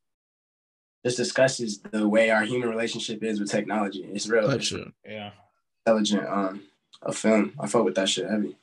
just 1.06 1.18
discusses 1.18 1.80
the 1.80 2.08
way 2.08 2.30
our 2.32 2.44
human 2.44 2.70
relationship 2.70 3.24
is 3.24 3.40
with 3.40 3.50
technology. 3.52 4.04
It's 4.04 4.28
real. 4.28 4.48
type 4.48 4.58
It's 4.58 4.68
shit. 4.68 4.88
Yeah. 5.06 5.32
intelligent 5.86 6.26
um 6.28 6.64
a 7.04 7.12
film. 7.14 7.54
I 7.60 7.68
fuck 7.68 7.84
with 7.86 7.96
that 7.96 8.10
shit 8.10 8.30
heavy. 8.30 8.56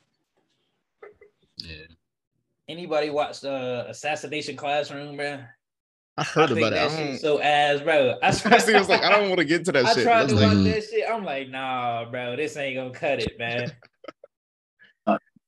yeah. 1.57 1.85
Anybody 2.67 3.09
watched 3.09 3.45
uh 3.45 3.85
Assassination 3.87 4.55
Classroom, 4.55 5.17
bro? 5.17 5.39
I 6.17 6.23
heard 6.23 6.43
I 6.45 6.47
think 6.55 6.59
about 6.59 6.73
it. 6.73 6.75
that 6.75 6.91
I 6.91 6.95
shit 6.95 7.21
so 7.21 7.41
ass, 7.41 7.81
bro. 7.81 8.15
I, 8.23 8.27
Honestly, 8.45 8.73
I 8.75 8.79
was 8.79 8.89
like, 8.89 9.03
I 9.03 9.09
don't 9.09 9.27
want 9.29 9.39
to 9.39 9.45
get 9.45 9.59
into 9.59 9.71
that 9.73 9.85
I 9.85 9.93
shit. 9.93 10.03
tried 10.03 10.21
That's 10.21 10.33
to 10.33 10.39
like- 10.39 10.55
watch 10.55 10.63
that 10.63 10.83
shit. 10.83 11.05
I'm 11.09 11.23
like, 11.25 11.49
nah, 11.49 12.05
bro, 12.09 12.35
this 12.35 12.55
ain't 12.57 12.77
gonna 12.77 12.91
cut 12.91 13.19
it, 13.21 13.37
man. 13.37 13.71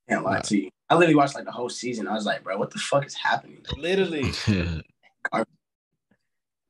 Can't 0.10 0.24
lie 0.24 0.40
to 0.40 0.58
you. 0.58 0.70
I 0.90 0.96
literally 0.96 1.16
watched 1.16 1.36
like 1.36 1.44
the 1.44 1.52
whole 1.52 1.68
season. 1.70 2.08
I 2.08 2.14
was 2.14 2.26
like, 2.26 2.42
bro, 2.44 2.58
what 2.58 2.72
the 2.72 2.80
fuck 2.80 3.06
is 3.06 3.14
happening? 3.14 3.66
Literally, 3.76 4.32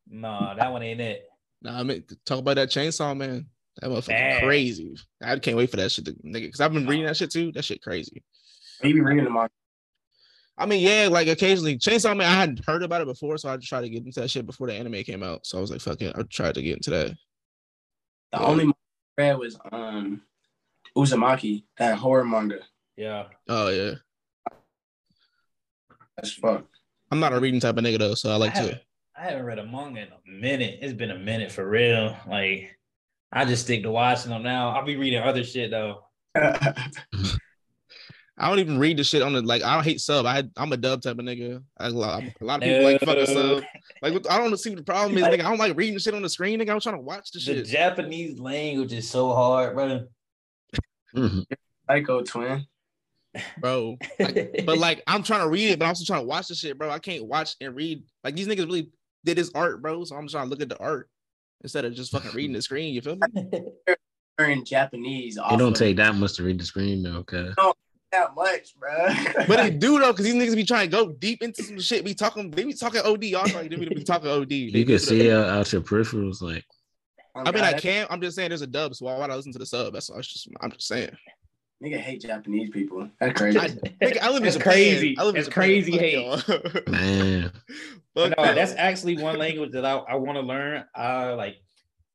nah, 0.10 0.56
that 0.56 0.72
one 0.72 0.82
ain't 0.82 1.02
it. 1.02 1.28
Nah, 1.62 1.80
I 1.80 1.84
mean, 1.84 2.04
talk 2.26 2.40
about 2.40 2.56
that 2.56 2.70
chainsaw 2.70 3.16
man. 3.16 3.46
That 3.80 3.92
motherfucker 3.92 4.10
Man. 4.10 4.42
crazy. 4.42 4.96
I 5.22 5.38
can't 5.38 5.56
wait 5.56 5.70
for 5.70 5.78
that 5.78 5.92
shit, 5.92 6.06
to, 6.06 6.14
nigga. 6.14 6.46
Because 6.46 6.62
I've 6.62 6.74
been 6.74 6.88
reading 6.88 7.06
that 7.06 7.16
shit 7.18 7.30
too. 7.30 7.52
That 7.52 7.64
shit 7.64 7.84
crazy. 7.84 8.24
He 8.82 8.92
be 8.94 9.02
reading 9.02 9.26
the 9.26 9.30
manga. 9.30 9.50
I 10.58 10.66
mean, 10.66 10.82
yeah, 10.82 11.08
like 11.12 11.28
occasionally 11.28 11.78
Chainsaw 11.78 12.18
Man. 12.18 12.28
I 12.28 12.34
hadn't 12.34 12.66
heard 12.66 12.82
about 12.84 13.02
it 13.02 13.08
before, 13.08 13.38
so 13.38 13.50
I 13.50 13.58
tried 13.58 13.82
to 13.82 13.90
get 13.90 14.04
into 14.06 14.20
that 14.22 14.30
shit 14.32 14.46
before 14.46 14.68
the 14.68 14.74
anime 14.74 15.04
came 15.04 15.22
out. 15.22 15.46
So 15.46 15.58
I 15.58 15.62
was 15.62 15.70
like, 15.72 15.82
fuck 15.82 16.02
it, 16.02 16.16
I 16.18 16.24
tried 16.24 16.56
to 16.56 16.62
get 16.64 16.78
into 16.78 16.90
that. 16.92 17.08
The 18.32 18.40
Yeah. 18.40 18.46
only 18.46 18.64
manga 18.66 18.76
I 19.18 19.22
read 19.22 19.38
was 19.38 19.58
um 19.72 20.22
Uzumaki, 20.98 21.64
that 21.78 21.98
horror 22.00 22.26
manga. 22.26 22.60
Yeah, 22.96 23.26
Oh 23.48 23.70
yeah, 23.70 23.94
That's 26.16 26.34
fuck. 26.34 26.66
I'm 27.12 27.20
not 27.20 27.34
a 27.34 27.40
reading 27.40 27.60
type 27.60 27.78
of 27.78 27.84
nigga 27.84 28.00
though, 28.00 28.16
so 28.16 28.32
I 28.32 28.36
like 28.38 28.56
I 28.58 28.62
to. 28.62 28.82
I 29.16 29.24
haven't 29.24 29.46
read 29.46 29.60
a 29.60 29.66
manga 29.66 30.02
in 30.02 30.08
a 30.08 30.40
minute. 30.40 30.80
It's 30.82 30.94
been 30.94 31.12
a 31.12 31.18
minute 31.18 31.52
for 31.52 31.68
real. 31.68 32.16
Like, 32.28 32.78
I 33.32 33.46
just 33.46 33.64
stick 33.64 33.84
to 33.84 33.92
watching 33.92 34.30
them 34.32 34.44
now. 34.44 34.70
I'll 34.70 34.86
be 34.86 34.96
reading 34.96 35.22
other 35.22 35.44
shit 35.44 35.70
though. 35.72 36.04
I 38.40 38.50
don't 38.50 38.60
even 38.60 38.78
read 38.78 38.98
the 38.98 39.04
shit 39.04 39.24
on 39.24 39.34
the 39.34 39.42
like. 39.42 39.64
I 39.64 39.74
don't 39.76 39.84
hate 39.84 40.00
sub. 40.00 40.26
I 40.26 40.44
I'm 40.58 40.72
a 40.72 40.78
dub 40.78 41.02
type 41.02 41.18
of 41.18 41.26
nigga. 41.26 41.64
I, 41.78 41.88
a 41.88 41.90
lot 41.90 42.24
a 42.40 42.46
lot 42.46 42.62
of 42.62 42.70
people 42.70 42.84
like 42.84 43.02
fucking 43.02 43.26
sub. 43.26 43.64
Like 44.02 44.30
I 44.30 44.38
don't 44.38 44.56
see 44.58 44.70
what 44.70 44.78
the 44.78 44.84
problem 44.84 45.18
is. 45.18 45.24
Nigga, 45.24 45.40
I 45.40 45.50
don't 45.50 45.58
like 45.58 45.76
reading 45.76 45.96
the 45.96 46.00
shit 46.00 46.14
on 46.14 46.22
the 46.22 46.30
screen. 46.30 46.60
Nigga, 46.60 46.70
I'm 46.70 46.80
trying 46.80 46.96
to 46.96 47.02
watch 47.02 47.32
the 47.32 47.40
The 47.40 47.44
shit. 47.44 47.66
The 47.66 47.72
Japanese 47.72 48.40
language 48.40 48.94
is 48.94 49.10
so 49.10 49.34
hard, 49.34 49.76
bro. 49.76 50.08
Mhm. 51.16 51.46
Psycho 51.90 52.22
twin. 52.22 52.66
bro. 53.60 53.98
Like, 54.20 54.62
but 54.66 54.78
like 54.78 55.02
I'm 55.08 55.24
trying 55.24 55.42
to 55.42 55.50
read 55.50 55.72
it, 55.72 55.80
but 55.80 55.86
I'm 55.86 55.90
also 55.90 56.06
trying 56.06 56.22
to 56.22 56.28
watch 56.28 56.48
the 56.48 56.56
shit, 56.56 56.78
bro. 56.78 56.90
I 56.92 57.00
can't 57.00 57.26
watch 57.26 57.56
and 57.60 57.76
read. 57.76 58.04
Like 58.24 58.36
these 58.36 58.48
niggas 58.48 58.68
really 58.68 58.92
did 59.26 59.38
this 59.38 59.52
art, 59.56 59.82
bro. 59.82 60.04
So 60.04 60.16
I'm 60.16 60.28
trying 60.28 60.46
to 60.46 60.50
look 60.50 60.62
at 60.62 60.70
the 60.70 60.78
art 60.80 61.10
instead 61.64 61.86
of 61.86 61.94
just 61.96 62.12
fucking 62.12 62.32
reading 62.32 62.54
the 62.54 62.62
screen. 62.62 62.94
You 62.94 63.02
feel 63.02 63.16
me? 63.16 63.62
Learn 64.40 64.64
Japanese. 64.64 65.40
Off 65.40 65.54
It 65.54 65.58
don't 65.58 65.76
take 65.76 65.98
that 65.98 66.14
much 66.14 66.34
to 66.36 66.44
read 66.44 66.60
the 66.60 66.66
screen, 66.66 67.02
though. 67.02 67.26
Okay. 67.28 67.50
That 68.12 68.36
much, 68.36 68.76
bro. 68.80 69.08
But 69.48 69.58
they 69.58 69.70
do 69.72 70.00
though, 70.00 70.12
because 70.12 70.26
these 70.26 70.36
niggas 70.36 70.56
be 70.56 70.64
trying 70.66 70.90
to 70.90 70.96
go 70.96 71.12
deep 71.12 71.42
into 71.44 71.64
some 71.64 71.80
shit. 71.80 72.06
Be 72.06 72.14
talking, 72.14 72.50
they 72.52 72.64
be 72.64 72.74
talking 72.74 73.02
OD. 73.04 73.24
Y'all 73.26 73.42
like 73.54 73.70
they 73.70 73.76
be, 73.76 73.88
be 73.90 74.04
talking 74.04 74.30
OD. 74.30 74.50
They 74.50 74.56
You 74.56 74.86
can 74.86 75.00
see 75.00 75.18
that. 75.20 75.26
it 75.26 75.50
out 75.50 75.72
your 75.74 75.82
peripherals, 75.82 76.42
like 76.42 76.66
I'm 77.36 77.48
I 77.48 77.52
mean, 77.52 77.60
glad 77.62 77.76
I 77.76 77.80
can't. 77.80 78.10
I'm 78.12 78.20
just 78.22 78.36
saying 78.36 78.50
there's 78.50 78.62
a 78.62 78.68
dub, 78.68 78.96
so 78.96 79.06
why 79.06 79.18
would 79.18 79.30
I 79.30 79.36
listen 79.36 79.52
to 79.54 79.60
the 79.60 79.66
sub? 79.66 79.94
That's 79.94 80.10
all. 80.10 80.18
It's 80.20 80.28
just. 80.32 80.48
I'm 80.62 80.72
just 80.72 80.88
saying. 80.88 81.12
Nigga 81.84 81.98
hate 82.00 82.22
Japanese 82.22 82.72
people. 82.72 83.08
That's 83.20 83.40
crazy. 83.40 83.60
I, 83.60 83.68
nigga, 83.68 84.20
I 84.20 84.30
live 84.32 84.42
in 84.42 84.48
It's 84.48 84.56
Japan. 84.58 84.74
crazy. 84.74 85.16
I 85.20 85.24
live 85.24 85.36
in 85.36 85.40
It's 85.42 85.48
Japan. 85.48 85.64
crazy 85.64 85.92
Fuck 85.92 86.02
hate. 86.02 86.14
y'all. 86.14 86.82
Man, 86.88 87.52
Fuck 88.16 88.34
no, 88.38 88.44
y'all. 88.46 88.56
that's 88.56 88.74
actually 88.74 89.22
one 89.22 89.38
language 89.38 89.72
that 89.74 89.86
I, 89.86 89.98
I 89.98 90.16
want 90.16 90.38
to 90.38 90.42
learn. 90.42 90.86
Uh, 90.98 91.36
like 91.38 91.58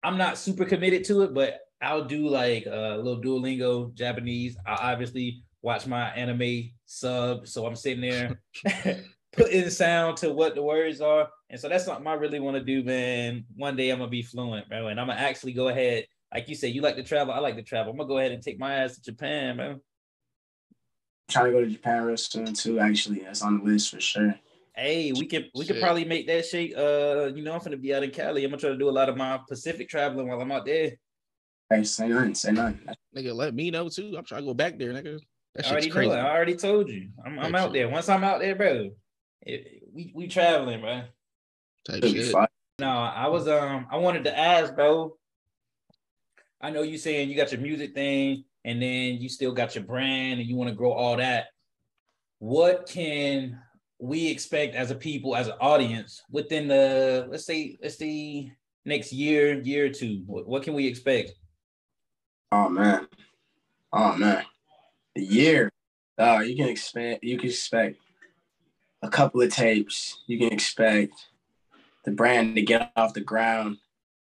I'm 0.03 0.18
not 0.18 0.36
super 0.38 0.64
committed 0.64 1.05
to 1.05 1.22
it, 1.22 1.32
but 1.34 1.61
I'll 1.80 2.05
do 2.05 2.26
like 2.28 2.66
a 2.66 2.97
little 3.01 3.22
Duolingo 3.22 3.95
Japanese. 3.95 4.57
I 4.66 4.93
obviously 4.93 5.45
watch 5.62 5.86
my 5.86 6.10
anime 6.10 6.70
sub, 6.86 7.46
so 7.46 7.66
I'm 7.66 7.76
sitting 7.76 8.00
there 8.02 8.40
putting 9.32 9.70
sound 9.70 10.18
to 10.18 10.32
what 10.32 10.54
the 10.54 10.62
words 10.62 11.00
are, 11.00 11.28
and 11.48 11.58
so 11.58 11.68
that's 11.68 11.84
something 11.84 12.06
I 12.06 12.14
really 12.14 12.40
want 12.40 12.56
to 12.56 12.62
do, 12.64 12.82
man. 12.82 13.44
One 13.56 13.76
day 13.76 13.90
I'm 13.90 13.98
gonna 13.98 14.10
be 14.10 14.22
fluent, 14.22 14.68
bro, 14.68 14.88
and 14.88 15.00
I'm 15.00 15.06
gonna 15.06 15.20
actually 15.20 15.52
go 15.52 15.68
ahead. 15.68 16.06
Like 16.34 16.48
you 16.48 16.54
said, 16.54 16.74
you 16.74 16.80
like 16.82 16.96
to 16.96 17.02
travel. 17.02 17.32
I 17.32 17.38
like 17.38 17.56
to 17.56 17.62
travel. 17.62 17.92
I'm 17.92 17.98
gonna 17.98 18.08
go 18.08 18.18
ahead 18.18 18.32
and 18.32 18.42
take 18.42 18.58
my 18.58 18.74
ass 18.74 18.96
to 18.96 19.02
Japan, 19.02 19.56
man. 19.56 19.80
trying 21.30 21.46
to 21.46 21.52
go 21.52 21.60
to 21.60 21.70
Japan 21.70 22.02
real 22.04 22.16
soon 22.16 22.52
too. 22.54 22.78
Actually, 22.80 23.20
that's 23.20 23.42
on 23.42 23.58
the 23.58 23.64
list 23.64 23.90
for 23.90 24.00
sure. 24.00 24.34
Hey, 24.74 25.12
we 25.12 25.26
could 25.26 25.50
we 25.54 25.66
could 25.66 25.76
Shit. 25.76 25.82
probably 25.82 26.06
make 26.06 26.26
that 26.26 26.46
shit. 26.46 26.74
Uh, 26.76 27.30
you 27.34 27.42
know, 27.42 27.52
I'm 27.52 27.60
gonna 27.62 27.76
be 27.76 27.94
out 27.94 28.02
in 28.02 28.10
Cali. 28.10 28.44
I'm 28.44 28.50
gonna 28.50 28.60
try 28.60 28.70
to 28.70 28.78
do 28.78 28.88
a 28.88 28.90
lot 28.90 29.08
of 29.10 29.16
my 29.16 29.38
Pacific 29.48 29.88
traveling 29.88 30.28
while 30.28 30.40
I'm 30.40 30.50
out 30.50 30.64
there. 30.64 30.92
Hey, 31.68 31.84
say 31.84 32.08
nothing. 32.08 32.34
Say 32.34 32.52
nothing. 32.52 32.80
nigga, 33.16 33.34
let 33.34 33.54
me 33.54 33.70
know 33.70 33.88
too. 33.90 34.14
I'm 34.16 34.24
trying 34.24 34.40
to 34.40 34.46
go 34.46 34.54
back 34.54 34.78
there, 34.78 34.92
nigga. 34.92 35.20
That 35.55 35.66
I 35.66 35.70
already 35.70 35.90
shit's 35.90 35.96
know 35.96 36.12
it. 36.12 36.16
I 36.16 36.34
already 36.34 36.57
told 36.57 36.88
you. 36.88 37.11
I'm, 37.24 37.38
I'm 37.38 37.55
out 37.55 37.66
shit. 37.66 37.72
there. 37.74 37.88
Once 37.88 38.09
I'm 38.09 38.24
out 38.24 38.40
there, 38.40 38.55
bro, 38.55 38.90
it, 39.42 39.82
we 39.92 40.12
we 40.14 40.28
traveling, 40.28 40.80
bro. 40.80 41.03
Type 41.86 42.05
shit. 42.05 42.34
No, 42.78 42.88
I 42.88 43.28
was 43.28 43.48
um 43.48 43.86
I 43.90 43.96
wanted 43.98 44.24
to 44.24 44.38
ask, 44.38 44.74
bro. 44.74 45.16
I 46.61 46.70
know 46.70 46.82
you 46.82 46.96
saying 46.96 47.28
you 47.28 47.36
got 47.36 47.53
your 47.53 47.61
music 47.61 47.92
thing, 47.92 48.44
and 48.64 48.80
then 48.80 49.16
you 49.16 49.28
still 49.28 49.53
got 49.53 49.74
your 49.74 49.84
brand, 49.84 50.40
and 50.40 50.48
you 50.48 50.57
want 50.57 50.70
to 50.70 50.76
grow 50.76 50.92
all 50.92 51.16
that. 51.16 51.48
What 52.38 52.88
can 52.88 53.61
we 53.98 54.28
expect 54.28 54.74
as 54.74 54.90
a 54.90 54.94
people, 54.94 55.36
as 55.36 55.48
an 55.48 55.55
audience, 55.61 56.22
within 56.30 56.66
the 56.66 57.26
let's 57.30 57.44
say 57.44 57.76
let's 57.82 57.98
say 57.98 58.53
next 58.86 59.12
year, 59.12 59.61
year 59.61 59.86
or 59.86 59.90
two? 59.90 60.22
What, 60.26 60.48
what 60.48 60.62
can 60.62 60.72
we 60.72 60.86
expect? 60.86 61.32
Oh 62.53 62.68
man. 62.70 63.07
Oh 63.92 64.16
man. 64.16 64.44
The 65.14 65.22
year. 65.22 65.70
Oh, 66.18 66.40
you 66.40 66.56
can 66.56 66.68
expect 66.68 67.24
you 67.24 67.38
can 67.38 67.48
expect 67.48 67.98
a 69.02 69.08
couple 69.08 69.42
of 69.42 69.52
tapes. 69.52 70.20
You 70.26 70.38
can 70.38 70.52
expect 70.52 71.14
the 72.04 72.10
brand 72.10 72.54
to 72.56 72.62
get 72.62 72.92
off 72.96 73.14
the 73.14 73.20
ground 73.20 73.78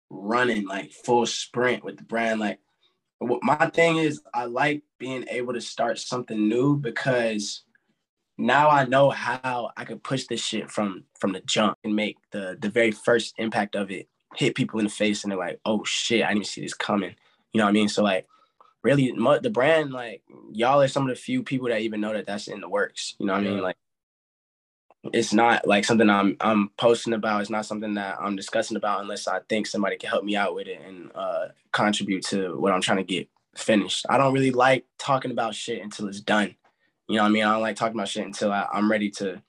running 0.10 0.68
like 0.68 0.92
full 0.92 1.26
sprint 1.26 1.84
with 1.84 1.98
the 1.98 2.04
brand. 2.04 2.40
Like 2.40 2.60
what 3.20 3.44
my 3.44 3.70
thing 3.70 3.98
is 3.98 4.22
I 4.34 4.46
like 4.46 4.84
being 4.98 5.26
able 5.30 5.54
to 5.54 5.62
start 5.62 6.00
something 6.00 6.48
new 6.48 6.78
because 6.78 7.64
now 8.38 8.70
I 8.70 8.86
know 8.86 9.10
how 9.10 9.72
I 9.76 9.84
can 9.84 10.00
push 10.00 10.26
this 10.26 10.44
shit 10.44 10.72
from 10.72 11.04
from 11.20 11.34
the 11.34 11.42
jump 11.42 11.78
and 11.84 11.96
make 11.96 12.18
the 12.32 12.58
the 12.60 12.70
very 12.70 12.92
first 12.92 13.36
impact 13.38 13.76
of 13.76 13.92
it 13.92 14.08
hit 14.36 14.56
people 14.56 14.80
in 14.80 14.86
the 14.86 14.92
face 14.92 15.24
and 15.24 15.32
they're 15.32 15.40
like, 15.40 15.60
oh 15.66 15.84
shit, 15.84 16.24
I 16.24 16.34
didn't 16.34 16.48
see 16.48 16.62
this 16.62 16.74
coming. 16.74 17.16
You 17.52 17.58
know 17.58 17.66
what 17.66 17.72
I 17.72 17.74
mean? 17.74 17.90
So 17.90 18.04
like 18.04 18.28
really 18.84 19.12
the 19.42 19.50
brand 19.50 19.92
like 19.92 20.22
y'all 20.52 20.82
are 20.82 20.88
some 20.88 21.04
of 21.04 21.10
the 21.10 21.22
few 21.22 21.44
people 21.44 21.68
that 21.68 21.82
even 21.82 22.00
know 22.00 22.14
that 22.14 22.26
that's 22.26 22.48
in 22.48 22.62
the 22.62 22.70
works 22.70 23.16
you 23.20 23.26
know 23.26 23.34
what 23.34 23.42
i 23.42 23.44
mean? 23.44 23.62
Like 23.62 23.76
it's 25.14 25.34
not 25.34 25.66
like 25.66 25.86
something 25.86 26.10
i'm 26.10 26.36
i'm 26.42 26.70
posting 26.78 27.14
about. 27.14 27.42
It's 27.42 27.50
not 27.50 27.66
something 27.66 27.94
that 27.96 28.18
i'm 28.20 28.36
discussing 28.36 28.78
about 28.78 29.02
unless 29.02 29.28
i 29.28 29.40
think 29.48 29.66
somebody 29.66 29.98
can 29.98 30.10
help 30.10 30.24
me 30.24 30.36
out 30.36 30.56
with 30.56 30.68
it 30.68 30.82
and 30.86 31.10
uh 31.16 31.48
contribute 31.72 32.26
to 32.26 32.60
what 32.60 32.74
i'm 32.74 32.82
trying 32.82 32.98
to 32.98 33.04
get 33.04 33.30
finished. 33.56 34.06
I 34.10 34.18
don't 34.18 34.34
really 34.34 34.52
like 34.52 34.86
talking 34.98 35.32
about 35.32 35.56
shit 35.56 35.82
until 35.82 36.08
it's 36.08 36.22
done. 36.22 36.56
You 37.08 37.18
know 37.18 37.24
what 37.24 37.30
i 37.30 37.32
mean? 37.32 37.44
I 37.44 37.54
don't 37.54 37.62
like 37.62 37.76
talking 37.76 37.96
about 37.96 38.10
shit 38.10 38.26
until 38.26 38.52
I, 38.52 38.68
i'm 38.74 38.92
ready 38.92 39.10
to 39.12 39.42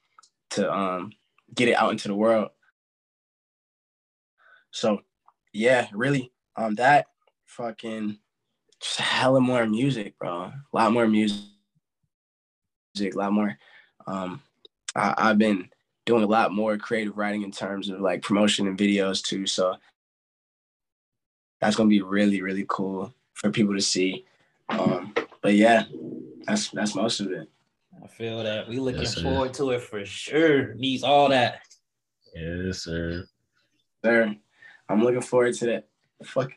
to 0.50 0.72
um 0.72 1.12
get 1.54 1.68
it 1.68 1.74
out 1.74 1.92
into 1.92 2.08
the 2.08 2.14
world. 2.14 2.50
So 4.70 5.00
yeah 5.52 5.88
really. 5.92 6.32
Um 6.56 6.76
that 6.76 7.06
fucking 7.46 8.18
just 8.80 8.98
a 9.00 9.02
hella 9.02 9.40
more 9.40 9.66
music, 9.66 10.18
bro. 10.18 10.44
A 10.44 10.54
lot 10.72 10.92
more 10.92 11.06
music, 11.06 11.44
a 12.98 13.10
lot 13.18 13.32
more. 13.32 13.56
Um, 14.06 14.42
I, 14.94 15.14
I've 15.16 15.38
been 15.38 15.68
doing 16.06 16.22
a 16.24 16.26
lot 16.26 16.52
more 16.52 16.76
creative 16.78 17.16
writing 17.16 17.42
in 17.42 17.50
terms 17.52 17.88
of 17.88 18.00
like 18.00 18.22
promotion 18.22 18.66
and 18.66 18.78
videos 18.78 19.22
too. 19.22 19.46
So 19.46 19.76
that's 21.60 21.76
gonna 21.76 21.88
be 21.88 22.00
really, 22.02 22.42
really 22.42 22.64
cool 22.68 23.14
for 23.34 23.50
people 23.50 23.74
to 23.74 23.80
see. 23.82 24.24
Um, 24.70 25.14
but 25.42 25.54
yeah, 25.54 25.84
that's 26.46 26.70
that's 26.70 26.94
most 26.94 27.20
of 27.20 27.30
it. 27.32 27.48
I 28.02 28.06
feel 28.06 28.42
that 28.42 28.66
we 28.68 28.78
looking 28.78 29.02
Yes, 29.02 29.20
forward 29.20 29.52
to 29.54 29.70
it 29.70 29.82
for 29.82 30.04
sure. 30.06 30.74
Needs 30.74 31.02
all 31.02 31.28
that. 31.28 31.60
yes, 32.34 32.78
sir. 32.84 33.24
Sir, 34.02 34.34
I'm 34.88 35.04
looking 35.04 35.20
forward 35.20 35.54
to 35.54 35.66
that. 35.66 35.88
Fuck 36.24 36.52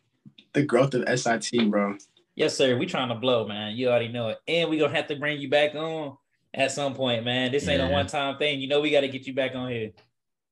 the 0.54 0.64
growth 0.64 0.94
of 0.94 1.20
SIT, 1.20 1.70
bro. 1.70 1.98
Yes, 2.36 2.58
sir. 2.58 2.78
We 2.78 2.86
trying 2.86 3.10
to 3.10 3.16
blow, 3.16 3.48
man. 3.48 3.76
You 3.76 3.90
already 3.90 4.08
know 4.08 4.30
it. 4.30 4.40
And 4.48 4.70
we 4.70 4.80
gonna 4.80 4.96
have 4.96 5.08
to 5.08 5.16
bring 5.16 5.40
you 5.40 5.50
back 5.50 5.76
on 5.76 6.18
at 6.54 6.72
some 6.72 6.94
point, 6.94 7.24
man. 7.24 7.52
This 7.52 7.68
ain't 7.68 7.82
a 7.82 7.88
one 7.88 8.08
time 8.08 8.38
thing. 8.38 8.60
You 8.60 8.68
know 8.68 8.82
we 8.82 8.92
got 8.92 9.02
to 9.02 9.08
get 9.08 9.28
you 9.28 9.34
back 9.34 9.56
on 9.56 9.70
here. 9.70 9.92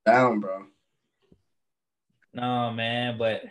Down, 0.06 0.40
bro. 0.40 0.66
No, 2.34 2.72
man. 2.72 3.18
But 3.18 3.44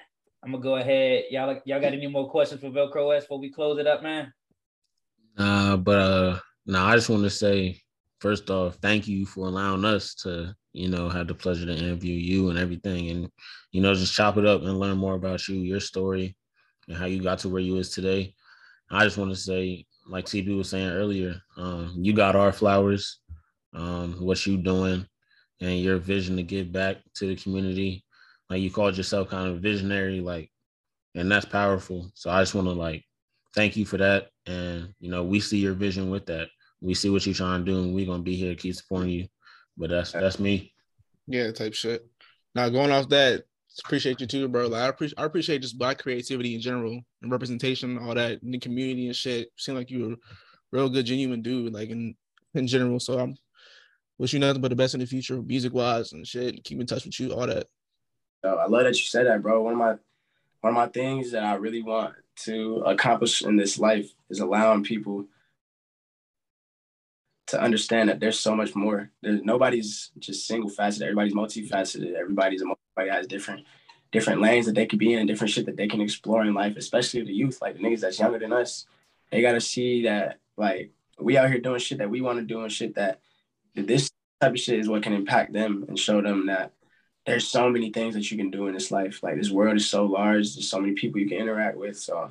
I'm 0.42 0.52
gonna 0.52 0.62
go 0.62 0.76
ahead. 0.76 1.24
Y'all, 1.30 1.60
y'all 1.64 1.80
got 1.80 1.92
any 1.92 2.06
more 2.06 2.30
questions 2.30 2.60
for 2.60 2.70
Velcroes 2.70 3.20
before 3.20 3.40
we 3.40 3.50
close 3.50 3.78
it 3.78 3.86
up, 3.86 4.02
man? 4.02 4.32
Uh, 5.36 5.76
but 5.76 5.98
uh, 5.98 6.38
no, 6.66 6.84
I 6.84 6.94
just 6.94 7.10
want 7.10 7.24
to 7.24 7.30
say 7.30 7.80
first 8.20 8.50
off, 8.50 8.76
thank 8.76 9.08
you 9.08 9.26
for 9.26 9.46
allowing 9.46 9.84
us 9.84 10.14
to, 10.14 10.54
you 10.72 10.88
know, 10.88 11.08
have 11.08 11.26
the 11.26 11.34
pleasure 11.34 11.66
to 11.66 11.74
interview 11.74 12.14
you 12.14 12.50
and 12.50 12.58
everything, 12.58 13.10
and 13.10 13.28
you 13.72 13.80
know, 13.80 13.94
just 13.94 14.14
chop 14.14 14.36
it 14.36 14.46
up 14.46 14.62
and 14.62 14.78
learn 14.78 14.98
more 14.98 15.14
about 15.14 15.46
you, 15.48 15.56
your 15.56 15.80
story, 15.80 16.36
and 16.91 16.99
how 16.99 17.07
you 17.07 17.22
got 17.22 17.38
to 17.38 17.49
where 17.49 17.62
you 17.62 17.76
is 17.76 17.91
today. 17.91 18.34
I 18.91 19.05
just 19.05 19.16
want 19.16 19.30
to 19.30 19.36
say, 19.36 19.86
like 20.09 20.26
TB 20.26 20.57
was 20.57 20.68
saying 20.68 20.91
earlier, 20.91 21.41
um, 21.57 21.95
you 21.97 22.12
got 22.12 22.34
our 22.34 22.51
flowers, 22.51 23.20
um, 23.72 24.14
what 24.20 24.45
you 24.45 24.57
doing, 24.57 25.07
and 25.61 25.78
your 25.78 25.99
vision 25.99 26.36
to 26.36 26.43
give 26.43 26.72
back 26.72 26.97
to 27.14 27.28
the 27.28 27.36
community. 27.36 28.05
Like 28.49 28.61
you 28.61 28.72
called 28.72 28.97
yourself 28.97 29.28
kind 29.28 29.49
of 29.49 29.62
visionary, 29.62 30.21
like, 30.21 30.50
and 31.14 31.30
that's 31.30 31.46
powerful. 31.46 32.11
So 32.14 32.29
I 32.29 32.42
just 32.42 32.57
want 32.57 32.67
to 32.67 32.72
like 32.72 33.04
thank 33.54 33.76
you 33.76 33.84
for 33.84 33.99
that. 33.99 34.30
And 34.46 34.92
you 34.99 35.11
know, 35.12 35.22
we 35.22 35.38
see 35.38 35.58
your 35.58 35.75
vision 35.75 36.11
with 36.11 36.26
that. 36.26 36.49
We 36.80 36.95
see 36.95 37.11
what 37.11 37.25
you're 37.25 37.34
trying 37.34 37.64
to 37.64 37.71
do, 37.71 37.79
and 37.79 37.95
we're 37.95 38.07
gonna 38.07 38.25
be 38.25 38.34
here 38.34 38.50
to 38.50 38.61
keep 38.61 38.75
supporting 38.75 39.11
you. 39.11 39.29
But 39.76 39.91
that's 39.91 40.11
that's 40.11 40.41
me. 40.41 40.72
Yeah, 41.29 41.53
type 41.53 41.75
shit. 41.75 42.04
Now 42.57 42.68
going 42.68 42.91
off 42.91 43.08
that, 43.11 43.45
appreciate 43.84 44.21
you 44.21 44.26
too, 44.26 44.49
bro. 44.49 44.67
Like 44.67 44.83
I 44.83 44.88
appreciate 44.88 45.18
I 45.18 45.25
appreciate 45.25 45.63
just 45.63 45.79
black 45.79 45.99
creativity 45.99 46.55
in 46.55 46.61
general 46.61 47.01
and 47.22 47.33
representation, 47.33 47.99
all 47.99 48.14
that 48.14 48.42
in 48.42 48.51
the 48.51 48.59
community 48.59 49.07
and 49.07 49.17
shit. 49.17 49.49
seem 49.57 49.75
like 49.76 49.91
you're 49.91 50.13
a 50.13 50.17
real 50.72 50.88
good, 50.88 51.07
genuine 51.07 51.42
dude, 51.42 51.72
like 51.72 51.91
in 51.91 52.14
in 52.55 52.67
general. 52.67 53.01
So 53.01 53.18
I'm 53.18 53.37
wish 54.18 54.33
you 54.33 54.38
nothing 54.38 54.61
but 54.61 54.68
the 54.68 54.76
best 54.76 54.95
in 54.95 55.01
the 55.01 55.07
future, 55.07 55.41
music 55.41 55.72
wise 55.72 56.13
and 56.13 56.26
shit. 56.26 56.63
Keep 56.64 56.80
in 56.80 56.87
touch 56.87 57.05
with 57.05 57.18
you, 57.18 57.33
all 57.33 57.47
that. 57.47 57.67
I 58.45 58.67
love 58.67 58.84
that 58.84 58.99
you 58.99 59.05
said 59.05 59.26
that, 59.26 59.42
bro. 59.42 59.63
One 59.63 59.75
of 59.75 59.79
my 59.79 59.95
one 60.61 60.72
of 60.72 60.75
my 60.75 60.88
things 60.88 61.33
that 61.33 61.42
I 61.42 61.55
really 61.55 61.83
want 61.83 62.14
to 62.45 62.83
accomplish 62.87 63.42
in 63.42 63.57
this 63.57 63.79
life 63.79 64.11
is 64.29 64.41
allowing 64.41 64.84
people 64.84 65.26
to 67.49 67.61
understand 67.61 68.09
that 68.09 68.21
there's 68.21 68.38
so 68.38 68.55
much 68.55 68.75
more. 68.75 69.11
There's 69.22 69.42
nobody's 69.42 70.11
just 70.18 70.47
single 70.47 70.71
faceted. 70.71 71.09
Everybody's 71.09 71.34
multifaceted. 71.34 72.14
Everybody's 72.14 72.63
everybody 73.00 73.16
has 73.16 73.26
different 73.26 73.66
different 74.12 74.40
lanes 74.40 74.66
that 74.66 74.74
they 74.74 74.86
could 74.86 74.98
be 74.98 75.12
in, 75.12 75.20
and 75.20 75.28
different 75.28 75.52
shit 75.52 75.66
that 75.66 75.76
they 75.76 75.86
can 75.86 76.00
explore 76.00 76.42
in 76.42 76.52
life, 76.52 76.76
especially 76.76 77.22
the 77.22 77.32
youth, 77.32 77.60
like 77.62 77.76
the 77.76 77.82
niggas 77.82 78.00
that's 78.00 78.18
younger 78.18 78.38
than 78.38 78.52
us. 78.52 78.86
They 79.30 79.40
gotta 79.40 79.60
see 79.60 80.02
that 80.04 80.38
like 80.56 80.90
we 81.18 81.36
out 81.36 81.48
here 81.48 81.60
doing 81.60 81.78
shit 81.78 81.98
that 81.98 82.10
we 82.10 82.20
want 82.20 82.38
to 82.38 82.44
do 82.44 82.62
and 82.62 82.72
shit 82.72 82.94
that 82.96 83.20
this 83.74 84.10
type 84.40 84.52
of 84.52 84.58
shit 84.58 84.80
is 84.80 84.88
what 84.88 85.02
can 85.02 85.12
impact 85.12 85.52
them 85.52 85.84
and 85.88 85.98
show 85.98 86.20
them 86.20 86.46
that 86.46 86.72
there's 87.26 87.46
so 87.46 87.68
many 87.68 87.90
things 87.90 88.14
that 88.14 88.30
you 88.30 88.36
can 88.36 88.50
do 88.50 88.66
in 88.66 88.74
this 88.74 88.90
life. 88.90 89.22
Like 89.22 89.36
this 89.36 89.50
world 89.50 89.76
is 89.76 89.88
so 89.88 90.06
large. 90.06 90.54
There's 90.54 90.68
so 90.68 90.80
many 90.80 90.94
people 90.94 91.20
you 91.20 91.28
can 91.28 91.38
interact 91.38 91.76
with. 91.76 91.98
So 91.98 92.30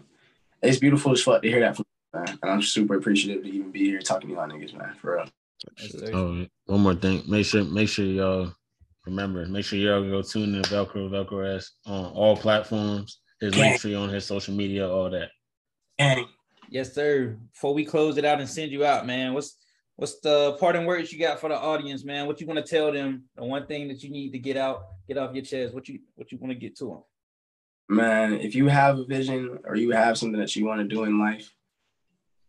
it's 0.62 0.80
beautiful 0.80 1.12
as 1.12 1.22
fuck 1.22 1.42
to 1.44 1.48
hear 1.48 1.62
that 1.62 1.76
from 1.76 1.86
you, 2.14 2.20
man. 2.20 2.40
And 2.42 2.52
I'm 2.52 2.62
super 2.62 2.96
appreciative 2.96 3.44
to 3.44 3.50
even 3.50 3.72
be 3.72 3.86
here 3.86 4.02
talking 4.02 4.30
to 4.30 4.36
y'all 4.36 4.50
niggas, 4.50 4.76
man. 4.78 4.96
For 5.00 5.16
real. 5.16 5.30
Yes, 5.78 5.96
Oh, 6.14 6.46
one 6.66 6.82
more 6.82 6.96
thing. 6.96 7.24
Make 7.28 7.46
sure 7.46 7.64
make 7.64 7.90
sure 7.90 8.06
y'all 8.06 8.54
remember. 9.10 9.46
Make 9.46 9.66
sure 9.66 9.80
y'all 9.80 10.04
go 10.08 10.22
tune 10.22 10.56
in 10.56 10.62
to 10.64 10.70
Velcro 10.70 11.10
Velcroes 11.10 11.70
on 11.86 12.06
all 12.14 12.38
platforms. 12.38 13.20
His 13.42 13.56
Yeah. 13.56 13.64
link 13.70 13.82
tree 13.82 13.96
on 13.96 14.10
his 14.10 14.26
social 14.26 14.54
media, 14.54 14.88
all 14.90 15.10
that. 15.10 15.32
Gang. 15.98 16.28
Yes, 16.70 16.94
sir. 16.94 17.38
Before 17.54 17.74
we 17.74 17.84
close 17.86 18.18
it 18.18 18.26
out 18.26 18.40
and 18.40 18.48
send 18.50 18.72
you 18.72 18.86
out, 18.86 19.06
man, 19.08 19.34
what's 19.34 19.58
what's 19.96 20.20
the 20.22 20.56
parting 20.60 20.86
words 20.86 21.12
you 21.12 21.20
got 21.20 21.40
for 21.40 21.50
the 21.50 21.58
audience, 21.58 22.06
man? 22.06 22.28
What 22.28 22.40
you 22.40 22.48
want 22.48 22.64
to 22.64 22.70
tell 22.70 22.92
them? 22.92 23.26
The 23.36 23.44
one 23.44 23.66
thing 23.66 23.88
that 23.90 24.02
you 24.04 24.10
need 24.10 24.32
to 24.32 24.40
get 24.40 24.56
out, 24.56 24.84
get 25.08 25.18
off 25.18 25.34
your 25.34 25.44
chest. 25.44 25.74
What 25.74 25.88
you 25.90 26.00
what 26.16 26.32
you 26.32 26.38
want 26.38 26.52
to 26.54 26.60
get 26.60 26.78
to 26.78 26.86
them? 26.86 27.04
Man, 27.98 28.34
if 28.34 28.54
you 28.56 28.68
have 28.68 29.00
a 29.00 29.06
vision 29.06 29.60
or 29.66 29.76
you 29.76 29.92
have 29.92 30.18
something 30.18 30.40
that 30.40 30.56
you 30.56 30.66
want 30.66 30.80
to 30.82 30.88
do 30.88 31.06
in 31.06 31.18
life, 31.20 31.52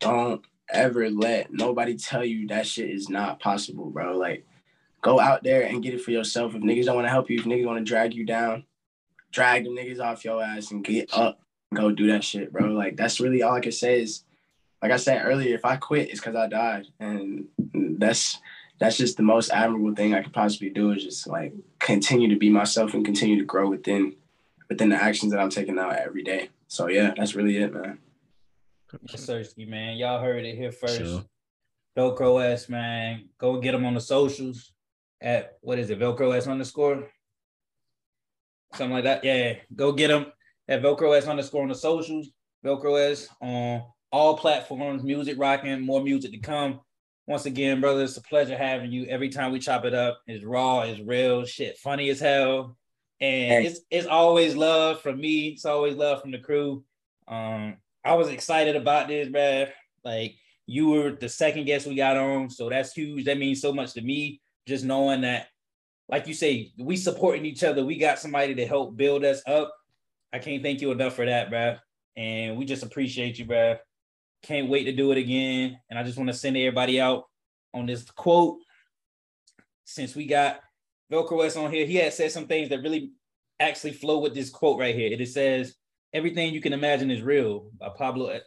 don't 0.01 0.45
ever 0.69 1.09
let 1.11 1.51
nobody 1.53 1.97
tell 1.97 2.24
you 2.24 2.47
that 2.49 2.66
shit 2.66 2.91
is 2.91 3.09
not 3.09 3.41
possible, 3.41 3.91
bro. 3.91 4.16
Like, 4.16 4.47
go 5.02 5.20
out 5.20 5.43
there 5.43 5.62
and 5.62 5.82
get 5.82 5.94
it 5.94 6.01
for 6.01 6.10
yourself. 6.10 6.55
If 6.55 6.62
niggas 6.62 6.85
don't 6.85 6.97
want 6.97 7.06
to 7.06 7.10
help 7.10 7.31
you, 7.31 7.39
if 7.39 7.44
niggas 7.44 7.66
want 7.66 7.78
to 7.78 7.85
drag 7.85 8.14
you 8.14 8.24
down, 8.24 8.64
drag 9.32 9.64
them 9.64 9.77
niggas 9.77 10.01
off 10.01 10.24
your 10.24 10.43
ass 10.43 10.70
and 10.70 10.85
get 10.85 11.12
up. 11.12 11.40
Go 11.74 11.93
do 11.93 12.09
that 12.09 12.24
shit, 12.24 12.52
bro. 12.52 12.66
Like, 12.66 12.97
that's 12.97 13.20
really 13.20 13.43
all 13.43 13.55
I 13.55 13.60
can 13.60 13.72
say 13.72 14.02
is, 14.02 14.24
like 14.82 14.93
I 14.93 14.97
said 14.97 15.24
earlier, 15.24 15.55
if 15.55 15.64
I 15.64 15.77
quit, 15.77 16.10
it's 16.10 16.20
because 16.20 16.35
I 16.35 16.48
died. 16.48 16.86
And 16.98 17.47
that's 17.98 18.39
that's 18.81 18.97
just 18.97 19.18
the 19.18 19.22
most 19.22 19.51
admirable 19.51 19.94
thing 19.94 20.14
I 20.14 20.22
could 20.22 20.32
possibly 20.32 20.70
do 20.70 20.93
is 20.93 21.05
just 21.05 21.27
like 21.27 21.52
continue 21.78 22.28
to 22.31 22.36
be 22.36 22.48
myself 22.48 22.94
and 22.94 23.05
continue 23.05 23.39
to 23.39 23.44
grow 23.44 23.68
within 23.68 24.16
within 24.70 24.89
the 24.89 24.97
actions 24.97 25.32
that 25.32 25.40
I'm 25.40 25.51
taking 25.51 25.78
out 25.78 25.97
every 25.97 26.22
day. 26.22 26.48
So 26.66 26.89
yeah, 26.89 27.12
that's 27.14 27.35
really 27.35 27.59
it, 27.59 27.74
man. 27.74 27.98
Yes, 29.09 29.55
man. 29.59 29.98
Y'all 29.98 30.20
heard 30.20 30.44
it 30.44 30.56
here 30.56 30.72
first. 30.72 30.97
Sure. 30.97 31.24
Velcroes, 31.97 32.68
man. 32.68 33.28
Go 33.39 33.60
get 33.60 33.72
them 33.72 33.85
on 33.85 33.94
the 33.94 34.01
socials 34.01 34.72
at 35.20 35.59
what 35.60 35.78
is 35.78 35.90
it? 35.90 35.98
Velcroes 35.98 36.51
underscore? 36.51 37.09
Something 38.74 38.94
like 38.94 39.05
that. 39.05 39.24
Yeah. 39.24 39.55
Go 39.74 39.92
get 39.92 40.09
them 40.09 40.26
at 40.68 40.82
Velcroes 40.82 41.28
underscore 41.28 41.62
on 41.62 41.68
the 41.68 41.74
socials. 41.74 42.28
Velcroes 42.64 43.28
on 43.40 43.82
all 44.12 44.36
platforms, 44.36 45.02
music 45.02 45.38
rocking, 45.38 45.80
more 45.80 46.02
music 46.02 46.32
to 46.32 46.38
come 46.38 46.80
once 47.30 47.47
again, 47.47 47.80
brother, 47.80 48.02
it's 48.02 48.16
a 48.16 48.22
pleasure 48.22 48.56
having 48.56 48.90
you. 48.90 49.06
Every 49.06 49.28
time 49.28 49.52
we 49.52 49.60
chop 49.60 49.84
it 49.84 49.94
up, 49.94 50.20
it's 50.26 50.44
raw, 50.44 50.80
it's 50.80 51.01
real, 51.01 51.44
shit, 51.44 51.78
funny 51.78 52.10
as 52.10 52.18
hell. 52.18 52.76
And 53.20 53.66
it's 53.66 53.80
it's 53.88 54.09
always 54.09 54.56
love 54.56 55.01
from 55.01 55.20
me. 55.20 55.48
It's 55.48 55.64
always 55.64 55.94
love 55.94 56.20
from 56.20 56.32
the 56.32 56.40
crew. 56.40 56.82
Um, 57.28 57.76
I 58.05 58.14
was 58.14 58.30
excited 58.30 58.74
about 58.74 59.06
this, 59.06 59.28
bruh. 59.28 59.68
Like 60.05 60.34
you 60.66 60.88
were 60.88 61.12
the 61.12 61.28
second 61.28 61.66
guest 61.66 61.86
we 61.86 61.94
got 61.94 62.16
on, 62.16 62.51
so 62.51 62.68
that's 62.68 62.94
huge. 62.94 63.26
That 63.26 63.38
means 63.38 63.60
so 63.60 63.72
much 63.72 63.92
to 63.92 64.01
me. 64.01 64.40
Just 64.70 64.84
knowing 64.84 65.22
that, 65.22 65.48
like 66.09 66.28
you 66.28 66.34
say, 66.34 66.70
we 66.78 66.97
supporting 66.97 67.44
each 67.44 67.64
other. 67.64 67.84
We 67.84 67.98
got 67.98 68.20
somebody 68.20 68.55
to 68.55 68.66
help 68.66 68.97
build 68.97 69.24
us 69.24 69.42
up. 69.48 69.74
I 70.32 70.38
can't 70.38 70.62
thank 70.62 70.80
you 70.80 70.92
enough 70.92 71.14
for 71.14 71.26
that, 71.26 71.51
bruh. 71.51 71.80
And 72.16 72.56
we 72.56 72.64
just 72.64 72.84
appreciate 72.84 73.36
you, 73.36 73.47
bruh. 73.47 73.78
Can't 74.44 74.68
wait 74.68 74.84
to 74.84 74.92
do 74.92 75.10
it 75.10 75.18
again. 75.18 75.76
And 75.90 75.98
I 75.98 76.05
just 76.05 76.16
want 76.16 76.28
to 76.28 76.34
send 76.34 76.56
everybody 76.56 77.01
out 77.01 77.24
on 77.74 77.86
this 77.86 78.09
quote. 78.12 78.59
Since 79.84 80.14
we 80.14 80.26
got 80.26 80.60
Velcroes 81.10 81.60
on 81.60 81.72
here, 81.72 81.84
he 81.84 81.97
had 81.97 82.12
said 82.12 82.30
some 82.30 82.47
things 82.47 82.68
that 82.68 82.82
really 82.82 83.10
actually 83.59 83.92
flow 83.92 84.20
with 84.20 84.34
this 84.34 84.51
quote 84.51 84.78
right 84.78 84.94
here. 84.94 85.10
It 85.10 85.28
says, 85.28 85.74
"Everything 86.12 86.55
you 86.55 86.60
can 86.60 86.72
imagine 86.72 87.10
is 87.10 87.22
real." 87.22 87.70
By 87.76 87.88
Pablo 87.88 88.38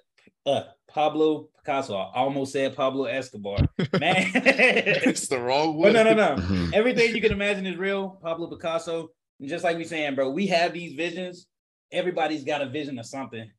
uh, 0.46 0.64
Pablo 0.90 1.50
Picasso. 1.58 1.96
I 1.96 2.20
almost 2.20 2.54
said 2.54 2.76
Pablo 2.76 3.06
Escobar. 3.06 3.58
Man, 4.00 4.32
it's 4.34 5.28
the 5.28 5.40
wrong 5.40 5.76
one. 5.76 5.94
No, 5.94 6.04
no, 6.04 6.14
no, 6.14 6.36
no. 6.36 6.70
Everything 6.74 7.16
you 7.16 7.22
can 7.22 7.32
imagine 7.32 7.66
is 7.66 7.78
real. 7.78 8.20
Pablo 8.22 8.48
Picasso. 8.48 9.10
And 9.40 9.50
just 9.50 9.64
like 9.64 9.78
we 9.78 9.84
saying, 9.84 10.16
bro, 10.16 10.30
we 10.30 10.48
have 10.48 10.74
these 10.74 10.94
visions. 10.94 11.48
Everybody's 11.92 12.44
got 12.44 12.62
a 12.62 12.70
vision 12.70 13.00
of 13.00 13.06
something 13.06 13.50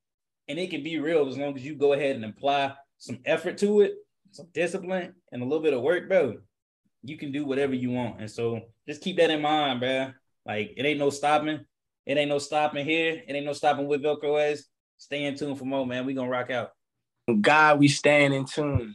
and 0.49 0.59
it 0.59 0.71
can 0.71 0.83
be 0.83 0.99
real 0.99 1.29
as 1.29 1.39
long 1.39 1.57
as 1.57 1.65
you 1.65 1.75
go 1.75 1.93
ahead 1.93 2.17
and 2.17 2.25
apply 2.25 2.75
some 2.99 3.19
effort 3.25 3.59
to 3.59 3.81
it, 3.81 3.95
some 4.31 4.47
discipline, 4.53 5.15
and 5.33 5.43
a 5.43 5.45
little 5.45 5.63
bit 5.63 5.75
of 5.75 5.83
work, 5.83 6.09
bro. 6.09 6.35
You 7.03 7.19
can 7.19 7.33
do 7.33 7.45
whatever 7.45 7.75
you 7.75 7.91
want. 7.91 8.21
And 8.21 8.31
so 8.31 8.61
just 8.89 9.03
keep 9.03 9.17
that 9.19 9.31
in 9.31 9.43
mind, 9.43 9.81
bro. 9.81 10.13
Like 10.47 10.75
it 10.77 10.85
ain't 10.85 10.99
no 10.99 11.11
stopping. 11.11 11.65
It 12.07 12.19
ain't 12.19 12.29
no 12.29 12.39
stopping 12.39 12.85
here. 12.85 13.23
It 13.27 13.35
ain't 13.35 13.47
no 13.47 13.53
stopping 13.53 13.87
with 13.87 14.03
Velcroes. 14.03 14.61
Stay 14.99 15.25
in 15.25 15.37
tune 15.37 15.57
for 15.57 15.65
more, 15.65 15.87
man. 15.87 16.07
We 16.07 16.15
gonna 16.15 16.29
rock 16.29 16.51
out. 16.51 16.73
God, 17.41 17.79
we 17.79 17.89
staying 17.89 18.33
in 18.33 18.45
tune. 18.45 18.95